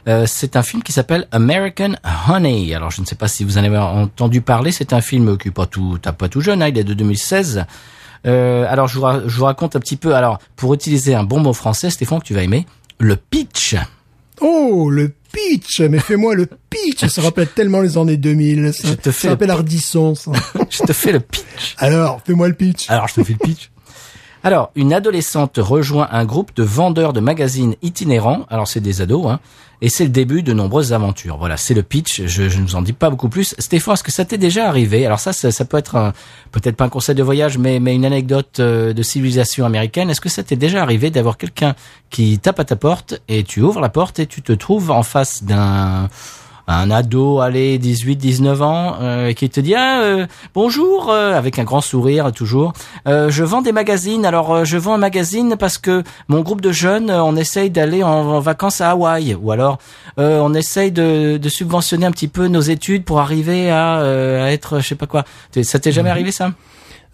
Euh, 0.07 0.25
c'est 0.27 0.57
un 0.57 0.63
film 0.63 0.83
qui 0.83 0.91
s'appelle 0.91 1.27
American 1.31 1.93
Honey. 2.27 2.73
Alors 2.75 2.91
je 2.91 3.01
ne 3.01 3.05
sais 3.05 3.15
pas 3.15 3.27
si 3.27 3.43
vous 3.43 3.57
en 3.57 3.63
avez 3.63 3.77
entendu 3.77 4.41
parler. 4.41 4.71
C'est 4.71 4.93
un 4.93 5.01
film 5.01 5.37
qui 5.37 5.47
est 5.47 5.51
pas 5.51 5.65
tout, 5.65 5.97
pas 6.01 6.29
tout 6.29 6.41
jeune, 6.41 6.61
hein, 6.61 6.67
il 6.67 6.77
est 6.77 6.83
de 6.83 6.93
2016. 6.93 7.65
Euh, 8.25 8.65
alors 8.69 8.87
je 8.87 8.99
vous, 8.99 9.05
je 9.27 9.37
vous 9.37 9.45
raconte 9.45 9.75
un 9.75 9.79
petit 9.79 9.95
peu. 9.95 10.15
Alors 10.15 10.39
pour 10.55 10.73
utiliser 10.73 11.15
un 11.15 11.23
bon 11.23 11.39
mot 11.39 11.53
français, 11.53 11.89
Stéphane, 11.89 12.19
que 12.19 12.25
tu 12.25 12.33
vas 12.33 12.43
aimer, 12.43 12.65
le 12.99 13.15
pitch. 13.15 13.75
Oh, 14.41 14.89
le 14.89 15.13
pitch 15.33 15.81
Mais 15.81 15.99
fais-moi 15.99 16.35
le 16.35 16.47
pitch 16.69 17.05
Ça 17.07 17.21
rappelle 17.23 17.49
tellement 17.49 17.81
les 17.81 17.97
années 17.97 18.15
2000. 18.17 18.73
Ça, 18.73 18.87
Je 18.87 18.93
te 18.93 19.11
fais 19.11 19.27
ça 19.27 19.29
rappelle 19.31 19.51
Ardisson, 19.51 20.15
ça. 20.15 20.31
Je 20.69 20.79
te 20.83 20.93
fais 20.93 21.11
le 21.11 21.19
pitch. 21.19 21.75
Alors, 21.77 22.21
fais-moi 22.25 22.47
le 22.47 22.53
pitch. 22.53 22.89
Alors, 22.89 23.07
je 23.09 23.15
te 23.15 23.23
fais 23.23 23.33
le 23.33 23.45
pitch. 23.45 23.69
Alors, 24.45 24.71
une 24.75 24.91
adolescente 24.91 25.57
rejoint 25.57 26.09
un 26.11 26.25
groupe 26.25 26.53
de 26.53 26.63
vendeurs 26.63 27.13
de 27.13 27.21
magazines 27.21 27.75
itinérants. 27.81 28.45
Alors, 28.49 28.67
c'est 28.67 28.81
des 28.81 29.01
ados, 29.01 29.25
hein. 29.27 29.39
Et 29.81 29.89
c'est 29.89 30.05
le 30.05 30.11
début 30.11 30.43
de 30.43 30.53
nombreuses 30.53 30.93
aventures. 30.93 31.37
Voilà, 31.37 31.57
c'est 31.57 31.73
le 31.73 31.83
pitch. 31.83 32.21
Je, 32.25 32.43
ne 32.43 32.65
vous 32.65 32.75
en 32.75 32.81
dis 32.81 32.93
pas 32.93 33.09
beaucoup 33.09 33.27
plus. 33.27 33.53
Stéphane, 33.59 33.95
est-ce 33.95 34.03
que 34.03 34.13
ça 34.13 34.23
t'est 34.23 34.37
déjà 34.37 34.67
arrivé? 34.67 35.05
Alors 35.05 35.19
ça, 35.19 35.33
ça, 35.33 35.65
peut 35.65 35.77
être 35.77 36.13
peut-être 36.53 36.77
pas 36.77 36.85
un 36.85 36.89
conseil 36.89 37.15
de 37.15 37.23
voyage, 37.23 37.57
mais, 37.57 37.81
mais 37.81 37.93
une 37.93 38.05
anecdote 38.05 38.61
euh, 38.61 38.93
de 38.93 39.03
civilisation 39.03 39.65
américaine. 39.65 40.09
Est-ce 40.09 40.21
que 40.21 40.29
ça 40.29 40.41
t'est 40.41 40.55
déjà 40.55 40.81
arrivé 40.81 41.09
d'avoir 41.09 41.37
quelqu'un 41.37 41.75
qui 42.09 42.39
tape 42.39 42.61
à 42.61 42.63
ta 42.63 42.77
porte 42.77 43.21
et 43.27 43.43
tu 43.43 43.59
ouvres 43.59 43.81
la 43.81 43.89
porte 43.89 44.19
et 44.19 44.25
tu 44.25 44.41
te 44.41 44.53
trouves 44.53 44.89
en 44.89 45.03
face 45.03 45.43
d'un 45.43 46.07
un 46.67 46.91
ado, 46.91 47.39
allez, 47.39 47.77
18, 47.77 48.15
19 48.15 48.61
ans, 48.61 48.95
euh, 49.01 49.33
qui 49.33 49.49
te 49.49 49.59
dit 49.59 49.75
ah, 49.75 50.01
euh, 50.01 50.27
bonjour, 50.53 51.09
euh, 51.11 51.33
avec 51.37 51.59
un 51.59 51.63
grand 51.63 51.81
sourire 51.81 52.31
toujours. 52.31 52.73
Euh, 53.07 53.29
je 53.29 53.43
vends 53.43 53.61
des 53.61 53.71
magazines. 53.71 54.25
Alors 54.25 54.53
euh, 54.53 54.63
je 54.63 54.77
vends 54.77 54.93
un 54.93 54.97
magazine 54.97 55.55
parce 55.59 55.77
que 55.77 56.03
mon 56.29 56.41
groupe 56.41 56.61
de 56.61 56.71
jeunes, 56.71 57.09
euh, 57.09 57.23
on 57.23 57.35
essaye 57.35 57.69
d'aller 57.69 58.03
en, 58.03 58.09
en 58.09 58.39
vacances 58.39 58.81
à 58.81 58.91
Hawaï, 58.91 59.35
ou 59.35 59.51
alors 59.51 59.77
euh, 60.19 60.39
on 60.39 60.53
essaye 60.53 60.91
de, 60.91 61.37
de 61.37 61.49
subventionner 61.49 62.05
un 62.05 62.11
petit 62.11 62.27
peu 62.27 62.47
nos 62.47 62.61
études 62.61 63.03
pour 63.03 63.19
arriver 63.19 63.69
à, 63.69 63.97
euh, 63.99 64.45
à 64.45 64.51
être, 64.51 64.79
je 64.79 64.87
sais 64.87 64.95
pas 64.95 65.07
quoi. 65.07 65.25
Ça 65.63 65.79
t'est 65.79 65.91
jamais 65.91 66.09
arrivé 66.09 66.31
ça? 66.31 66.51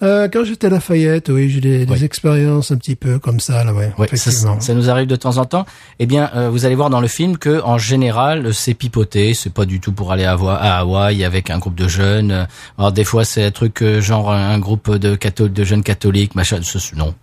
Euh, 0.01 0.29
quand 0.31 0.43
j'étais 0.45 0.67
à 0.67 0.69
Lafayette, 0.69 1.27
oui, 1.29 1.49
j'ai 1.49 1.59
des, 1.59 1.85
des 1.85 1.91
Oui. 1.93 2.03
expériences 2.05 2.71
un 2.71 2.77
petit 2.77 2.95
peu 2.95 3.19
comme 3.19 3.39
ça, 3.39 3.63
là, 3.65 3.73
ouais. 3.73 3.91
Ouais, 3.97 4.07
ça, 4.15 4.31
ça 4.59 4.73
nous 4.73 4.89
arrive 4.89 5.07
de 5.07 5.15
temps 5.17 5.37
en 5.37 5.45
temps. 5.45 5.65
Eh 5.99 6.05
bien, 6.05 6.29
euh, 6.35 6.49
vous 6.49 6.65
allez 6.65 6.75
voir 6.75 6.89
dans 6.89 7.01
le 7.01 7.07
film 7.09 7.37
que, 7.37 7.61
en 7.63 7.77
général, 7.77 8.53
c'est 8.53 8.73
pipoté. 8.73 9.33
C'est 9.33 9.51
pas 9.53 9.65
du 9.65 9.79
tout 9.81 9.91
pour 9.91 10.11
aller 10.13 10.23
à, 10.25 10.35
Hawa- 10.35 10.55
à 10.57 10.77
Hawaï 10.79 11.23
avec 11.25 11.49
un 11.49 11.57
groupe 11.59 11.75
de 11.75 11.87
jeunes. 11.89 12.47
Alors 12.77 12.91
des 12.93 13.03
fois, 13.03 13.25
c'est 13.25 13.43
un 13.43 13.51
truc 13.51 13.81
euh, 13.81 13.99
genre 13.99 14.31
un 14.31 14.57
groupe 14.59 14.95
de 14.95 15.15
catho- 15.15 15.51
de 15.51 15.63
jeunes 15.65 15.83
catholiques, 15.83 16.33
machin. 16.35 16.59
Non. 16.95 17.13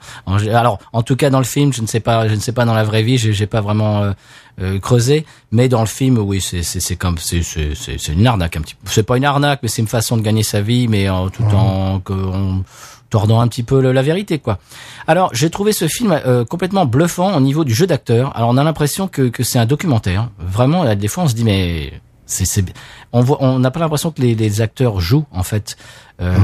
Alors, 0.53 0.79
en 0.93 1.03
tout 1.03 1.17
cas, 1.17 1.31
dans 1.31 1.39
le 1.39 1.45
film, 1.45 1.73
je 1.73 1.81
ne 1.81 1.87
sais 1.87 2.01
pas, 2.01 2.29
je 2.29 2.35
ne 2.35 2.41
sais 2.41 2.53
pas 2.53 2.65
dans 2.67 2.75
la 2.75 2.85
vraie 2.85 3.03
vie, 3.03 3.17
j'ai 3.17 3.33
j'ai 3.33 3.47
pas 3.47 3.61
vraiment 3.63 4.03
euh, 4.03 4.13
euh, 4.61 4.79
creusé. 4.79 5.27
Mais 5.53 5.69
dans 5.69 5.81
le 5.81 5.87
film, 5.87 6.19
oui, 6.19 6.41
c'est 6.41 6.63
c'est 6.63 6.81
c'est 6.81 6.97
comme 6.97 7.19
c'est 7.19 7.43
c'est 7.43 8.09
une 8.13 8.27
arnaque 8.27 8.57
un 8.57 8.61
petit. 8.63 8.75
peu. 8.75 8.91
C'est 8.91 9.03
pas 9.03 9.17
une 9.17 9.25
arnaque, 9.25 9.61
mais 9.63 9.69
c'est 9.69 9.83
une 9.83 9.89
façon 9.89 10.17
de 10.17 10.23
gagner 10.23 10.43
sa 10.43 10.61
vie, 10.61 10.89
mais 10.89 11.09
en, 11.09 11.29
tout 11.31 11.43
en 11.45 12.01
que 12.01 12.13
on- 12.13 12.65
tordant 13.09 13.41
un 13.41 13.47
petit 13.47 13.63
peu 13.63 13.81
le- 13.81 13.93
la 13.93 14.03
vérité 14.03 14.41
quoi. 14.41 14.59
Alors 15.07 15.31
j'ai 15.33 15.49
trouvé 15.49 15.73
ce 15.73 15.87
film 15.87 16.11
euh, 16.11 16.45
complètement 16.45 16.87
bluffant 16.87 17.37
au 17.37 17.41
niveau 17.41 17.63
du 17.65 17.73
jeu 17.73 17.87
d'acteur. 17.87 18.37
Alors 18.37 18.49
on 18.51 18.57
a 18.57 18.65
l'impression 18.65 19.07
que, 19.07 19.29
que 19.29 19.45
c'est 19.45 19.61
un 19.61 19.67
documentaire. 19.67 20.29
Vraiment, 20.41 20.83
là, 20.83 20.97
des 20.97 21.07
fois 21.07 21.23
on 21.25 21.29
se 21.29 21.35
dit 21.35 21.45
mais 21.45 21.93
c'est 22.27 22.45
c'est 22.45 22.65
on 23.13 23.21
voit 23.21 23.39
on 23.41 23.61
n'a 23.61 23.71
pas 23.71 23.79
l'impression 23.79 24.11
que 24.11 24.21
les, 24.21 24.35
les 24.35 24.61
acteurs 24.61 24.99
jouent 25.01 25.25
en 25.31 25.45
fait. 25.45 25.77
Euh, 26.21 26.35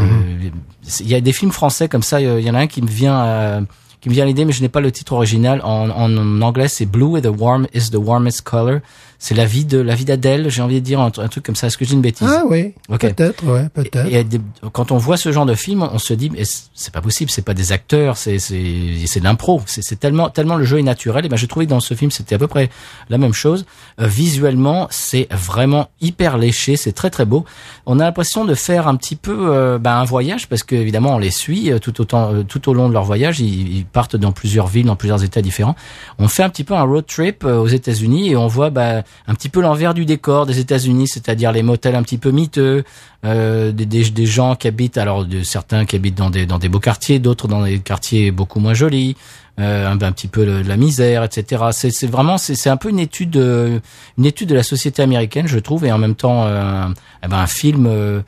Il 1.00 1.08
y 1.08 1.14
a 1.16 1.20
des 1.20 1.32
films 1.32 1.50
français 1.50 1.88
comme 1.88 2.02
ça. 2.04 2.20
Il 2.20 2.40
y 2.46 2.50
en 2.50 2.54
a 2.54 2.60
un 2.60 2.66
qui 2.68 2.80
me 2.82 2.88
vient 2.88 3.16
à- 3.16 3.60
qui 4.02 4.08
me 4.08 4.14
vient 4.14 4.24
l'idée, 4.24 4.44
mais 4.44 4.52
je 4.52 4.60
n'ai 4.60 4.68
pas 4.68 4.80
le 4.80 4.90
titre 4.90 5.12
original. 5.12 5.60
En, 5.62 5.88
en 5.88 6.42
anglais, 6.42 6.66
c'est 6.66 6.86
Blue 6.86 7.16
is 7.16 7.22
the 7.22 7.28
warm 7.28 7.68
is 7.72 7.90
the 7.90 7.96
warmest 7.96 8.42
color. 8.42 8.80
C'est 9.24 9.36
la 9.36 9.44
vie 9.44 9.64
de 9.64 9.78
la 9.78 9.94
vie 9.94 10.04
d'Adèle. 10.04 10.50
J'ai 10.50 10.62
envie 10.62 10.80
de 10.80 10.84
dire 10.84 10.98
un, 11.00 11.06
un 11.16 11.28
truc 11.28 11.44
comme 11.44 11.54
ça. 11.54 11.68
Est-ce 11.68 11.78
que 11.78 11.84
j'ai 11.84 11.92
une 11.94 12.00
bêtise 12.00 12.26
Ah 12.28 12.42
oui, 12.50 12.74
Ok. 12.88 13.02
peut-être, 13.02 13.44
ouais, 13.44 13.68
peut-être. 13.72 14.06
et, 14.10 14.14
et 14.18 14.24
des- 14.24 14.40
quand 14.72 14.90
on 14.90 14.96
voit 14.98 15.16
ce 15.16 15.30
genre 15.30 15.46
de 15.46 15.54
film, 15.54 15.88
on 15.92 15.98
se 15.98 16.12
dit 16.12 16.28
mais 16.28 16.42
c'est 16.74 16.92
pas 16.92 17.00
possible, 17.00 17.30
c'est 17.30 17.44
pas 17.44 17.54
des 17.54 17.70
acteurs, 17.70 18.16
c'est 18.16 18.40
c'est 18.40 18.64
c'est 19.06 19.20
de 19.20 19.24
l'impro, 19.24 19.62
c'est 19.66 20.00
tellement 20.00 20.28
tellement 20.28 20.56
le 20.56 20.64
jeu 20.64 20.80
est 20.80 20.82
naturel. 20.82 21.24
Et 21.24 21.28
ben 21.28 21.36
j'ai 21.36 21.46
trouvé 21.46 21.66
que 21.66 21.70
dans 21.70 21.78
ce 21.78 21.94
film 21.94 22.10
c'était 22.10 22.34
à 22.34 22.38
peu 22.38 22.48
près 22.48 22.68
la 23.10 23.16
même 23.18 23.32
chose. 23.32 23.64
Euh, 24.00 24.08
visuellement, 24.08 24.88
c'est 24.90 25.28
vraiment 25.30 25.88
hyper 26.00 26.36
léché, 26.36 26.74
c'est 26.76 26.90
très 26.92 27.10
très 27.10 27.24
beau. 27.24 27.44
On 27.86 28.00
a 28.00 28.04
l'impression 28.04 28.44
de 28.44 28.54
faire 28.54 28.88
un 28.88 28.96
petit 28.96 29.14
peu 29.14 29.36
euh, 29.54 29.78
ben, 29.78 29.94
un 29.98 30.04
voyage 30.04 30.48
parce 30.48 30.64
que 30.64 30.74
évidemment 30.74 31.14
on 31.14 31.18
les 31.18 31.30
suit 31.30 31.70
euh, 31.70 31.78
tout 31.78 32.00
autant 32.00 32.34
euh, 32.34 32.42
tout 32.42 32.68
au 32.68 32.74
long 32.74 32.88
de 32.88 32.92
leur 32.94 33.04
voyage. 33.04 33.38
Ils, 33.38 33.76
ils 33.76 33.84
partent 33.86 34.16
dans 34.16 34.32
plusieurs 34.32 34.66
villes, 34.66 34.86
dans 34.86 34.96
plusieurs 34.96 35.22
États 35.22 35.42
différents. 35.42 35.76
On 36.18 36.26
fait 36.26 36.42
un 36.42 36.48
petit 36.50 36.64
peu 36.64 36.74
un 36.74 36.82
road 36.82 37.04
trip 37.06 37.44
aux 37.44 37.68
États-Unis 37.68 38.30
et 38.30 38.36
on 38.36 38.48
voit 38.48 38.70
ben, 38.70 39.04
un 39.26 39.34
petit 39.34 39.48
peu 39.48 39.60
l'envers 39.60 39.94
du 39.94 40.04
décor 40.04 40.46
des 40.46 40.58
États-Unis, 40.58 41.08
c'est-à-dire 41.08 41.52
les 41.52 41.62
motels 41.62 41.94
un 41.94 42.02
petit 42.02 42.18
peu 42.18 42.30
miteux, 42.30 42.84
euh, 43.24 43.72
des, 43.72 44.26
gens 44.26 44.56
qui 44.56 44.68
habitent, 44.68 44.98
alors 44.98 45.24
de 45.24 45.42
certains 45.42 45.84
qui 45.84 45.96
habitent 45.96 46.16
dans 46.16 46.30
des 46.30 46.46
dans 46.46 46.58
des 46.58 46.68
beaux 46.68 46.80
quartiers, 46.80 47.18
d'autres 47.18 47.48
dans 47.48 47.62
des 47.62 47.78
quartiers 47.78 48.30
beaucoup 48.30 48.58
moins 48.58 48.74
jolis, 48.74 49.16
euh, 49.60 49.86
un, 49.90 50.12
petit 50.12 50.28
peu 50.28 50.46
de 50.46 50.66
la 50.66 50.76
misère, 50.76 51.22
etc. 51.22 51.64
C'est 51.72 52.06
vraiment 52.06 52.38
c'est 52.38 52.70
un 52.70 52.76
peu 52.76 52.88
une 52.88 52.98
étude 52.98 53.36
euh, 53.36 53.78
une 54.18 54.26
étude 54.26 54.48
de 54.48 54.54
la 54.54 54.62
société 54.62 55.02
américaine, 55.02 55.46
je 55.46 55.58
trouve, 55.58 55.84
et 55.84 55.92
en 55.92 55.98
même 55.98 56.14
temps 56.14 56.44
euh, 56.46 56.86
eh 57.22 57.28
ben, 57.28 57.38
un 57.38 57.46
film 57.46 57.86
euh, 57.86 58.22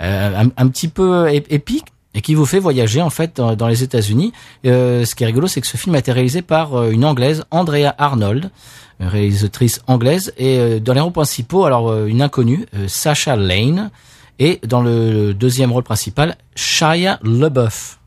un, 0.00 0.48
un 0.56 0.68
petit 0.68 0.88
peu 0.88 1.26
ép- 1.26 1.46
épique 1.50 1.86
et 2.14 2.20
qui 2.20 2.34
vous 2.34 2.46
fait 2.46 2.58
voyager 2.58 3.02
en 3.02 3.10
fait 3.10 3.36
dans, 3.36 3.68
les 3.68 3.82
États-Unis. 3.82 4.32
Ce 4.64 5.14
qui 5.14 5.24
est 5.24 5.26
rigolo, 5.26 5.46
c'est 5.46 5.60
que 5.60 5.66
ce 5.66 5.76
film 5.76 5.94
a 5.94 5.98
été 5.98 6.10
réalisé 6.10 6.42
par 6.42 6.88
une 6.90 7.04
anglaise, 7.04 7.44
Andrea 7.50 7.94
Arnold, 7.98 8.50
réalisatrice 9.00 9.80
anglaise, 9.86 10.32
et 10.38 10.58
euh, 10.58 10.80
dans 10.80 10.92
les 10.94 11.00
rôles 11.00 11.12
principaux, 11.12 11.64
alors 11.64 11.88
euh, 11.90 12.06
une 12.06 12.22
inconnue, 12.22 12.66
euh, 12.74 12.86
Sacha 12.88 13.36
Lane, 13.36 13.90
et 14.38 14.60
dans 14.66 14.82
le 14.82 15.34
deuxième 15.34 15.72
rôle 15.72 15.82
principal, 15.84 16.36
Shia 16.54 17.18
LeBeouf. 17.22 17.98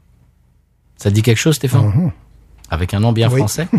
Ça 0.97 1.09
te 1.09 1.15
dit 1.15 1.21
quelque 1.21 1.37
chose, 1.37 1.55
Stéphane 1.55 1.85
Mhm. 1.87 2.11
Avec 2.69 2.93
un 2.93 2.99
nom 3.01 3.11
bien 3.11 3.29
Oui. 3.29 3.39
français. 3.39 3.67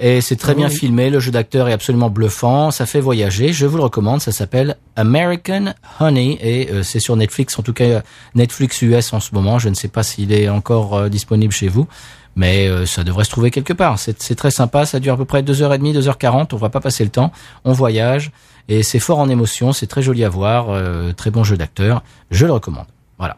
Et 0.00 0.20
c'est 0.20 0.36
très 0.36 0.54
bien 0.56 0.68
filmé, 0.68 1.08
le 1.08 1.20
jeu 1.20 1.30
d'acteur 1.30 1.68
est 1.68 1.72
absolument 1.72 2.10
bluffant, 2.10 2.72
ça 2.72 2.84
fait 2.84 3.00
voyager, 3.00 3.52
je 3.52 3.64
vous 3.64 3.76
le 3.76 3.84
recommande, 3.84 4.20
ça 4.20 4.32
s'appelle 4.32 4.76
American 4.96 5.72
Honey 6.00 6.36
et 6.42 6.68
euh, 6.72 6.82
c'est 6.82 6.98
sur 6.98 7.14
Netflix, 7.16 7.56
en 7.58 7.62
tout 7.62 7.72
cas 7.72 8.02
Netflix 8.34 8.82
US 8.82 9.12
en 9.12 9.20
ce 9.20 9.32
moment, 9.34 9.60
je 9.60 9.68
ne 9.68 9.74
sais 9.74 9.86
pas 9.88 10.02
s'il 10.02 10.32
est 10.32 10.48
encore 10.48 10.94
euh, 10.94 11.08
disponible 11.08 11.52
chez 11.52 11.68
vous, 11.68 11.86
mais 12.36 12.68
euh, 12.68 12.86
ça 12.86 13.04
devrait 13.04 13.24
se 13.24 13.30
trouver 13.30 13.50
quelque 13.50 13.72
part. 13.72 13.98
C'est 13.98 14.34
très 14.34 14.50
sympa, 14.50 14.86
ça 14.86 15.00
dure 15.00 15.14
à 15.14 15.16
peu 15.16 15.24
près 15.24 15.42
2h30, 15.42 15.98
2h40, 15.98 16.48
on 16.52 16.56
va 16.56 16.68
pas 16.68 16.80
passer 16.80 17.04
le 17.04 17.10
temps, 17.10 17.32
on 17.64 17.72
voyage. 17.72 18.32
Et 18.68 18.82
c'est 18.82 18.98
fort 18.98 19.18
en 19.18 19.28
émotion, 19.28 19.72
c'est 19.72 19.86
très 19.86 20.02
joli 20.02 20.24
à 20.24 20.28
voir, 20.28 20.70
euh, 20.70 21.12
très 21.12 21.30
bon 21.30 21.44
jeu 21.44 21.56
d'acteur, 21.56 22.02
je 22.30 22.46
le 22.46 22.52
recommande. 22.52 22.86
Voilà. 23.18 23.36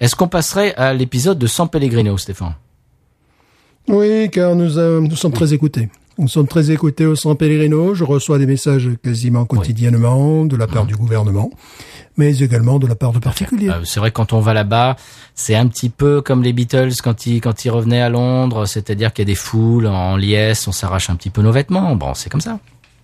Est-ce 0.00 0.16
qu'on 0.16 0.28
passerait 0.28 0.74
à 0.76 0.94
l'épisode 0.94 1.38
de 1.38 1.46
San 1.46 1.68
Pellegrino, 1.68 2.16
Stéphane? 2.16 2.54
Oui, 3.88 4.28
car 4.30 4.54
nous, 4.54 4.78
euh, 4.78 5.00
nous 5.00 5.16
sommes 5.16 5.32
très 5.32 5.52
écoutés. 5.52 5.88
Nous 6.18 6.28
sommes 6.28 6.48
très 6.48 6.72
écoutés 6.72 7.06
au 7.06 7.14
San 7.14 7.36
Pellegrino. 7.36 7.94
Je 7.94 8.02
reçois 8.04 8.38
des 8.38 8.46
messages 8.46 8.90
quasiment 9.04 9.44
quotidiennement 9.44 10.44
de 10.44 10.56
la 10.56 10.66
part 10.66 10.84
du 10.84 10.96
gouvernement, 10.96 11.50
mais 12.18 12.36
également 12.40 12.78
de 12.78 12.86
la 12.86 12.94
part 12.94 13.12
de 13.12 13.18
particuliers. 13.18 13.70
Euh, 13.70 13.84
c'est 13.84 14.00
vrai 14.00 14.10
que 14.10 14.16
quand 14.16 14.34
on 14.34 14.40
va 14.40 14.52
là-bas, 14.52 14.96
c'est 15.34 15.54
un 15.54 15.66
petit 15.68 15.88
peu 15.88 16.20
comme 16.20 16.42
les 16.42 16.52
Beatles 16.52 16.90
quand 17.02 17.26
ils 17.26 17.40
quand 17.40 17.64
ils 17.64 17.70
revenaient 17.70 18.02
à 18.02 18.10
Londres, 18.10 18.66
c'est-à-dire 18.66 19.14
qu'il 19.14 19.22
y 19.22 19.28
a 19.28 19.32
des 19.32 19.34
foules 19.34 19.86
en 19.86 20.16
liesse, 20.16 20.68
on 20.68 20.72
s'arrache 20.72 21.08
un 21.08 21.16
petit 21.16 21.30
peu 21.30 21.40
nos 21.40 21.52
vêtements. 21.52 21.96
Bon, 21.96 22.12
c'est 22.14 22.28
comme 22.28 22.42
ça. 22.42 22.58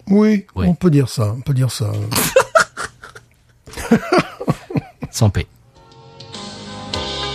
Oui, 0.08 0.44
Oui. 0.54 0.66
on 0.68 0.74
peut 0.74 0.90
dire 0.90 1.08
ça, 1.08 1.32
on 1.34 1.40
peut 1.40 1.54
dire 1.54 1.70
ça. 1.70 1.90
Sans 5.10 5.30
paix. 5.30 5.46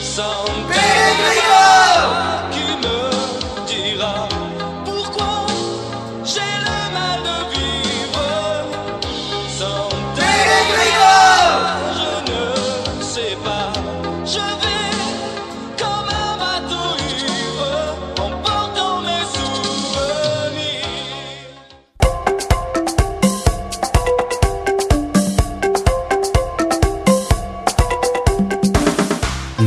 San 0.01 0.25
Pellegrino 0.67 0.88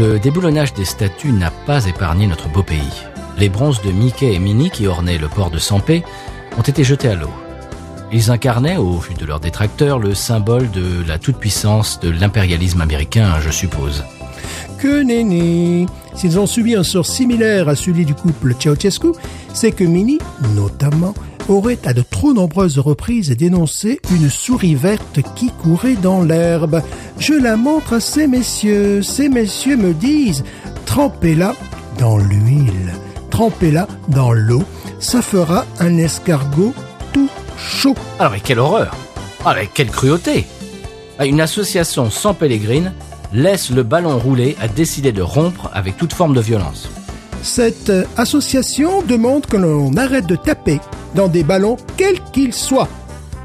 déboulonnage 0.03 0.75
des 0.75 0.85
statues 0.85 1.33
n'a 1.33 1.51
pas 1.51 1.87
épargné 1.87 2.27
notre 2.27 2.49
beau 2.49 2.63
pays. 2.63 2.93
Les 3.39 3.49
bronzes 3.49 3.83
de 3.83 3.91
Mickey 3.91 4.35
et 4.35 4.39
Minnie 4.39 4.71
qui 4.71 4.87
ornaient 4.87 5.19
le 5.19 5.29
port 5.29 5.51
de 5.51 5.59
Sampé 5.59 6.03
ont 6.59 6.63
été 6.63 6.85
jetés 6.85 7.09
à 7.09 7.15
l'eau. 7.15 7.31
Ils 8.13 8.31
incarnaient, 8.31 8.77
au 8.77 8.99
vu 8.99 9.15
de 9.15 9.25
leurs 9.25 9.41
détracteurs, 9.41 9.99
le 9.99 10.15
symbole 10.15 10.71
de 10.71 11.03
la 11.07 11.19
toute-puissance 11.19 12.01
de 12.01 12.11
l'impérialisme 12.11 12.81
américain, 12.81 13.41
je 13.41 13.51
suppose. 13.51 14.05
Que 14.79 15.03
nenni 15.03 15.87
S'ils 16.15 16.39
ont 16.39 16.47
subi 16.47 16.75
un 16.75 16.83
sort 16.83 17.07
similaire 17.07 17.69
à 17.69 17.77
celui 17.77 18.05
du 18.05 18.15
couple 18.15 18.55
Ceausescu, 18.59 19.13
c'est 19.55 19.73
que 19.73 19.85
Mini, 19.85 20.19
notamment, 20.55 21.15
aurait 21.49 21.79
à 21.85 21.93
de 21.93 22.03
trop 22.03 22.33
nombreuses 22.33 22.79
reprises 22.79 23.31
dénoncé 23.31 24.01
une 24.11 24.31
souris 24.31 24.75
verte 24.75 25.21
qui 25.35 25.51
courait 25.51 25.97
dans 25.97 26.23
l'herbe. 26.23 26.83
Je 27.19 27.35
la 27.35 27.57
montre 27.57 27.95
à 27.95 28.01
ces 28.01 28.27
messieurs. 28.27 29.03
Ces 29.03 29.29
messieurs 29.29 29.77
me 29.77 29.93
disent, 29.93 30.45
trempez-la 30.87 31.55
dans 31.99 32.17
l'huile, 32.17 32.93
trempez-la 33.31 33.89
dans 34.09 34.33
l'eau. 34.33 34.63
Ça 34.99 35.23
fera 35.23 35.67
un 35.81 35.97
escargot 35.99 36.75
tout 37.13 37.29
chaud. 37.59 37.95
Alors, 38.19 38.33
mais 38.33 38.41
quelle 38.41 38.61
horreur 38.61 38.95
Ah, 39.45 39.55
mais 39.57 39.69
quelle 39.73 39.91
cruauté 39.91 40.47
Ah, 41.19 41.27
Une 41.27 41.41
association 41.41 42.11
sans 42.11 42.35
Pellegrine 42.35 42.93
laisse 43.33 43.71
le 43.71 43.83
ballon 43.83 44.19
rouler 44.19 44.57
à 44.61 44.69
décider 44.69 45.13
de 45.13 45.23
rompre 45.23 45.71
avec 45.73 45.97
toute 45.97 46.13
forme 46.13 46.35
de 46.35 46.41
violence. 46.41 46.89
Cette 47.43 47.93
association 48.17 49.03
demande 49.03 49.47
que 49.47 49.57
l'on 49.57 49.97
arrête 49.97 50.27
de 50.27 50.37
taper 50.37 50.79
dans 51.15 51.29
des 51.29 51.43
ballons 51.43 51.77
quels 51.97 52.21
qu'ils 52.33 52.53
soient. 52.55 52.89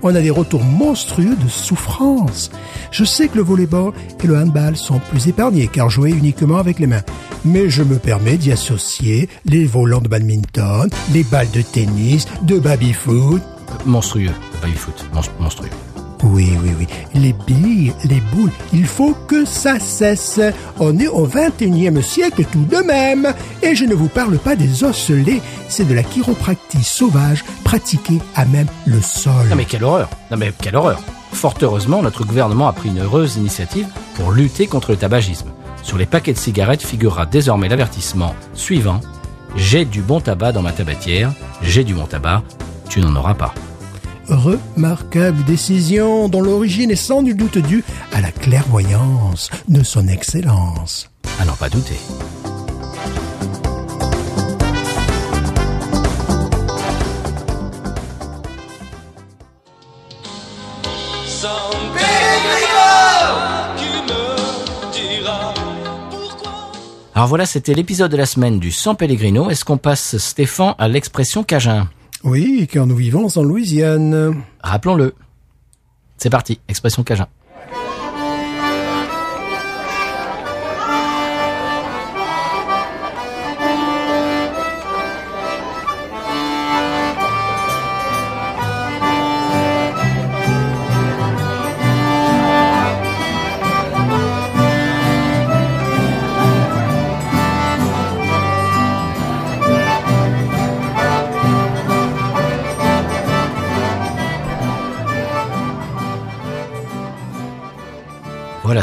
On 0.03 0.13
a 0.13 0.21
des 0.21 0.29
retours 0.29 0.63
monstrueux 0.63 1.35
de 1.35 1.47
souffrance. 1.49 2.51
Je 2.91 3.03
sais 3.03 3.27
que 3.29 3.37
le 3.37 3.43
volleyball 3.43 3.93
et 4.23 4.27
le 4.27 4.37
handball 4.37 4.77
sont 4.77 4.99
plus 4.99 5.27
épargnés 5.27 5.67
car 5.67 5.89
joués 5.89 6.11
uniquement 6.11 6.57
avec 6.57 6.77
les 6.79 6.85
mains. 6.87 7.01
Mais 7.45 7.69
je 7.69 7.81
me 7.83 7.97
permets 7.97 8.37
d'y 8.37 8.51
associer 8.51 9.27
les 9.45 9.65
volants 9.65 10.01
de 10.01 10.07
badminton, 10.07 10.87
les 11.13 11.23
balles 11.23 11.49
de 11.51 11.61
tennis, 11.61 12.27
de 12.43 12.59
baby-foot. 12.59 13.41
Monstrueux, 13.85 14.31
baby-foot, 14.61 15.05
mon- 15.13 15.43
monstrueux. 15.43 15.69
Oui, 16.31 16.51
oui, 16.61 16.71
oui. 16.77 16.87
Les 17.13 17.33
billes, 17.33 17.93
les 18.03 18.21
boules, 18.33 18.51
il 18.73 18.85
faut 18.85 19.15
que 19.27 19.45
ça 19.45 19.79
cesse. 19.79 20.39
On 20.79 20.97
est 20.99 21.07
au 21.07 21.27
21e 21.27 22.01
siècle 22.01 22.43
tout 22.51 22.65
de 22.65 22.77
même. 22.77 23.33
Et 23.63 23.75
je 23.75 23.85
ne 23.85 23.93
vous 23.93 24.09
parle 24.09 24.37
pas 24.37 24.55
des 24.55 24.83
osselets, 24.83 25.41
c'est 25.69 25.87
de 25.87 25.93
la 25.93 26.03
chiropractie 26.03 26.83
sauvage 26.83 27.43
pratiquée 27.63 28.19
à 28.35 28.45
même 28.45 28.67
le 28.85 29.01
sol. 29.01 29.47
Non 29.49 29.55
mais 29.55 29.65
quelle 29.65 29.83
horreur 29.83 30.09
Non 30.31 30.37
mais 30.37 30.51
quelle 30.61 30.75
horreur 30.75 30.99
Fort 31.31 31.55
heureusement, 31.61 32.01
notre 32.01 32.25
gouvernement 32.25 32.67
a 32.67 32.73
pris 32.73 32.89
une 32.89 32.99
heureuse 32.99 33.35
initiative 33.37 33.87
pour 34.15 34.31
lutter 34.31 34.67
contre 34.67 34.91
le 34.91 34.97
tabagisme. 34.97 35.47
Sur 35.83 35.97
les 35.97 36.05
paquets 36.05 36.33
de 36.33 36.37
cigarettes 36.37 36.81
figurera 36.81 37.25
désormais 37.25 37.69
l'avertissement 37.69 38.35
suivant 38.53 38.99
J'ai 39.55 39.85
du 39.85 40.01
bon 40.01 40.19
tabac 40.19 40.51
dans 40.51 40.61
ma 40.61 40.71
tabatière, 40.71 41.31
j'ai 41.61 41.83
du 41.83 41.93
bon 41.93 42.05
tabac, 42.05 42.43
tu 42.89 43.01
n'en 43.01 43.15
auras 43.15 43.35
pas. 43.35 43.53
Remarquable 44.29 45.43
décision 45.45 46.27
dont 46.27 46.41
l'origine 46.41 46.91
est 46.91 46.95
sans 46.95 47.21
nul 47.21 47.37
doute 47.37 47.57
due 47.57 47.83
à 48.11 48.21
la 48.21 48.31
clairvoyance 48.31 49.49
de 49.67 49.83
son 49.83 50.07
excellence. 50.07 51.09
À 51.39 51.45
n'en 51.45 51.55
pas 51.55 51.69
douter. 51.69 51.97
Alors 67.15 67.27
voilà, 67.27 67.47
c'était 67.47 67.73
l'épisode 67.73 68.11
de 68.11 68.17
la 68.17 68.27
semaine 68.27 68.59
du 68.59 68.71
San 68.71 68.95
Pellegrino. 68.95 69.49
Est-ce 69.49 69.65
qu'on 69.65 69.79
passe, 69.79 70.17
Stéphane, 70.17 70.75
à 70.77 70.87
l'expression 70.87 71.43
Cajun? 71.43 71.89
Oui, 72.23 72.67
car 72.71 72.85
nous 72.87 72.95
vivons 72.95 73.27
en 73.35 73.43
Louisiane. 73.43 74.43
Rappelons-le. 74.61 75.13
C'est 76.17 76.29
parti, 76.29 76.59
expression 76.67 77.03
Cajun. 77.03 77.27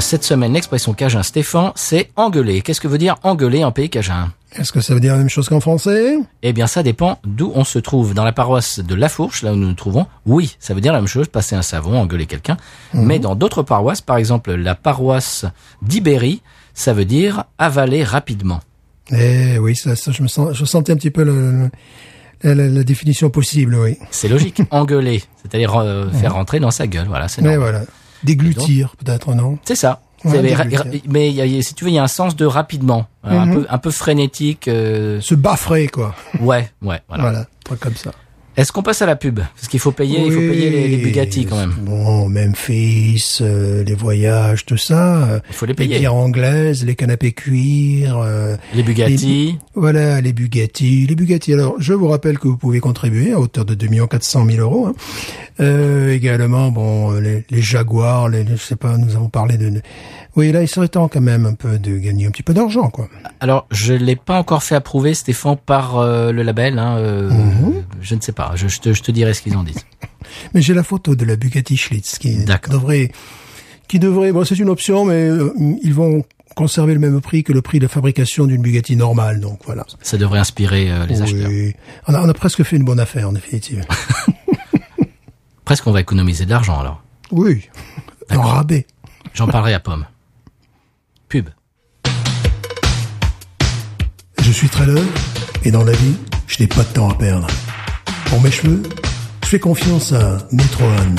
Cette 0.05 0.25
semaine, 0.25 0.53
l'expression 0.53 0.93
Cajun 0.95 1.23
Stéphane, 1.23 1.73
c'est 1.75 2.11
engueuler. 2.17 2.63
Qu'est-ce 2.63 2.81
que 2.81 2.89
veut 2.89 2.99
dire 2.99 3.17
engueuler 3.23 3.65
en 3.65 3.73
pays 3.73 3.91
Cajun? 3.91 4.33
Est-ce 4.57 4.71
que 4.73 4.81
ça 4.81 4.95
veut 4.95 5.01
dire 5.01 5.13
la 5.13 5.19
même 5.19 5.29
chose 5.29 5.49
qu'en 5.49 5.59
français? 5.59 6.17
Eh 6.43 6.53
bien, 6.53 6.67
ça 6.69 6.83
dépend 6.85 7.19
d'où 7.25 7.51
on 7.57 7.65
se 7.65 7.79
trouve. 7.81 8.15
Dans 8.15 8.25
la 8.25 8.33
paroisse 8.33 8.79
de 8.79 8.95
La 8.95 9.09
Fourche, 9.09 9.43
là 9.43 9.53
où 9.53 9.57
nous 9.57 9.67
nous 9.67 9.75
trouvons, 9.75 10.07
oui, 10.27 10.57
ça 10.61 10.75
veut 10.75 10.81
dire 10.81 10.93
la 10.93 11.01
même 11.01 11.09
chose, 11.09 11.27
passer 11.27 11.57
un 11.57 11.63
savon, 11.63 11.99
engueuler 11.99 12.27
quelqu'un. 12.27 12.57
Mais 12.93 13.19
dans 13.19 13.35
d'autres 13.35 13.63
paroisses, 13.65 14.01
par 14.01 14.17
exemple 14.17 14.53
la 14.55 14.75
paroisse 14.77 15.45
d'Ibérie, 15.83 16.41
ça 16.73 16.93
veut 16.93 17.05
dire 17.05 17.45
avaler 17.59 18.05
rapidement. 18.05 18.61
Eh 19.11 19.59
oui, 19.59 19.75
ça, 19.75 19.97
ça 19.97 20.13
je 20.13 20.23
me 20.23 20.29
sens, 20.29 20.55
je 20.55 20.65
sentais 20.65 20.93
un 20.93 20.97
petit 20.97 21.11
peu 21.11 21.25
le- 21.25 21.69
la, 22.43 22.55
la- 22.55 22.69
la 22.69 22.85
définition 22.85 23.31
possible, 23.31 23.75
oui. 23.75 23.99
C'est 24.11 24.29
logique, 24.29 24.63
engueuler, 24.71 25.23
c'est-à-dire 25.43 25.75
euh, 25.77 26.09
faire 26.11 26.35
rentrer 26.35 26.61
dans 26.61 26.71
sa 26.71 26.87
gueule. 26.87 27.07
Voilà, 27.09 27.27
c'est 27.29 27.43
Mais 27.43 27.57
normal. 27.57 27.71
voilà. 27.73 27.87
Déglutir, 28.25 28.95
peut-être, 28.97 29.35
non 29.35 29.59
C'est 29.65 29.75
ça. 29.77 30.01
Ouais, 30.25 30.41
mais, 31.07 31.31
y 31.31 31.59
a- 31.59 31.63
si 31.63 31.75
tu 31.75 31.85
veux, 31.85 31.91
il 31.91 31.95
y 31.95 31.99
a 31.99 32.03
un 32.03 32.09
sens 32.09 32.35
de 32.35 32.47
rapidement, 32.47 33.07
euh, 33.27 33.39
un 33.39 33.47
peu 33.53 33.67
un 33.69 33.79
peu 33.79 33.91
frénétique. 33.91 34.69
euh, 34.69 35.21
Se 35.21 35.35
baffrer, 35.35 35.89
quoi. 35.89 36.15
ouais, 36.41 36.71
ouais, 36.83 37.01
voilà. 37.09 37.23
Voilà, 37.23 37.39
un 37.41 37.47
truc 37.65 37.81
comme 37.81 37.95
ça. 37.97 38.11
Est-ce 38.57 38.71
qu'on 38.71 38.83
passe 38.85 39.03
à 39.03 39.07
la 39.07 39.17
pub? 39.17 39.41
Parce 39.41 39.67
qu'il 39.69 39.81
faut 39.81 39.91
payer, 39.91 40.21
il 40.25 40.31
faut 40.33 40.39
payer 40.39 40.71
les, 40.71 40.87
les 40.89 40.97
Bugatti 40.99 41.45
quand 41.45 41.57
même. 41.57 41.75
Bon, 41.81 42.29
Memphis, 42.29 43.39
euh, 43.41 43.83
les 43.83 43.95
voyages, 43.95 44.65
tout 44.65 44.77
ça. 44.77 45.25
euh, 45.25 45.41
Il 45.51 45.55
faut 45.57 45.67
les 45.67 45.75
payer. 45.75 45.99
bières 45.99 46.15
anglaises, 46.15 46.85
les 46.85 46.95
canapés 46.95 47.33
cuir. 47.33 48.17
euh, 48.19 48.57
Les 48.75 48.83
Bugatti. 48.85 49.27
les- 49.47 49.55
voilà, 49.75 50.21
les 50.21 50.33
Bugatti. 50.33 51.05
Les 51.07 51.17
Bugatti. 51.17 51.53
Alors, 51.53 51.75
je 51.79 51.93
vous 51.95 52.07
rappelle 52.07 52.39
que 52.39 52.47
vous 52.47 52.57
pouvez 52.57 52.79
contribuer 52.79 53.33
à 53.33 53.41
hauteur 53.41 53.65
de 53.65 53.75
2 53.75 54.07
400 54.07 54.47
000 54.47 54.59
euros. 54.61 54.87
Hein. 54.87 54.95
Euh, 55.61 56.13
également, 56.13 56.71
bon, 56.71 57.11
les, 57.13 57.45
les 57.51 57.63
Jaguars, 57.63 58.29
les, 58.29 58.47
je 58.47 58.57
sais 58.57 58.77
pas, 58.77 58.97
nous 58.97 59.17
avons 59.17 59.29
parlé 59.29 59.57
de... 59.57 59.81
Oui, 60.37 60.51
là, 60.51 60.63
il 60.63 60.69
serait 60.69 60.89
temps 60.89 61.07
quand 61.09 61.21
même 61.21 61.47
un 61.47 61.55
peu 61.55 61.79
de 61.79 61.97
gagner 61.97 62.27
un 62.27 62.31
petit 62.31 62.43
peu 62.43 62.55
d'argent, 62.55 62.89
quoi. 62.91 63.09
Alors, 63.41 63.67
je 63.71 63.95
l'ai 63.95 64.17
pas 64.17 64.39
encore 64.39 64.63
fait 64.65 64.75
approuver, 64.75 65.15
Stéphane, 65.15 65.57
par 65.57 65.99
euh, 65.99 66.33
le 66.33 66.43
label. 66.43 66.79
Hein, 66.79 66.97
euh, 66.99 67.31
Mhm. 67.31 67.85
Je 68.01 68.15
ne 68.17 68.21
sais 68.21 68.33
pas. 68.33 68.53
Je, 68.57 68.67
je 68.69 68.81
te, 68.81 68.93
je 68.93 69.03
te 69.03 69.13
dirai 69.13 69.33
ce 69.35 69.43
qu'ils 69.43 69.57
en 69.57 69.63
disent. 69.63 69.85
Mais 70.55 70.61
j'ai 70.61 70.75
la 70.75 70.83
photo 70.83 71.15
de 71.15 71.25
la 71.25 71.37
Bugatti 71.37 71.77
Schlitz 71.77 72.19
qui 72.19 72.45
devrait, 72.45 73.13
qui 73.87 73.99
devrait, 74.01 74.33
bon, 74.33 74.45
c'est 74.45 74.59
une 74.59 74.71
option, 74.71 75.05
mais 75.05 75.29
euh, 75.29 75.53
ils 75.83 75.93
vont 75.95 76.25
conserver 76.57 76.95
le 76.95 77.01
même 77.01 77.21
prix 77.21 77.45
que 77.45 77.53
le 77.53 77.61
prix 77.63 77.79
de 77.79 77.87
fabrication 77.87 78.47
d'une 78.47 78.63
Bugatti 78.63 78.97
normale, 78.97 79.39
donc 79.41 79.61
voilà. 79.67 79.85
Ça 80.03 80.17
devrait 80.17 80.39
inspirer 80.41 80.91
euh, 80.91 81.05
les 81.07 81.21
acheteurs. 81.23 81.49
Oui. 81.49 81.75
On 82.09 82.15
a, 82.15 82.23
on 82.23 82.29
a 82.29 82.35
presque 82.35 82.63
fait 82.65 82.77
une 82.77 82.85
bonne 82.85 82.99
affaire, 83.01 83.29
en 83.29 83.33
définitive. 83.33 83.85
Presque, 85.65 85.87
on 85.87 85.93
va 85.93 86.01
économiser 86.01 86.45
de 86.45 86.51
l'argent 86.51 86.79
alors. 86.81 87.03
oui. 87.31 87.69
En 88.31 88.41
rabais. 88.43 88.87
J'en 89.35 89.47
parlerai 89.47 89.75
à 89.75 89.81
Pomme. 89.81 90.07
Je 94.55 94.61
suis 94.61 94.69
trailer, 94.69 95.03
et 95.65 95.73
dans 95.73 95.83
la 95.83 95.91
vie, 95.91 96.15
je 96.47 96.63
n'ai 96.63 96.69
pas 96.69 96.85
de 96.85 96.89
temps 96.95 97.11
à 97.11 97.15
perdre. 97.15 97.49
Pour 98.27 98.41
mes 98.41 98.53
cheveux, 98.53 98.85
je 99.43 99.49
fais 99.49 99.59
confiance 99.59 100.13
à 100.13 100.47
Metrohan. 100.53 101.17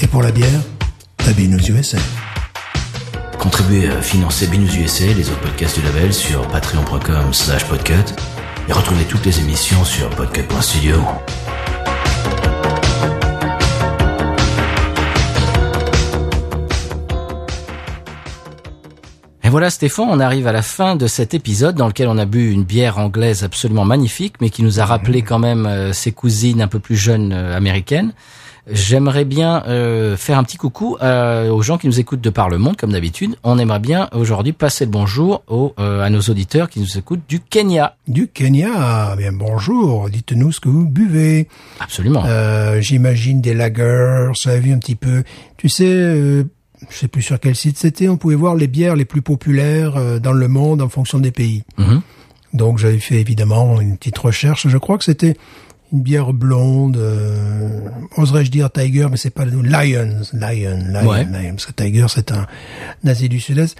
Et 0.00 0.08
pour 0.08 0.20
la 0.20 0.32
bière, 0.32 0.60
à 1.24 1.30
Binous 1.30 1.70
USA. 1.70 1.98
Contribuez 3.38 3.88
à 3.88 4.02
financer 4.02 4.48
Binous 4.48 4.74
USA 4.74 5.04
et 5.04 5.14
les 5.14 5.30
autres 5.30 5.42
podcasts 5.42 5.78
du 5.78 5.86
label 5.86 6.12
sur 6.12 6.44
patreon.com 6.48 7.32
slash 7.32 7.64
podcut 7.66 7.94
et 8.68 8.72
retrouvez 8.72 9.04
toutes 9.04 9.26
les 9.26 9.38
émissions 9.38 9.84
sur 9.84 10.10
podcut.studio. 10.10 10.96
voilà 19.52 19.68
Stéphane, 19.68 20.08
on 20.08 20.18
arrive 20.18 20.46
à 20.46 20.52
la 20.52 20.62
fin 20.62 20.96
de 20.96 21.06
cet 21.06 21.34
épisode 21.34 21.76
dans 21.76 21.86
lequel 21.86 22.08
on 22.08 22.16
a 22.16 22.24
bu 22.24 22.50
une 22.50 22.64
bière 22.64 22.96
anglaise 22.96 23.44
absolument 23.44 23.84
magnifique, 23.84 24.36
mais 24.40 24.48
qui 24.48 24.62
nous 24.62 24.80
a 24.80 24.86
rappelé 24.86 25.20
quand 25.20 25.38
même 25.38 25.66
euh, 25.66 25.92
ses 25.92 26.10
cousines 26.10 26.62
un 26.62 26.68
peu 26.68 26.78
plus 26.78 26.96
jeunes 26.96 27.34
euh, 27.34 27.54
américaines. 27.54 28.14
J'aimerais 28.66 29.26
bien 29.26 29.62
euh, 29.66 30.16
faire 30.16 30.38
un 30.38 30.44
petit 30.44 30.56
coucou 30.56 30.96
euh, 31.02 31.50
aux 31.50 31.60
gens 31.60 31.76
qui 31.76 31.86
nous 31.86 32.00
écoutent 32.00 32.22
de 32.22 32.30
par 32.30 32.48
le 32.48 32.56
monde, 32.56 32.78
comme 32.78 32.92
d'habitude. 32.92 33.36
On 33.44 33.58
aimerait 33.58 33.78
bien 33.78 34.08
aujourd'hui 34.14 34.54
passer 34.54 34.86
le 34.86 34.90
bonjour 34.90 35.42
aux, 35.48 35.74
euh, 35.78 36.00
à 36.00 36.08
nos 36.08 36.20
auditeurs 36.22 36.70
qui 36.70 36.80
nous 36.80 36.96
écoutent 36.96 37.28
du 37.28 37.40
Kenya. 37.40 37.96
Du 38.08 38.28
Kenya, 38.28 39.16
bien 39.18 39.32
bonjour, 39.32 40.08
dites-nous 40.08 40.52
ce 40.52 40.60
que 40.60 40.70
vous 40.70 40.86
buvez. 40.88 41.48
Absolument. 41.78 42.22
Euh, 42.24 42.80
J'imagine 42.80 43.42
des 43.42 43.52
lagers, 43.52 44.30
ça 44.34 44.52
a 44.52 44.56
vu 44.56 44.72
un 44.72 44.78
petit 44.78 44.96
peu. 44.96 45.24
Tu 45.58 45.68
sais, 45.68 45.84
euh, 45.92 46.44
je 46.90 46.96
sais 46.96 47.08
plus 47.08 47.22
sur 47.22 47.38
quel 47.40 47.54
site 47.56 47.78
c'était, 47.78 48.08
on 48.08 48.16
pouvait 48.16 48.34
voir 48.34 48.54
les 48.54 48.66
bières 48.66 48.96
les 48.96 49.04
plus 49.04 49.22
populaires 49.22 49.96
euh, 49.96 50.18
dans 50.18 50.32
le 50.32 50.48
monde 50.48 50.82
en 50.82 50.88
fonction 50.88 51.18
des 51.18 51.30
pays. 51.30 51.62
Mhm. 51.78 52.00
Donc 52.54 52.78
j'avais 52.78 52.98
fait 52.98 53.20
évidemment 53.20 53.80
une 53.80 53.96
petite 53.96 54.18
recherche. 54.18 54.68
Je 54.68 54.78
crois 54.78 54.98
que 54.98 55.04
c'était 55.04 55.36
une 55.92 56.02
bière 56.02 56.32
blonde, 56.32 56.96
euh, 56.96 57.80
oserais-je 58.16 58.50
dire 58.50 58.70
Tiger, 58.70 59.06
mais 59.10 59.16
c'est 59.16 59.30
pas 59.30 59.44
le 59.44 59.52
nom. 59.52 59.62
Lions, 59.62 60.20
Lion, 60.32 60.78
Lion, 60.90 61.08
Ouais. 61.08 61.24
Lion, 61.24 61.50
parce 61.50 61.66
que 61.66 61.72
Tiger 61.72 62.06
c'est 62.08 62.32
un, 62.32 62.46
Asie 63.06 63.28
du 63.28 63.40
Sud-Est. 63.40 63.76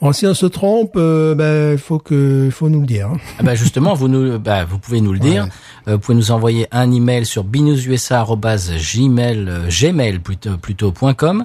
Bon, 0.00 0.12
si 0.12 0.26
on 0.28 0.34
se 0.34 0.46
trompe, 0.46 0.92
euh, 0.94 1.34
ben 1.34 1.72
il 1.72 1.78
faut 1.78 1.98
que, 1.98 2.44
il 2.46 2.52
faut 2.52 2.68
nous 2.68 2.80
le 2.82 2.86
dire. 2.86 3.08
hein. 3.08 3.16
Ah 3.40 3.42
bah 3.42 3.56
justement, 3.56 3.94
vous 3.94 4.06
nous, 4.06 4.38
bah, 4.38 4.64
vous 4.64 4.78
pouvez 4.78 5.00
nous 5.00 5.12
le 5.12 5.18
dire. 5.18 5.42
Ouais. 5.44 5.50
Euh, 5.88 5.92
vous 5.94 5.98
pouvez 5.98 6.14
nous 6.16 6.30
envoyer 6.30 6.68
un 6.70 6.92
email 6.92 7.26
sur 7.26 7.42
binoususa@gmail 7.42 9.44
euh, 9.48 9.68
gmail 9.68 10.20
plutôt 10.20 10.56
plutôt 10.58 10.92
.com 10.92 11.44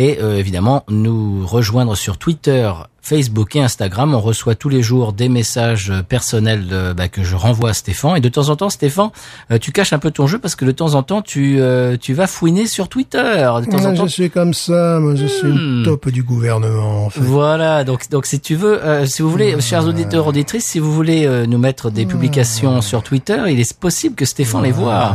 et 0.00 0.18
euh, 0.22 0.38
évidemment 0.38 0.82
nous 0.88 1.46
rejoindre 1.46 1.94
sur 1.94 2.16
Twitter, 2.16 2.72
Facebook 3.02 3.54
et 3.56 3.60
Instagram. 3.60 4.14
On 4.14 4.20
reçoit 4.20 4.54
tous 4.54 4.70
les 4.70 4.80
jours 4.82 5.12
des 5.12 5.28
messages 5.28 5.90
euh, 5.90 6.02
personnels 6.02 6.68
euh, 6.72 6.94
bah, 6.94 7.08
que 7.08 7.22
je 7.22 7.36
renvoie 7.36 7.70
à 7.70 7.72
Stéphane. 7.74 8.16
Et 8.16 8.20
de 8.20 8.30
temps 8.30 8.48
en 8.48 8.56
temps, 8.56 8.70
Stéphane, 8.70 9.10
euh, 9.50 9.58
tu 9.58 9.72
caches 9.72 9.92
un 9.92 9.98
peu 9.98 10.10
ton 10.10 10.26
jeu 10.26 10.38
parce 10.38 10.56
que 10.56 10.64
de 10.64 10.70
temps 10.70 10.94
en 10.94 11.02
temps, 11.02 11.20
tu 11.20 11.60
euh, 11.60 11.98
tu 12.00 12.14
vas 12.14 12.26
fouiner 12.26 12.66
sur 12.66 12.88
Twitter. 12.88 13.18
De 13.18 13.70
temps 13.70 13.84
en 13.84 13.94
temps, 13.94 14.06
je 14.06 14.12
suis 14.12 14.30
comme 14.30 14.54
ça, 14.54 14.98
moi 15.00 15.16
je 15.16 15.26
suis 15.26 15.48
Hmm. 15.48 15.80
une 15.80 15.82
top 15.84 16.08
du 16.08 16.22
gouvernement. 16.22 17.04
En 17.06 17.10
fait. 17.10 17.20
Voilà, 17.20 17.84
donc 17.84 18.08
donc 18.08 18.24
si 18.24 18.40
tu 18.40 18.54
veux, 18.54 18.82
euh, 18.82 19.04
si 19.04 19.20
vous 19.20 19.30
voulez, 19.30 19.60
chers 19.60 19.86
auditeurs 19.86 20.26
auditrices, 20.26 20.64
si 20.64 20.78
vous 20.78 20.92
voulez 20.94 21.26
euh, 21.26 21.44
nous 21.44 21.58
mettre 21.58 21.90
des 21.90 22.06
publications 22.06 22.80
sur 22.80 23.02
Twitter, 23.02 23.38
il 23.48 23.60
est 23.60 23.78
possible 23.78 24.14
que 24.14 24.24
Stéphane 24.24 24.62
les 24.62 24.72
voit. 24.72 25.14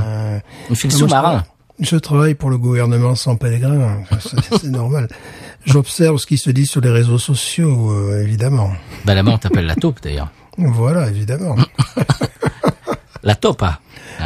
Il 0.70 0.76
fait 0.76 0.90
le 0.90 0.94
sous-marin. 0.94 1.44
Je 1.80 1.98
travaille 1.98 2.36
pour 2.36 2.50
le 2.50 2.58
gouvernement 2.58 3.16
sans 3.16 3.36
pèlerin, 3.36 4.04
c'est 4.20 4.64
normal. 4.70 5.10
J'observe 5.66 6.18
ce 6.18 6.26
qui 6.26 6.38
se 6.38 6.50
dit 6.50 6.66
sur 6.66 6.80
les 6.82 6.90
réseaux 6.90 7.18
sociaux, 7.18 7.92
euh, 7.92 8.22
évidemment. 8.24 8.72
Bah 9.04 9.14
là-bas, 9.14 9.32
on 9.34 9.38
t'appelle 9.38 9.66
la 9.66 9.76
taupe 9.76 10.00
d'ailleurs. 10.02 10.32
Voilà, 10.58 11.10
évidemment. 11.10 11.56
La 13.24 13.34
topa. 13.34 13.80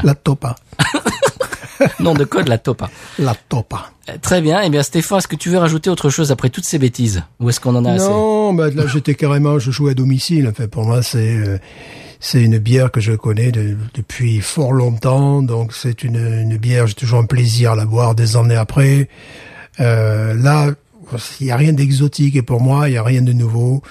La 0.04 0.14
topa. 0.14 0.56
Nom 2.02 2.14
de 2.14 2.26
code, 2.26 2.50
la 2.50 2.58
topa. 2.58 2.90
La 3.18 3.34
topa. 3.34 3.92
Euh, 4.10 4.18
Très 4.22 4.42
bien. 4.42 4.62
Eh 4.62 4.70
bien, 4.70 4.84
Stéphane, 4.84 5.20
est-ce 5.20 5.28
que 5.30 5.38
tu 5.38 5.50
veux 5.50 5.58
rajouter 5.58 5.90
autre 5.90 6.10
chose 6.10 6.34
après 6.34 6.50
toutes 6.50 6.66
ces 6.66 6.78
bêtises? 6.78 7.24
Ou 7.40 7.50
est-ce 7.50 7.62
qu'on 7.62 7.76
en 7.76 7.86
a 7.86 7.94
assez? 7.94 8.10
Non, 8.10 8.54
bah, 8.54 8.70
là 8.70 8.88
j'étais 8.88 9.16
carrément, 9.16 9.58
je 9.58 9.72
jouais 9.72 9.92
à 9.92 9.94
domicile. 9.94 10.50
En 10.50 10.54
fait, 10.54 10.68
pour 10.68 10.84
moi, 10.84 11.02
c'est 11.02 11.38
euh, 11.38 11.58
c'est 12.20 12.42
une 12.44 12.58
bière 12.58 12.92
que 12.92 13.00
je 13.00 13.14
connais 13.14 13.52
de- 13.52 13.78
depuis 13.94 14.42
fort 14.42 14.74
longtemps. 14.74 15.42
Donc 15.42 15.74
c'est 15.74 16.04
une, 16.04 16.18
une 16.18 16.58
bière, 16.58 16.88
j'ai 16.88 16.94
toujours 16.96 17.20
un 17.20 17.26
plaisir 17.26 17.72
à 17.72 17.76
la 17.76 17.86
boire 17.86 18.16
des 18.16 18.36
années 18.36 18.56
après. 18.56 19.08
Euh, 19.80 20.34
là, 20.34 20.72
il 21.40 21.48
y 21.48 21.52
a 21.52 21.56
rien 21.56 21.74
d'exotique 21.74 22.36
et 22.36 22.42
pour 22.42 22.62
moi, 22.62 22.90
il 22.90 22.94
y 22.94 22.98
a 22.98 23.04
rien 23.04 23.22
de 23.22 23.34
nouveau. 23.34 23.82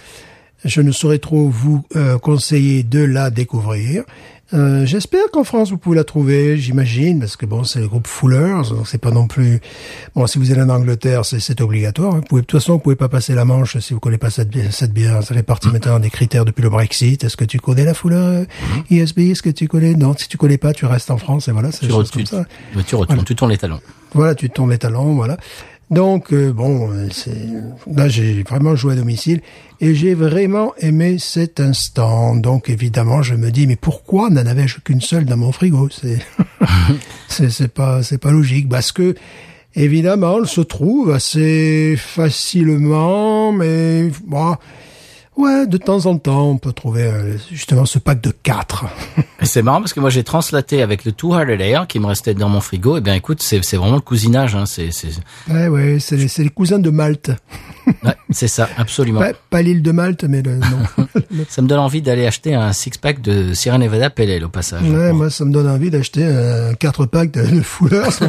Je 0.65 0.81
ne 0.81 0.93
saurais 0.93 1.19
trop 1.19 1.49
vous 1.49 1.85
euh, 1.97 2.19
conseiller 2.19 2.83
de 2.83 3.03
la 3.03 3.31
découvrir. 3.31 4.05
Euh, 4.55 4.87
J'espère 4.87 5.31
qu'en 5.31 5.45
France 5.45 5.71
vous 5.71 5.77
pouvez 5.79 5.97
la 5.97 6.05
trouver, 6.05 6.57
j'imagine, 6.57 7.21
parce 7.21 7.37
que 7.37 7.45
bon, 7.45 7.65
c'est 7.65 7.81
le 7.81 7.89
groupe 7.89 8.07
Fullers, 8.07 8.71
donc 8.71 8.87
c'est 8.89 8.97
pas 8.99 9.11
non 9.11 9.27
plus. 9.27 9.61
Bon, 10.15 10.27
si 10.27 10.39
vous 10.39 10.51
êtes 10.51 10.59
en 10.59 10.69
Angleterre, 10.71 11.25
c'est 11.25 11.61
obligatoire. 11.61 12.15
Vous 12.15 12.23
pouvez, 12.23 12.41
de 12.41 12.47
toute 12.47 12.59
façon, 12.61 12.75
vous 12.75 12.79
pouvez 12.79 12.97
pas 12.97 13.09
passer 13.09 13.35
la 13.35 13.45
Manche 13.45 13.79
si 13.79 13.93
vous 13.93 14.01
connaissez 14.01 14.19
pas 14.19 14.31
cette 14.31 14.49
bière. 14.49 14.73
Cette 14.73 14.93
bière, 14.93 15.23
ça 15.23 15.35
fait 15.35 15.43
partie 15.43 15.69
maintenant 15.69 15.99
des 15.99 16.11
critères 16.11 16.45
depuis 16.47 16.63
le 16.63 16.71
Brexit. 16.71 17.23
Est-ce 17.25 17.37
que 17.37 17.45
tu 17.45 17.59
connais 17.59 17.85
la 17.85 17.93
Fuller 17.95 18.17
euh, 18.17 18.45
ESB 18.91 19.19
Est-ce 19.19 19.43
que 19.43 19.51
tu 19.51 19.69
connais? 19.69 19.95
Non, 19.95 20.15
si 20.17 20.29
tu 20.29 20.39
connais 20.39 20.59
pas, 20.59 20.73
tu 20.73 20.87
restes 20.87 21.11
en 21.11 21.19
France 21.19 21.49
et 21.49 21.53
voilà, 21.53 21.71
tu, 21.71 21.87
tu, 21.87 21.93
comme 21.93 22.25
ça. 22.25 22.45
tu, 22.87 23.25
tu 23.25 23.35
tournes 23.37 23.51
les 23.51 23.59
talons. 23.59 23.81
Voilà, 24.15 24.35
tu 24.35 24.49
tournes 24.49 24.71
les 24.71 24.79
talons, 24.79 25.15
voilà. 25.15 25.37
Donc 25.91 26.33
euh, 26.33 26.53
bon, 26.53 26.91
c'est 27.11 27.49
là 27.91 28.09
j'ai 28.09 28.43
vraiment 28.43 28.77
joué 28.77 28.93
à 28.93 28.97
domicile 28.97 29.41
et 29.81 29.95
j'ai 29.95 30.15
vraiment 30.15 30.75
aimé 30.79 31.17
cet 31.19 31.61
instant. 31.61 32.37
Donc 32.37 32.69
évidemment, 32.69 33.23
je 33.23 33.35
me 33.35 33.51
dis 33.51 33.67
mais 33.67 33.77
pourquoi 33.77 34.29
n'en 34.29 34.45
avais-je 34.45 34.81
qu'une 34.81 35.01
seule 35.01 35.25
dans 35.25 35.39
mon 35.39 35.53
frigo? 35.53 35.89
C'est 35.91 36.19
c'est 37.29 37.51
c'est 37.51 37.73
pas 37.73 38.03
c'est 38.03 38.19
pas 38.19 38.33
logique 38.33 38.69
parce 38.69 38.93
que 38.93 39.15
évidemment, 39.75 40.41
elle 40.41 40.47
se 40.47 40.61
trouve 40.61 41.11
assez 41.11 41.95
facilement, 41.97 43.53
mais 43.53 44.11
bon, 44.27 44.57
ouais, 45.39 45.67
de 45.67 45.77
temps 45.79 46.05
en 46.07 46.19
temps, 46.19 46.49
on 46.51 46.59
peut 46.59 46.73
trouver 46.73 47.05
euh, 47.05 47.37
justement 47.51 47.87
ce 47.87 47.99
pack 47.99 48.21
de 48.21 48.31
quatre. 48.43 48.85
Et 49.41 49.47
c'est 49.47 49.63
marrant 49.63 49.79
parce 49.81 49.93
que 49.95 50.01
moi 50.01 50.11
j'ai 50.11 50.25
translaté 50.25 50.83
avec 50.83 51.05
le 51.05 51.13
Two 51.13 51.35
Hearted 51.35 51.61
Air 51.61 51.87
qui 51.87 51.99
me 52.01 52.07
restait 52.07 52.35
dans 52.35 52.49
mon 52.49 52.61
frigo. 52.61 52.97
Et 52.99 53.01
bien 53.01 53.15
écoute, 53.15 53.43
c'est 53.43 53.65
c'est 53.65 53.77
vraiment 53.77 53.95
le 53.97 54.01
cousinage. 54.03 54.55
Hein. 54.55 54.65
C'est 54.67 54.91
c'est 54.91 55.09
ouais, 55.51 55.69
ouais, 55.69 55.99
c'est 56.01 56.29
c'est 56.29 56.43
les 56.43 56.51
cousins 56.51 56.79
de 56.79 56.91
Malte. 56.91 57.31
ouais, 58.05 58.15
c'est 58.31 58.49
ça, 58.49 58.69
absolument. 58.77 59.21
Pas, 59.21 59.33
pas 59.49 59.63
l'île 59.63 59.83
de 59.83 59.93
Malte, 59.93 60.25
mais 60.25 60.43
le 60.43 60.57
nom. 60.57 60.67
Ça 61.49 61.63
me 61.63 61.69
donne 61.69 61.79
envie 61.79 62.03
d'aller 62.03 62.27
acheter 62.27 62.55
un 62.55 62.73
six 62.73 62.91
pack 62.99 63.21
de 63.21 63.55
Sierra 63.55 63.79
Nevada 63.79 64.11
Ale 64.19 64.45
au 64.45 64.49
passage. 64.49 64.83
Ouais, 64.83 65.13
moi, 65.13 65.31
ça 65.31 65.45
me 65.45 65.53
donne 65.53 65.69
envie 65.69 65.91
d'acheter 65.91 66.25
un 66.25 66.75
4 66.75 67.07
packs 67.07 67.31
de, 67.33 67.43
de 67.43 67.61
Fullers. 67.61 68.09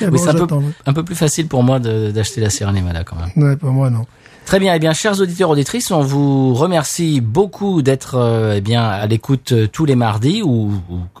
Mais 0.00 0.06
Oui, 0.06 0.10
bon, 0.10 0.16
c'est 0.18 0.28
un 0.30 0.46
peu, 0.46 0.56
un 0.86 0.92
peu 0.92 1.02
plus 1.02 1.14
facile 1.14 1.46
pour 1.48 1.62
moi 1.62 1.78
de- 1.78 2.10
d'acheter 2.10 2.40
la 2.40 2.50
Sierra 2.50 2.72
Nevada 2.72 3.04
quand 3.04 3.16
même. 3.16 3.30
Ouais, 3.44 3.56
pour 3.56 3.70
moi, 3.70 3.90
non. 3.90 4.06
Très 4.46 4.60
bien, 4.60 4.74
eh 4.74 4.78
bien, 4.78 4.92
chers 4.92 5.20
auditeurs 5.20 5.48
auditrices, 5.48 5.90
on 5.90 6.02
vous 6.02 6.52
remercie 6.52 7.22
beaucoup 7.22 7.80
d'être 7.80 8.16
euh, 8.16 8.54
eh 8.56 8.60
bien 8.60 8.84
à 8.84 9.06
l'écoute 9.06 9.52
euh, 9.52 9.66
tous 9.66 9.86
les 9.86 9.96
mardis 9.96 10.42
ou, 10.42 10.70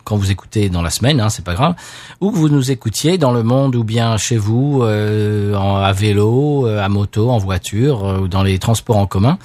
quand 0.04 0.16
vous 0.16 0.30
écoutez 0.30 0.68
dans 0.68 0.82
la 0.82 0.90
semaine, 0.90 1.20
hein, 1.20 1.30
c'est 1.30 1.44
pas 1.44 1.54
grave, 1.54 1.74
ou 2.20 2.30
que 2.30 2.36
vous 2.36 2.50
nous 2.50 2.70
écoutiez 2.70 3.16
dans 3.16 3.32
le 3.32 3.42
monde 3.42 3.76
ou 3.76 3.82
bien 3.82 4.18
chez 4.18 4.36
vous, 4.36 4.82
euh, 4.82 5.54
à 5.56 5.92
vélo, 5.92 6.66
à 6.66 6.88
moto, 6.90 7.30
en 7.30 7.38
voiture 7.38 8.20
ou 8.22 8.28
dans 8.28 8.42
les 8.42 8.58
transports 8.58 8.98
en 8.98 9.06
commun. 9.06 9.38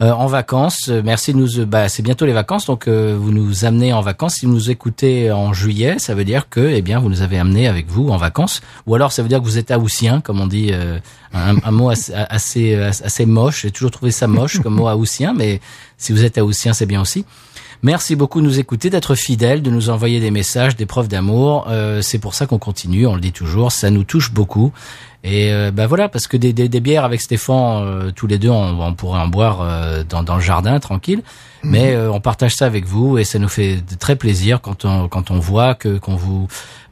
Euh, 0.00 0.12
en 0.12 0.26
vacances, 0.26 0.88
merci 0.88 1.32
de 1.32 1.38
nous. 1.38 1.66
Bah, 1.66 1.88
c'est 1.88 2.02
bientôt 2.02 2.24
les 2.24 2.32
vacances, 2.32 2.66
donc 2.66 2.86
euh, 2.86 3.16
vous 3.18 3.32
nous 3.32 3.64
amenez 3.64 3.92
en 3.92 4.00
vacances. 4.00 4.34
Si 4.34 4.46
vous 4.46 4.52
nous 4.52 4.70
écoutez 4.70 5.32
en 5.32 5.52
juillet, 5.52 5.98
ça 5.98 6.14
veut 6.14 6.24
dire 6.24 6.48
que, 6.48 6.60
eh 6.60 6.82
bien, 6.82 7.00
vous 7.00 7.08
nous 7.08 7.22
avez 7.22 7.36
amenés 7.36 7.66
avec 7.66 7.88
vous 7.88 8.08
en 8.10 8.16
vacances. 8.16 8.60
Ou 8.86 8.94
alors, 8.94 9.10
ça 9.10 9.22
veut 9.22 9.28
dire 9.28 9.40
que 9.40 9.44
vous 9.44 9.58
êtes 9.58 9.72
haussien, 9.72 10.20
comme 10.20 10.40
on 10.40 10.46
dit, 10.46 10.68
euh, 10.72 11.00
un, 11.34 11.56
un 11.64 11.70
mot 11.72 11.90
assez, 11.90 12.14
assez, 12.74 13.26
moche. 13.26 13.62
J'ai 13.62 13.72
toujours 13.72 13.90
trouvé 13.90 14.12
ça 14.12 14.28
moche 14.28 14.60
comme 14.60 14.74
mot 14.74 14.88
haussien, 14.88 15.34
mais 15.34 15.60
si 15.96 16.12
vous 16.12 16.24
êtes 16.24 16.38
haussien, 16.38 16.72
c'est 16.74 16.86
bien 16.86 17.00
aussi. 17.00 17.24
Merci 17.84 18.16
beaucoup 18.16 18.40
de 18.40 18.44
nous 18.44 18.58
écouter, 18.58 18.90
d'être 18.90 19.14
fidèles, 19.14 19.62
de 19.62 19.70
nous 19.70 19.88
envoyer 19.88 20.18
des 20.18 20.32
messages, 20.32 20.74
des 20.74 20.86
preuves 20.86 21.06
d'amour. 21.06 21.66
Euh, 21.68 22.02
c'est 22.02 22.18
pour 22.18 22.34
ça 22.34 22.46
qu'on 22.46 22.58
continue, 22.58 23.06
on 23.06 23.14
le 23.14 23.20
dit 23.20 23.30
toujours, 23.30 23.70
ça 23.70 23.88
nous 23.90 24.02
touche 24.02 24.32
beaucoup. 24.32 24.72
Et 25.24 25.52
euh, 25.52 25.70
bah 25.72 25.86
voilà, 25.86 26.08
parce 26.08 26.28
que 26.28 26.36
des, 26.36 26.52
des, 26.52 26.68
des 26.68 26.80
bières 26.80 27.04
avec 27.04 27.20
Stéphane, 27.20 27.82
euh, 27.82 28.10
tous 28.14 28.26
les 28.28 28.38
deux, 28.38 28.50
on, 28.50 28.80
on 28.80 28.94
pourrait 28.94 29.20
en 29.20 29.26
boire 29.26 29.58
euh, 29.60 30.04
dans, 30.08 30.22
dans 30.22 30.36
le 30.36 30.40
jardin, 30.40 30.78
tranquille. 30.78 31.22
Mais 31.64 31.92
euh, 31.94 32.10
on 32.12 32.20
partage 32.20 32.54
ça 32.54 32.66
avec 32.66 32.84
vous 32.86 33.18
et 33.18 33.24
ça 33.24 33.40
nous 33.40 33.48
fait 33.48 33.78
très 33.98 34.14
plaisir 34.14 34.60
quand 34.60 34.84
on 34.84 35.08
quand 35.08 35.32
on 35.32 35.40
voit 35.40 35.74
que 35.74 35.98
qu'on 35.98 36.14
vous 36.14 36.46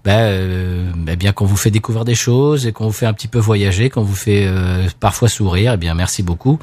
bah, 0.04 0.18
euh, 0.18 0.90
bah, 0.96 1.14
bien 1.14 1.32
qu'on 1.32 1.44
vous 1.46 1.56
fait 1.56 1.70
découvrir 1.70 2.04
des 2.04 2.16
choses 2.16 2.66
et 2.66 2.72
qu'on 2.72 2.86
vous 2.86 2.92
fait 2.92 3.06
un 3.06 3.12
petit 3.12 3.28
peu 3.28 3.38
voyager, 3.38 3.90
qu'on 3.90 4.02
vous 4.02 4.16
fait 4.16 4.44
euh, 4.44 4.88
parfois 4.98 5.28
sourire. 5.28 5.72
Eh 5.74 5.76
bien, 5.76 5.94
merci 5.94 6.24
beaucoup. 6.24 6.58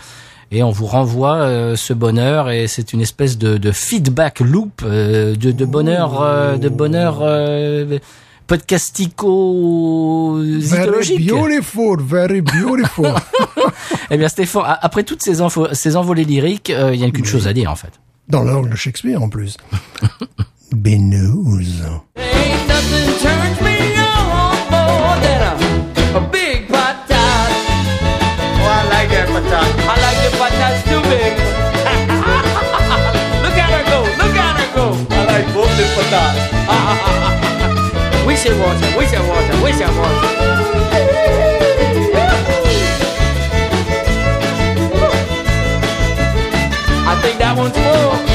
Et 0.52 0.64
on 0.64 0.70
vous 0.70 0.86
renvoie 0.86 1.36
euh, 1.38 1.76
ce 1.76 1.94
bonheur 1.94 2.50
et 2.52 2.68
c'est 2.68 2.94
une 2.94 3.02
espèce 3.02 3.38
de, 3.38 3.58
de 3.58 3.72
feedback 3.72 4.40
loop 4.42 4.82
euh, 4.84 5.36
de, 5.36 5.52
de 5.52 5.66
bonheur, 5.66 6.22
euh, 6.22 6.58
de 6.58 6.70
bonheur 6.70 7.20
podcastico 8.48 10.36
Very 10.40 10.62
zytologique. 10.62 11.26
beautiful, 11.28 11.98
very 12.02 12.42
beautiful. 12.42 13.14
Eh 14.10 14.18
bien, 14.18 14.28
Stéphane, 14.30 14.78
après 14.82 15.04
toutes 15.04 15.24
ces, 15.24 15.42
infos, 15.42 15.68
ces 15.74 15.96
envolées 15.96 16.26
lyriques, 16.26 16.70
euh, 16.70 16.94
il 16.94 17.00
y 17.00 17.04
a 17.04 17.10
qu'une 17.10 17.26
chose 17.26 17.48
à 17.48 17.54
dire 17.54 17.72
en 17.72 17.76
fait. 17.76 17.92
Dans 18.28 18.44
l'angle 18.44 18.70
de 18.70 18.76
Shakespeare, 18.76 19.22
en 19.22 19.30
plus. 19.30 19.58
Benous. 20.72 21.60
Ain't 22.16 22.68
nothing 22.68 23.08
turns 23.22 23.62
me 23.62 23.78
on 23.98 24.56
more 24.70 25.16
than 25.22 25.42
a, 25.42 26.18
a 26.18 26.22
big 26.32 26.68
patat. 26.68 27.50
Oh, 28.60 28.68
I 28.68 28.84
like 28.90 29.10
that 29.10 29.28
patat. 29.30 29.68
I 29.88 29.96
like 30.06 30.20
the 30.24 30.32
patats 30.38 30.84
too 30.90 31.02
big. 31.10 31.34
look 33.42 33.58
at 33.58 33.70
her 33.72 33.84
go, 33.90 34.00
look 34.24 34.36
at 34.36 34.56
her 34.60 34.70
go. 34.76 34.86
I 35.10 35.26
like 35.26 35.48
both 35.54 35.74
the 35.78 35.86
patats. 35.96 37.40
Wicked 38.44 38.60
water, 38.60 38.98
wicked 38.98 39.26
water, 39.30 39.64
wicked 39.64 39.98
water. 39.98 40.28
I 47.08 47.20
think 47.22 47.40
that 47.40 47.56
one's 47.56 47.78
full. 47.78 48.33